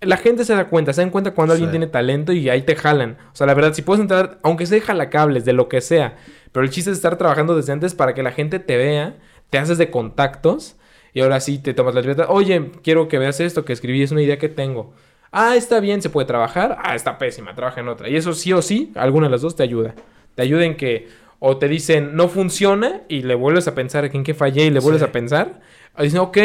la 0.00 0.16
gente 0.18 0.44
se 0.44 0.54
da 0.54 0.68
cuenta, 0.68 0.92
se 0.92 1.00
dan 1.00 1.10
cuenta 1.10 1.32
cuando 1.32 1.54
alguien 1.54 1.70
tiene 1.70 1.86
talento 1.86 2.32
y 2.32 2.50
ahí 2.50 2.62
te 2.62 2.74
jalan. 2.76 3.16
O 3.32 3.36
sea, 3.36 3.46
la 3.46 3.54
verdad, 3.54 3.72
si 3.72 3.80
puedes 3.82 4.00
entrar, 4.02 4.38
aunque 4.42 4.66
sea 4.66 4.80
jalacables, 4.82 5.44
de 5.46 5.52
lo 5.54 5.68
que 5.68 5.80
sea, 5.80 6.16
pero 6.52 6.64
el 6.64 6.70
chiste 6.70 6.90
es 6.90 6.96
estar 6.98 7.16
trabajando 7.16 7.56
desde 7.56 7.72
antes 7.72 7.94
para 7.94 8.12
que 8.12 8.22
la 8.22 8.32
gente 8.32 8.58
te 8.58 8.76
vea, 8.76 9.16
te 9.50 9.56
haces 9.58 9.78
de 9.78 9.90
contactos 9.90 10.76
y 11.14 11.20
ahora 11.20 11.38
sí 11.40 11.58
te 11.58 11.72
tomas 11.74 11.94
la 11.94 12.00
libertad. 12.02 12.26
Oye, 12.28 12.72
quiero 12.82 13.08
que 13.08 13.18
veas 13.18 13.40
esto 13.40 13.64
que 13.64 13.72
escribí, 13.72 14.02
es 14.02 14.10
una 14.10 14.20
idea 14.22 14.36
que 14.38 14.48
tengo. 14.50 14.92
Ah, 15.32 15.56
está 15.56 15.80
bien, 15.80 16.02
se 16.02 16.10
puede 16.10 16.26
trabajar. 16.26 16.76
Ah, 16.82 16.94
está 16.94 17.16
pésima, 17.18 17.54
trabaja 17.54 17.80
en 17.80 17.88
otra. 17.88 18.08
Y 18.10 18.16
eso 18.16 18.34
sí 18.34 18.52
o 18.52 18.60
sí, 18.62 18.92
alguna 18.96 19.26
de 19.28 19.30
las 19.32 19.40
dos 19.42 19.56
te 19.56 19.62
ayuda. 19.62 19.94
Te 20.34 20.42
ayuda 20.42 20.64
en 20.64 20.76
que 20.76 21.08
o 21.38 21.56
te 21.56 21.68
dicen 21.68 22.14
no 22.14 22.28
funciona 22.28 23.02
y 23.08 23.22
le 23.22 23.34
vuelves 23.34 23.66
a 23.68 23.74
pensar 23.74 24.04
en 24.04 24.22
qué 24.22 24.34
fallé 24.34 24.66
y 24.66 24.70
le 24.70 24.80
vuelves 24.80 25.00
Sí. 25.02 25.08
a 25.08 25.12
pensar. 25.12 25.60
O 25.96 26.02
dicen, 26.02 26.20
ok, 26.20 26.38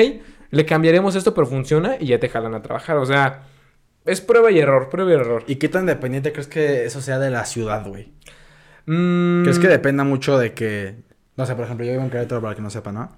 le 0.51 0.65
cambiaremos 0.65 1.15
esto, 1.15 1.33
pero 1.33 1.47
funciona 1.47 1.97
y 1.99 2.07
ya 2.07 2.19
te 2.19 2.29
jalan 2.29 2.53
a 2.55 2.61
trabajar. 2.61 2.97
O 2.97 3.05
sea, 3.05 3.43
es 4.05 4.21
prueba 4.21 4.51
y 4.51 4.59
error, 4.59 4.89
prueba 4.89 5.11
y 5.11 5.13
error. 5.15 5.43
¿Y 5.47 5.55
qué 5.55 5.69
tan 5.69 5.85
dependiente 5.85 6.31
crees 6.31 6.47
que 6.47 6.85
eso 6.85 7.01
sea 7.01 7.19
de 7.19 7.29
la 7.29 7.45
ciudad, 7.45 7.85
güey? 7.87 8.13
Mm, 8.85 9.43
¿Crees 9.43 9.59
que 9.59 9.67
dependa 9.67 10.03
mucho 10.03 10.37
de 10.37 10.53
que... 10.53 10.95
No 11.35 11.45
sé, 11.45 11.55
por 11.55 11.65
ejemplo, 11.65 11.85
yo 11.85 11.91
vivo 11.93 12.03
en 12.03 12.09
Querétaro, 12.09 12.41
para 12.41 12.55
que 12.55 12.61
no 12.61 12.69
sepa, 12.69 12.91
¿no? 12.91 13.11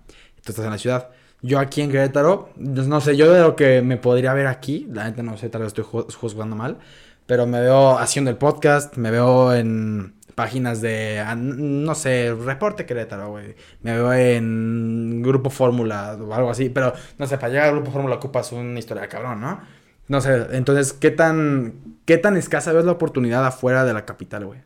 Tú 0.44 0.52
estás 0.52 0.66
en 0.66 0.72
la 0.72 0.78
ciudad. 0.78 1.10
Yo 1.42 1.58
aquí 1.60 1.82
en 1.82 1.90
Querétaro, 1.92 2.50
pues, 2.56 2.88
no 2.88 3.02
sé, 3.02 3.16
yo 3.18 3.32
de 3.34 3.42
lo 3.42 3.56
que 3.56 3.82
me 3.82 3.98
podría 3.98 4.34
ver 4.34 4.46
aquí, 4.48 4.88
la 4.92 5.06
neta 5.06 5.24
no 5.24 5.38
sé, 5.38 5.50
tal 5.50 5.62
vez 5.62 5.68
estoy 5.70 5.86
ju- 5.86 6.14
juzgando 6.14 6.56
mal, 6.56 6.78
pero 7.26 7.48
me 7.48 7.60
veo 7.62 7.98
haciendo 7.98 8.30
el 8.30 8.38
podcast, 8.38 8.96
me 8.98 9.10
veo 9.10 9.54
en 9.56 10.14
páginas 10.36 10.82
de, 10.82 11.20
ah, 11.20 11.36
no 11.36 11.96
sé, 11.96 12.34
Reporte 12.34 12.86
Querétaro, 12.86 13.30
güey. 13.30 13.56
Me 13.82 13.94
veo 13.94 14.14
en 14.14 15.22
Grupo 15.22 15.50
Fórmula 15.50 16.18
o 16.20 16.34
algo 16.34 16.50
así, 16.50 16.70
pero 16.70 16.94
no 17.18 17.28
sé, 17.28 17.38
para 17.38 17.50
llegar 17.50 17.70
al 17.70 17.76
Grupo 17.76 17.92
Fórmula 17.92 18.16
ocupas 18.16 18.52
una 18.52 18.80
historia 18.80 19.04
de 19.04 19.10
cabrón, 19.10 19.42
¿no? 19.42 19.62
No 20.08 20.20
sé, 20.22 20.48
entonces, 20.52 20.94
¿qué 20.94 21.12
tan, 21.12 21.98
qué 22.06 22.18
tan 22.18 22.36
escasa 22.36 22.74
ves 22.74 22.86
la 22.86 22.92
oportunidad 22.92 23.46
afuera 23.46 23.86
de 23.86 23.94
la 23.94 24.06
capital, 24.06 24.46
güey? 24.46 24.60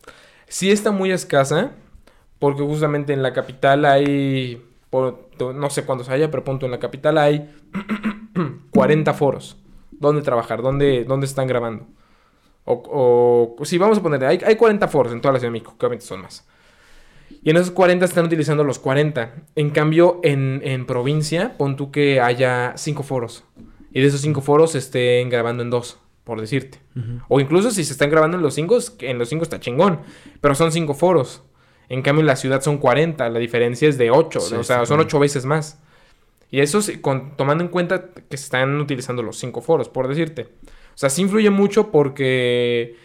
Sí 0.47 0.71
está 0.71 0.91
muy 0.91 1.11
escasa, 1.11 1.71
porque 2.39 2.63
justamente 2.63 3.13
en 3.13 3.21
la 3.21 3.33
capital 3.33 3.85
hay, 3.85 4.63
no 4.91 5.69
sé 5.69 5.85
cuántos 5.85 6.09
haya, 6.09 6.31
pero 6.31 6.43
punto, 6.43 6.65
en 6.65 6.71
la 6.71 6.79
capital 6.79 7.17
hay 7.17 7.53
40 8.71 9.13
foros. 9.13 9.57
¿Dónde 9.91 10.21
trabajar? 10.21 10.61
¿Dónde, 10.61 11.05
dónde 11.05 11.25
están 11.25 11.47
grabando? 11.47 11.87
O, 12.65 13.55
o 13.57 13.65
sí, 13.65 13.77
vamos 13.77 13.99
a 13.99 14.01
poner, 14.01 14.25
hay, 14.25 14.39
hay 14.43 14.55
40 14.55 14.87
foros 14.87 15.13
en 15.13 15.21
toda 15.21 15.33
la 15.33 15.39
Ciudad 15.39 15.49
de 15.49 15.59
México, 15.59 15.75
que 15.79 15.85
obviamente 15.85 16.05
son 16.05 16.21
más. 16.21 16.45
Y 17.43 17.51
en 17.51 17.57
esos 17.57 17.71
40 17.71 18.05
están 18.05 18.25
utilizando 18.25 18.63
los 18.63 18.79
40. 18.79 19.35
En 19.55 19.69
cambio, 19.69 20.19
en, 20.23 20.61
en 20.63 20.85
provincia, 20.85 21.55
pon 21.57 21.75
tú 21.75 21.91
que 21.91 22.19
haya 22.19 22.73
5 22.75 23.03
foros. 23.03 23.43
Y 23.91 24.01
de 24.01 24.07
esos 24.07 24.21
5 24.21 24.41
foros 24.41 24.73
estén 24.75 25.29
grabando 25.29 25.61
en 25.61 25.69
2, 25.69 25.99
por 26.23 26.41
decirte. 26.41 26.79
O 27.27 27.39
incluso 27.39 27.71
si 27.71 27.83
se 27.83 27.93
están 27.93 28.09
grabando 28.09 28.37
en 28.37 28.43
los 28.43 28.55
5, 28.55 28.77
en 29.01 29.19
los 29.19 29.29
5 29.29 29.43
está 29.43 29.59
chingón. 29.59 29.99
Pero 30.41 30.55
son 30.55 30.71
5 30.71 30.93
foros. 30.95 31.43
En 31.87 32.01
cambio, 32.01 32.21
en 32.21 32.27
la 32.27 32.35
ciudad 32.35 32.61
son 32.61 32.79
40. 32.79 33.29
La 33.29 33.39
diferencia 33.39 33.87
es 33.87 33.97
de 33.97 34.09
8. 34.09 34.39
Sí, 34.39 34.55
o 34.55 34.63
sea, 34.63 34.85
son 34.85 34.99
8 34.99 35.19
veces 35.19 35.45
más. 35.45 35.79
Y 36.49 36.61
eso 36.61 36.79
con, 37.01 37.37
tomando 37.37 37.63
en 37.63 37.69
cuenta 37.69 38.05
que 38.27 38.37
se 38.37 38.45
están 38.45 38.79
utilizando 38.81 39.21
los 39.21 39.37
5 39.37 39.61
foros, 39.61 39.87
por 39.87 40.07
decirte. 40.07 40.47
O 40.95 40.97
sea, 40.97 41.09
sí 41.09 41.21
influye 41.23 41.49
mucho 41.49 41.91
porque 41.91 42.95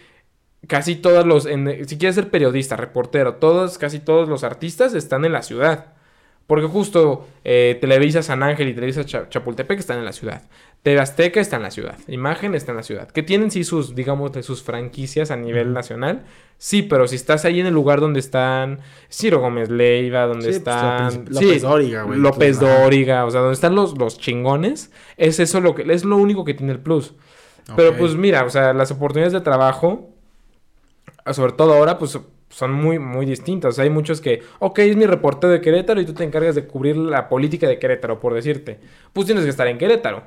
casi 0.67 0.95
todos 0.95 1.25
los... 1.25 1.45
en- 1.45 1.87
si 1.87 1.97
quieres 1.97 2.15
ser 2.15 2.29
periodista, 2.29 2.75
reportero, 2.77 3.35
todos, 3.35 3.77
casi 3.77 3.99
todos 3.99 4.29
los 4.29 4.43
artistas 4.43 4.93
están 4.93 5.25
en 5.25 5.33
la 5.33 5.41
ciudad. 5.43 5.93
Porque 6.47 6.67
justo 6.67 7.27
eh, 7.45 7.77
Televisa 7.79 8.23
San 8.23 8.43
Ángel 8.43 8.67
y 8.67 8.73
Televisa 8.73 9.05
Cha- 9.05 9.29
Chapultepec 9.29 9.79
están 9.79 9.99
en 9.99 10.05
la 10.05 10.11
ciudad. 10.11 10.41
TV 10.83 10.99
Azteca 10.99 11.39
está 11.39 11.55
en 11.57 11.61
la 11.61 11.71
ciudad. 11.71 11.97
Imagen 12.07 12.55
está 12.55 12.71
en 12.71 12.77
la 12.77 12.83
ciudad. 12.83 13.09
Que 13.09 13.23
tienen 13.23 13.51
sí 13.51 13.63
sus, 13.63 13.95
digamos, 13.95 14.33
de 14.33 14.43
sus 14.43 14.61
franquicias 14.63 15.31
a 15.31 15.37
nivel 15.37 15.71
nacional. 15.73 16.23
Sí, 16.57 16.81
pero 16.81 17.07
si 17.07 17.15
estás 17.15 17.45
ahí 17.45 17.59
en 17.61 17.67
el 17.67 17.73
lugar 17.73 18.01
donde 18.01 18.19
están 18.19 18.79
Ciro 19.09 19.39
Gómez 19.39 19.69
Leiva, 19.69 20.25
donde 20.25 20.51
Sí, 20.51 20.59
pues, 20.59 20.75
están... 20.75 21.25
López- 21.27 21.37
sí, 21.39 21.45
López 21.45 21.61
Dóriga, 21.61 22.03
güey. 22.03 22.19
López 22.19 22.57
ajá. 22.61 22.81
Dóriga, 22.83 23.25
o 23.25 23.31
sea, 23.31 23.41
donde 23.41 23.53
están 23.53 23.75
los, 23.75 23.97
los 23.97 24.17
chingones, 24.19 24.91
es 25.17 25.39
eso 25.39 25.61
lo 25.61 25.73
que 25.75 25.83
es 25.93 26.03
lo 26.03 26.17
único 26.17 26.43
que 26.43 26.53
tiene 26.55 26.73
el 26.73 26.79
plus. 26.79 27.13
Pero 27.75 27.97
pues 27.97 28.15
mira, 28.15 28.43
o 28.45 28.49
sea, 28.49 28.73
las 28.73 28.91
oportunidades 28.91 29.33
de 29.33 29.41
trabajo, 29.41 30.09
sobre 31.31 31.53
todo 31.53 31.73
ahora, 31.73 31.97
pues 31.97 32.17
son 32.49 32.73
muy, 32.73 32.99
muy 32.99 33.25
distintas. 33.25 33.79
Hay 33.79 33.89
muchos 33.89 34.19
que, 34.21 34.41
ok, 34.59 34.79
es 34.79 34.95
mi 34.97 35.05
reporte 35.05 35.47
de 35.47 35.61
Querétaro 35.61 36.01
y 36.01 36.05
tú 36.05 36.13
te 36.13 36.23
encargas 36.23 36.55
de 36.55 36.65
cubrir 36.67 36.97
la 36.97 37.29
política 37.29 37.67
de 37.67 37.79
Querétaro, 37.79 38.19
por 38.19 38.33
decirte. 38.33 38.79
Pues 39.13 39.25
tienes 39.25 39.43
que 39.45 39.49
estar 39.49 39.67
en 39.67 39.77
Querétaro. 39.77 40.23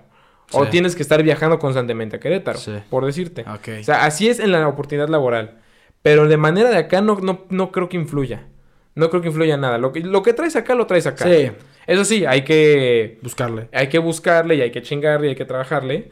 O 0.53 0.65
Sí. 0.65 0.71
tienes 0.71 0.95
que 0.95 1.03
estar 1.03 1.23
viajando 1.23 1.59
constantemente 1.59 2.17
a 2.17 2.21
Querétaro, 2.21 2.59
Sí. 2.59 2.73
por 2.91 3.05
decirte. 3.05 3.43
Ok. 3.43 3.69
O 3.81 3.85
sea, 3.85 4.05
así 4.05 4.29
es 4.29 4.41
en 4.41 4.53
la 4.53 4.67
oportunidad 4.69 5.09
laboral. 5.09 5.59
Pero 6.03 6.29
de 6.29 6.37
manera 6.37 6.71
de 6.71 6.77
acá 6.77 7.01
no, 7.01 7.17
no, 7.21 7.45
no 7.49 7.73
creo 7.73 7.89
que 7.89 7.97
influya. 7.97 8.47
No 8.95 9.11
creo 9.11 9.23
que 9.23 9.29
influya 9.29 9.57
nada. 9.57 9.79
Lo 9.79 9.91
que, 9.93 10.01
lo 10.01 10.23
que 10.23 10.33
traes 10.35 10.55
acá, 10.55 10.75
lo 10.75 10.87
traes 10.87 11.07
acá. 11.07 11.25
Sí, 11.25 11.51
Eso 11.87 12.05
sí, 12.05 12.25
hay 12.27 12.43
que 12.45 13.19
buscarle. 13.23 13.69
hay 13.73 13.89
que 13.89 13.99
buscarle 13.99 14.55
y 14.55 14.61
hay 14.61 14.71
que 14.71 14.83
chingarle 14.83 15.27
y 15.27 15.31
hay 15.31 15.37
que 15.37 15.45
trabajarle. 15.45 16.11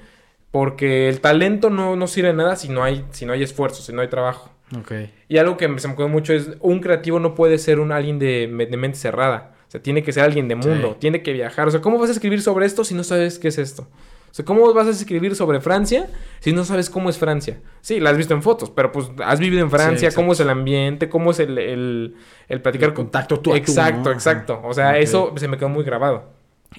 Porque 0.52 1.08
el 1.08 1.20
talento 1.20 1.70
no, 1.70 1.96
no 1.96 2.06
sirve 2.06 2.28
de 2.28 2.34
nada 2.34 2.54
si 2.56 2.68
no, 2.68 2.84
hay, 2.84 3.04
si 3.10 3.26
no 3.26 3.32
hay 3.32 3.42
esfuerzo, 3.42 3.82
si 3.82 3.92
no 3.92 4.00
hay 4.02 4.08
trabajo. 4.08 4.50
Ok. 4.78 4.92
Y 5.28 5.38
algo 5.38 5.56
que 5.56 5.64
se 5.78 5.88
me 5.88 5.94
acuerda 5.94 6.12
mucho 6.12 6.32
es, 6.32 6.50
un 6.60 6.80
creativo 6.80 7.18
no 7.18 7.34
puede 7.34 7.58
ser 7.58 7.80
un 7.80 7.90
alguien 7.90 8.18
de, 8.18 8.46
de 8.70 8.76
mente 8.76 8.98
cerrada. 8.98 9.54
O 9.66 9.70
sea, 9.72 9.82
tiene 9.82 10.02
que 10.02 10.12
ser 10.12 10.22
alguien 10.24 10.48
de 10.48 10.54
mundo, 10.54 10.90
Sí. 10.92 10.96
tiene 11.00 11.22
que 11.22 11.32
viajar. 11.32 11.66
O 11.66 11.70
sea, 11.70 11.80
¿cómo 11.80 11.98
vas 11.98 12.10
a 12.10 12.12
escribir 12.12 12.42
sobre 12.42 12.66
esto 12.66 12.84
si 12.84 12.94
no 12.94 13.02
sabes 13.02 13.38
qué 13.38 13.48
es 13.48 13.56
esto? 13.58 13.82
O 14.30 14.34
sea, 14.34 14.44
¿cómo 14.46 14.72
vas 14.72 14.86
a 14.86 14.90
escribir 14.90 15.34
sobre 15.34 15.60
Francia 15.60 16.08
si 16.40 16.52
no 16.52 16.64
sabes 16.64 16.88
cómo 16.90 17.10
es 17.10 17.18
Francia? 17.18 17.60
Sí, 17.82 18.00
la 18.00 18.10
has 18.10 18.16
visto 18.16 18.32
en 18.34 18.42
fotos, 18.42 18.70
pero 18.70 18.92
pues 18.92 19.10
has 19.24 19.38
vivido 19.40 19.62
en 19.62 19.70
Francia, 19.70 20.10
cómo 20.14 20.32
es 20.32 20.40
el 20.40 20.48
ambiente, 20.48 21.08
cómo 21.10 21.30
es 21.32 21.38
el, 21.40 21.58
el, 21.58 22.14
el 22.48 22.60
platicar 22.62 22.90
El 22.90 22.94
contacto 22.94 23.40
tú 23.40 23.50
a 23.50 23.54
tú, 23.54 23.58
Exacto, 23.58 24.08
¿no? 24.08 24.12
exacto. 24.12 24.60
O 24.64 24.72
sea, 24.72 24.98
eso 24.98 25.32
se 25.36 25.48
me 25.48 25.56
quedó 25.58 25.68
muy 25.70 25.84
grabado. 25.84 26.30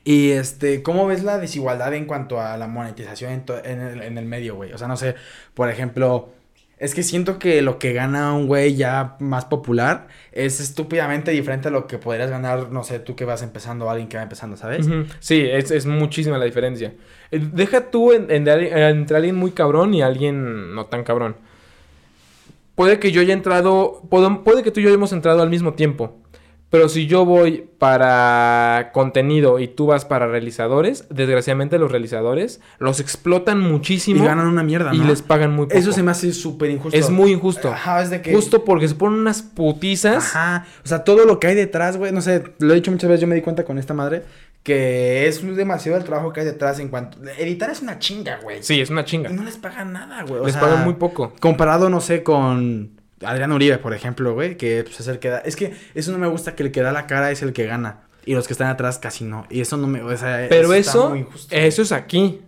Y 0.04 0.32
este, 0.32 0.84
¿cómo 0.84 1.08
ves 1.08 1.24
la 1.24 1.38
desigualdad 1.38 1.94
en 1.94 2.06
cuanto 2.06 2.40
a 2.42 2.58
la 2.58 2.68
monetización 2.68 3.44
en, 3.64 4.18
el, 4.18 4.26
medio, 4.26 4.56
güey? 4.56 4.74
O 4.74 4.78
sea, 4.78 4.88
no 4.88 4.98
sé, 4.98 5.16
por 5.54 5.70
ejemplo, 5.70 6.30
es 6.78 6.94
que 6.96 7.04
siento 7.04 7.40
que 7.40 7.62
lo 7.62 7.80
que 7.80 7.94
gana 7.94 8.34
un 8.34 8.48
güey 8.48 8.76
ya 8.76 9.16
más 9.20 9.46
popular 9.46 10.08
es 10.32 10.60
estúpidamente 10.60 11.32
diferente 11.32 11.70
a 11.70 11.72
lo 11.72 11.88
que 11.88 11.98
podrías 11.98 12.30
ganar, 12.30 12.72
no 12.72 12.84
sé, 12.84 13.00
tú 13.00 13.16
que 13.16 13.26
vas 13.26 13.42
empezando 13.44 13.86
o 13.86 13.90
alguien 13.90 14.10
que 14.10 14.18
va 14.18 14.24
empezando, 14.24 14.58
¿sabes? 14.58 14.88
Sí, 15.20 15.46
es, 15.50 15.86
muchísima 15.86 16.38
la 16.38 16.46
diferencia. 16.46 16.94
Eh, 17.32 17.40
Deja 17.54 17.90
tú 17.90 18.12
en- 18.12 18.30
entre 18.32 19.16
alguien 19.16 19.36
muy 19.36 19.52
cabrón 19.52 19.94
y 19.94 20.02
alguien 20.02 20.76
no 20.76 20.86
tan 20.88 21.04
cabrón. 21.04 21.36
Puede 22.76 23.00
que 23.00 23.12
yo 23.12 23.22
haya 23.22 23.34
entrado, 23.34 24.02
puedo- 24.10 24.44
puede 24.44 24.64
que 24.64 24.72
tú 24.72 24.80
y 24.80 24.84
yo 24.84 24.90
hayamos 24.90 25.14
entrado 25.14 25.42
al 25.44 25.50
mismo 25.50 25.74
tiempo. 25.74 26.18
Pero 26.74 26.90
si 26.90 27.06
yo 27.06 27.24
voy 27.24 27.70
para 27.78 28.90
contenido 28.96 29.60
y 29.60 29.68
tú 29.68 29.86
vas 29.86 30.06
para 30.06 30.26
realizadores, 30.26 31.06
desgraciadamente 31.12 31.78
los 31.78 31.92
realizadores 31.92 32.62
los 32.80 33.00
explotan 33.00 33.62
Y 33.62 33.66
muchísimo 33.66 34.26
ganan 34.26 34.48
una 34.48 34.64
mierda, 34.64 34.92
y 34.92 34.98
¿no? 34.98 35.06
les 35.06 35.22
pagan 35.22 35.56
muy 35.56 35.68
poco. 35.68 35.78
Eso 35.78 35.92
se 35.92 36.02
me 36.02 36.10
hace 36.10 36.34
súper 36.34 36.72
injusto. 36.72 36.98
Es 36.98 37.12
muy 37.12 37.32
injusto. 37.32 37.72
Ajá, 37.72 38.02
es 38.02 38.10
de 38.10 38.24
que... 38.24 38.34
Justo 38.34 38.66
porque 38.66 38.88
se 38.88 38.96
ponen 38.96 39.20
unas 39.20 39.44
putizas. 39.44 40.36
Ajá. 40.36 40.66
O 40.84 40.88
sea, 40.88 41.04
todo 41.04 41.26
lo 41.26 41.40
que 41.40 41.46
hay 41.46 41.54
detrás, 41.54 41.96
güey. 41.96 42.12
No 42.12 42.22
sé, 42.24 42.44
lo 42.58 42.74
he 42.74 42.78
dicho 42.78 42.90
muchas 42.90 43.08
veces, 43.08 43.22
yo 43.22 43.28
me 43.28 43.36
di 43.36 43.42
cuenta 43.42 43.64
con 43.66 43.78
esta 43.78 43.94
madre. 43.94 44.24
Que 44.64 45.28
es 45.28 45.46
demasiado 45.56 46.00
el 46.00 46.04
trabajo 46.06 46.34
que 46.34 46.40
hay 46.40 46.48
detrás 46.48 46.80
en 46.80 46.88
cuanto. 46.88 47.20
Editar 47.38 47.70
es 47.70 47.84
una 47.84 48.00
chinga, 48.00 48.40
güey. 48.42 48.64
Sí, 48.64 48.82
es 48.82 48.90
una 48.90 49.06
chinga. 49.06 49.30
Y 49.30 49.34
no 49.34 49.44
les 49.44 49.58
pagan 49.58 49.94
nada, 49.94 50.24
güey. 50.24 50.42
o 50.42 50.46
Les 50.46 50.54
sea, 50.54 50.62
pagan 50.62 50.86
muy 50.86 50.96
poco. 50.96 51.34
Comparado, 51.40 51.92
no 51.92 52.02
sé, 52.02 52.24
con 52.24 53.03
Adrián 53.26 53.52
Uribe, 53.52 53.78
por 53.78 53.94
ejemplo, 53.94 54.34
güey. 54.34 54.58
Que 54.58 54.84
pues, 54.84 55.00
es 55.00 55.08
el 55.08 55.20
que 55.20 55.30
da. 55.30 55.40
Es 55.40 55.56
que 55.56 55.74
eso 55.96 56.12
no 56.12 56.18
me 56.18 56.28
gusta, 56.28 56.56
que 56.56 56.64
el 56.64 56.72
que 56.72 56.82
da 56.82 56.92
la 56.92 57.08
cara 57.08 57.32
es 57.32 57.42
el 57.42 57.54
que 57.54 57.66
gana. 57.66 58.02
Y 58.26 58.36
los 58.36 58.48
que 58.48 58.54
están 58.54 58.68
atrás 58.70 59.00
casi 59.00 59.26
no. 59.26 59.46
Y 59.50 59.62
eso 59.62 59.76
no 59.78 59.88
me. 59.88 60.02
O 60.02 60.16
sea, 60.18 60.46
Pero 60.50 60.74
eso, 60.74 61.16
eso 61.50 61.82
es 61.82 61.92
aquí. 61.92 62.42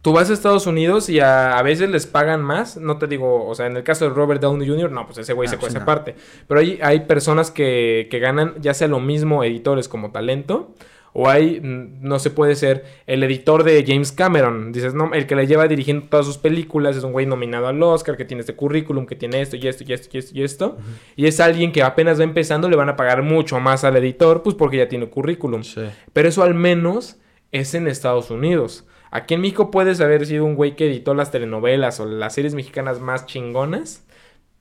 Tú 0.00 0.12
vas 0.12 0.28
a 0.28 0.34
Estados 0.34 0.66
Unidos 0.66 1.08
y 1.08 1.20
a, 1.20 1.56
a 1.58 1.62
veces 1.62 1.88
les 1.88 2.06
pagan 2.06 2.42
más. 2.42 2.76
No 2.76 2.98
te 2.98 3.06
digo, 3.06 3.46
o 3.46 3.54
sea, 3.54 3.66
en 3.66 3.76
el 3.76 3.84
caso 3.84 4.04
de 4.04 4.10
Robert 4.14 4.40
Downey 4.42 4.68
Jr., 4.68 4.90
no, 4.90 5.06
pues 5.06 5.16
ese 5.16 5.32
güey 5.32 5.46
Ah, 5.46 5.50
se 5.50 5.56
pues 5.56 5.72
cuesta 5.72 5.78
no. 5.78 5.82
aparte. 5.84 6.14
Pero 6.46 6.60
hay, 6.60 6.78
hay 6.82 7.00
personas 7.00 7.50
que, 7.50 8.08
que 8.10 8.18
ganan 8.18 8.54
ya 8.60 8.74
sea 8.74 8.86
lo 8.88 9.00
mismo 9.00 9.44
editores 9.44 9.88
como 9.88 10.10
talento. 10.12 10.74
O 11.16 11.28
hay, 11.28 11.60
no 11.62 12.18
se 12.18 12.30
puede 12.30 12.56
ser 12.56 12.84
el 13.06 13.22
editor 13.22 13.62
de 13.62 13.84
James 13.86 14.10
Cameron. 14.10 14.72
Dices, 14.72 14.94
no, 14.94 15.14
el 15.14 15.28
que 15.28 15.36
le 15.36 15.46
lleva 15.46 15.68
dirigiendo 15.68 16.06
todas 16.08 16.26
sus 16.26 16.38
películas 16.38 16.96
es 16.96 17.04
un 17.04 17.12
güey 17.12 17.24
nominado 17.24 17.68
al 17.68 17.80
Oscar, 17.82 18.16
que 18.16 18.24
tiene 18.24 18.40
este 18.40 18.56
currículum, 18.56 19.06
que 19.06 19.14
tiene 19.14 19.40
esto 19.40 19.54
y 19.56 19.68
esto 19.68 19.84
y 19.86 19.92
esto 19.92 20.08
y 20.12 20.18
esto 20.18 20.34
y 20.34 20.42
esto. 20.42 20.76
Y 21.14 21.26
es 21.26 21.38
alguien 21.38 21.70
que 21.70 21.84
apenas 21.84 22.18
va 22.18 22.24
empezando, 22.24 22.68
le 22.68 22.74
van 22.74 22.88
a 22.88 22.96
pagar 22.96 23.22
mucho 23.22 23.60
más 23.60 23.84
al 23.84 23.96
editor, 23.96 24.42
pues 24.42 24.56
porque 24.56 24.78
ya 24.78 24.88
tiene 24.88 25.08
currículum. 25.08 25.62
Sí. 25.62 25.82
Pero 26.12 26.28
eso 26.28 26.42
al 26.42 26.54
menos 26.54 27.18
es 27.52 27.74
en 27.74 27.86
Estados 27.86 28.30
Unidos. 28.30 28.84
Aquí 29.12 29.34
en 29.34 29.42
México 29.42 29.70
puedes 29.70 30.00
haber 30.00 30.26
sido 30.26 30.44
un 30.44 30.56
güey 30.56 30.74
que 30.74 30.88
editó 30.88 31.14
las 31.14 31.30
telenovelas 31.30 32.00
o 32.00 32.06
las 32.06 32.34
series 32.34 32.56
mexicanas 32.56 33.00
más 33.00 33.26
chingonas. 33.26 34.04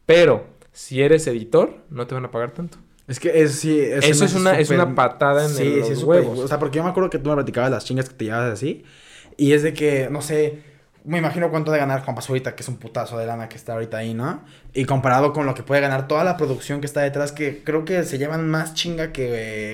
Pero 0.05 0.45
si 0.71 1.01
eres 1.01 1.25
editor, 1.25 1.77
no 1.89 2.05
te 2.05 2.13
van 2.13 2.25
a 2.25 2.31
pagar 2.31 2.51
tanto. 2.51 2.77
Es 3.07 3.19
que 3.19 3.41
es, 3.41 3.59
sí. 3.59 3.79
Eso 3.81 4.25
es 4.25 4.33
una, 4.33 4.57
es 4.59 4.69
una 4.69 4.95
patada 4.95 5.43
en 5.43 5.49
Sí, 5.49 5.63
el- 5.63 5.79
los 5.81 6.03
huevos. 6.03 6.39
O 6.39 6.47
sea, 6.47 6.59
porque 6.59 6.77
yo 6.77 6.83
me 6.83 6.89
acuerdo 6.89 7.09
que 7.09 7.19
tú 7.19 7.29
me 7.29 7.35
platicabas 7.35 7.69
las 7.71 7.85
chingas 7.85 8.09
que 8.09 8.15
te 8.15 8.25
llevabas 8.25 8.53
así. 8.53 8.83
Y 9.35 9.53
es 9.53 9.63
de 9.63 9.73
que, 9.73 10.07
no 10.09 10.21
sé, 10.21 10.59
me 11.03 11.17
imagino 11.17 11.49
cuánto 11.49 11.71
de 11.71 11.79
ganar 11.79 12.03
Juan 12.05 12.15
Pazurita, 12.15 12.55
que 12.55 12.63
es 12.63 12.69
un 12.69 12.77
putazo 12.77 13.17
de 13.17 13.25
lana 13.25 13.49
que 13.49 13.57
está 13.57 13.73
ahorita 13.73 13.97
ahí, 13.97 14.13
¿no? 14.13 14.41
Y 14.73 14.85
comparado 14.85 15.33
con 15.33 15.45
lo 15.45 15.53
que 15.53 15.63
puede 15.63 15.81
ganar 15.81 16.07
toda 16.07 16.23
la 16.23 16.37
producción 16.37 16.79
que 16.79 16.85
está 16.85 17.01
detrás, 17.01 17.33
que 17.33 17.61
creo 17.63 17.83
que 17.83 18.03
se 18.03 18.17
llevan 18.17 18.47
más 18.49 18.73
chinga 18.73 19.11
que 19.11 19.27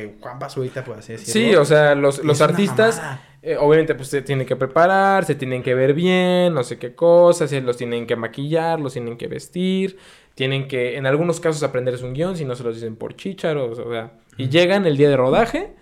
eh, 0.06 0.16
Juan 0.22 0.40
Pazurita, 0.40 0.84
por 0.84 0.98
así 0.98 1.12
decirlo. 1.14 1.34
Sí, 1.34 1.56
o 1.56 1.66
sea, 1.66 1.94
los, 1.94 2.24
los 2.24 2.42
artistas, 2.42 3.00
eh, 3.44 3.58
obviamente, 3.60 3.94
pues 3.94 4.08
se 4.08 4.22
tienen 4.24 4.48
que 4.48 4.56
preparar, 4.56 5.24
se 5.26 5.36
tienen 5.36 5.62
que 5.62 5.76
ver 5.76 5.94
bien, 5.94 6.54
no 6.54 6.64
sé 6.64 6.80
qué 6.80 6.96
cosas, 6.96 7.52
se 7.52 7.62
los 7.62 7.78
tienen 7.78 8.08
que 8.08 8.16
maquillar, 8.16 8.80
los 8.80 8.94
tienen 8.94 9.16
que 9.18 9.28
vestir, 9.28 9.98
tienen 10.40 10.70
que, 10.70 10.96
en 10.96 11.06
algunos 11.06 11.42
casos, 11.42 11.64
aprenderse 11.64 12.06
un 12.06 12.14
guion, 12.14 12.38
si 12.38 12.46
no 12.46 12.56
se 12.56 12.64
los 12.64 12.74
dicen 12.74 12.96
por 12.96 13.14
chícharos, 13.14 13.78
o 13.78 13.92
sea, 13.92 14.14
y 14.38 14.48
llegan 14.48 14.86
el 14.86 14.96
día 14.96 15.10
de 15.10 15.18
rodaje, 15.18 15.74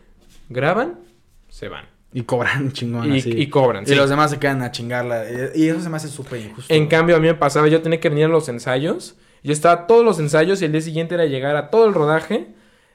graban, 0.49 0.99
se 1.47 1.69
van. 1.69 1.85
Y 2.11 2.23
cobran 2.23 2.71
chingón 2.73 3.13
Y, 3.13 3.19
así. 3.19 3.29
y 3.37 3.49
cobran. 3.51 3.83
Y 3.83 3.89
sí. 3.89 3.93
los 3.93 4.09
demás 4.09 4.31
se 4.31 4.39
quedan 4.39 4.63
a 4.63 4.71
chingarla. 4.71 5.25
Y 5.53 5.67
eso 5.69 5.79
se 5.79 5.89
me 5.89 5.97
hace 5.97 6.07
súper 6.07 6.41
injusto. 6.41 6.73
En 6.73 6.87
cambio, 6.87 7.15
a 7.17 7.19
mí 7.19 7.27
me 7.27 7.35
pasaba, 7.35 7.67
yo 7.67 7.83
tenía 7.83 7.99
que 7.99 8.09
venir 8.09 8.25
a 8.25 8.29
los 8.29 8.49
ensayos. 8.49 9.15
Yo 9.43 9.53
estaba 9.53 9.81
a 9.83 9.85
todos 9.85 10.03
los 10.03 10.17
ensayos 10.17 10.59
y 10.63 10.65
el 10.65 10.71
día 10.71 10.81
siguiente 10.81 11.13
era 11.13 11.27
llegar 11.27 11.55
a 11.55 11.69
todo 11.69 11.85
el 11.85 11.93
rodaje. 11.93 12.47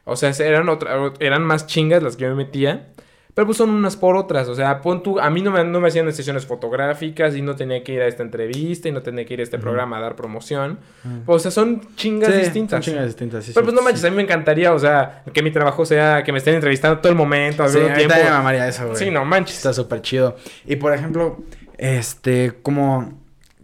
O 0.02 0.16
sea, 0.16 0.30
eran, 0.30 0.68
otra, 0.68 1.12
eran 1.20 1.44
más 1.44 1.68
chingas 1.68 2.02
las 2.02 2.16
que 2.16 2.24
yo 2.24 2.30
me 2.30 2.34
metía. 2.42 2.88
Pero 3.34 3.46
pues 3.46 3.56
son 3.56 3.70
unas 3.70 3.96
por 3.96 4.14
otras. 4.16 4.46
O 4.48 4.54
sea, 4.54 4.82
pon 4.82 5.02
tú. 5.02 5.18
A 5.18 5.30
mí 5.30 5.40
no 5.40 5.50
me, 5.50 5.64
no 5.64 5.80
me 5.80 5.88
hacían 5.88 6.12
sesiones 6.12 6.44
fotográficas 6.44 7.34
y 7.34 7.40
no 7.40 7.56
tenía 7.56 7.82
que 7.82 7.92
ir 7.94 8.02
a 8.02 8.06
esta 8.06 8.22
entrevista 8.22 8.88
y 8.88 8.92
no 8.92 9.00
tenía 9.00 9.24
que 9.24 9.32
ir 9.32 9.40
a 9.40 9.42
este 9.42 9.58
programa 9.58 9.96
a 9.96 10.00
dar 10.02 10.16
promoción. 10.16 10.78
O 11.24 11.38
sea, 11.38 11.50
son 11.50 11.80
chingas 11.96 12.30
Sí, 12.30 12.38
distintas. 12.40 12.84
son 12.84 12.92
chingas 12.92 13.06
distintas, 13.06 13.44
sí, 13.44 13.52
Pero 13.54 13.64
sí, 13.64 13.66
pues 13.66 13.74
no 13.74 13.80
sí. 13.80 13.84
manches, 13.86 14.04
a 14.04 14.10
mí 14.10 14.16
me 14.16 14.22
encantaría, 14.22 14.74
o 14.74 14.78
sea, 14.78 15.22
que 15.32 15.42
mi 15.42 15.50
trabajo 15.50 15.86
sea 15.86 16.22
que 16.24 16.30
me 16.32 16.38
estén 16.38 16.54
entrevistando 16.56 16.98
todo 16.98 17.08
el 17.10 17.16
momento, 17.16 17.62
al 17.62 17.70
Sí, 17.70 17.78
mismo 17.78 17.90
a 17.90 17.96
mí 17.96 18.04
tiempo. 18.06 18.64
eso, 18.64 18.84
güey. 18.88 18.96
Sí, 18.98 19.10
no 19.10 19.24
manches. 19.24 19.56
Está 19.56 19.72
súper 19.72 20.02
chido. 20.02 20.36
Y 20.66 20.76
por 20.76 20.92
ejemplo, 20.92 21.38
este, 21.78 22.52
como, 22.62 23.18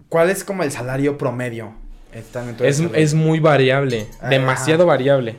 ¿cuál 0.09 0.31
es 0.31 0.45
como 0.45 0.63
el 0.63 0.71
salario 0.71 1.19
promedio? 1.19 1.75
Es, 2.61 2.81
es 2.95 3.13
muy 3.13 3.39
variable, 3.39 4.07
demasiado 4.31 4.87
variable. 4.87 5.37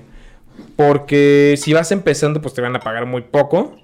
Porque 0.75 1.55
si 1.57 1.73
vas 1.73 1.91
empezando, 1.91 2.41
pues 2.41 2.53
te 2.53 2.61
van 2.61 2.75
a 2.75 2.79
pagar 2.79 3.05
muy 3.05 3.21
poco. 3.23 3.75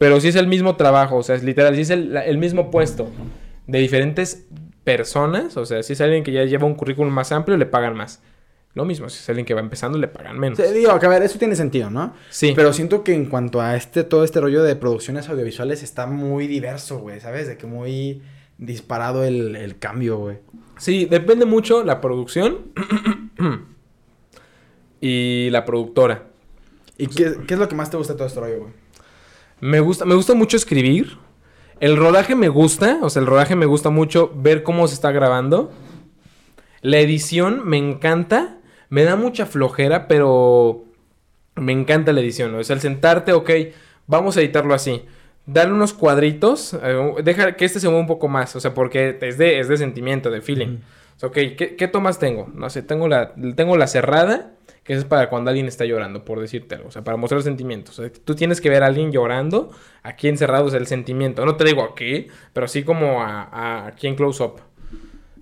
Pero 0.00 0.18
si 0.18 0.28
es 0.28 0.36
el 0.36 0.46
mismo 0.46 0.76
trabajo, 0.76 1.16
o 1.16 1.22
sea, 1.22 1.36
es 1.36 1.44
literal, 1.44 1.74
si 1.74 1.82
es 1.82 1.90
el, 1.90 2.16
el 2.16 2.38
mismo 2.38 2.70
puesto 2.70 3.10
de 3.66 3.80
diferentes 3.80 4.46
personas, 4.82 5.58
o 5.58 5.66
sea, 5.66 5.82
si 5.82 5.92
es 5.92 6.00
alguien 6.00 6.24
que 6.24 6.32
ya 6.32 6.42
lleva 6.44 6.64
un 6.64 6.74
currículum 6.74 7.12
más 7.12 7.32
amplio, 7.32 7.58
le 7.58 7.66
pagan 7.66 7.98
más. 7.98 8.22
Lo 8.72 8.86
mismo, 8.86 9.10
si 9.10 9.18
es 9.18 9.28
alguien 9.28 9.44
que 9.44 9.52
va 9.52 9.60
empezando, 9.60 9.98
le 9.98 10.08
pagan 10.08 10.38
menos. 10.38 10.56
Sí, 10.56 10.64
digo, 10.72 10.98
que 10.98 11.04
a 11.04 11.08
ver, 11.10 11.22
eso 11.22 11.38
tiene 11.38 11.54
sentido, 11.54 11.90
¿no? 11.90 12.14
Sí. 12.30 12.54
Pero 12.56 12.72
siento 12.72 13.04
que 13.04 13.12
en 13.12 13.26
cuanto 13.26 13.60
a 13.60 13.76
este, 13.76 14.02
todo 14.02 14.24
este 14.24 14.40
rollo 14.40 14.62
de 14.62 14.74
producciones 14.74 15.28
audiovisuales 15.28 15.82
está 15.82 16.06
muy 16.06 16.46
diverso, 16.46 17.00
güey, 17.00 17.20
¿sabes? 17.20 17.46
De 17.46 17.58
que 17.58 17.66
muy 17.66 18.22
disparado 18.56 19.22
el, 19.24 19.54
el 19.54 19.78
cambio, 19.78 20.16
güey. 20.16 20.38
Sí, 20.78 21.04
depende 21.04 21.44
mucho 21.44 21.84
la 21.84 22.00
producción 22.00 22.72
y 25.02 25.50
la 25.50 25.66
productora. 25.66 26.28
¿Y 26.96 27.08
qué, 27.08 27.34
qué 27.46 27.52
es 27.52 27.60
lo 27.60 27.68
que 27.68 27.74
más 27.74 27.90
te 27.90 27.98
gusta 27.98 28.14
de 28.14 28.16
todo 28.16 28.28
este 28.28 28.40
rollo, 28.40 28.60
güey? 28.60 28.79
Me 29.60 29.80
gusta, 29.80 30.04
me 30.04 30.14
gusta 30.14 30.34
mucho 30.34 30.56
escribir. 30.56 31.18
El 31.80 31.96
rodaje 31.96 32.34
me 32.34 32.48
gusta, 32.48 32.98
o 33.02 33.08
sea, 33.08 33.20
el 33.20 33.26
rodaje 33.26 33.56
me 33.56 33.66
gusta 33.66 33.90
mucho 33.90 34.32
ver 34.34 34.62
cómo 34.62 34.86
se 34.86 34.94
está 34.94 35.12
grabando. 35.12 35.72
La 36.82 36.98
edición 36.98 37.62
me 37.66 37.78
encanta, 37.78 38.58
me 38.88 39.04
da 39.04 39.16
mucha 39.16 39.46
flojera, 39.46 40.08
pero 40.08 40.84
me 41.56 41.72
encanta 41.72 42.12
la 42.12 42.20
edición. 42.20 42.54
O 42.54 42.64
sea, 42.64 42.74
el 42.74 42.82
sentarte, 42.82 43.32
ok, 43.32 43.50
vamos 44.06 44.36
a 44.36 44.40
editarlo 44.40 44.74
así. 44.74 45.04
Darle 45.46 45.74
unos 45.74 45.94
cuadritos, 45.94 46.74
eh, 46.82 47.14
deja 47.24 47.56
que 47.56 47.64
este 47.64 47.80
se 47.80 47.88
mueva 47.88 48.00
un 48.00 48.06
poco 48.06 48.28
más, 48.28 48.54
o 48.56 48.60
sea, 48.60 48.74
porque 48.74 49.18
es 49.20 49.38
de, 49.38 49.58
es 49.58 49.68
de 49.68 49.76
sentimiento, 49.76 50.30
de 50.30 50.42
feeling. 50.42 50.78
O 51.16 51.20
sea, 51.20 51.28
ok, 51.30 51.34
¿qué, 51.56 51.76
qué 51.76 51.88
tomas 51.88 52.18
tengo? 52.18 52.50
No 52.54 52.70
sé, 52.70 52.82
tengo 52.82 53.08
la, 53.08 53.34
tengo 53.56 53.76
la 53.76 53.86
cerrada, 53.86 54.52
que 54.94 54.96
es 54.98 55.04
para 55.04 55.28
cuando 55.30 55.50
alguien 55.50 55.66
está 55.68 55.84
llorando, 55.84 56.24
por 56.24 56.40
decirte 56.40 56.74
algo, 56.74 56.88
o 56.88 56.90
sea, 56.90 57.04
para 57.04 57.16
mostrar 57.16 57.42
sentimientos. 57.42 57.98
O 57.98 58.02
sea, 58.02 58.12
tú 58.24 58.34
tienes 58.34 58.60
que 58.60 58.68
ver 58.70 58.82
a 58.82 58.86
alguien 58.86 59.12
llorando, 59.12 59.70
aquí 60.02 60.26
encerrado 60.28 60.66
es 60.68 60.74
el 60.74 60.86
sentimiento. 60.88 61.44
No 61.46 61.54
te 61.56 61.64
digo 61.64 61.82
aquí, 61.84 62.26
pero 62.52 62.66
sí 62.66 62.82
como 62.82 63.22
a, 63.22 63.42
a- 63.44 63.86
aquí 63.86 64.06
en 64.08 64.16
close-up. 64.16 64.60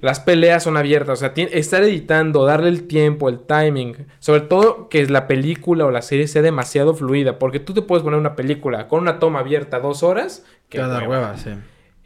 Las 0.01 0.21
peleas 0.21 0.63
son 0.63 0.77
abiertas, 0.77 1.19
o 1.19 1.21
sea, 1.29 1.33
estar 1.35 1.83
editando, 1.83 2.45
darle 2.45 2.69
el 2.69 2.87
tiempo, 2.87 3.29
el 3.29 3.41
timing, 3.41 3.97
sobre 4.21 4.43
todo 4.43 4.89
que 4.89 5.05
la 5.07 5.27
película 5.27 5.87
o 5.87 5.91
la 5.91 6.03
serie 6.03 6.29
sea 6.29 6.41
demasiado 6.43 6.95
fluida, 6.95 7.39
porque 7.41 7.59
tú 7.59 7.75
te 7.75 7.83
puedes 7.83 8.05
poner 8.05 8.21
una 8.21 8.37
película 8.37 8.87
con 8.87 9.01
una 9.01 9.19
toma 9.19 9.41
abierta 9.41 9.81
dos 9.81 10.05
horas, 10.05 10.45
que 10.69 10.79
Cada 10.79 10.99
hueva. 11.01 11.09
hueva, 11.09 11.37
sí. 11.39 11.51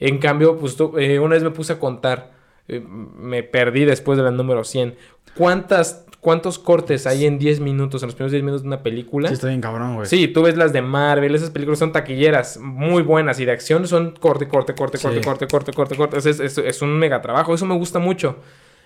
En 0.01 0.19
cambio, 0.19 0.57
pues 0.57 0.77
tú- 0.77 0.97
eh, 0.97 1.19
una 1.19 1.35
vez 1.35 1.43
me 1.43 1.51
puse 1.51 1.75
a 1.75 1.79
contar, 1.79 2.31
eh, 2.69 2.81
me 2.81 3.43
perdí 3.43 3.85
después 3.85 4.17
de 4.19 4.25
la 4.25 4.31
número 4.31 4.65
100. 4.65 4.95
¿Cuántas, 5.37 6.05
¿Cuántos 6.21 6.59
cortes 6.59 7.07
hay 7.07 7.27
en 7.27 7.39
10 7.39 7.59
minutos, 7.61 8.03
en 8.03 8.07
los 8.09 8.15
primeros 8.15 8.31
10 8.33 8.45
minutos 8.45 8.63
de 8.63 8.69
una 8.69 8.83
película? 8.83 9.29
Sí, 9.29 9.35
está 9.35 9.49
bien 9.49 9.61
cabrón, 9.61 9.95
güey. 9.97 10.07
Sí, 10.07 10.29
tú 10.29 10.43
ves 10.43 10.57
las 10.57 10.73
de 10.73 10.81
Marvel, 10.83 11.35
esas 11.35 11.51
películas 11.51 11.79
son 11.81 11.91
taquilleras, 11.93 12.59
muy 12.59 13.03
buenas 13.03 13.41
y 13.41 13.45
de 13.45 13.51
acción 13.53 13.87
son 13.89 14.13
corte, 14.21 14.47
corte, 14.47 14.75
corte, 14.75 14.99
Sí. 14.99 15.05
corte, 15.09 15.21
corte, 15.23 15.47
corte, 15.49 15.73
corte, 15.73 15.97
corte. 15.97 16.19
Es, 16.19 16.27
es- 16.27 16.59
es 16.59 16.83
un 16.83 16.99
mega 16.99 17.21
trabajo, 17.23 17.55
eso 17.55 17.67
me 17.67 17.75
gusta 17.75 17.99
mucho. 17.99 18.37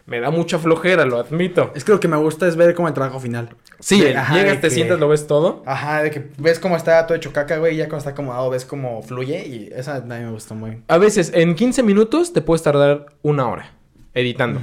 Me 0.06 0.20
da 0.20 0.30
mucha 0.30 0.58
flojera, 0.58 1.04
lo 1.04 1.18
admito. 1.18 1.72
Es 1.74 1.82
que 1.84 1.90
lo 1.92 1.98
que 1.98 2.06
me 2.06 2.16
gusta 2.16 2.46
es 2.46 2.54
ver 2.56 2.74
como 2.74 2.86
el 2.88 2.94
trabajo 2.94 3.18
final. 3.18 3.50
Sí, 3.80 4.00
De- 4.00 4.16
ajá, 4.16 4.34
llegas, 4.36 4.60
te 4.60 4.68
que- 4.68 4.74
sientas, 4.74 5.00
lo 5.00 5.08
ves 5.08 5.26
todo. 5.26 5.62
Ajá, 5.66 6.02
de 6.02 6.10
que 6.12 6.28
ves 6.38 6.60
cómo 6.60 6.76
está 6.76 7.04
todo 7.06 7.16
hecho 7.16 7.32
caca, 7.32 7.58
güey, 7.58 7.74
y 7.74 7.78
ya 7.78 7.84
cuando 7.86 7.98
está 7.98 8.10
acomodado 8.10 8.48
ves 8.50 8.64
cómo 8.64 9.02
fluye 9.02 9.46
y 9.46 9.68
esa 9.74 9.96
a 9.96 10.00
mí 10.00 10.06
me 10.24 10.30
gustó 10.30 10.54
muy. 10.54 10.82
A 10.86 10.98
veces 10.98 11.32
en 11.34 11.54
15 11.56 11.82
minutos 11.82 12.32
te 12.32 12.40
puedes 12.40 12.62
tardar 12.62 13.06
una 13.22 13.48
hora 13.48 13.72
editando. 14.14 14.60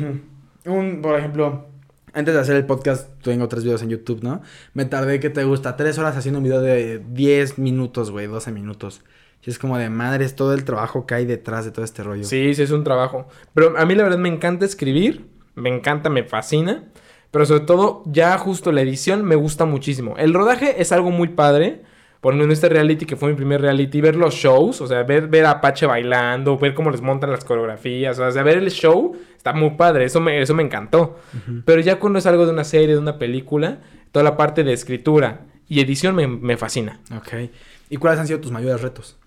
Un, 0.65 1.01
por 1.01 1.19
ejemplo, 1.19 1.67
antes 2.13 2.33
de 2.33 2.39
hacer 2.39 2.55
el 2.55 2.65
podcast, 2.65 3.09
tengo 3.21 3.47
tres 3.49 3.63
videos 3.65 3.81
en 3.83 3.89
YouTube, 3.89 4.23
¿no? 4.23 4.41
Me 4.73 4.85
tardé, 4.85 5.19
que 5.19 5.29
te 5.29 5.43
gusta? 5.43 5.75
Tres 5.75 5.97
horas 5.97 6.15
haciendo 6.15 6.37
un 6.39 6.45
video 6.45 6.61
de 6.61 6.99
10 7.09 7.57
minutos, 7.59 8.11
güey, 8.11 8.27
12 8.27 8.51
minutos. 8.53 9.01
Y 9.45 9.49
es 9.49 9.59
como 9.59 9.77
de 9.77 9.89
madre, 9.89 10.23
es 10.23 10.35
todo 10.37 10.53
el 10.53 10.63
trabajo 10.63 11.05
que 11.05 11.15
hay 11.15 11.25
detrás 11.25 11.65
de 11.65 11.71
todo 11.71 11.83
este 11.83 12.01
rollo. 12.01 12.23
Sí, 12.23 12.53
sí, 12.55 12.61
es 12.61 12.71
un 12.71 12.85
trabajo. 12.85 13.27
Pero 13.53 13.77
a 13.77 13.85
mí 13.85 13.93
la 13.93 14.03
verdad 14.03 14.17
me 14.17 14.29
encanta 14.29 14.63
escribir, 14.63 15.25
me 15.55 15.69
encanta, 15.69 16.09
me 16.09 16.23
fascina. 16.23 16.85
Pero 17.31 17.45
sobre 17.45 17.61
todo, 17.61 18.03
ya 18.05 18.37
justo 18.37 18.71
la 18.71 18.81
edición 18.81 19.25
me 19.25 19.35
gusta 19.35 19.65
muchísimo. 19.65 20.15
El 20.17 20.33
rodaje 20.33 20.81
es 20.81 20.91
algo 20.91 21.09
muy 21.09 21.29
padre. 21.29 21.81
Por 22.21 22.31
ejemplo, 22.31 22.45
en 22.45 22.51
este 22.51 22.69
reality, 22.69 23.05
que 23.05 23.15
fue 23.15 23.29
mi 23.29 23.35
primer 23.35 23.59
reality, 23.59 23.99
ver 23.99 24.15
los 24.15 24.35
shows, 24.35 24.79
o 24.81 24.87
sea, 24.87 25.03
ver, 25.03 25.27
ver 25.27 25.45
a 25.45 25.51
Apache 25.51 25.85
bailando, 25.85 26.57
ver 26.57 26.73
cómo 26.73 26.89
les 26.89 27.01
montan 27.01 27.31
las 27.31 27.43
coreografías, 27.43 28.17
o 28.17 28.31
sea, 28.31 28.43
ver 28.43 28.59
el 28.59 28.71
show, 28.71 29.17
está 29.35 29.51
muy 29.51 29.71
padre, 29.71 30.05
eso 30.05 30.21
me, 30.21 30.41
eso 30.41 30.53
me 30.53 30.63
encantó. 30.63 31.17
Pero 31.65 31.81
ya 31.81 31.99
cuando 31.99 32.19
es 32.19 32.25
algo 32.25 32.45
de 32.45 32.53
una 32.53 32.63
serie, 32.63 32.95
de 32.95 32.99
una 32.99 33.17
película, 33.17 33.79
toda 34.13 34.23
la 34.23 34.37
parte 34.37 34.63
de 34.63 34.71
escritura 34.71 35.41
y 35.67 35.81
edición 35.81 36.15
me, 36.15 36.27
me 36.27 36.55
fascina. 36.55 37.01
Ok. 37.17 37.49
¿Y 37.89 37.97
cuáles 37.97 38.19
han 38.19 38.27
sido 38.27 38.39
tus 38.39 38.51
mayores 38.51 38.81
retos? 38.81 39.17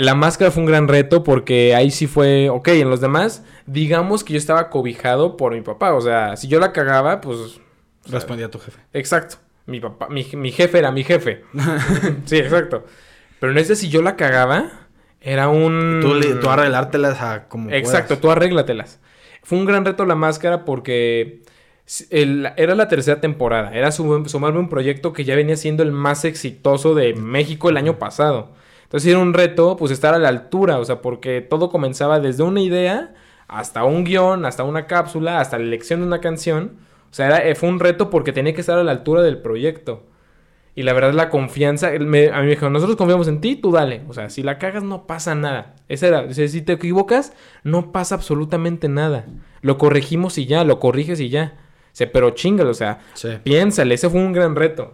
La 0.00 0.14
máscara 0.14 0.50
fue 0.50 0.62
un 0.62 0.66
gran 0.66 0.88
reto 0.88 1.22
porque 1.24 1.74
ahí 1.74 1.90
sí 1.90 2.06
fue, 2.06 2.48
ok, 2.50 2.68
en 2.68 2.90
los 2.90 3.00
demás, 3.00 3.44
digamos 3.66 4.24
que 4.24 4.32
yo 4.34 4.38
estaba 4.38 4.70
cobijado 4.70 5.36
por 5.36 5.54
mi 5.54 5.60
papá, 5.60 5.92
o 5.94 6.00
sea, 6.00 6.36
si 6.36 6.48
yo 6.48 6.60
la 6.60 6.72
cagaba, 6.72 7.20
pues... 7.20 7.36
o 7.38 7.48
sea, 7.48 7.62
Respondí 8.12 8.42
a 8.42 8.50
tu 8.50 8.58
jefe. 8.58 8.78
Exacto, 8.92 9.36
mi 9.66 9.80
papá, 9.80 10.08
mi, 10.08 10.24
mi 10.34 10.52
jefe 10.52 10.78
era 10.78 10.90
mi 10.90 11.04
jefe. 11.04 11.44
sí, 12.24 12.36
exacto. 12.36 12.84
Pero 13.38 13.52
en 13.52 13.58
este 13.58 13.76
si 13.76 13.88
yo 13.88 14.02
la 14.02 14.16
cagaba, 14.16 14.70
era 15.20 15.48
un... 15.48 16.00
Tú, 16.02 16.48
arreglártelas 16.48 17.20
a 17.20 17.48
como 17.48 17.70
Exacto, 17.70 18.08
puedas. 18.08 18.20
tú 18.20 18.30
arréglatelas. 18.30 19.00
Fue 19.42 19.58
un 19.58 19.64
gran 19.64 19.84
reto 19.84 20.04
la 20.04 20.14
máscara 20.14 20.64
porque 20.64 21.42
el- 22.10 22.50
era 22.56 22.74
la 22.74 22.88
tercera 22.88 23.20
temporada. 23.20 23.74
Era 23.74 23.90
sum- 23.90 24.28
sumarme 24.28 24.58
un 24.60 24.68
proyecto 24.68 25.12
que 25.12 25.24
ya 25.24 25.34
venía 25.34 25.56
siendo 25.56 25.82
el 25.82 25.92
más 25.92 26.24
exitoso 26.24 26.94
de 26.94 27.14
México 27.14 27.68
el 27.70 27.76
año 27.76 27.98
pasado. 27.98 28.52
Entonces 28.90 29.08
era 29.10 29.20
un 29.20 29.32
reto, 29.34 29.76
pues 29.76 29.92
estar 29.92 30.14
a 30.14 30.18
la 30.18 30.28
altura, 30.28 30.78
o 30.78 30.84
sea, 30.84 31.00
porque 31.00 31.40
todo 31.40 31.70
comenzaba 31.70 32.18
desde 32.18 32.42
una 32.42 32.60
idea 32.60 33.14
hasta 33.46 33.84
un 33.84 34.02
guion, 34.04 34.44
hasta 34.44 34.64
una 34.64 34.86
cápsula, 34.86 35.38
hasta 35.40 35.58
la 35.58 35.64
elección 35.64 36.00
de 36.00 36.06
una 36.06 36.20
canción. 36.20 36.72
O 37.10 37.14
sea, 37.14 37.26
era- 37.26 37.44
eh, 37.48 37.54
fue 37.54 37.68
un 37.68 37.78
reto 37.80 38.10
porque 38.10 38.32
tenía 38.32 38.52
que 38.52 38.60
estar 38.60 38.78
a 38.78 38.84
la 38.84 38.90
altura 38.92 39.22
del 39.22 39.38
proyecto. 39.38 40.06
Y 40.74 40.82
la 40.84 40.92
verdad, 40.92 41.12
la 41.12 41.30
confianza, 41.30 41.90
me- 42.00 42.30
a 42.30 42.38
mí 42.38 42.44
me 42.44 42.50
dijo, 42.50 42.68
nosotros 42.70 42.96
confiamos 42.96 43.28
en 43.28 43.40
ti, 43.40 43.54
tú 43.56 43.70
dale. 43.72 44.02
O 44.08 44.12
sea, 44.12 44.28
si 44.30 44.42
la 44.42 44.58
cagas, 44.58 44.82
no 44.82 45.06
pasa 45.06 45.34
nada. 45.34 45.74
Esa 45.88 46.06
era, 46.08 46.32
si 46.32 46.62
te 46.62 46.72
equivocas, 46.72 47.32
no 47.64 47.92
pasa 47.92 48.14
absolutamente 48.16 48.88
nada. 48.88 49.26
Lo 49.62 49.78
corregimos 49.78 50.36
y 50.38 50.46
ya, 50.46 50.64
lo 50.64 50.78
corriges 50.80 51.20
y 51.20 51.28
ya. 51.28 51.54
O 51.58 51.96
sea, 51.96 52.10
pero 52.12 52.30
chingalo, 52.30 52.70
o 52.70 52.74
sea, 52.74 53.00
Sí. 53.14 53.28
piénsale, 53.42 53.94
ese 53.94 54.08
fue 54.10 54.20
un 54.20 54.32
gran 54.32 54.54
reto. 54.56 54.92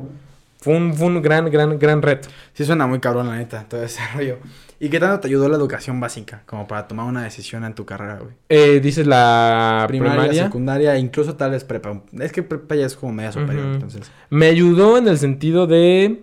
Fue 0.66 0.76
un, 0.76 0.94
fue 0.94 1.06
un 1.06 1.22
gran, 1.22 1.48
gran, 1.48 1.78
gran 1.78 2.02
reto. 2.02 2.28
Sí 2.52 2.64
suena 2.64 2.88
muy 2.88 2.98
cabrón, 2.98 3.28
la 3.28 3.36
neta, 3.36 3.66
todo 3.68 3.84
ese 3.84 4.00
rollo. 4.16 4.38
¿Y 4.80 4.88
qué 4.88 4.98
tanto 4.98 5.20
te 5.20 5.28
ayudó 5.28 5.48
la 5.48 5.56
educación 5.56 6.00
básica 6.00 6.42
como 6.44 6.66
para 6.66 6.88
tomar 6.88 7.06
una 7.06 7.22
decisión 7.22 7.62
en 7.64 7.72
tu 7.76 7.84
carrera, 7.86 8.18
güey? 8.18 8.34
Eh, 8.48 8.80
dices 8.80 9.06
la 9.06 9.84
Primaria, 9.86 10.14
primaria. 10.16 10.42
secundaria, 10.46 10.98
incluso 10.98 11.36
tal 11.36 11.52
vez 11.52 11.62
prepa. 11.62 12.02
Es 12.18 12.32
que 12.32 12.42
prepa 12.42 12.74
ya 12.74 12.84
es 12.84 12.96
como 12.96 13.12
media 13.12 13.30
superior, 13.30 13.64
entonces. 13.64 14.10
Me 14.28 14.46
ayudó 14.46 14.98
en 14.98 15.06
el 15.06 15.18
sentido 15.18 15.68
de, 15.68 16.20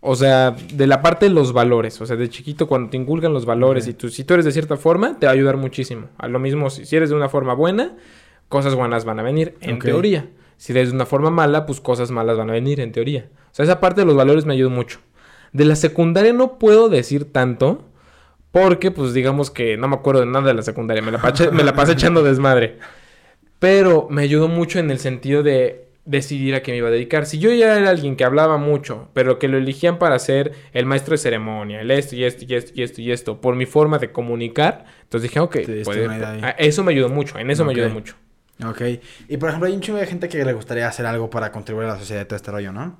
o 0.00 0.16
sea, 0.16 0.50
de 0.50 0.88
la 0.88 1.00
parte 1.00 1.26
de 1.26 1.30
los 1.32 1.52
valores. 1.52 2.00
O 2.00 2.06
sea, 2.06 2.16
de 2.16 2.28
chiquito 2.28 2.66
cuando 2.66 2.90
te 2.90 2.96
inculcan 2.96 3.32
los 3.32 3.46
valores 3.46 3.86
y 3.86 3.94
tú, 3.94 4.08
si 4.08 4.24
tú 4.24 4.34
eres 4.34 4.44
de 4.44 4.50
cierta 4.50 4.76
forma, 4.76 5.20
te 5.20 5.26
va 5.26 5.30
a 5.30 5.34
ayudar 5.36 5.56
muchísimo. 5.56 6.08
A 6.18 6.26
lo 6.26 6.40
mismo, 6.40 6.70
si, 6.70 6.84
si 6.86 6.96
eres 6.96 7.10
de 7.10 7.14
una 7.14 7.28
forma 7.28 7.54
buena, 7.54 7.92
cosas 8.48 8.74
buenas 8.74 9.04
van 9.04 9.20
a 9.20 9.22
venir, 9.22 9.54
en 9.60 9.78
teoría. 9.78 10.28
Si 10.56 10.72
eres 10.72 10.88
de 10.88 10.96
una 10.96 11.06
forma 11.06 11.30
mala, 11.30 11.64
pues 11.64 11.80
cosas 11.80 12.10
malas 12.10 12.36
van 12.36 12.50
a 12.50 12.54
venir, 12.54 12.80
en 12.80 12.90
teoría. 12.90 13.28
O 13.54 13.56
sea, 13.56 13.64
esa 13.66 13.78
parte 13.78 14.00
de 14.00 14.06
los 14.06 14.16
valores 14.16 14.44
me 14.46 14.54
ayudó 14.54 14.68
mucho. 14.70 14.98
De 15.52 15.64
la 15.64 15.76
secundaria 15.76 16.32
no 16.32 16.58
puedo 16.58 16.88
decir 16.88 17.30
tanto, 17.32 17.84
porque, 18.50 18.90
pues, 18.90 19.14
digamos 19.14 19.52
que 19.52 19.76
no 19.76 19.86
me 19.86 19.94
acuerdo 19.94 20.20
de 20.22 20.26
nada 20.26 20.48
de 20.48 20.54
la 20.54 20.62
secundaria. 20.62 21.02
Me 21.02 21.12
la, 21.12 21.18
pache- 21.22 21.52
me 21.52 21.62
la 21.62 21.72
pasé 21.74 21.92
echando 21.92 22.24
desmadre. 22.24 22.78
Pero 23.60 24.08
me 24.10 24.22
ayudó 24.22 24.48
mucho 24.48 24.78
en 24.80 24.90
el 24.90 24.98
sentido 24.98 25.42
de 25.44 25.86
decidir 26.04 26.54
a 26.54 26.62
qué 26.62 26.72
me 26.72 26.78
iba 26.78 26.88
a 26.88 26.90
dedicar. 26.90 27.24
Si 27.26 27.38
yo 27.38 27.52
ya 27.52 27.76
era 27.78 27.88
alguien 27.90 28.16
que 28.16 28.24
hablaba 28.24 28.58
mucho, 28.58 29.08
pero 29.14 29.38
que 29.38 29.48
lo 29.48 29.56
eligían 29.56 29.98
para 29.98 30.18
ser 30.18 30.52
el 30.72 30.84
maestro 30.84 31.12
de 31.12 31.18
ceremonia, 31.18 31.80
el 31.80 31.90
esto 31.92 32.14
y 32.16 32.24
esto 32.24 32.44
y 32.46 32.54
esto 32.54 32.72
y 32.74 32.82
esto 32.82 33.00
y 33.00 33.12
esto, 33.12 33.40
por 33.40 33.54
mi 33.56 33.64
forma 33.66 33.98
de 33.98 34.12
comunicar, 34.12 34.84
entonces 35.04 35.30
dije, 35.30 35.40
ok, 35.40 35.56
puede- 35.84 36.00
ah, 36.42 36.50
eso 36.58 36.84
me 36.84 36.92
ayudó 36.92 37.08
mucho, 37.08 37.38
en 37.38 37.50
eso 37.50 37.64
me 37.64 37.72
ayudó 37.72 37.86
mucho. 37.94 38.16
Ok. 38.68 38.82
Y 39.28 39.36
por 39.38 39.48
ejemplo, 39.48 39.66
hay 39.68 39.74
un 39.74 39.80
chingo 39.80 39.98
de 39.98 40.06
gente 40.06 40.28
que 40.28 40.44
le 40.44 40.52
gustaría 40.52 40.86
hacer 40.86 41.06
algo 41.06 41.30
para 41.30 41.50
contribuir 41.50 41.86
a 41.88 41.92
la 41.94 41.98
sociedad 41.98 42.20
de 42.20 42.26
todo 42.26 42.36
este 42.36 42.50
rollo, 42.50 42.72
¿no? 42.72 42.98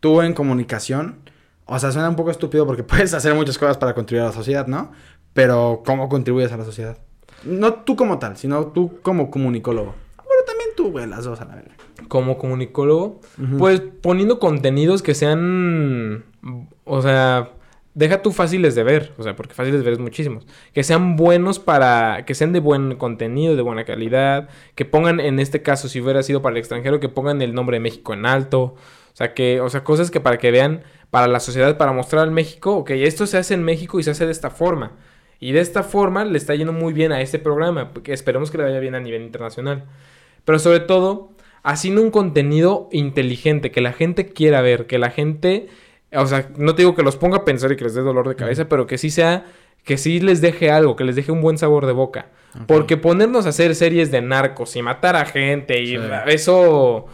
Tú 0.00 0.22
en 0.22 0.34
comunicación, 0.34 1.18
O 1.66 1.78
sea, 1.78 1.92
suena 1.92 2.08
un 2.08 2.16
poco 2.16 2.30
estúpido 2.30 2.66
porque 2.66 2.82
puedes 2.84 3.14
hacer 3.14 3.34
muchas 3.34 3.58
cosas 3.58 3.78
para 3.78 3.94
contribuir 3.94 4.24
a 4.24 4.28
la 4.28 4.32
sociedad, 4.32 4.66
¿no? 4.66 4.92
Pero 5.32 5.82
¿cómo 5.84 6.08
contribuyes 6.08 6.50
a 6.52 6.56
la 6.56 6.64
sociedad? 6.64 6.98
No 7.44 7.74
tú 7.74 7.96
como 7.96 8.18
tal, 8.18 8.36
sino 8.36 8.66
tú 8.66 8.98
como 9.02 9.30
comunicólogo. 9.30 9.94
Bueno, 10.16 10.42
también 10.46 10.70
tú, 10.76 10.90
güey, 10.90 11.06
las 11.06 11.24
dos 11.24 11.40
a 11.40 11.44
la 11.44 11.54
verga. 11.54 11.74
Como 12.08 12.38
comunicólogo, 12.38 13.20
pues 13.58 13.80
poniendo 13.80 14.40
contenidos 14.40 15.02
que 15.02 15.14
sean, 15.14 16.24
o 16.84 17.02
sea, 17.02 17.50
deja 17.94 18.22
tú 18.22 18.32
fáciles 18.32 18.74
de 18.74 18.82
ver, 18.82 19.12
o 19.18 19.22
sea, 19.22 19.36
porque 19.36 19.54
fáciles 19.54 19.80
de 19.80 19.84
ver 19.84 19.94
es 19.94 19.98
muchísimos, 19.98 20.46
que 20.72 20.82
sean 20.82 21.16
buenos 21.16 21.58
para, 21.58 22.24
que 22.24 22.34
sean 22.34 22.52
de 22.52 22.60
buen 22.60 22.96
contenido, 22.96 23.56
de 23.56 23.62
buena 23.62 23.84
calidad, 23.84 24.48
que 24.74 24.84
pongan, 24.84 25.20
en 25.20 25.38
este 25.38 25.62
caso, 25.62 25.88
si 25.88 26.00
hubiera 26.00 26.22
sido 26.22 26.42
para 26.42 26.52
el 26.52 26.58
extranjero, 26.58 27.00
que 27.00 27.08
pongan 27.08 27.42
el 27.42 27.54
nombre 27.54 27.76
de 27.76 27.80
México 27.80 28.12
en 28.12 28.26
alto, 28.26 28.74
o 29.12 29.16
sea, 29.16 29.34
que, 29.34 29.60
o 29.60 29.68
sea, 29.68 29.84
cosas 29.84 30.10
que 30.10 30.20
para 30.20 30.38
que 30.38 30.50
vean, 30.50 30.82
para 31.10 31.26
la 31.26 31.40
sociedad, 31.40 31.76
para 31.76 31.92
mostrar 31.92 32.22
al 32.22 32.30
México, 32.30 32.76
ok, 32.76 32.90
esto 32.90 33.26
se 33.26 33.36
hace 33.38 33.54
en 33.54 33.62
México 33.64 33.98
y 33.98 34.02
se 34.02 34.10
hace 34.12 34.26
de 34.26 34.32
esta 34.32 34.50
forma. 34.50 34.92
Y 35.40 35.52
de 35.52 35.60
esta 35.60 35.82
forma 35.82 36.24
le 36.24 36.36
está 36.38 36.54
yendo 36.54 36.72
muy 36.72 36.92
bien 36.92 37.12
a 37.12 37.20
este 37.20 37.38
programa, 37.38 37.92
porque 37.92 38.12
esperemos 38.12 38.50
que 38.50 38.58
le 38.58 38.64
vaya 38.64 38.78
bien 38.78 38.94
a 38.94 39.00
nivel 39.00 39.22
internacional. 39.22 39.84
Pero 40.44 40.58
sobre 40.58 40.80
todo, 40.80 41.30
haciendo 41.62 42.02
un 42.02 42.10
contenido 42.10 42.88
inteligente, 42.92 43.70
que 43.70 43.80
la 43.80 43.92
gente 43.92 44.26
quiera 44.26 44.60
ver, 44.60 44.86
que 44.86 44.98
la 44.98 45.10
gente, 45.10 45.68
o 46.12 46.26
sea, 46.26 46.50
no 46.56 46.74
te 46.74 46.82
digo 46.82 46.94
que 46.94 47.02
los 47.02 47.16
ponga 47.16 47.38
a 47.38 47.44
pensar 47.44 47.72
y 47.72 47.76
que 47.76 47.84
les 47.84 47.94
dé 47.94 48.02
dolor 48.02 48.28
de 48.28 48.36
cabeza, 48.36 48.68
pero 48.68 48.86
que 48.86 48.98
sí 48.98 49.10
sea, 49.10 49.46
que 49.84 49.96
sí 49.96 50.20
les 50.20 50.40
deje 50.40 50.70
algo, 50.70 50.94
que 50.94 51.04
les 51.04 51.16
deje 51.16 51.32
un 51.32 51.40
buen 51.40 51.56
sabor 51.58 51.86
de 51.86 51.92
boca. 51.92 52.26
Porque 52.66 52.96
ponernos 52.96 53.46
a 53.46 53.50
hacer 53.50 53.74
series 53.74 54.10
de 54.10 54.20
narcos 54.20 54.74
y 54.76 54.82
matar 54.82 55.16
a 55.16 55.24
gente 55.24 55.80
y 55.82 55.96
Sí. 55.96 55.98
eso, 56.26 57.06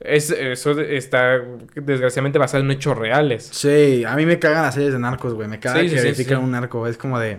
es, 0.00 0.30
eso 0.30 0.78
está 0.80 1.40
desgraciadamente 1.74 2.38
basado 2.38 2.62
en 2.62 2.70
hechos 2.70 2.96
reales. 2.96 3.48
Sí, 3.52 4.04
a 4.06 4.14
mí 4.16 4.26
me 4.26 4.38
cagan 4.38 4.62
las 4.62 4.74
series 4.74 4.92
de 4.92 4.98
narcos, 4.98 5.34
güey. 5.34 5.48
Me 5.48 5.58
caga 5.58 5.80
Sí, 5.80 5.88
que 5.90 5.98
sí, 5.98 6.14
sí, 6.14 6.24
sí. 6.24 6.34
un 6.34 6.50
narco. 6.52 6.86
Es 6.86 6.96
como 6.98 7.18
de. 7.18 7.38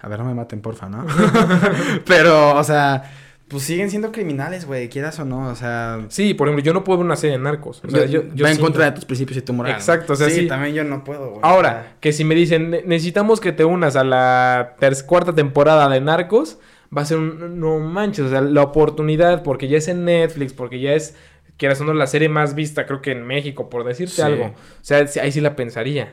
A 0.00 0.08
ver, 0.08 0.18
no 0.18 0.24
me 0.26 0.34
maten, 0.34 0.60
porfa, 0.60 0.88
¿no? 0.88 1.06
Pero, 2.06 2.56
o 2.56 2.64
sea, 2.64 3.02
pues 3.48 3.62
siguen 3.62 3.90
siendo 3.90 4.10
criminales, 4.10 4.66
güey, 4.66 4.88
quieras 4.88 5.18
o 5.20 5.24
no. 5.24 5.48
O 5.48 5.54
sea. 5.54 6.00
Sí, 6.08 6.34
por 6.34 6.48
ejemplo, 6.48 6.64
yo 6.64 6.72
no 6.74 6.82
puedo 6.84 6.98
ver 6.98 7.06
una 7.06 7.16
serie 7.16 7.36
de 7.38 7.42
narcos. 7.42 7.80
O 7.86 7.90
sea, 7.90 8.06
yo, 8.06 8.22
yo, 8.22 8.34
yo 8.34 8.44
va 8.44 8.50
en 8.50 8.56
siento- 8.56 8.62
contra 8.62 8.84
de 8.86 8.92
tus 8.92 9.04
principios 9.04 9.38
y 9.38 9.42
tu 9.42 9.52
moral. 9.52 9.72
Exacto, 9.72 10.12
o 10.12 10.16
sea, 10.16 10.28
sí. 10.30 10.46
también 10.46 10.74
yo 10.74 10.84
no 10.84 11.04
puedo, 11.04 11.28
güey. 11.30 11.40
Ahora, 11.42 11.94
que 12.00 12.12
si 12.12 12.24
me 12.24 12.34
dicen, 12.34 12.70
"Ne- 12.70 12.82
necesitamos 12.84 13.40
que 13.40 13.52
te 13.52 13.64
unas 13.64 13.96
a 13.96 14.04
la 14.04 14.74
cuarta 15.06 15.34
temporada 15.34 15.88
de 15.88 16.00
Narcos, 16.00 16.58
va 16.96 17.02
a 17.02 17.04
ser 17.04 17.18
un, 17.18 17.58
no 17.60 17.78
manches, 17.80 18.26
o 18.26 18.28
sea, 18.30 18.40
la 18.40 18.62
oportunidad, 18.62 19.42
porque 19.42 19.68
ya 19.68 19.78
es 19.78 19.88
en 19.88 20.04
Netflix, 20.04 20.52
porque 20.52 20.80
ya 20.80 20.92
es, 20.92 21.16
quieras 21.56 21.80
o 21.80 21.84
no, 21.84 21.94
la 21.94 22.06
serie 22.06 22.28
más 22.28 22.54
vista, 22.54 22.86
creo 22.86 23.00
que 23.02 23.12
en 23.12 23.24
México, 23.26 23.68
por 23.70 23.84
decirte 23.84 24.14
Sí. 24.16 24.22
algo. 24.22 24.46
O 24.46 24.54
sea, 24.84 25.06
ahí 25.22 25.32
sí 25.32 25.40
la 25.40 25.56
pensaría. 25.56 26.12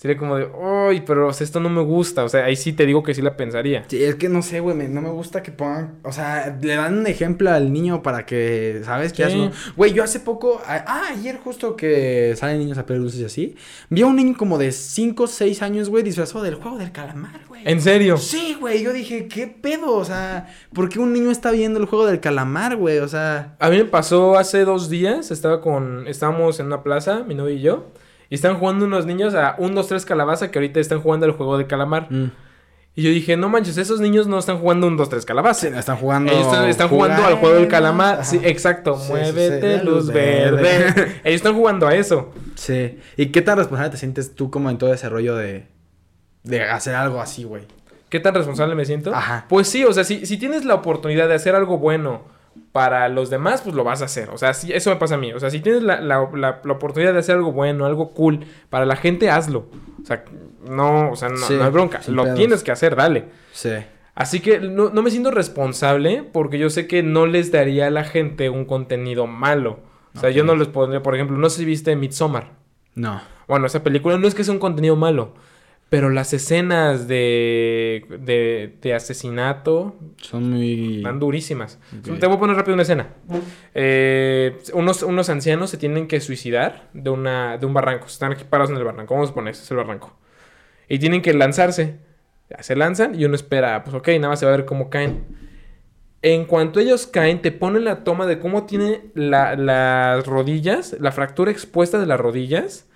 Sería 0.00 0.16
como 0.16 0.36
de, 0.36 0.48
ay, 0.88 1.02
pero 1.06 1.28
o 1.28 1.32
sea, 1.34 1.44
esto 1.44 1.60
no 1.60 1.68
me 1.68 1.82
gusta. 1.82 2.24
O 2.24 2.28
sea, 2.30 2.46
ahí 2.46 2.56
sí 2.56 2.72
te 2.72 2.86
digo 2.86 3.02
que 3.02 3.12
sí 3.12 3.20
la 3.20 3.36
pensaría. 3.36 3.84
Sí, 3.86 4.02
es 4.02 4.14
que 4.14 4.30
no 4.30 4.40
sé, 4.40 4.60
güey, 4.60 4.74
no 4.88 5.02
me 5.02 5.10
gusta 5.10 5.42
que 5.42 5.52
pongan, 5.52 5.98
o 6.04 6.10
sea, 6.10 6.56
le 6.58 6.74
dan 6.74 6.96
un 7.00 7.06
ejemplo 7.06 7.50
al 7.50 7.70
niño 7.70 8.02
para 8.02 8.24
que, 8.24 8.80
¿sabes? 8.82 9.12
Que 9.12 9.28
Sí. 9.28 9.50
Güey, 9.76 9.92
yo 9.92 10.02
hace 10.02 10.18
poco, 10.20 10.62
a- 10.66 10.84
ah, 10.86 11.02
ayer 11.12 11.36
justo 11.44 11.76
que 11.76 12.32
salen 12.34 12.60
niños 12.60 12.78
a 12.78 12.86
pedir 12.86 13.02
dulces 13.02 13.20
y 13.20 13.24
así, 13.26 13.56
vi 13.90 14.00
a 14.00 14.06
un 14.06 14.16
niño 14.16 14.34
como 14.38 14.56
de 14.56 14.72
5 14.72 15.24
o 15.24 15.26
6 15.26 15.60
años, 15.60 15.90
güey, 15.90 16.02
disfrazado 16.02 16.42
del 16.44 16.54
juego 16.54 16.78
del 16.78 16.92
calamar, 16.92 17.42
güey. 17.46 17.60
¿En 17.66 17.82
serio? 17.82 18.16
Sí, 18.16 18.56
güey, 18.58 18.82
yo 18.82 18.94
dije, 18.94 19.28
¿qué 19.28 19.48
pedo? 19.48 19.92
O 19.96 20.04
sea, 20.06 20.48
¿por 20.72 20.88
qué 20.88 20.98
un 20.98 21.12
niño 21.12 21.30
está 21.30 21.50
viendo 21.50 21.78
el 21.78 21.84
juego 21.84 22.06
del 22.06 22.20
calamar, 22.20 22.76
güey? 22.76 23.00
O 23.00 23.08
sea, 23.08 23.54
A 23.58 23.68
mí 23.68 23.76
me 23.76 23.84
pasó 23.84 24.38
hace 24.38 24.64
dos 24.64 24.88
días, 24.88 25.30
estaba 25.30 25.60
con, 25.60 26.08
estábamos 26.08 26.58
en 26.58 26.64
una 26.68 26.82
plaza, 26.82 27.22
mi 27.22 27.34
novio 27.34 27.54
y 27.54 27.60
yo, 27.60 27.92
y 28.30 28.34
están 28.36 28.56
jugando 28.58 28.86
unos 28.86 29.04
niños 29.04 29.34
a 29.34 29.56
un, 29.58 29.74
dos, 29.74 29.88
tres 29.88 30.06
calabaza 30.06 30.50
que 30.50 30.58
ahorita 30.58 30.80
están 30.80 31.00
jugando 31.00 31.26
el 31.26 31.32
juego 31.32 31.58
de 31.58 31.66
calamar. 31.66 32.06
mm, 32.10 32.30
Y 32.94 33.02
yo 33.02 33.10
dije, 33.10 33.36
no 33.36 33.48
manches, 33.48 33.76
esos 33.76 34.00
niños 34.00 34.26
no 34.26 34.38
están 34.38 34.58
jugando 34.58 34.86
un 34.86 34.96
2, 34.96 35.08
3 35.08 35.24
calabaza. 35.24 35.68
sí, 35.68 35.74
están 35.76 35.96
jugando. 35.96 36.32
Ellos 36.32 36.46
están, 36.46 36.68
están 36.68 36.88
jugando 36.88 37.24
al 37.24 37.34
juego 37.36 37.56
del 37.56 37.68
calamar. 37.68 38.14
Ajá. 38.20 38.24
Sí, 38.24 38.40
exacto. 38.42 38.98
Sí, 38.98 39.10
Muévete, 39.12 39.78
sí, 39.80 39.84
luz 39.86 40.06
verde. 40.08 40.62
verde. 40.62 41.20
Ellos 41.24 41.36
están 41.36 41.54
jugando 41.54 41.86
a 41.86 41.94
eso. 41.94 42.32
Sí. 42.56 42.98
¿Y 43.16 43.26
qué 43.26 43.42
tan 43.42 43.58
responsable 43.58 43.90
te 43.90 43.96
sientes 43.96 44.34
tú 44.34 44.50
como 44.50 44.70
en 44.70 44.78
todo 44.78 44.92
ese 44.94 45.08
rollo 45.08 45.36
de, 45.36 45.66
de 46.42 46.62
hacer 46.62 46.94
algo 46.96 47.20
así, 47.20 47.44
güey? 47.44 47.62
¿Qué 48.08 48.18
tan 48.18 48.34
responsable 48.34 48.74
me 48.74 48.84
siento? 48.84 49.14
Ajá. 49.14 49.46
Pues 49.48 49.68
sí, 49.68 49.84
o 49.84 49.92
sea, 49.92 50.02
si, 50.02 50.26
si 50.26 50.36
tienes 50.36 50.64
la 50.64 50.74
oportunidad 50.74 51.28
de 51.28 51.34
hacer 51.34 51.54
algo 51.54 51.78
bueno 51.78 52.22
para 52.72 53.08
los 53.08 53.30
demás, 53.30 53.62
pues 53.62 53.74
lo 53.74 53.84
vas 53.84 54.02
a 54.02 54.04
hacer. 54.06 54.30
O 54.30 54.38
sea, 54.38 54.54
sí, 54.54 54.72
eso 54.72 54.90
me 54.90 54.96
pasa 54.96 55.14
a 55.16 55.18
mí. 55.18 55.32
O 55.32 55.40
sea, 55.40 55.50
si 55.50 55.60
tienes 55.60 55.82
la, 55.82 56.00
la- 56.00 56.28
la- 56.34 56.60
la 56.64 56.72
oportunidad 56.72 57.12
de 57.12 57.18
hacer 57.18 57.36
algo 57.36 57.52
bueno, 57.52 57.86
algo 57.86 58.10
cool 58.12 58.40
para 58.68 58.86
la 58.86 58.96
gente, 58.96 59.30
hazlo. 59.30 59.66
O 60.02 60.06
sea, 60.06 60.24
no, 60.68 61.10
o 61.10 61.16
sea, 61.16 61.28
no, 61.28 61.36
Sí, 61.38 61.54
no 61.54 61.64
hay 61.64 61.70
bronca. 61.70 62.00
Lo 62.08 62.22
pedos. 62.24 62.36
tienes 62.38 62.62
que 62.62 62.70
hacer, 62.72 62.96
dale. 62.96 63.26
Sí. 63.52 63.70
Así 64.14 64.40
que 64.40 64.60
no, 64.60 64.90
no 64.90 65.02
me 65.02 65.10
siento 65.10 65.30
responsable 65.30 66.24
porque 66.32 66.58
yo 66.58 66.68
sé 66.70 66.86
que 66.86 67.02
no 67.02 67.26
les 67.26 67.50
daría 67.52 67.86
a 67.86 67.90
la 67.90 68.04
gente 68.04 68.50
un 68.50 68.64
contenido 68.64 69.26
malo. 69.26 69.80
O 70.14 70.18
sea, 70.20 70.30
yo 70.30 70.42
no 70.44 70.56
les 70.56 70.68
pondría, 70.68 71.02
por 71.02 71.14
ejemplo, 71.14 71.36
no 71.38 71.48
sé 71.50 71.58
si 71.58 71.64
viste 71.64 71.94
Midsommar. 71.96 72.50
No. 72.96 73.20
Bueno, 73.46 73.66
esa 73.66 73.82
película 73.82 74.18
no 74.18 74.26
es 74.26 74.34
que 74.34 74.42
sea 74.44 74.52
un 74.52 74.60
contenido 74.60 74.96
malo, 74.96 75.34
pero 75.90 76.08
las 76.08 76.32
escenas 76.32 77.06
de, 77.08 78.06
de, 78.20 78.76
de 78.80 78.94
asesinato 78.94 79.96
Son 80.16 80.48
muy. 80.48 80.98
están 80.98 81.18
durísimas. 81.18 81.78
Ok. 81.98 82.18
Te 82.18 82.26
voy 82.26 82.36
a 82.36 82.38
poner 82.40 82.56
rápido 82.56 82.74
una 82.74 82.82
escena. 82.84 83.08
Eh, 83.74 84.56
unos, 84.72 85.02
unos 85.02 85.28
ancianos 85.28 85.68
se 85.70 85.76
tienen 85.76 86.06
que 86.08 86.20
suicidar 86.20 86.88
de, 86.94 87.10
una, 87.10 87.58
de 87.58 87.66
un 87.66 87.74
barranco. 87.74 88.06
Están 88.06 88.32
aquí 88.32 88.44
parados 88.48 88.70
en 88.70 88.76
el 88.76 88.84
barranco. 88.84 89.14
Vamos 89.14 89.30
a 89.30 89.34
poner, 89.34 89.52
es 89.52 89.70
el 89.70 89.76
barranco. 89.76 90.16
Y 90.88 90.98
tienen 90.98 91.22
que 91.22 91.34
lanzarse. 91.34 91.98
Ya, 92.48 92.62
se 92.62 92.74
lanzan 92.76 93.14
y 93.20 93.24
uno 93.24 93.34
espera, 93.36 93.84
pues 93.84 93.94
ok, 93.94 94.08
nada 94.16 94.28
más 94.30 94.40
se 94.40 94.46
va 94.46 94.52
a 94.52 94.56
ver 94.56 94.64
cómo 94.66 94.90
caen. 94.90 95.24
En 96.22 96.44
cuanto 96.44 96.80
ellos 96.80 97.06
caen, 97.06 97.40
te 97.42 97.50
ponen 97.52 97.84
la 97.84 98.04
toma 98.04 98.26
de 98.26 98.38
cómo 98.40 98.66
tiene 98.66 99.02
la- 99.14 99.56
las 99.56 100.26
rodillas, 100.26 100.96
la 101.00 101.12
fractura 101.12 101.50
expuesta 101.50 101.98
de 101.98 102.06
las 102.06 102.20
rodillas. 102.20 102.86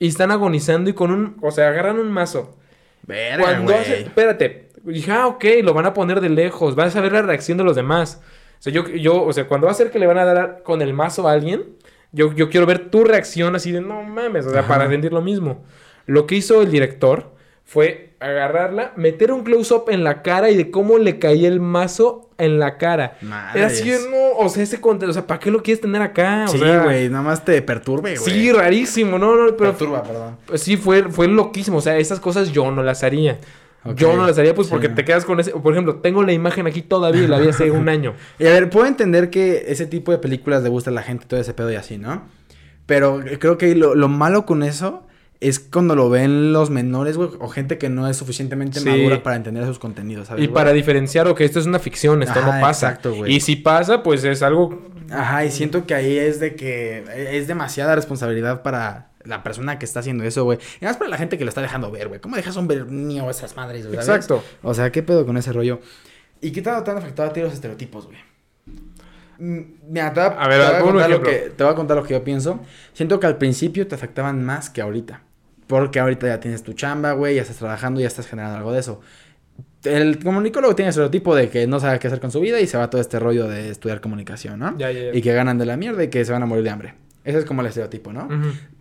Y 0.00 0.08
están 0.08 0.32
agonizando 0.32 0.90
y 0.90 0.94
con 0.94 1.12
un... 1.12 1.36
O 1.40 1.52
sea, 1.52 1.68
agarran 1.68 2.00
un 2.00 2.10
mazo. 2.10 2.56
Verga, 3.02 3.44
Cuando 3.44 3.70
güey. 3.70 3.78
hace... 3.78 4.00
Espérate. 4.00 4.70
Dije, 4.82 5.12
ah, 5.12 5.28
ok, 5.28 5.44
lo 5.62 5.74
van 5.74 5.86
a 5.86 5.94
poner 5.94 6.20
de 6.20 6.30
lejos. 6.30 6.74
Vas 6.74 6.96
a 6.96 7.00
ver 7.00 7.12
la 7.12 7.22
reacción 7.22 7.58
de 7.58 7.64
los 7.64 7.76
demás. 7.76 8.20
O 8.58 8.62
sea, 8.62 8.72
yo, 8.72 8.88
yo 8.88 9.22
o 9.22 9.32
sea, 9.32 9.46
cuando 9.46 9.66
va 9.66 9.72
a 9.72 9.76
ser 9.76 9.90
que 9.92 9.98
le 9.98 10.06
van 10.06 10.18
a 10.18 10.24
dar 10.24 10.62
con 10.64 10.82
el 10.82 10.92
mazo 10.92 11.28
a 11.28 11.32
alguien, 11.32 11.76
yo, 12.12 12.32
yo 12.34 12.48
quiero 12.50 12.66
ver 12.66 12.90
tu 12.90 13.04
reacción 13.04 13.54
así 13.54 13.72
de, 13.72 13.80
no 13.80 14.02
mames, 14.02 14.46
o 14.46 14.50
sea, 14.50 14.60
Ajá. 14.60 14.68
para 14.68 14.88
sentir 14.88 15.12
lo 15.12 15.22
mismo. 15.22 15.64
Lo 16.06 16.26
que 16.26 16.34
hizo 16.34 16.60
el 16.62 16.70
director 16.70 17.34
fue 17.64 18.09
agarrarla, 18.20 18.92
meter 18.96 19.32
un 19.32 19.42
close-up 19.44 19.84
en 19.88 20.04
la 20.04 20.22
cara 20.22 20.50
y 20.50 20.56
de 20.56 20.70
cómo 20.70 20.98
le 20.98 21.18
caía 21.18 21.48
el 21.48 21.58
mazo 21.58 22.28
en 22.36 22.58
la 22.58 22.76
cara. 22.76 23.16
Era 23.54 23.66
así, 23.66 23.90
no, 23.90 24.44
o 24.44 24.48
sea, 24.48 24.62
ese 24.62 24.80
contenido, 24.80 25.10
o 25.10 25.14
sea, 25.14 25.26
¿para 25.26 25.40
qué 25.40 25.50
lo 25.50 25.62
quieres 25.62 25.80
tener 25.80 26.02
acá? 26.02 26.44
O 26.46 26.52
Sí, 26.52 26.58
güey, 26.58 27.08
nada 27.08 27.22
más 27.22 27.44
te 27.44 27.60
perturbe, 27.62 28.16
güey. 28.16 28.32
Sí, 28.32 28.52
rarísimo, 28.52 29.18
no, 29.18 29.36
no, 29.36 29.56
pero 29.56 29.70
Perturba, 29.70 30.02
perdón. 30.02 30.36
pues 30.46 30.62
sí, 30.62 30.76
fue, 30.76 31.04
fue 31.10 31.28
loquísimo. 31.28 31.78
O 31.78 31.80
sea, 31.80 31.96
esas 31.96 32.20
cosas 32.20 32.52
yo 32.52 32.70
no 32.70 32.82
las 32.82 33.02
haría. 33.02 33.38
Yo 33.96 34.14
no 34.14 34.26
las 34.26 34.38
haría, 34.38 34.54
pues 34.54 34.68
sí. 34.68 34.70
porque 34.72 34.90
te 34.90 35.06
quedas 35.06 35.24
con 35.24 35.40
ese. 35.40 35.52
Por 35.52 35.72
ejemplo, 35.72 35.96
tengo 35.96 36.22
la 36.22 36.34
imagen 36.34 36.66
aquí 36.66 36.82
todavía 36.82 37.22
y 37.22 37.26
la 37.26 37.38
vi 37.38 37.48
hace 37.48 37.70
un 37.70 37.88
año. 37.88 38.12
Y 38.38 38.46
a 38.46 38.50
ver, 38.50 38.68
puedo 38.68 38.84
entender 38.86 39.30
que 39.30 39.64
ese 39.68 39.86
tipo 39.86 40.12
de 40.12 40.18
películas 40.18 40.62
le 40.62 40.68
gusta 40.68 40.90
a 40.90 40.92
la 40.92 41.02
gente 41.02 41.24
todo 41.26 41.40
ese 41.40 41.54
pedo 41.54 41.72
y 41.72 41.76
así, 41.76 41.96
¿no? 41.96 42.22
Pero 42.84 43.22
creo 43.38 43.56
que 43.56 43.74
lo, 43.74 43.94
lo 43.94 44.08
malo 44.08 44.44
con 44.44 44.62
eso 44.62 45.06
es 45.40 45.58
cuando 45.58 45.96
lo 45.96 46.10
ven 46.10 46.52
los 46.52 46.68
menores, 46.70 47.16
güey, 47.16 47.30
o 47.38 47.48
gente 47.48 47.78
que 47.78 47.88
no 47.88 48.06
es 48.08 48.16
suficientemente 48.18 48.80
Sí. 48.80 48.88
madura 48.88 49.22
para 49.22 49.36
entender 49.36 49.64
sus 49.66 49.78
contenidos, 49.78 50.28
¿sabes? 50.28 50.44
Y 50.44 50.48
para 50.48 50.72
diferenciar, 50.72 51.26
ok, 51.28 51.40
esto 51.40 51.58
es 51.60 51.66
una 51.66 51.78
ficción, 51.78 52.22
esto 52.22 52.38
Ajá, 52.40 52.54
no 52.56 52.60
pasa. 52.60 52.88
exacto, 52.88 53.14
güey. 53.14 53.34
y 53.34 53.40
si 53.40 53.56
pasa, 53.56 54.02
pues 54.02 54.22
es 54.24 54.42
algo. 54.42 54.86
Ajá, 55.10 55.44
y 55.44 55.50
siento 55.50 55.86
que 55.86 55.94
ahí 55.94 56.18
es 56.18 56.40
de 56.40 56.54
que 56.54 57.04
es 57.30 57.46
demasiada 57.48 57.94
responsabilidad 57.96 58.62
para 58.62 59.10
la 59.24 59.42
persona 59.42 59.78
que 59.78 59.84
está 59.84 60.00
haciendo 60.00 60.24
eso, 60.24 60.44
güey. 60.44 60.58
Y 60.80 60.84
más 60.84 60.96
para 60.96 61.10
la 61.10 61.16
gente 61.16 61.36
que 61.38 61.44
lo 61.44 61.48
está 61.48 61.60
dejando 61.62 61.90
ver, 61.90 62.08
güey. 62.08 62.20
¿Cómo 62.20 62.36
dejas 62.36 62.56
un 62.56 62.68
ver 62.68 62.86
niño 62.86 63.26
a 63.26 63.30
esas 63.30 63.56
madres, 63.56 63.86
güey? 63.86 63.98
Exacto. 63.98 64.42
O 64.62 64.72
sea, 64.74 64.92
¿qué 64.92 65.02
pedo 65.02 65.26
con 65.26 65.36
ese 65.36 65.52
rollo? 65.52 65.80
¿Y 66.40 66.52
qué 66.52 66.62
tanto 66.62 66.84
te 66.84 66.90
han 66.92 66.98
afectado 66.98 67.28
a 67.30 67.32
ti 67.32 67.40
los 67.40 67.52
estereotipos, 67.52 68.06
güey? 68.06 68.18
Mm, 69.38 69.60
Mira, 69.88 70.12
te 70.12 70.20
voy 70.20 70.28
a, 70.30 70.42
A 70.42 70.48
ver, 70.48 70.60
te 70.60 70.66
voy 70.68 70.76
a 70.76 70.80
contar 70.92 71.10
lo 71.10 71.22
que, 71.22 71.32
te 71.56 71.64
voy 71.64 71.72
a 71.72 71.76
contar 71.76 71.96
lo 71.96 72.02
que 72.04 72.14
yo 72.14 72.24
pienso. 72.24 72.60
Siento 72.92 73.18
que 73.20 73.26
al 73.26 73.36
principio 73.38 73.86
te 73.86 73.94
afectaban 73.94 74.44
más 74.44 74.70
que 74.70 74.80
ahorita. 74.82 75.22
Porque 75.70 76.00
ahorita 76.00 76.26
ya 76.26 76.40
tienes 76.40 76.62
tu 76.62 76.72
chamba, 76.74 77.12
güey, 77.12 77.36
ya 77.36 77.42
estás 77.42 77.56
trabajando, 77.58 78.00
ya 78.00 78.08
estás 78.08 78.26
generando 78.26 78.58
algo 78.58 78.72
de 78.72 78.80
eso. 78.80 79.00
El 79.84 80.18
comunicólogo 80.22 80.74
tiene 80.74 80.88
el 80.88 80.90
estereotipo 80.90 81.34
de 81.34 81.48
que 81.48 81.66
no 81.66 81.80
sabe 81.80 81.98
qué 82.00 82.08
hacer 82.08 82.20
con 82.20 82.30
su 82.30 82.40
vida 82.40 82.60
y 82.60 82.66
se 82.66 82.76
va 82.76 82.84
a 82.84 82.90
todo 82.90 83.00
este 83.00 83.18
rollo 83.18 83.46
de 83.48 83.70
estudiar 83.70 84.00
comunicación, 84.02 84.58
¿no? 84.58 84.76
Ya, 84.76 84.90
ya, 84.90 85.04
ya. 85.04 85.14
Y 85.14 85.22
que 85.22 85.32
ganan 85.32 85.56
de 85.58 85.64
la 85.64 85.76
mierda 85.76 86.02
y 86.04 86.08
que 86.08 86.24
se 86.24 86.32
van 86.32 86.42
a 86.42 86.46
morir 86.46 86.64
de 86.64 86.70
hambre. 86.70 86.94
Ese 87.24 87.38
es 87.38 87.44
como 87.44 87.60
el 87.60 87.68
estereotipo, 87.68 88.12
¿no? 88.12 88.28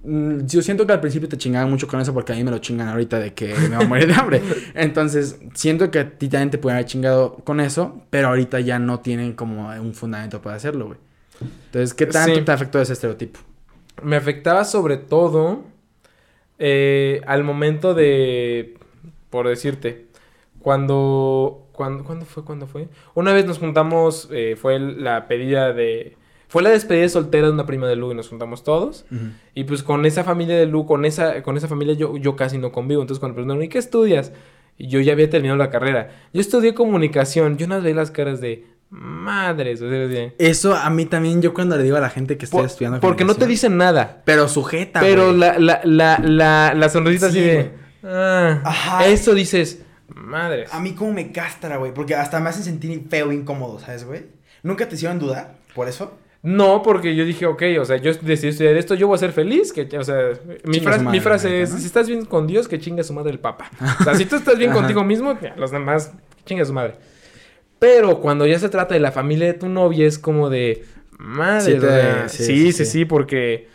Mm, 0.04 0.46
Yo 0.48 0.62
siento 0.62 0.88
que 0.88 0.94
al 0.94 1.00
principio 1.02 1.30
te 1.30 1.38
chingaban 1.38 1.70
mucho 1.70 1.88
con 1.88 2.02
eso 2.02 2.14
porque 2.14 2.34
a 2.34 2.36
mí 2.36 2.44
me 2.44 2.52
lo 2.52 2.58
chingan 2.58 2.88
ahorita 2.88 3.20
de 3.20 3.34
que 3.34 3.54
me 3.54 3.76
voy 3.76 3.86
a 3.86 3.88
morir 3.88 4.08
de 4.08 4.14
hambre. 4.16 4.42
Entonces, 4.74 5.38
siento 5.54 5.92
que 5.92 6.00
a 6.00 6.10
ti 6.18 6.28
también 6.28 6.50
te 6.50 6.58
pueden 6.58 6.78
haber 6.78 6.88
chingado 6.88 7.36
con 7.46 7.60
eso, 7.60 8.02
pero 8.10 8.30
ahorita 8.30 8.60
ya 8.62 8.80
no 8.80 9.00
tienen 9.00 9.34
como 9.34 9.70
un 9.70 9.94
fundamento 9.94 10.42
para 10.42 10.56
hacerlo, 10.56 10.88
güey. 10.88 10.98
Entonces, 11.66 11.94
¿qué 11.94 12.06
tanto 12.08 12.36
Sí. 12.36 12.42
te 12.42 12.52
afectó 12.52 12.82
ese 12.82 12.94
estereotipo? 12.94 13.40
Me 14.04 14.16
afectaba 14.16 14.64
sobre 14.66 14.98
todo 14.98 15.64
eh, 16.60 17.22
al 17.26 17.44
momento 17.44 17.94
de, 17.94 18.76
por 19.30 19.48
decirte, 19.48 20.08
cuando, 20.60 21.68
cuando, 21.72 22.04
¿cuándo 22.04 22.26
fue? 22.26 22.44
¿Cuándo 22.44 22.68
fue? 22.68 22.88
Una 23.16 23.34
vez 23.34 23.46
nos 23.46 23.58
juntamos, 23.58 24.28
eh, 24.32 24.56
fue 24.56 24.78
la 24.80 25.28
pedida 25.28 25.74
de, 25.74 26.18
fue 26.50 26.62
la 26.62 26.72
despedida 26.72 27.04
de 27.04 27.10
soltera 27.10 27.48
de 27.48 27.54
una 27.54 27.66
prima 27.66 27.88
de 27.88 27.96
Lu 27.96 28.12
y 28.12 28.16
nos 28.16 28.28
juntamos 28.28 28.64
todos. 28.64 29.06
Y 29.54 29.64
pues 29.66 29.84
con 29.84 30.06
esa 30.06 30.24
familia 30.24 30.58
de 30.58 30.66
Lu, 30.66 30.86
con 30.86 31.06
esa, 31.06 31.44
con 31.44 31.58
esa 31.58 31.68
familia 31.68 31.94
yo, 31.94 32.18
yo 32.18 32.36
casi 32.36 32.58
no 32.58 32.72
convivo. 32.72 33.02
Entonces 33.02 33.20
cuando 33.20 33.34
me 33.34 33.36
preguntaron, 33.36 33.64
¿y 33.64 33.70
qué 33.70 33.78
estudias? 33.78 34.34
Y 34.76 34.88
yo 34.88 35.00
ya 35.00 35.14
había 35.14 35.30
terminado 35.30 35.58
la 35.58 35.70
carrera. 35.70 36.10
Yo 36.34 36.42
estudié 36.42 36.74
comunicación. 36.74 37.58
Yo 37.58 37.68
no 37.68 37.80
veía 37.82 37.96
las 37.96 38.10
caras 38.10 38.42
de 38.42 38.66
madres. 38.90 39.82
O 39.82 39.90
sea, 39.90 39.98
de- 40.08 40.36
Eso 40.38 40.76
a 40.76 40.90
mí 40.90 41.06
también, 41.06 41.42
yo 41.42 41.54
cuando 41.54 41.78
le 41.78 41.84
digo 41.84 41.98
a 41.98 42.02
la 42.02 42.10
gente 42.10 42.38
que 42.38 42.46
estoy 42.46 42.60
Por- 42.62 42.66
estudiando 42.68 43.00
porque 43.00 43.26
no 43.26 43.36
te 43.36 43.46
dicen 43.46 43.78
nada. 43.78 44.22
Pero 44.26 44.48
sujeta, 44.48 45.00
Pero 45.00 45.28
güey. 45.28 45.38
la, 45.40 45.60
la, 45.60 45.82
la, 45.84 46.20
la, 46.24 46.74
la 46.74 46.90
sonrisita 46.90 47.30
Sí, 47.32 47.40
así 47.40 47.48
de... 47.48 47.72
Ah, 48.04 48.62
Ajá. 48.64 49.06
Eso 49.08 49.34
dices, 49.34 49.82
madres. 50.16 50.74
A 50.74 50.80
mí 50.80 50.94
como 50.94 51.14
me 51.14 51.32
castra, 51.32 51.78
güey, 51.78 51.94
porque 51.94 52.16
hasta 52.16 52.40
me 52.40 52.50
hacen 52.50 52.64
sentir 52.64 53.04
feo 53.10 53.32
e 53.32 53.36
incómodo, 53.36 53.80
¿sabes, 53.80 54.06
güey? 54.06 54.26
¿Nunca 54.64 54.88
te 54.88 54.96
hicieron 54.96 55.20
dudar 55.20 55.56
por 55.76 55.88
eso? 55.88 56.18
No, 56.42 56.82
porque 56.82 57.16
yo 57.18 57.26
dije, 57.26 57.46
ok, 57.46 57.62
o 57.82 57.86
sea, 57.86 57.98
yo 57.98 58.14
decidí 58.14 58.48
estudiar 58.50 58.76
esto, 58.78 58.96
yo 58.96 59.08
voy 59.08 59.16
a 59.16 59.20
ser 59.20 59.34
feliz, 59.34 59.74
que, 59.74 59.82
o 59.98 60.04
sea, 60.06 60.16
mi, 60.64 60.80
mi 61.12 61.20
frase 61.20 61.62
es, 61.62 61.72
¿no? 61.74 61.78
si 61.80 61.86
estás 61.86 62.08
bien 62.08 62.24
con 62.24 62.48
Dios, 62.48 62.70
que 62.70 62.80
chinga 62.80 63.04
su 63.04 63.12
madre 63.14 63.32
el 63.32 63.40
papa. 63.40 63.70
O 64.00 64.04
sea, 64.06 64.16
si 64.16 64.26
tú 64.26 64.38
estás 64.38 64.58
bien 64.58 64.72
contigo 64.74 65.04
mismo, 65.04 65.38
los 65.58 65.72
demás, 65.72 66.14
chinga 66.46 66.64
su 66.64 66.72
madre. 66.72 66.96
Pero 67.80 68.20
cuando 68.20 68.46
ya 68.46 68.60
se 68.60 68.70
trata 68.70 68.94
de 68.94 69.00
la 69.00 69.12
familia 69.12 69.48
de 69.48 69.54
tu 69.54 69.70
novia, 69.70 70.06
es 70.06 70.20
como 70.20 70.50
de, 70.50 70.84
madre, 71.18 71.74
Sí, 71.74 71.80
te- 71.80 72.30
sí, 72.30 72.72
sí, 72.74 72.86
sí, 72.86 73.06
porque, 73.06 73.68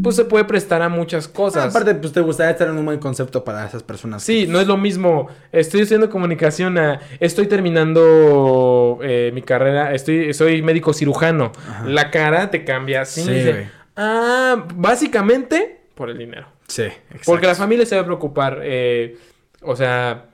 pues, 0.00 0.14
se 0.16 0.24
puede 0.24 0.44
prestar 0.44 0.80
a 0.82 0.88
muchas 0.88 1.26
cosas. 1.28 1.74
aparte, 1.74 1.94
pues 1.96 2.12
te 2.12 2.20
gustaría 2.20 2.52
estar 2.52 2.68
en 2.68 2.76
un 2.76 2.84
buen 2.84 2.98
concepto 3.00 3.42
para 3.42 3.66
esas 3.66 3.82
personas. 3.82 4.22
Sí, 4.22 4.46
no 4.46 4.60
es 4.60 4.66
lo 4.68 4.76
mismo. 4.76 5.28
Estoy 5.50 5.80
estudiando 5.80 6.08
comunicación, 6.08 6.78
a- 6.78 7.00
estoy 7.18 7.46
terminando 7.48 8.98
eh, 9.02 9.30
mi 9.34 9.42
carrera, 9.42 9.94
estoy, 9.94 10.32
soy 10.34 10.62
médico 10.62 10.92
cirujano. 10.92 11.52
Ajá. 11.68 11.84
La 11.86 12.10
cara 12.10 12.50
te 12.50 12.64
cambia 12.64 13.02
así. 13.02 13.22
Sí, 13.22 13.30
dice, 13.32 13.70
ah, 13.96 14.64
básicamente 14.74 15.80
por 15.94 16.10
el 16.10 16.18
dinero. 16.18 16.46
Sí, 16.68 16.82
exacto. 16.82 17.22
Porque 17.26 17.46
la 17.46 17.54
familia 17.54 17.86
se 17.86 17.96
va 17.96 18.02
a 18.02 18.04
preocupar. 18.04 18.60
eh, 18.62 19.16
o 19.62 19.74
sea, 19.74 20.26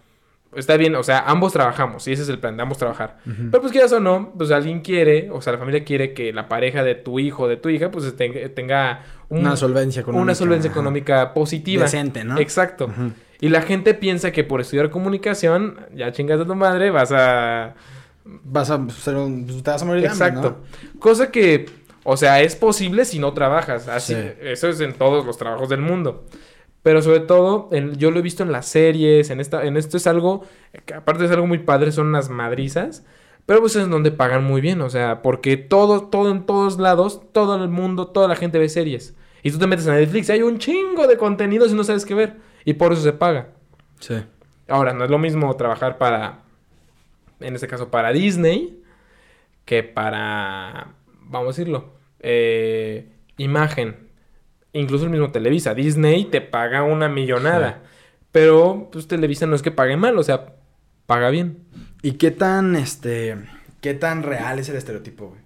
está 0.56 0.76
bien, 0.76 0.94
o 0.96 1.02
sea, 1.02 1.20
ambos 1.26 1.52
trabajamos, 1.52 2.06
y 2.08 2.12
ese 2.12 2.22
es 2.22 2.28
el 2.28 2.38
plan, 2.38 2.56
de 2.56 2.62
ambos 2.62 2.78
trabajar. 2.78 3.18
Pero 3.24 3.60
pues 3.60 3.72
quieras 3.72 3.92
o 3.92 4.00
no, 4.00 4.32
pues 4.36 4.50
alguien 4.50 4.80
quiere, 4.80 5.30
o 5.30 5.40
sea, 5.40 5.52
la 5.54 5.58
familia 5.58 5.84
quiere 5.84 6.12
que 6.14 6.32
la 6.32 6.48
pareja 6.48 6.82
de 6.84 6.94
tu 6.94 7.18
hijo 7.18 7.48
de 7.48 7.56
tu 7.56 7.68
hija, 7.68 7.90
pues 7.90 8.16
tenga, 8.16 8.40
tenga 8.50 9.02
un- 9.28 9.40
Una 9.40 9.56
solvencia 9.56 10.00
económica. 10.02 10.22
una 10.22 10.34
solvencia 10.34 10.70
ajá. 10.70 10.78
económica 10.80 11.34
positiva. 11.34 11.84
Decente, 11.84 12.24
¿no? 12.24 12.38
Exacto. 12.38 12.90
Y 13.40 13.48
la 13.48 13.62
gente 13.62 13.94
piensa 13.94 14.30
que 14.32 14.44
por 14.44 14.60
estudiar 14.60 14.90
comunicación, 14.90 15.78
ya 15.94 16.12
chingas 16.12 16.40
a 16.40 16.44
tu 16.46 16.54
madre, 16.54 16.90
vas 16.90 17.10
a... 17.12 17.74
Vas 18.24 18.70
a 18.70 18.80
ser 18.88 19.16
un... 19.16 19.46
Te 19.62 19.70
vas 19.70 19.82
a 19.82 19.84
morir 19.84 20.02
de 20.02 20.08
hambre, 20.08 20.26
Exacto. 20.28 20.60
Cosa 20.98 21.30
que, 21.30 21.66
o 22.04 22.16
sea, 22.16 22.40
es 22.40 22.56
posible 22.56 23.04
si 23.04 23.18
no 23.18 23.34
trabajas. 23.34 23.86
Así, 23.88 24.14
Sí. 24.14 24.20
Eso 24.40 24.68
es 24.68 24.80
en 24.80 24.94
todos 24.94 25.26
los 25.26 25.36
trabajos 25.36 25.68
del 25.68 25.80
mundo. 25.82 26.24
Pero 26.84 27.02
sobre 27.02 27.20
todo, 27.20 27.68
en- 27.72 27.96
yo 27.96 28.12
lo 28.12 28.20
he 28.20 28.22
visto 28.22 28.44
en 28.44 28.52
las 28.52 28.66
series, 28.66 29.30
en, 29.30 29.40
esta, 29.40 29.64
en 29.64 29.76
esto 29.76 29.96
es 29.96 30.06
algo, 30.06 30.44
que 30.86 30.94
aparte 30.94 31.24
es 31.24 31.32
algo 31.32 31.48
muy 31.48 31.58
padre, 31.58 31.90
son 31.90 32.06
unas 32.08 32.30
madrizas. 32.30 33.04
Pero 33.46 33.60
pues 33.60 33.74
es 33.76 33.88
donde 33.90 34.12
pagan 34.12 34.44
muy 34.44 34.60
bien, 34.62 34.80
o 34.82 34.88
sea, 34.90 35.20
porque 35.22 35.56
todo, 35.58 36.04
todo 36.08 36.30
en 36.30 36.46
todos 36.46 36.78
lados, 36.78 37.22
todo 37.32 37.62
el 37.62 37.68
mundo, 37.68 38.06
toda 38.06 38.28
la 38.28 38.36
gente 38.36 38.58
ve 38.60 38.68
series. 38.70 39.16
Y 39.42 39.50
tú 39.50 39.58
te 39.58 39.66
metes 39.66 39.86
en 39.86 39.94
Netflix 39.96 40.28
y 40.28 40.32
hay 40.32 40.42
un 40.42 40.58
chingo 40.58 41.06
de 41.08 41.18
contenidos 41.18 41.72
y 41.72 41.74
no 41.74 41.84
sabes 41.84 42.06
qué 42.06 42.14
ver. 42.14 42.36
Y 42.64 42.74
por 42.74 42.92
eso 42.92 43.02
se 43.02 43.12
paga. 43.12 43.48
Sí. 44.00 44.14
Ahora, 44.68 44.94
no 44.94 45.04
es 45.04 45.10
lo 45.10 45.18
mismo 45.18 45.54
trabajar 45.56 45.98
para, 45.98 46.40
en 47.40 47.54
este 47.54 47.66
caso, 47.66 47.90
para 47.90 48.12
Disney, 48.12 48.82
que 49.66 49.82
para, 49.82 50.94
vamos 51.20 51.48
a 51.48 51.50
decirlo, 51.60 51.92
eh, 52.20 53.10
imagen. 53.36 54.03
Incluso 54.74 55.04
el 55.04 55.10
mismo 55.10 55.30
Televisa. 55.30 55.72
Disney 55.72 56.26
te 56.26 56.40
paga 56.40 56.82
una 56.82 57.08
millonada. 57.08 57.82
Pero, 58.32 58.90
pues, 58.92 59.06
Televisa 59.08 59.46
no 59.46 59.54
es 59.54 59.62
que 59.62 59.70
pague 59.70 59.96
mal, 59.96 60.18
o 60.18 60.22
sea, 60.22 60.54
paga 61.06 61.30
bien. 61.30 61.58
¿Y 62.02 62.12
qué 62.12 62.30
tan, 62.30 62.76
este... 62.76 63.36
¿Qué 63.80 63.94
tan 63.94 64.22
real 64.22 64.58
es 64.58 64.68
el 64.68 64.76
estereotipo, 64.76 65.28
güey? 65.28 65.40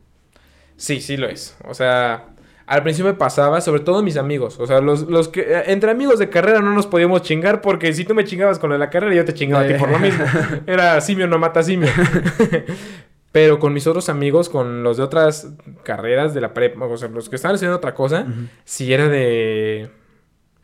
Sí, 0.76 1.00
sí 1.00 1.16
lo 1.16 1.28
es. 1.28 1.56
O 1.64 1.74
sea, 1.74 2.28
al 2.66 2.82
principio 2.82 3.12
me 3.12 3.18
pasaba, 3.18 3.60
sobre 3.60 3.80
todo 3.80 4.02
mis 4.02 4.16
amigos. 4.16 4.58
O 4.60 4.66
sea, 4.66 4.80
los, 4.80 5.02
los 5.02 5.28
que 5.28 5.40
eh, 5.40 5.64
entre 5.66 5.90
amigos 5.90 6.18
de 6.18 6.30
carrera 6.30 6.60
no 6.60 6.72
nos 6.72 6.86
podíamos 6.86 7.22
chingar 7.22 7.60
porque 7.60 7.92
si 7.92 8.04
tú 8.04 8.14
me 8.14 8.24
chingabas 8.24 8.58
con 8.58 8.70
lo 8.70 8.74
de 8.74 8.78
la 8.78 8.90
carrera, 8.90 9.14
yo 9.14 9.24
te 9.24 9.34
chingaba 9.34 9.64
a 9.64 9.66
ti 9.66 9.74
por 9.74 9.90
lo 9.90 9.98
mismo. 9.98 10.24
Era 10.66 11.00
simio 11.00 11.26
no 11.26 11.38
mata 11.38 11.62
simio. 11.62 11.88
Pero 13.32 13.58
con 13.58 13.72
mis 13.74 13.86
otros 13.86 14.08
amigos, 14.08 14.48
con 14.48 14.82
los 14.82 14.96
de 14.96 15.02
otras 15.02 15.52
carreras 15.82 16.32
de 16.34 16.40
la 16.40 16.54
prepa, 16.54 16.86
o 16.86 16.96
sea, 16.96 17.08
los 17.08 17.28
que 17.28 17.36
estaban 17.36 17.56
haciendo 17.56 17.76
otra 17.76 17.94
cosa, 17.94 18.26
si 18.64 18.92
era 18.92 19.08
de... 19.08 19.90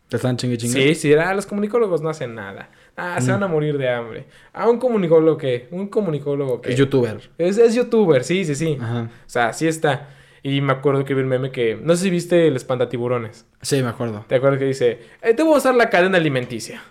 ¿Te 0.08 0.16
están 0.16 0.36
chingue 0.36 0.56
chingue? 0.58 0.88
Sí, 0.88 0.94
sí, 0.94 1.12
era, 1.12 1.28
"Ah, 1.30 1.34
los 1.34 1.46
comunicólogos 1.46 2.00
no 2.02 2.08
hacen 2.08 2.34
nada. 2.34 2.70
Ah, 2.96 3.20
se 3.20 3.32
van 3.32 3.42
a 3.42 3.48
morir 3.48 3.76
de 3.78 3.88
hambre. 3.90 4.26
Ah, 4.52 4.68
un 4.68 4.78
comunicólogo 4.78 5.36
que, 5.36 5.66
un 5.72 5.88
comunicólogo 5.88 6.60
que... 6.60 6.72
Es 6.72 6.78
youtuber. 6.78 7.30
Es, 7.38 7.58
es 7.58 7.74
youtuber, 7.74 8.22
sí, 8.24 8.44
sí, 8.44 8.54
sí. 8.54 8.78
Ajá. 8.80 9.02
O 9.26 9.28
sea, 9.28 9.52
sí 9.52 9.66
está. 9.66 10.10
Y 10.42 10.60
me 10.60 10.72
acuerdo 10.74 11.04
que 11.04 11.14
vi 11.14 11.20
el 11.22 11.26
meme 11.26 11.50
que. 11.50 11.74
No 11.82 11.96
sé 11.96 12.04
si 12.04 12.10
viste 12.10 12.46
el 12.48 12.54
espantatiburones. 12.56 13.46
Sí, 13.62 13.82
me 13.82 13.88
acuerdo. 13.88 14.24
¿Te 14.28 14.34
acuerdas 14.34 14.58
que 14.58 14.66
dice? 14.66 15.00
eh, 15.22 15.32
te 15.34 15.42
voy 15.42 15.54
a 15.54 15.56
usar 15.58 15.74
la 15.74 15.88
cadena 15.88 16.18
alimenticia. 16.18 16.82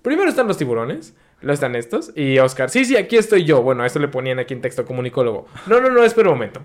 Primero 0.00 0.30
están 0.30 0.46
los 0.46 0.56
tiburones. 0.56 1.14
Luego 1.42 1.54
están 1.54 1.74
estos. 1.74 2.12
Y 2.14 2.38
Oscar. 2.38 2.70
Sí, 2.70 2.84
sí, 2.84 2.96
aquí 2.96 3.16
estoy 3.16 3.44
yo. 3.44 3.62
Bueno, 3.62 3.84
esto 3.84 3.98
le 3.98 4.08
ponían 4.08 4.38
aquí 4.38 4.54
en 4.54 4.60
texto 4.60 4.84
comunicólogo. 4.84 5.46
No, 5.66 5.80
no, 5.80 5.90
no, 5.90 6.04
espera 6.04 6.28
un 6.28 6.34
momento. 6.34 6.64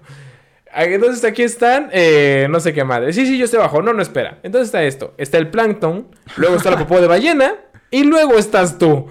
Ah, 0.71 0.83
Entonces 0.83 1.23
aquí 1.23 1.43
están, 1.43 1.89
eh, 1.93 2.47
no 2.49 2.59
sé 2.59 2.73
qué 2.73 2.83
madre. 2.83 3.13
Sí, 3.13 3.25
sí, 3.25 3.37
yo 3.37 3.45
estoy 3.45 3.59
abajo. 3.59 3.81
No, 3.81 3.93
no, 3.93 4.01
espera. 4.01 4.39
Entonces 4.43 4.67
está 4.67 4.83
esto. 4.83 5.13
Está 5.17 5.37
el 5.37 5.49
plancton. 5.49 6.07
Luego 6.37 6.55
está 6.55 6.71
la 6.71 6.77
popó 6.77 6.99
de 6.99 7.07
ballena. 7.07 7.55
Y 7.91 8.03
luego 8.03 8.33
estás 8.33 8.77
tú. 8.77 9.07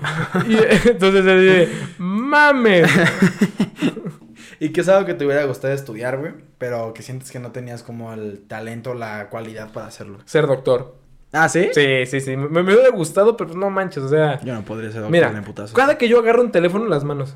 Y, 0.46 0.56
entonces 0.88 1.24
dice, 1.24 1.68
mames. 1.98 2.90
¿Y 4.60 4.70
qué 4.70 4.82
es 4.82 4.88
algo 4.88 5.06
que 5.06 5.14
te 5.14 5.24
hubiera 5.24 5.44
gustado 5.44 5.72
estudiar, 5.72 6.18
güey? 6.18 6.32
Pero 6.58 6.92
que 6.92 7.02
sientes 7.02 7.30
que 7.30 7.38
no 7.38 7.52
tenías 7.52 7.82
como 7.82 8.12
el 8.12 8.42
talento, 8.46 8.94
la 8.94 9.28
cualidad 9.30 9.72
para 9.72 9.86
hacerlo. 9.86 10.18
Ser 10.26 10.46
doctor. 10.46 11.03
¿Ah, 11.36 11.48
sí? 11.48 11.68
Sí, 11.72 12.06
sí, 12.06 12.20
sí. 12.20 12.36
Me, 12.36 12.62
me 12.62 12.72
hubiera 12.74 12.90
gustado, 12.90 13.36
pero 13.36 13.48
pues 13.48 13.58
no 13.58 13.68
manches, 13.68 14.04
o 14.04 14.08
sea. 14.08 14.40
Yo 14.42 14.54
no 14.54 14.62
podría 14.64 14.90
ser 14.90 15.00
doctor 15.02 15.10
Mira, 15.12 15.28
en 15.36 15.42
putazo. 15.44 15.74
cada 15.74 15.98
que 15.98 16.08
yo 16.08 16.20
agarro 16.20 16.40
un 16.42 16.52
teléfono 16.52 16.84
en 16.84 16.90
las 16.90 17.02
manos. 17.04 17.34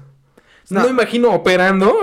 No, 0.70 0.80
No. 0.80 0.86
me 0.86 0.90
imagino 0.92 1.32
operando. 1.34 1.94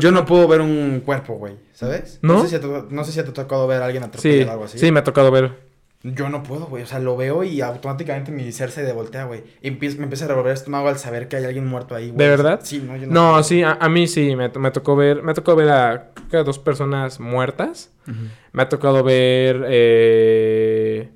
Yo 0.00 0.10
no 0.10 0.24
puedo 0.24 0.48
ver 0.48 0.60
un 0.62 1.02
cuerpo, 1.04 1.34
güey, 1.34 1.54
¿sabes? 1.72 2.18
¿No? 2.22 2.42
sé 2.46 2.56
si 2.56 2.58
te, 2.60 2.66
no 2.90 3.04
sé 3.04 3.12
si 3.12 3.22
te 3.22 3.28
ha 3.30 3.32
tocado 3.34 3.66
ver 3.66 3.82
a 3.82 3.86
alguien 3.86 4.02
Sí, 4.04 4.08
atropellado 4.08 4.48
o 4.48 4.52
algo 4.52 4.64
así. 4.64 4.78
sí, 4.78 4.90
me 4.92 5.00
ha 5.00 5.04
tocado 5.04 5.30
ver. 5.30 5.68
Yo 6.04 6.28
no 6.28 6.44
puedo, 6.44 6.66
güey. 6.66 6.84
O 6.84 6.86
sea, 6.86 7.00
lo 7.00 7.16
veo 7.16 7.42
y 7.42 7.60
automáticamente 7.60 8.30
mi 8.30 8.52
ser 8.52 8.70
se 8.70 8.84
devoltea, 8.84 9.24
güey. 9.24 9.42
Empie- 9.64 9.96
me 9.96 10.04
empieza 10.04 10.26
a 10.26 10.28
revolver 10.28 10.52
el 10.52 10.56
estómago 10.56 10.88
al 10.88 10.96
saber 10.96 11.26
que 11.26 11.34
hay 11.36 11.44
alguien 11.44 11.66
muerto 11.66 11.96
ahí, 11.96 12.06
güey. 12.12 12.18
¿De 12.18 12.28
verdad? 12.28 12.60
Sí, 12.62 12.78
no, 12.86 12.96
yo 12.96 13.08
no. 13.08 13.12
No, 13.14 13.30
puedo. 13.32 13.42
sí, 13.42 13.64
a, 13.64 13.72
a 13.80 13.88
mí 13.88 14.06
sí, 14.06 14.36
me, 14.36 14.48
me 14.48 14.70
tocó 14.70 14.94
ver, 14.94 15.24
me 15.24 15.34
tocó 15.34 15.56
ver 15.56 15.68
a, 15.70 16.10
creo 16.14 16.28
que 16.30 16.36
a 16.36 16.42
dos 16.44 16.60
personas 16.60 17.18
muertas. 17.18 17.90
Me 18.52 18.62
ha 18.62 18.68
tocado 18.68 19.02
ver, 19.02 19.64
eh, 19.68 21.08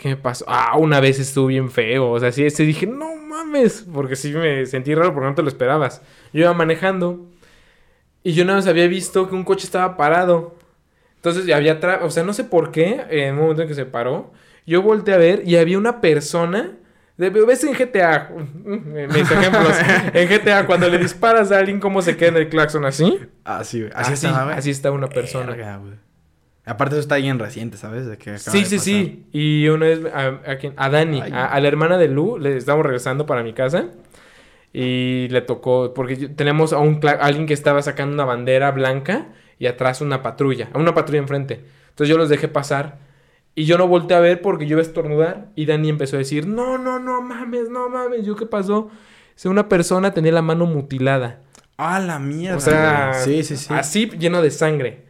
¿qué 0.00 0.08
me 0.08 0.16
pasó? 0.16 0.44
Ah, 0.48 0.76
una 0.78 0.98
vez 1.00 1.18
estuvo 1.20 1.46
bien 1.46 1.70
feo, 1.70 2.10
o 2.10 2.18
sea, 2.20 2.32
sí, 2.32 2.48
sí 2.50 2.64
dije, 2.64 2.86
no 2.86 3.14
mames, 3.16 3.86
porque 3.92 4.16
sí 4.16 4.32
me 4.32 4.64
sentí 4.66 4.94
raro 4.94 5.12
porque 5.12 5.28
no 5.28 5.34
te 5.34 5.42
lo 5.42 5.48
esperabas. 5.48 6.02
Yo 6.32 6.40
iba 6.42 6.54
manejando 6.54 7.26
y 8.22 8.32
yo 8.32 8.44
nada 8.44 8.58
más 8.58 8.66
había 8.66 8.86
visto 8.88 9.28
que 9.28 9.34
un 9.34 9.44
coche 9.44 9.64
estaba 9.66 9.96
parado. 9.96 10.56
Entonces 11.16 11.44
ya 11.46 11.56
había, 11.56 11.78
o 12.02 12.10
sea, 12.10 12.22
no 12.24 12.32
sé 12.32 12.44
por 12.44 12.70
qué, 12.72 13.04
en 13.10 13.34
un 13.34 13.40
momento 13.42 13.62
en 13.62 13.68
que 13.68 13.74
se 13.74 13.84
paró, 13.84 14.32
yo 14.66 14.80
volteé 14.82 15.14
a 15.14 15.18
ver 15.18 15.42
y 15.46 15.56
había 15.56 15.76
una 15.78 16.00
persona. 16.00 16.72
de- 17.18 17.28
¿Ves 17.30 17.62
en 17.64 17.74
GTA? 17.74 18.30
Mis 18.64 19.30
ejemplos. 19.30 19.76
En 20.14 20.28
GTA, 20.28 20.64
cuando 20.64 20.88
le 20.88 20.96
disparas 20.96 21.52
a 21.52 21.58
alguien, 21.58 21.78
¿cómo 21.78 22.00
se 22.00 22.16
queda 22.16 22.30
en 22.30 22.36
el 22.38 22.48
claxon 22.48 22.86
así? 22.86 23.18
Ah, 23.44 23.62
sí, 23.64 23.80
güey. 23.80 23.92
Así, 23.94 24.12
Así, 24.14 24.26
está, 24.26 24.44
güey. 24.44 24.56
así 24.56 24.70
está 24.70 24.90
una 24.92 25.08
persona. 25.08 25.54
Güey. 25.76 25.94
Aparte 26.64 26.94
eso 26.94 27.00
está 27.00 27.16
bien 27.16 27.38
reciente, 27.38 27.76
¿sabes? 27.76 28.06
De 28.06 28.16
que 28.18 28.38
Sí, 28.38 28.60
de 28.60 28.64
sí, 28.64 28.76
pasar. 28.76 28.84
sí. 28.84 29.26
Y 29.32 29.68
una 29.68 29.86
vez 29.86 30.00
a, 30.14 30.40
a, 30.50 30.56
quién? 30.58 30.74
a 30.76 30.88
Dani, 30.90 31.20
a, 31.20 31.46
a 31.46 31.60
la 31.60 31.68
hermana 31.68 31.98
de 31.98 32.08
Lu, 32.08 32.38
le 32.38 32.56
estamos 32.56 32.84
regresando 32.84 33.26
para 33.26 33.42
mi 33.42 33.52
casa. 33.52 33.86
Y 34.72 35.26
le 35.30 35.40
tocó, 35.40 35.94
porque 35.94 36.16
tenemos 36.28 36.72
a 36.72 36.78
un 36.78 37.00
alguien 37.20 37.46
que 37.46 37.54
estaba 37.54 37.82
sacando 37.82 38.14
una 38.14 38.24
bandera 38.24 38.70
blanca 38.70 39.28
y 39.58 39.66
atrás 39.66 40.00
una 40.00 40.22
patrulla, 40.22 40.68
a 40.72 40.78
una 40.78 40.94
patrulla 40.94 41.18
enfrente. 41.18 41.64
Entonces 41.88 42.08
yo 42.08 42.16
los 42.16 42.28
dejé 42.28 42.46
pasar 42.46 42.98
y 43.56 43.64
yo 43.64 43.78
no 43.78 43.88
volteé 43.88 44.16
a 44.16 44.20
ver 44.20 44.42
porque 44.42 44.66
yo 44.66 44.74
iba 44.74 44.80
a 44.80 44.84
estornudar 44.84 45.48
y 45.56 45.66
Dani 45.66 45.88
empezó 45.88 46.16
a 46.16 46.20
decir, 46.20 46.46
no, 46.46 46.78
no, 46.78 47.00
no 47.00 47.20
mames, 47.20 47.68
no 47.68 47.88
mames. 47.88 48.24
Yo, 48.24 48.36
¿qué 48.36 48.46
pasó? 48.46 48.78
O 48.78 48.90
sea, 49.34 49.50
una 49.50 49.68
persona 49.68 50.12
tenía 50.14 50.30
la 50.32 50.42
mano 50.42 50.66
mutilada. 50.66 51.40
Ah, 51.76 51.98
la 51.98 52.20
mierda. 52.20 52.56
O 52.56 52.60
sea, 52.60 53.14
sí, 53.14 53.42
sí, 53.42 53.56
sí. 53.56 53.74
así 53.74 54.06
lleno 54.18 54.40
de 54.40 54.52
sangre. 54.52 55.09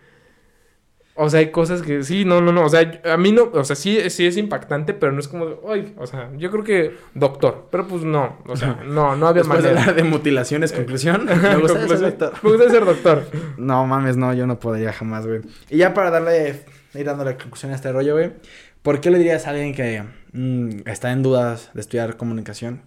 O 1.23 1.29
sea, 1.29 1.41
hay 1.41 1.51
cosas 1.51 1.83
que 1.83 2.03
sí, 2.03 2.25
no, 2.25 2.41
no, 2.41 2.51
no. 2.51 2.65
O 2.65 2.69
sea, 2.71 3.03
a 3.05 3.19
mí 3.19 3.31
no, 3.31 3.51
o 3.53 3.63
sea, 3.63 3.77
sí, 3.77 4.09
sí 4.09 4.27
es 4.27 4.39
impactante, 4.39 4.95
pero 4.95 5.13
no 5.13 5.21
es 5.21 5.29
como, 5.29 5.61
ay, 5.71 5.95
o 5.99 6.07
sea, 6.07 6.31
yo 6.39 6.51
creo 6.51 6.65
que 6.65 6.97
doctor, 7.13 7.69
pero 7.71 7.87
pues 7.87 8.05
no, 8.05 8.39
o 8.47 8.57
sea, 8.57 8.81
no, 8.87 9.17
no 9.17 9.29
había 9.29 9.43
Después 9.43 9.63
de 9.63 9.69
manera. 9.69 9.83
hablar 9.83 9.97
de 9.97 10.05
mutilaciones, 10.05 10.73
conclusión. 10.73 11.27
Me 11.43 11.57
gustaría 11.57 11.89
ser 11.89 12.01
doctor. 12.01 12.33
Me 12.43 12.49
gustaría 12.49 12.73
ser 12.73 12.85
doctor. 12.87 13.25
No 13.59 13.87
mames, 13.87 14.17
no, 14.17 14.33
yo 14.33 14.47
no 14.47 14.59
podría 14.59 14.95
jamás, 14.95 15.27
güey. 15.27 15.43
Y 15.69 15.77
ya 15.77 15.93
para 15.93 16.11
darle, 16.11 16.65
ir 16.95 17.05
dándole 17.05 17.37
conclusión 17.37 17.73
a 17.73 17.75
este 17.75 17.93
rollo, 17.93 18.15
güey. 18.15 18.33
¿Por 18.81 19.03
qué 19.03 19.11
le 19.11 19.19
dirías 19.19 19.47
a 19.47 19.51
alguien 19.51 19.75
que 19.75 20.03
mm, 20.33 20.89
está 20.89 21.13
en 21.13 21.23
dudas 21.23 21.71
de 21.75 21.83
estudiar 21.83 22.17
comunicación? 22.17 22.81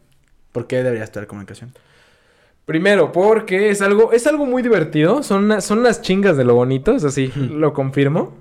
¿Por 0.51 0.65
qué 0.65 0.77
debería 0.77 1.03
estudiar 1.03 1.27
comunicación? 1.27 1.71
Primero, 2.66 3.11
porque 3.11 3.70
es 3.70 3.82
algo, 3.82 4.14
es 4.14 4.26
algo 4.26 4.45
muy 4.45 4.61
divertido. 4.64 5.22
Son, 5.24 5.45
una- 5.45 5.61
son 5.61 5.84
las 5.84 6.01
chingas 6.01 6.38
de 6.38 6.45
lo 6.45 6.55
bonito, 6.55 6.93
eso 6.95 7.09
sí, 7.11 7.32
lo 7.36 7.74
confirmo. 7.74 8.34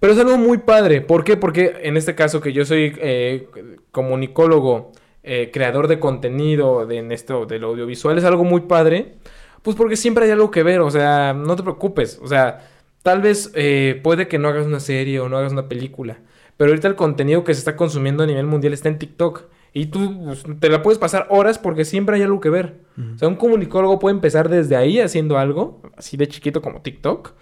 Pero 0.00 0.12
es 0.12 0.18
algo 0.18 0.36
muy 0.36 0.58
padre. 0.58 1.00
¿Por 1.00 1.24
qué? 1.24 1.36
Porque 1.36 1.74
en 1.82 1.96
este 1.96 2.14
caso 2.14 2.40
que 2.40 2.52
yo 2.52 2.64
soy 2.64 2.94
eh, 2.98 3.48
comunicólogo, 3.90 4.92
eh, 5.22 5.50
creador 5.52 5.88
de 5.88 5.98
contenido 5.98 6.86
de, 6.86 6.98
en 6.98 7.10
esto 7.12 7.46
del 7.46 7.64
audiovisual, 7.64 8.18
es 8.18 8.24
algo 8.24 8.44
muy 8.44 8.62
padre. 8.62 9.14
Pues 9.62 9.76
porque 9.76 9.96
siempre 9.96 10.26
hay 10.26 10.30
algo 10.30 10.50
que 10.50 10.62
ver, 10.62 10.80
o 10.80 10.90
sea, 10.90 11.32
no 11.32 11.56
te 11.56 11.62
preocupes. 11.62 12.20
O 12.22 12.28
sea, 12.28 12.68
tal 13.02 13.22
vez 13.22 13.50
eh, 13.54 13.98
puede 14.02 14.28
que 14.28 14.38
no 14.38 14.48
hagas 14.48 14.66
una 14.66 14.78
serie 14.80 15.20
o 15.20 15.28
no 15.28 15.38
hagas 15.38 15.52
una 15.52 15.68
película. 15.68 16.18
Pero 16.58 16.70
ahorita 16.70 16.86
el 16.88 16.96
contenido 16.96 17.42
que 17.44 17.54
se 17.54 17.60
está 17.60 17.74
consumiendo 17.74 18.22
a 18.22 18.26
nivel 18.26 18.46
mundial 18.46 18.74
está 18.74 18.88
en 18.90 18.98
TikTok. 18.98 19.44
Y 19.76 19.86
tú 19.86 20.24
pues, 20.24 20.44
te 20.60 20.68
la 20.70 20.82
puedes 20.82 20.98
pasar 20.98 21.26
horas 21.30 21.58
porque 21.58 21.84
siempre 21.84 22.16
hay 22.16 22.22
algo 22.22 22.40
que 22.40 22.48
ver. 22.48 22.80
O 23.14 23.18
sea, 23.18 23.26
un 23.28 23.34
comunicólogo 23.34 23.98
puede 23.98 24.14
empezar 24.14 24.48
desde 24.48 24.76
ahí 24.76 25.00
haciendo 25.00 25.36
algo, 25.36 25.82
así 25.96 26.16
de 26.16 26.28
chiquito 26.28 26.62
como 26.62 26.80
TikTok, 26.80 27.32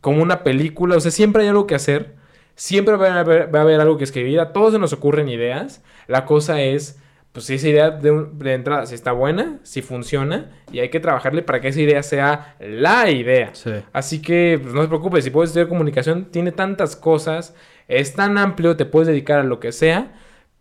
como 0.00 0.22
una 0.22 0.42
película. 0.42 0.96
O 0.96 1.00
sea, 1.00 1.10
siempre 1.10 1.42
hay 1.42 1.48
algo 1.48 1.66
que 1.66 1.74
hacer. 1.74 2.14
Siempre 2.56 2.96
va 2.96 3.08
a 3.08 3.20
haber, 3.20 3.54
va 3.54 3.58
a 3.58 3.62
haber 3.62 3.80
algo 3.80 3.98
que 3.98 4.04
escribir. 4.04 4.40
A 4.40 4.52
todos 4.54 4.72
se 4.72 4.78
nos 4.78 4.92
ocurren 4.94 5.28
ideas. 5.28 5.82
La 6.06 6.24
cosa 6.24 6.62
es, 6.62 7.00
pues, 7.32 7.44
si 7.44 7.54
esa 7.56 7.68
idea 7.68 7.90
de, 7.90 8.10
un- 8.12 8.38
de 8.38 8.54
entrada, 8.54 8.86
si 8.86 8.94
está 8.94 9.12
buena, 9.12 9.58
si 9.62 9.82
funciona, 9.82 10.52
y 10.72 10.78
hay 10.78 10.88
que 10.88 11.00
trabajarle 11.00 11.42
para 11.42 11.60
que 11.60 11.68
esa 11.68 11.82
idea 11.82 12.02
sea 12.02 12.56
la 12.60 13.10
idea. 13.10 13.50
Sí. 13.54 13.72
Así 13.92 14.22
que 14.22 14.58
pues, 14.62 14.72
no 14.72 14.80
te 14.80 14.88
preocupes, 14.88 15.22
si 15.24 15.30
puedes 15.30 15.50
estudiar 15.50 15.68
comunicación, 15.68 16.26
tiene 16.30 16.50
tantas 16.52 16.96
cosas, 16.96 17.54
es 17.88 18.14
tan 18.14 18.38
amplio, 18.38 18.74
te 18.76 18.86
puedes 18.86 19.08
dedicar 19.08 19.40
a 19.40 19.44
lo 19.44 19.60
que 19.60 19.70
sea, 19.72 20.12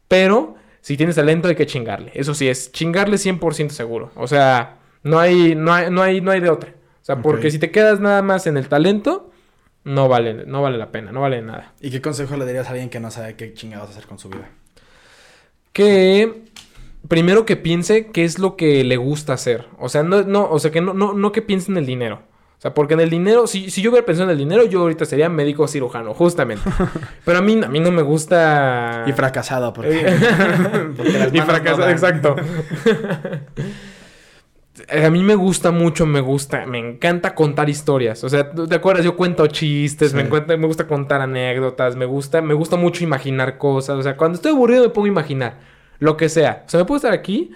pero 0.09 0.55
si 0.83 0.97
tienes 0.97 1.15
talento 1.15 1.47
hay 1.47 1.55
que 1.55 1.65
chingarle. 1.65 2.11
Eso 2.13 2.35
sí, 2.35 2.47
es 2.47 2.71
chingarle 2.71 3.15
100% 3.15 3.69
seguro. 3.69 4.11
O 4.15 4.27
sea, 4.27 4.77
no 5.01 5.17
hay, 5.17 5.55
no 5.55 5.73
hay, 5.73 5.89
no 5.89 6.03
hay, 6.03 6.21
no 6.21 6.29
hay 6.29 6.41
de 6.41 6.49
otra. 6.51 6.75
O 7.01 7.05
sea, 7.05 7.21
porque 7.21 7.49
si 7.49 7.57
te 7.57 7.71
quedas 7.71 7.99
nada 7.99 8.21
más 8.21 8.45
en 8.47 8.57
el 8.57 8.67
talento, 8.67 9.31
no 9.83 10.07
vale, 10.07 10.45
no 10.45 10.61
vale 10.61 10.77
la 10.77 10.91
pena, 10.91 11.11
no 11.11 11.21
vale 11.21 11.41
nada. 11.41 11.73
¿Y 11.81 11.89
qué 11.89 12.01
consejo 12.01 12.37
le 12.37 12.45
darías 12.45 12.67
a 12.67 12.71
alguien 12.71 12.91
que 12.91 12.99
no 12.99 13.09
sabe 13.09 13.35
qué 13.35 13.53
chingados 13.53 13.89
hacer 13.89 14.05
con 14.05 14.19
su 14.19 14.29
vida? 14.29 14.49
que 15.73 16.43
primero 17.07 17.45
que 17.45 17.57
piense 17.57 18.07
qué 18.11 18.23
es 18.23 18.39
lo 18.39 18.55
que 18.55 18.83
le 18.83 18.95
gusta 18.95 19.33
hacer. 19.33 19.65
O 19.79 19.89
sea, 19.89 20.03
no, 20.03 20.21
no, 20.21 20.49
o 20.49 20.59
sea, 20.59 20.71
que 20.71 20.79
no, 20.79 20.93
no, 20.93 21.13
no 21.13 21.31
que 21.31 21.41
piense 21.41 21.71
en 21.71 21.77
el 21.77 21.85
dinero. 21.85 22.21
O 22.63 22.65
sea, 22.65 22.73
porque 22.73 22.93
en 22.93 23.01
el 23.01 23.09
dinero, 23.09 23.45
si, 23.45 23.69
si 23.69 23.81
yo 23.81 23.89
hubiera 23.91 24.05
pensado 24.05 24.23
en 24.29 24.31
el 24.31 24.37
dinero, 24.37 24.63
yo 24.65 24.79
ahorita 24.79 25.03
sería 25.03 25.27
médico 25.27 25.67
cirujano, 25.67 26.13
justamente. 26.13 26.63
Pero 27.25 27.39
a 27.39 27.41
mí, 27.41 27.59
a 27.61 27.67
mí 27.67 27.81
no 27.81 27.91
me 27.91 28.01
gusta. 28.03 29.03
Y 29.05 29.11
fracasado, 29.11 29.73
porque, 29.73 29.99
Eh, 29.99 30.15
porque 30.95 31.11
las 31.19 31.33
y 31.33 31.37
manos 31.39 31.47
no 31.47 31.53
fracasado, 31.53 31.81
dan. 31.81 31.91
exacto. 31.91 32.35
A 35.05 35.09
mí 35.11 35.21
me 35.23 35.35
gusta 35.35 35.71
mucho, 35.71 36.05
me 36.07 36.19
gusta, 36.19 36.65
me 36.65 36.79
encanta 36.79 37.35
contar 37.35 37.69
historias. 37.69 38.23
O 38.23 38.29
sea, 38.29 38.49
¿tú 38.51 38.67
¿te 38.67 38.75
acuerdas? 38.75 39.05
Yo 39.05 39.15
cuento 39.15 39.45
chistes, 39.47 40.13
me, 40.13 40.21
Sí. 40.21 40.27
encuentra- 40.27 40.57
me 40.57 40.65
gusta 40.65 40.87
contar 40.87 41.21
anécdotas, 41.21 41.95
me 41.95 42.05
gusta, 42.05 42.41
me 42.41 42.55
gusta 42.55 42.75
mucho 42.75 43.03
imaginar 43.03 43.57
cosas. 43.59 43.97
O 43.99 44.03
sea, 44.03 44.17
cuando 44.17 44.35
estoy 44.37 44.51
aburrido 44.53 44.83
me 44.83 44.89
pongo 44.89 45.05
a 45.05 45.09
imaginar 45.09 45.59
lo 45.99 46.17
que 46.17 46.27
sea. 46.27 46.63
O 46.65 46.69
sea, 46.69 46.79
me 46.79 46.85
puedo 46.85 46.95
estar 46.97 47.13
aquí. 47.13 47.51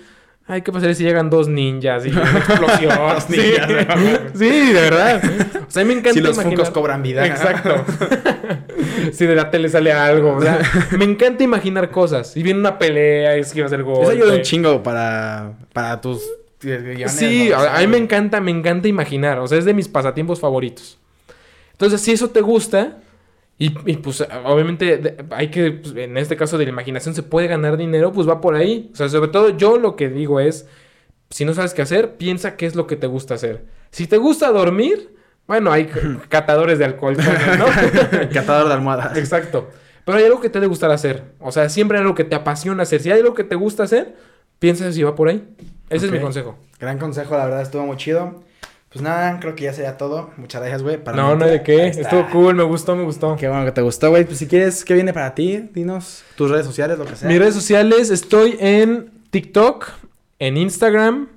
Ay, 0.49 0.61
¿qué 0.61 0.71
pasaría 0.71 0.95
si 0.95 1.03
llegan 1.03 1.29
dos 1.29 1.49
ninjas 1.49 2.05
y 2.05 2.09
una 2.09 2.21
explosión? 2.37 2.97
Dos 3.13 3.23
sí. 3.25 3.35
ninjas. 3.37 3.99
Sí, 4.33 4.73
de 4.73 4.81
verdad. 4.81 5.21
O 5.67 5.69
sea, 5.71 5.81
a 5.81 5.85
mí 5.85 5.93
me 5.93 5.99
encanta 5.99 6.13
Si 6.13 6.21
los 6.21 6.35
imaginar. 6.35 6.55
Funkos 6.57 6.69
cobran 6.69 7.03
vida. 7.03 7.25
Exacto. 7.25 7.83
si 9.11 9.25
de 9.25 9.35
la 9.35 9.51
tele 9.51 9.67
sale 9.67 9.91
algo. 9.91 10.37
O 10.37 10.41
sea, 10.41 10.59
me 10.97 11.03
encanta 11.03 11.43
imaginar 11.43 11.91
cosas. 11.91 12.37
Y 12.37 12.43
viene 12.43 12.61
una 12.61 12.79
pelea, 12.79 13.35
es 13.35 13.51
que 13.51 13.61
a 13.61 13.67
ser 13.67 13.83
gol. 13.83 14.03
Eso 14.03 14.11
ayuda 14.11 14.35
un 14.35 14.41
chingo 14.41 14.81
para, 14.83 15.51
para 15.73 15.99
tus 15.99 16.21
eh, 16.63 16.93
guiones, 16.95 17.11
Sí, 17.11 17.51
a 17.51 17.79
mí 17.79 17.87
me 17.87 17.97
encanta, 17.97 18.39
me 18.39 18.51
encanta 18.51 18.87
imaginar. 18.87 19.39
O 19.39 19.47
sea, 19.47 19.57
es 19.57 19.65
de 19.65 19.73
mis 19.73 19.89
pasatiempos 19.89 20.39
favoritos. 20.39 20.97
Entonces, 21.73 21.99
si 21.99 22.13
eso 22.13 22.29
te 22.29 22.39
gusta, 22.39 22.97
y, 23.59 23.73
y, 23.89 23.97
pues 23.97 24.23
obviamente 24.45 25.17
hay 25.31 25.49
que, 25.49 25.71
pues, 25.71 25.95
en 25.95 26.15
este 26.17 26.35
caso 26.35 26.57
de 26.57 26.65
la 26.65 26.71
imaginación 26.71 27.15
se 27.15 27.23
puede 27.23 27.47
ganar 27.47 27.75
dinero, 27.75 28.11
pues 28.11 28.27
va 28.27 28.39
por 28.39 28.53
ahí. 28.53 28.91
O 28.93 28.95
sea, 28.95 29.09
sobre 29.09 29.29
todo 29.29 29.57
yo 29.57 29.79
lo 29.79 29.95
que 29.95 30.09
digo 30.09 30.39
es, 30.39 30.67
si 31.31 31.43
no 31.43 31.53
sabes 31.55 31.73
qué 31.73 31.81
hacer, 31.81 32.17
piensa 32.17 32.55
qué 32.55 32.67
es 32.67 32.75
lo 32.75 32.85
que 32.85 32.95
te 32.95 33.07
gusta 33.07 33.33
hacer. 33.33 33.65
Si 33.89 34.05
te 34.05 34.17
gusta 34.17 34.51
dormir, 34.51 35.15
bueno, 35.47 35.71
hay 35.71 35.89
catadores 36.29 36.77
de 36.77 36.85
alcohol, 36.85 37.17
¿no? 37.17 37.65
Catador 38.33 38.67
de 38.67 38.73
almohadas. 38.73 39.17
Exacto. 39.17 39.69
Pero 40.05 40.19
hay 40.19 40.25
algo 40.25 40.39
que 40.39 40.49
te 40.49 40.59
debe 40.59 40.67
gustar 40.67 40.91
hacer. 40.91 41.23
O 41.39 41.51
sea, 41.51 41.67
siempre 41.69 41.97
hay 41.97 42.03
algo 42.03 42.15
que 42.15 42.23
te 42.23 42.35
apasiona 42.35 42.83
hacer. 42.83 43.01
Si 43.01 43.11
hay 43.11 43.19
algo 43.19 43.33
que 43.33 43.43
te 43.43 43.55
gusta 43.55 43.83
hacer, 43.83 44.15
piensa 44.59 44.91
si 44.91 45.03
va 45.03 45.15
por 45.15 45.29
ahí. 45.29 45.47
Ese 45.89 46.05
es 46.05 46.11
mi 46.11 46.19
consejo. 46.19 46.57
Gran 46.79 46.99
consejo, 46.99 47.35
la 47.35 47.45
verdad, 47.45 47.61
estuvo 47.61 47.85
muy 47.85 47.97
chido. 47.97 48.43
Pues 48.89 49.03
nada, 49.03 49.39
creo 49.39 49.53
que 49.55 49.65
ya 49.65 49.73
sería 49.73 49.97
todo. 49.97 50.31
Muchas 50.37 50.61
gracias, 50.61 50.81
güey. 50.81 50.97
No, 51.13 51.35
no 51.35 51.45
hay 51.45 51.51
de 51.51 51.63
qué. 51.63 51.87
Estuvo 51.87 52.29
cool, 52.31 52.55
me 52.55 52.63
gustó, 52.63 52.95
me 52.95 53.03
gustó. 53.03 53.35
Qué 53.35 53.47
bueno 53.49 53.65
que 53.65 53.73
te 53.73 53.81
gustó, 53.81 54.09
güey. 54.09 54.23
Pues 54.23 54.37
si 54.37 54.47
quieres, 54.47 54.85
¿qué 54.85 54.93
viene 54.93 55.13
para 55.13 55.35
ti? 55.35 55.69
Dinos 55.73 56.23
tus 56.35 56.49
redes 56.49 56.65
sociales, 56.65 56.97
lo 56.97 57.05
que 57.05 57.15
sea. 57.15 57.27
Mis 57.27 57.37
redes 57.37 57.53
sociales, 57.53 58.09
estoy 58.09 58.55
en 58.59 59.11
TikTok, 59.29 59.89
en 60.39 60.55
Instagram, 60.55 61.27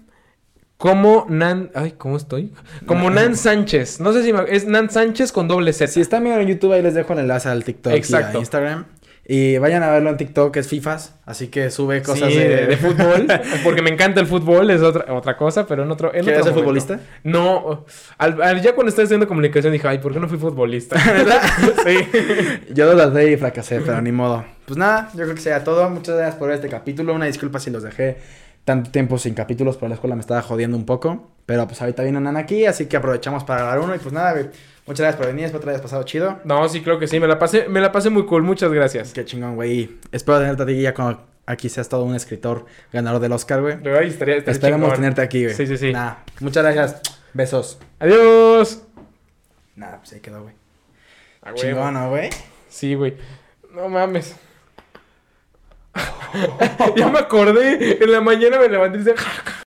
como 0.76 1.26
Nan... 1.28 1.70
Ay, 1.74 1.92
¿cómo 1.98 2.16
estoy? 2.16 2.54
Como 2.86 3.10
Nan 3.10 3.36
Sánchez. 3.36 4.00
No 4.00 4.12
sé 4.12 4.22
si 4.22 4.32
me... 4.32 4.44
Es 4.48 4.66
Nan 4.66 4.88
Sánchez 4.88 5.32
con 5.32 5.46
doble 5.46 5.72
Z. 5.72 5.92
Si 5.92 6.00
están 6.00 6.22
viendo 6.24 6.40
en 6.40 6.48
YouTube, 6.48 6.72
ahí 6.72 6.82
les 6.82 6.94
dejo 6.94 7.12
el 7.12 7.18
enlace 7.18 7.48
al 7.50 7.64
TikTok 7.64 7.92
Exacto. 7.92 8.32
y 8.32 8.36
a 8.36 8.40
Instagram. 8.40 8.86
Y 9.32 9.58
vayan 9.58 9.84
a 9.84 9.90
verlo 9.92 10.10
en 10.10 10.16
TikTok, 10.16 10.56
es 10.56 10.66
FIFAs. 10.66 11.14
Así 11.24 11.46
que 11.46 11.70
sube 11.70 12.02
cosas 12.02 12.30
Sí, 12.32 12.36
de... 12.36 12.48
de, 12.48 12.66
de 12.66 12.76
fútbol. 12.76 13.28
Porque 13.62 13.80
me 13.80 13.90
encanta 13.90 14.18
el 14.18 14.26
fútbol, 14.26 14.68
es 14.70 14.82
otra, 14.82 15.14
otra 15.14 15.36
cosa, 15.36 15.68
pero 15.68 15.84
en 15.84 15.90
otro. 15.92 16.12
En 16.12 16.24
¿Quieres 16.24 16.40
otro 16.42 16.52
ser 16.54 16.64
momento. 16.64 16.84
futbolista? 16.86 17.00
No. 17.22 17.84
Al, 18.18 18.42
al- 18.42 18.60
ya 18.60 18.74
cuando 18.74 18.88
estaba 18.88 19.04
estudiando 19.04 19.28
comunicación 19.28 19.72
dije, 19.72 19.86
ay, 19.86 19.98
¿por 19.98 20.12
qué 20.12 20.18
no 20.18 20.28
fui 20.28 20.36
futbolista? 20.36 20.98
sí. 21.86 21.96
Yo 22.74 22.86
lo 22.92 22.96
traté 22.96 23.30
y 23.30 23.36
fracasé, 23.36 23.80
pero 23.82 24.02
ni 24.02 24.10
modo. 24.10 24.44
Pues 24.66 24.76
nada, 24.78 25.10
yo 25.14 25.22
creo 25.22 25.34
que 25.36 25.40
sería 25.40 25.62
todo. 25.62 25.88
Muchas 25.90 26.16
gracias 26.16 26.34
por 26.34 26.48
ver 26.48 26.56
este 26.56 26.68
capítulo. 26.68 27.14
Una 27.14 27.26
disculpa 27.26 27.60
si 27.60 27.70
los 27.70 27.84
dejé 27.84 28.16
tanto 28.70 28.92
tiempo 28.92 29.18
sin 29.18 29.34
capítulos, 29.34 29.76
pero 29.76 29.88
la 29.88 29.94
escuela 29.94 30.14
me 30.14 30.20
estaba 30.20 30.42
jodiendo 30.42 30.76
un 30.76 30.86
poco. 30.86 31.28
Pero 31.44 31.66
pues 31.66 31.80
ahorita 31.80 32.04
viene 32.04 32.20
Nana 32.20 32.38
aquí, 32.38 32.66
así 32.66 32.86
que 32.86 32.96
aprovechamos 32.96 33.42
para 33.42 33.62
grabar 33.62 33.80
uno. 33.80 33.96
Y 33.96 33.98
pues 33.98 34.12
nada, 34.14 34.32
güey. 34.32 34.44
Muchas 34.86 35.00
gracias 35.00 35.16
por 35.16 35.26
venir, 35.26 35.46
espero 35.46 35.60
que 35.60 35.64
te 35.64 35.70
hayas 35.70 35.82
pasado 35.82 36.04
chido. 36.04 36.38
No, 36.44 36.68
sí, 36.68 36.80
creo 36.80 37.00
que 37.00 37.08
sí. 37.08 37.18
Me 37.18 37.26
la 37.26 37.36
pasé, 37.36 37.68
me 37.68 37.80
la 37.80 37.90
pasé 37.90 38.10
muy 38.10 38.26
cool. 38.26 38.44
Muchas 38.44 38.70
gracias. 38.72 39.12
Qué 39.12 39.24
chingón, 39.24 39.56
güey. 39.56 39.98
Espero 40.12 40.38
tenerte 40.38 40.62
a 40.62 40.66
ti 40.66 40.80
ya 40.80 40.94
cuando 40.94 41.26
aquí 41.46 41.68
seas 41.68 41.88
todo 41.88 42.04
un 42.04 42.14
escritor 42.14 42.66
ganador 42.92 43.20
del 43.20 43.32
Oscar, 43.32 43.60
güey. 43.60 43.74
Estaría, 43.74 44.02
estaría 44.36 44.38
Esperemos 44.46 44.80
chingón. 44.86 44.94
tenerte 44.94 45.22
aquí, 45.22 45.42
güey. 45.42 45.56
Sí, 45.56 45.66
sí, 45.66 45.76
sí. 45.76 45.92
Nada, 45.92 46.22
muchas 46.38 46.62
gracias. 46.62 47.00
Besos. 47.34 47.78
Adiós. 47.98 48.82
Nada, 49.74 49.98
pues 49.98 50.12
ahí 50.12 50.20
quedó, 50.20 50.42
güey. 50.44 50.54
A 51.42 51.46
huevo. 51.48 51.60
Chingón, 51.60 51.94
¿no, 51.94 52.08
güey? 52.10 52.30
Sí, 52.68 52.94
güey. 52.94 53.16
No 53.74 53.88
mames. 53.88 54.36
ya 56.96 57.08
me 57.08 57.18
acordé. 57.18 57.98
En 58.02 58.12
la 58.12 58.20
mañana 58.20 58.58
me 58.58 58.68
levanté 58.68 58.98
y 58.98 59.00
dije, 59.02 59.14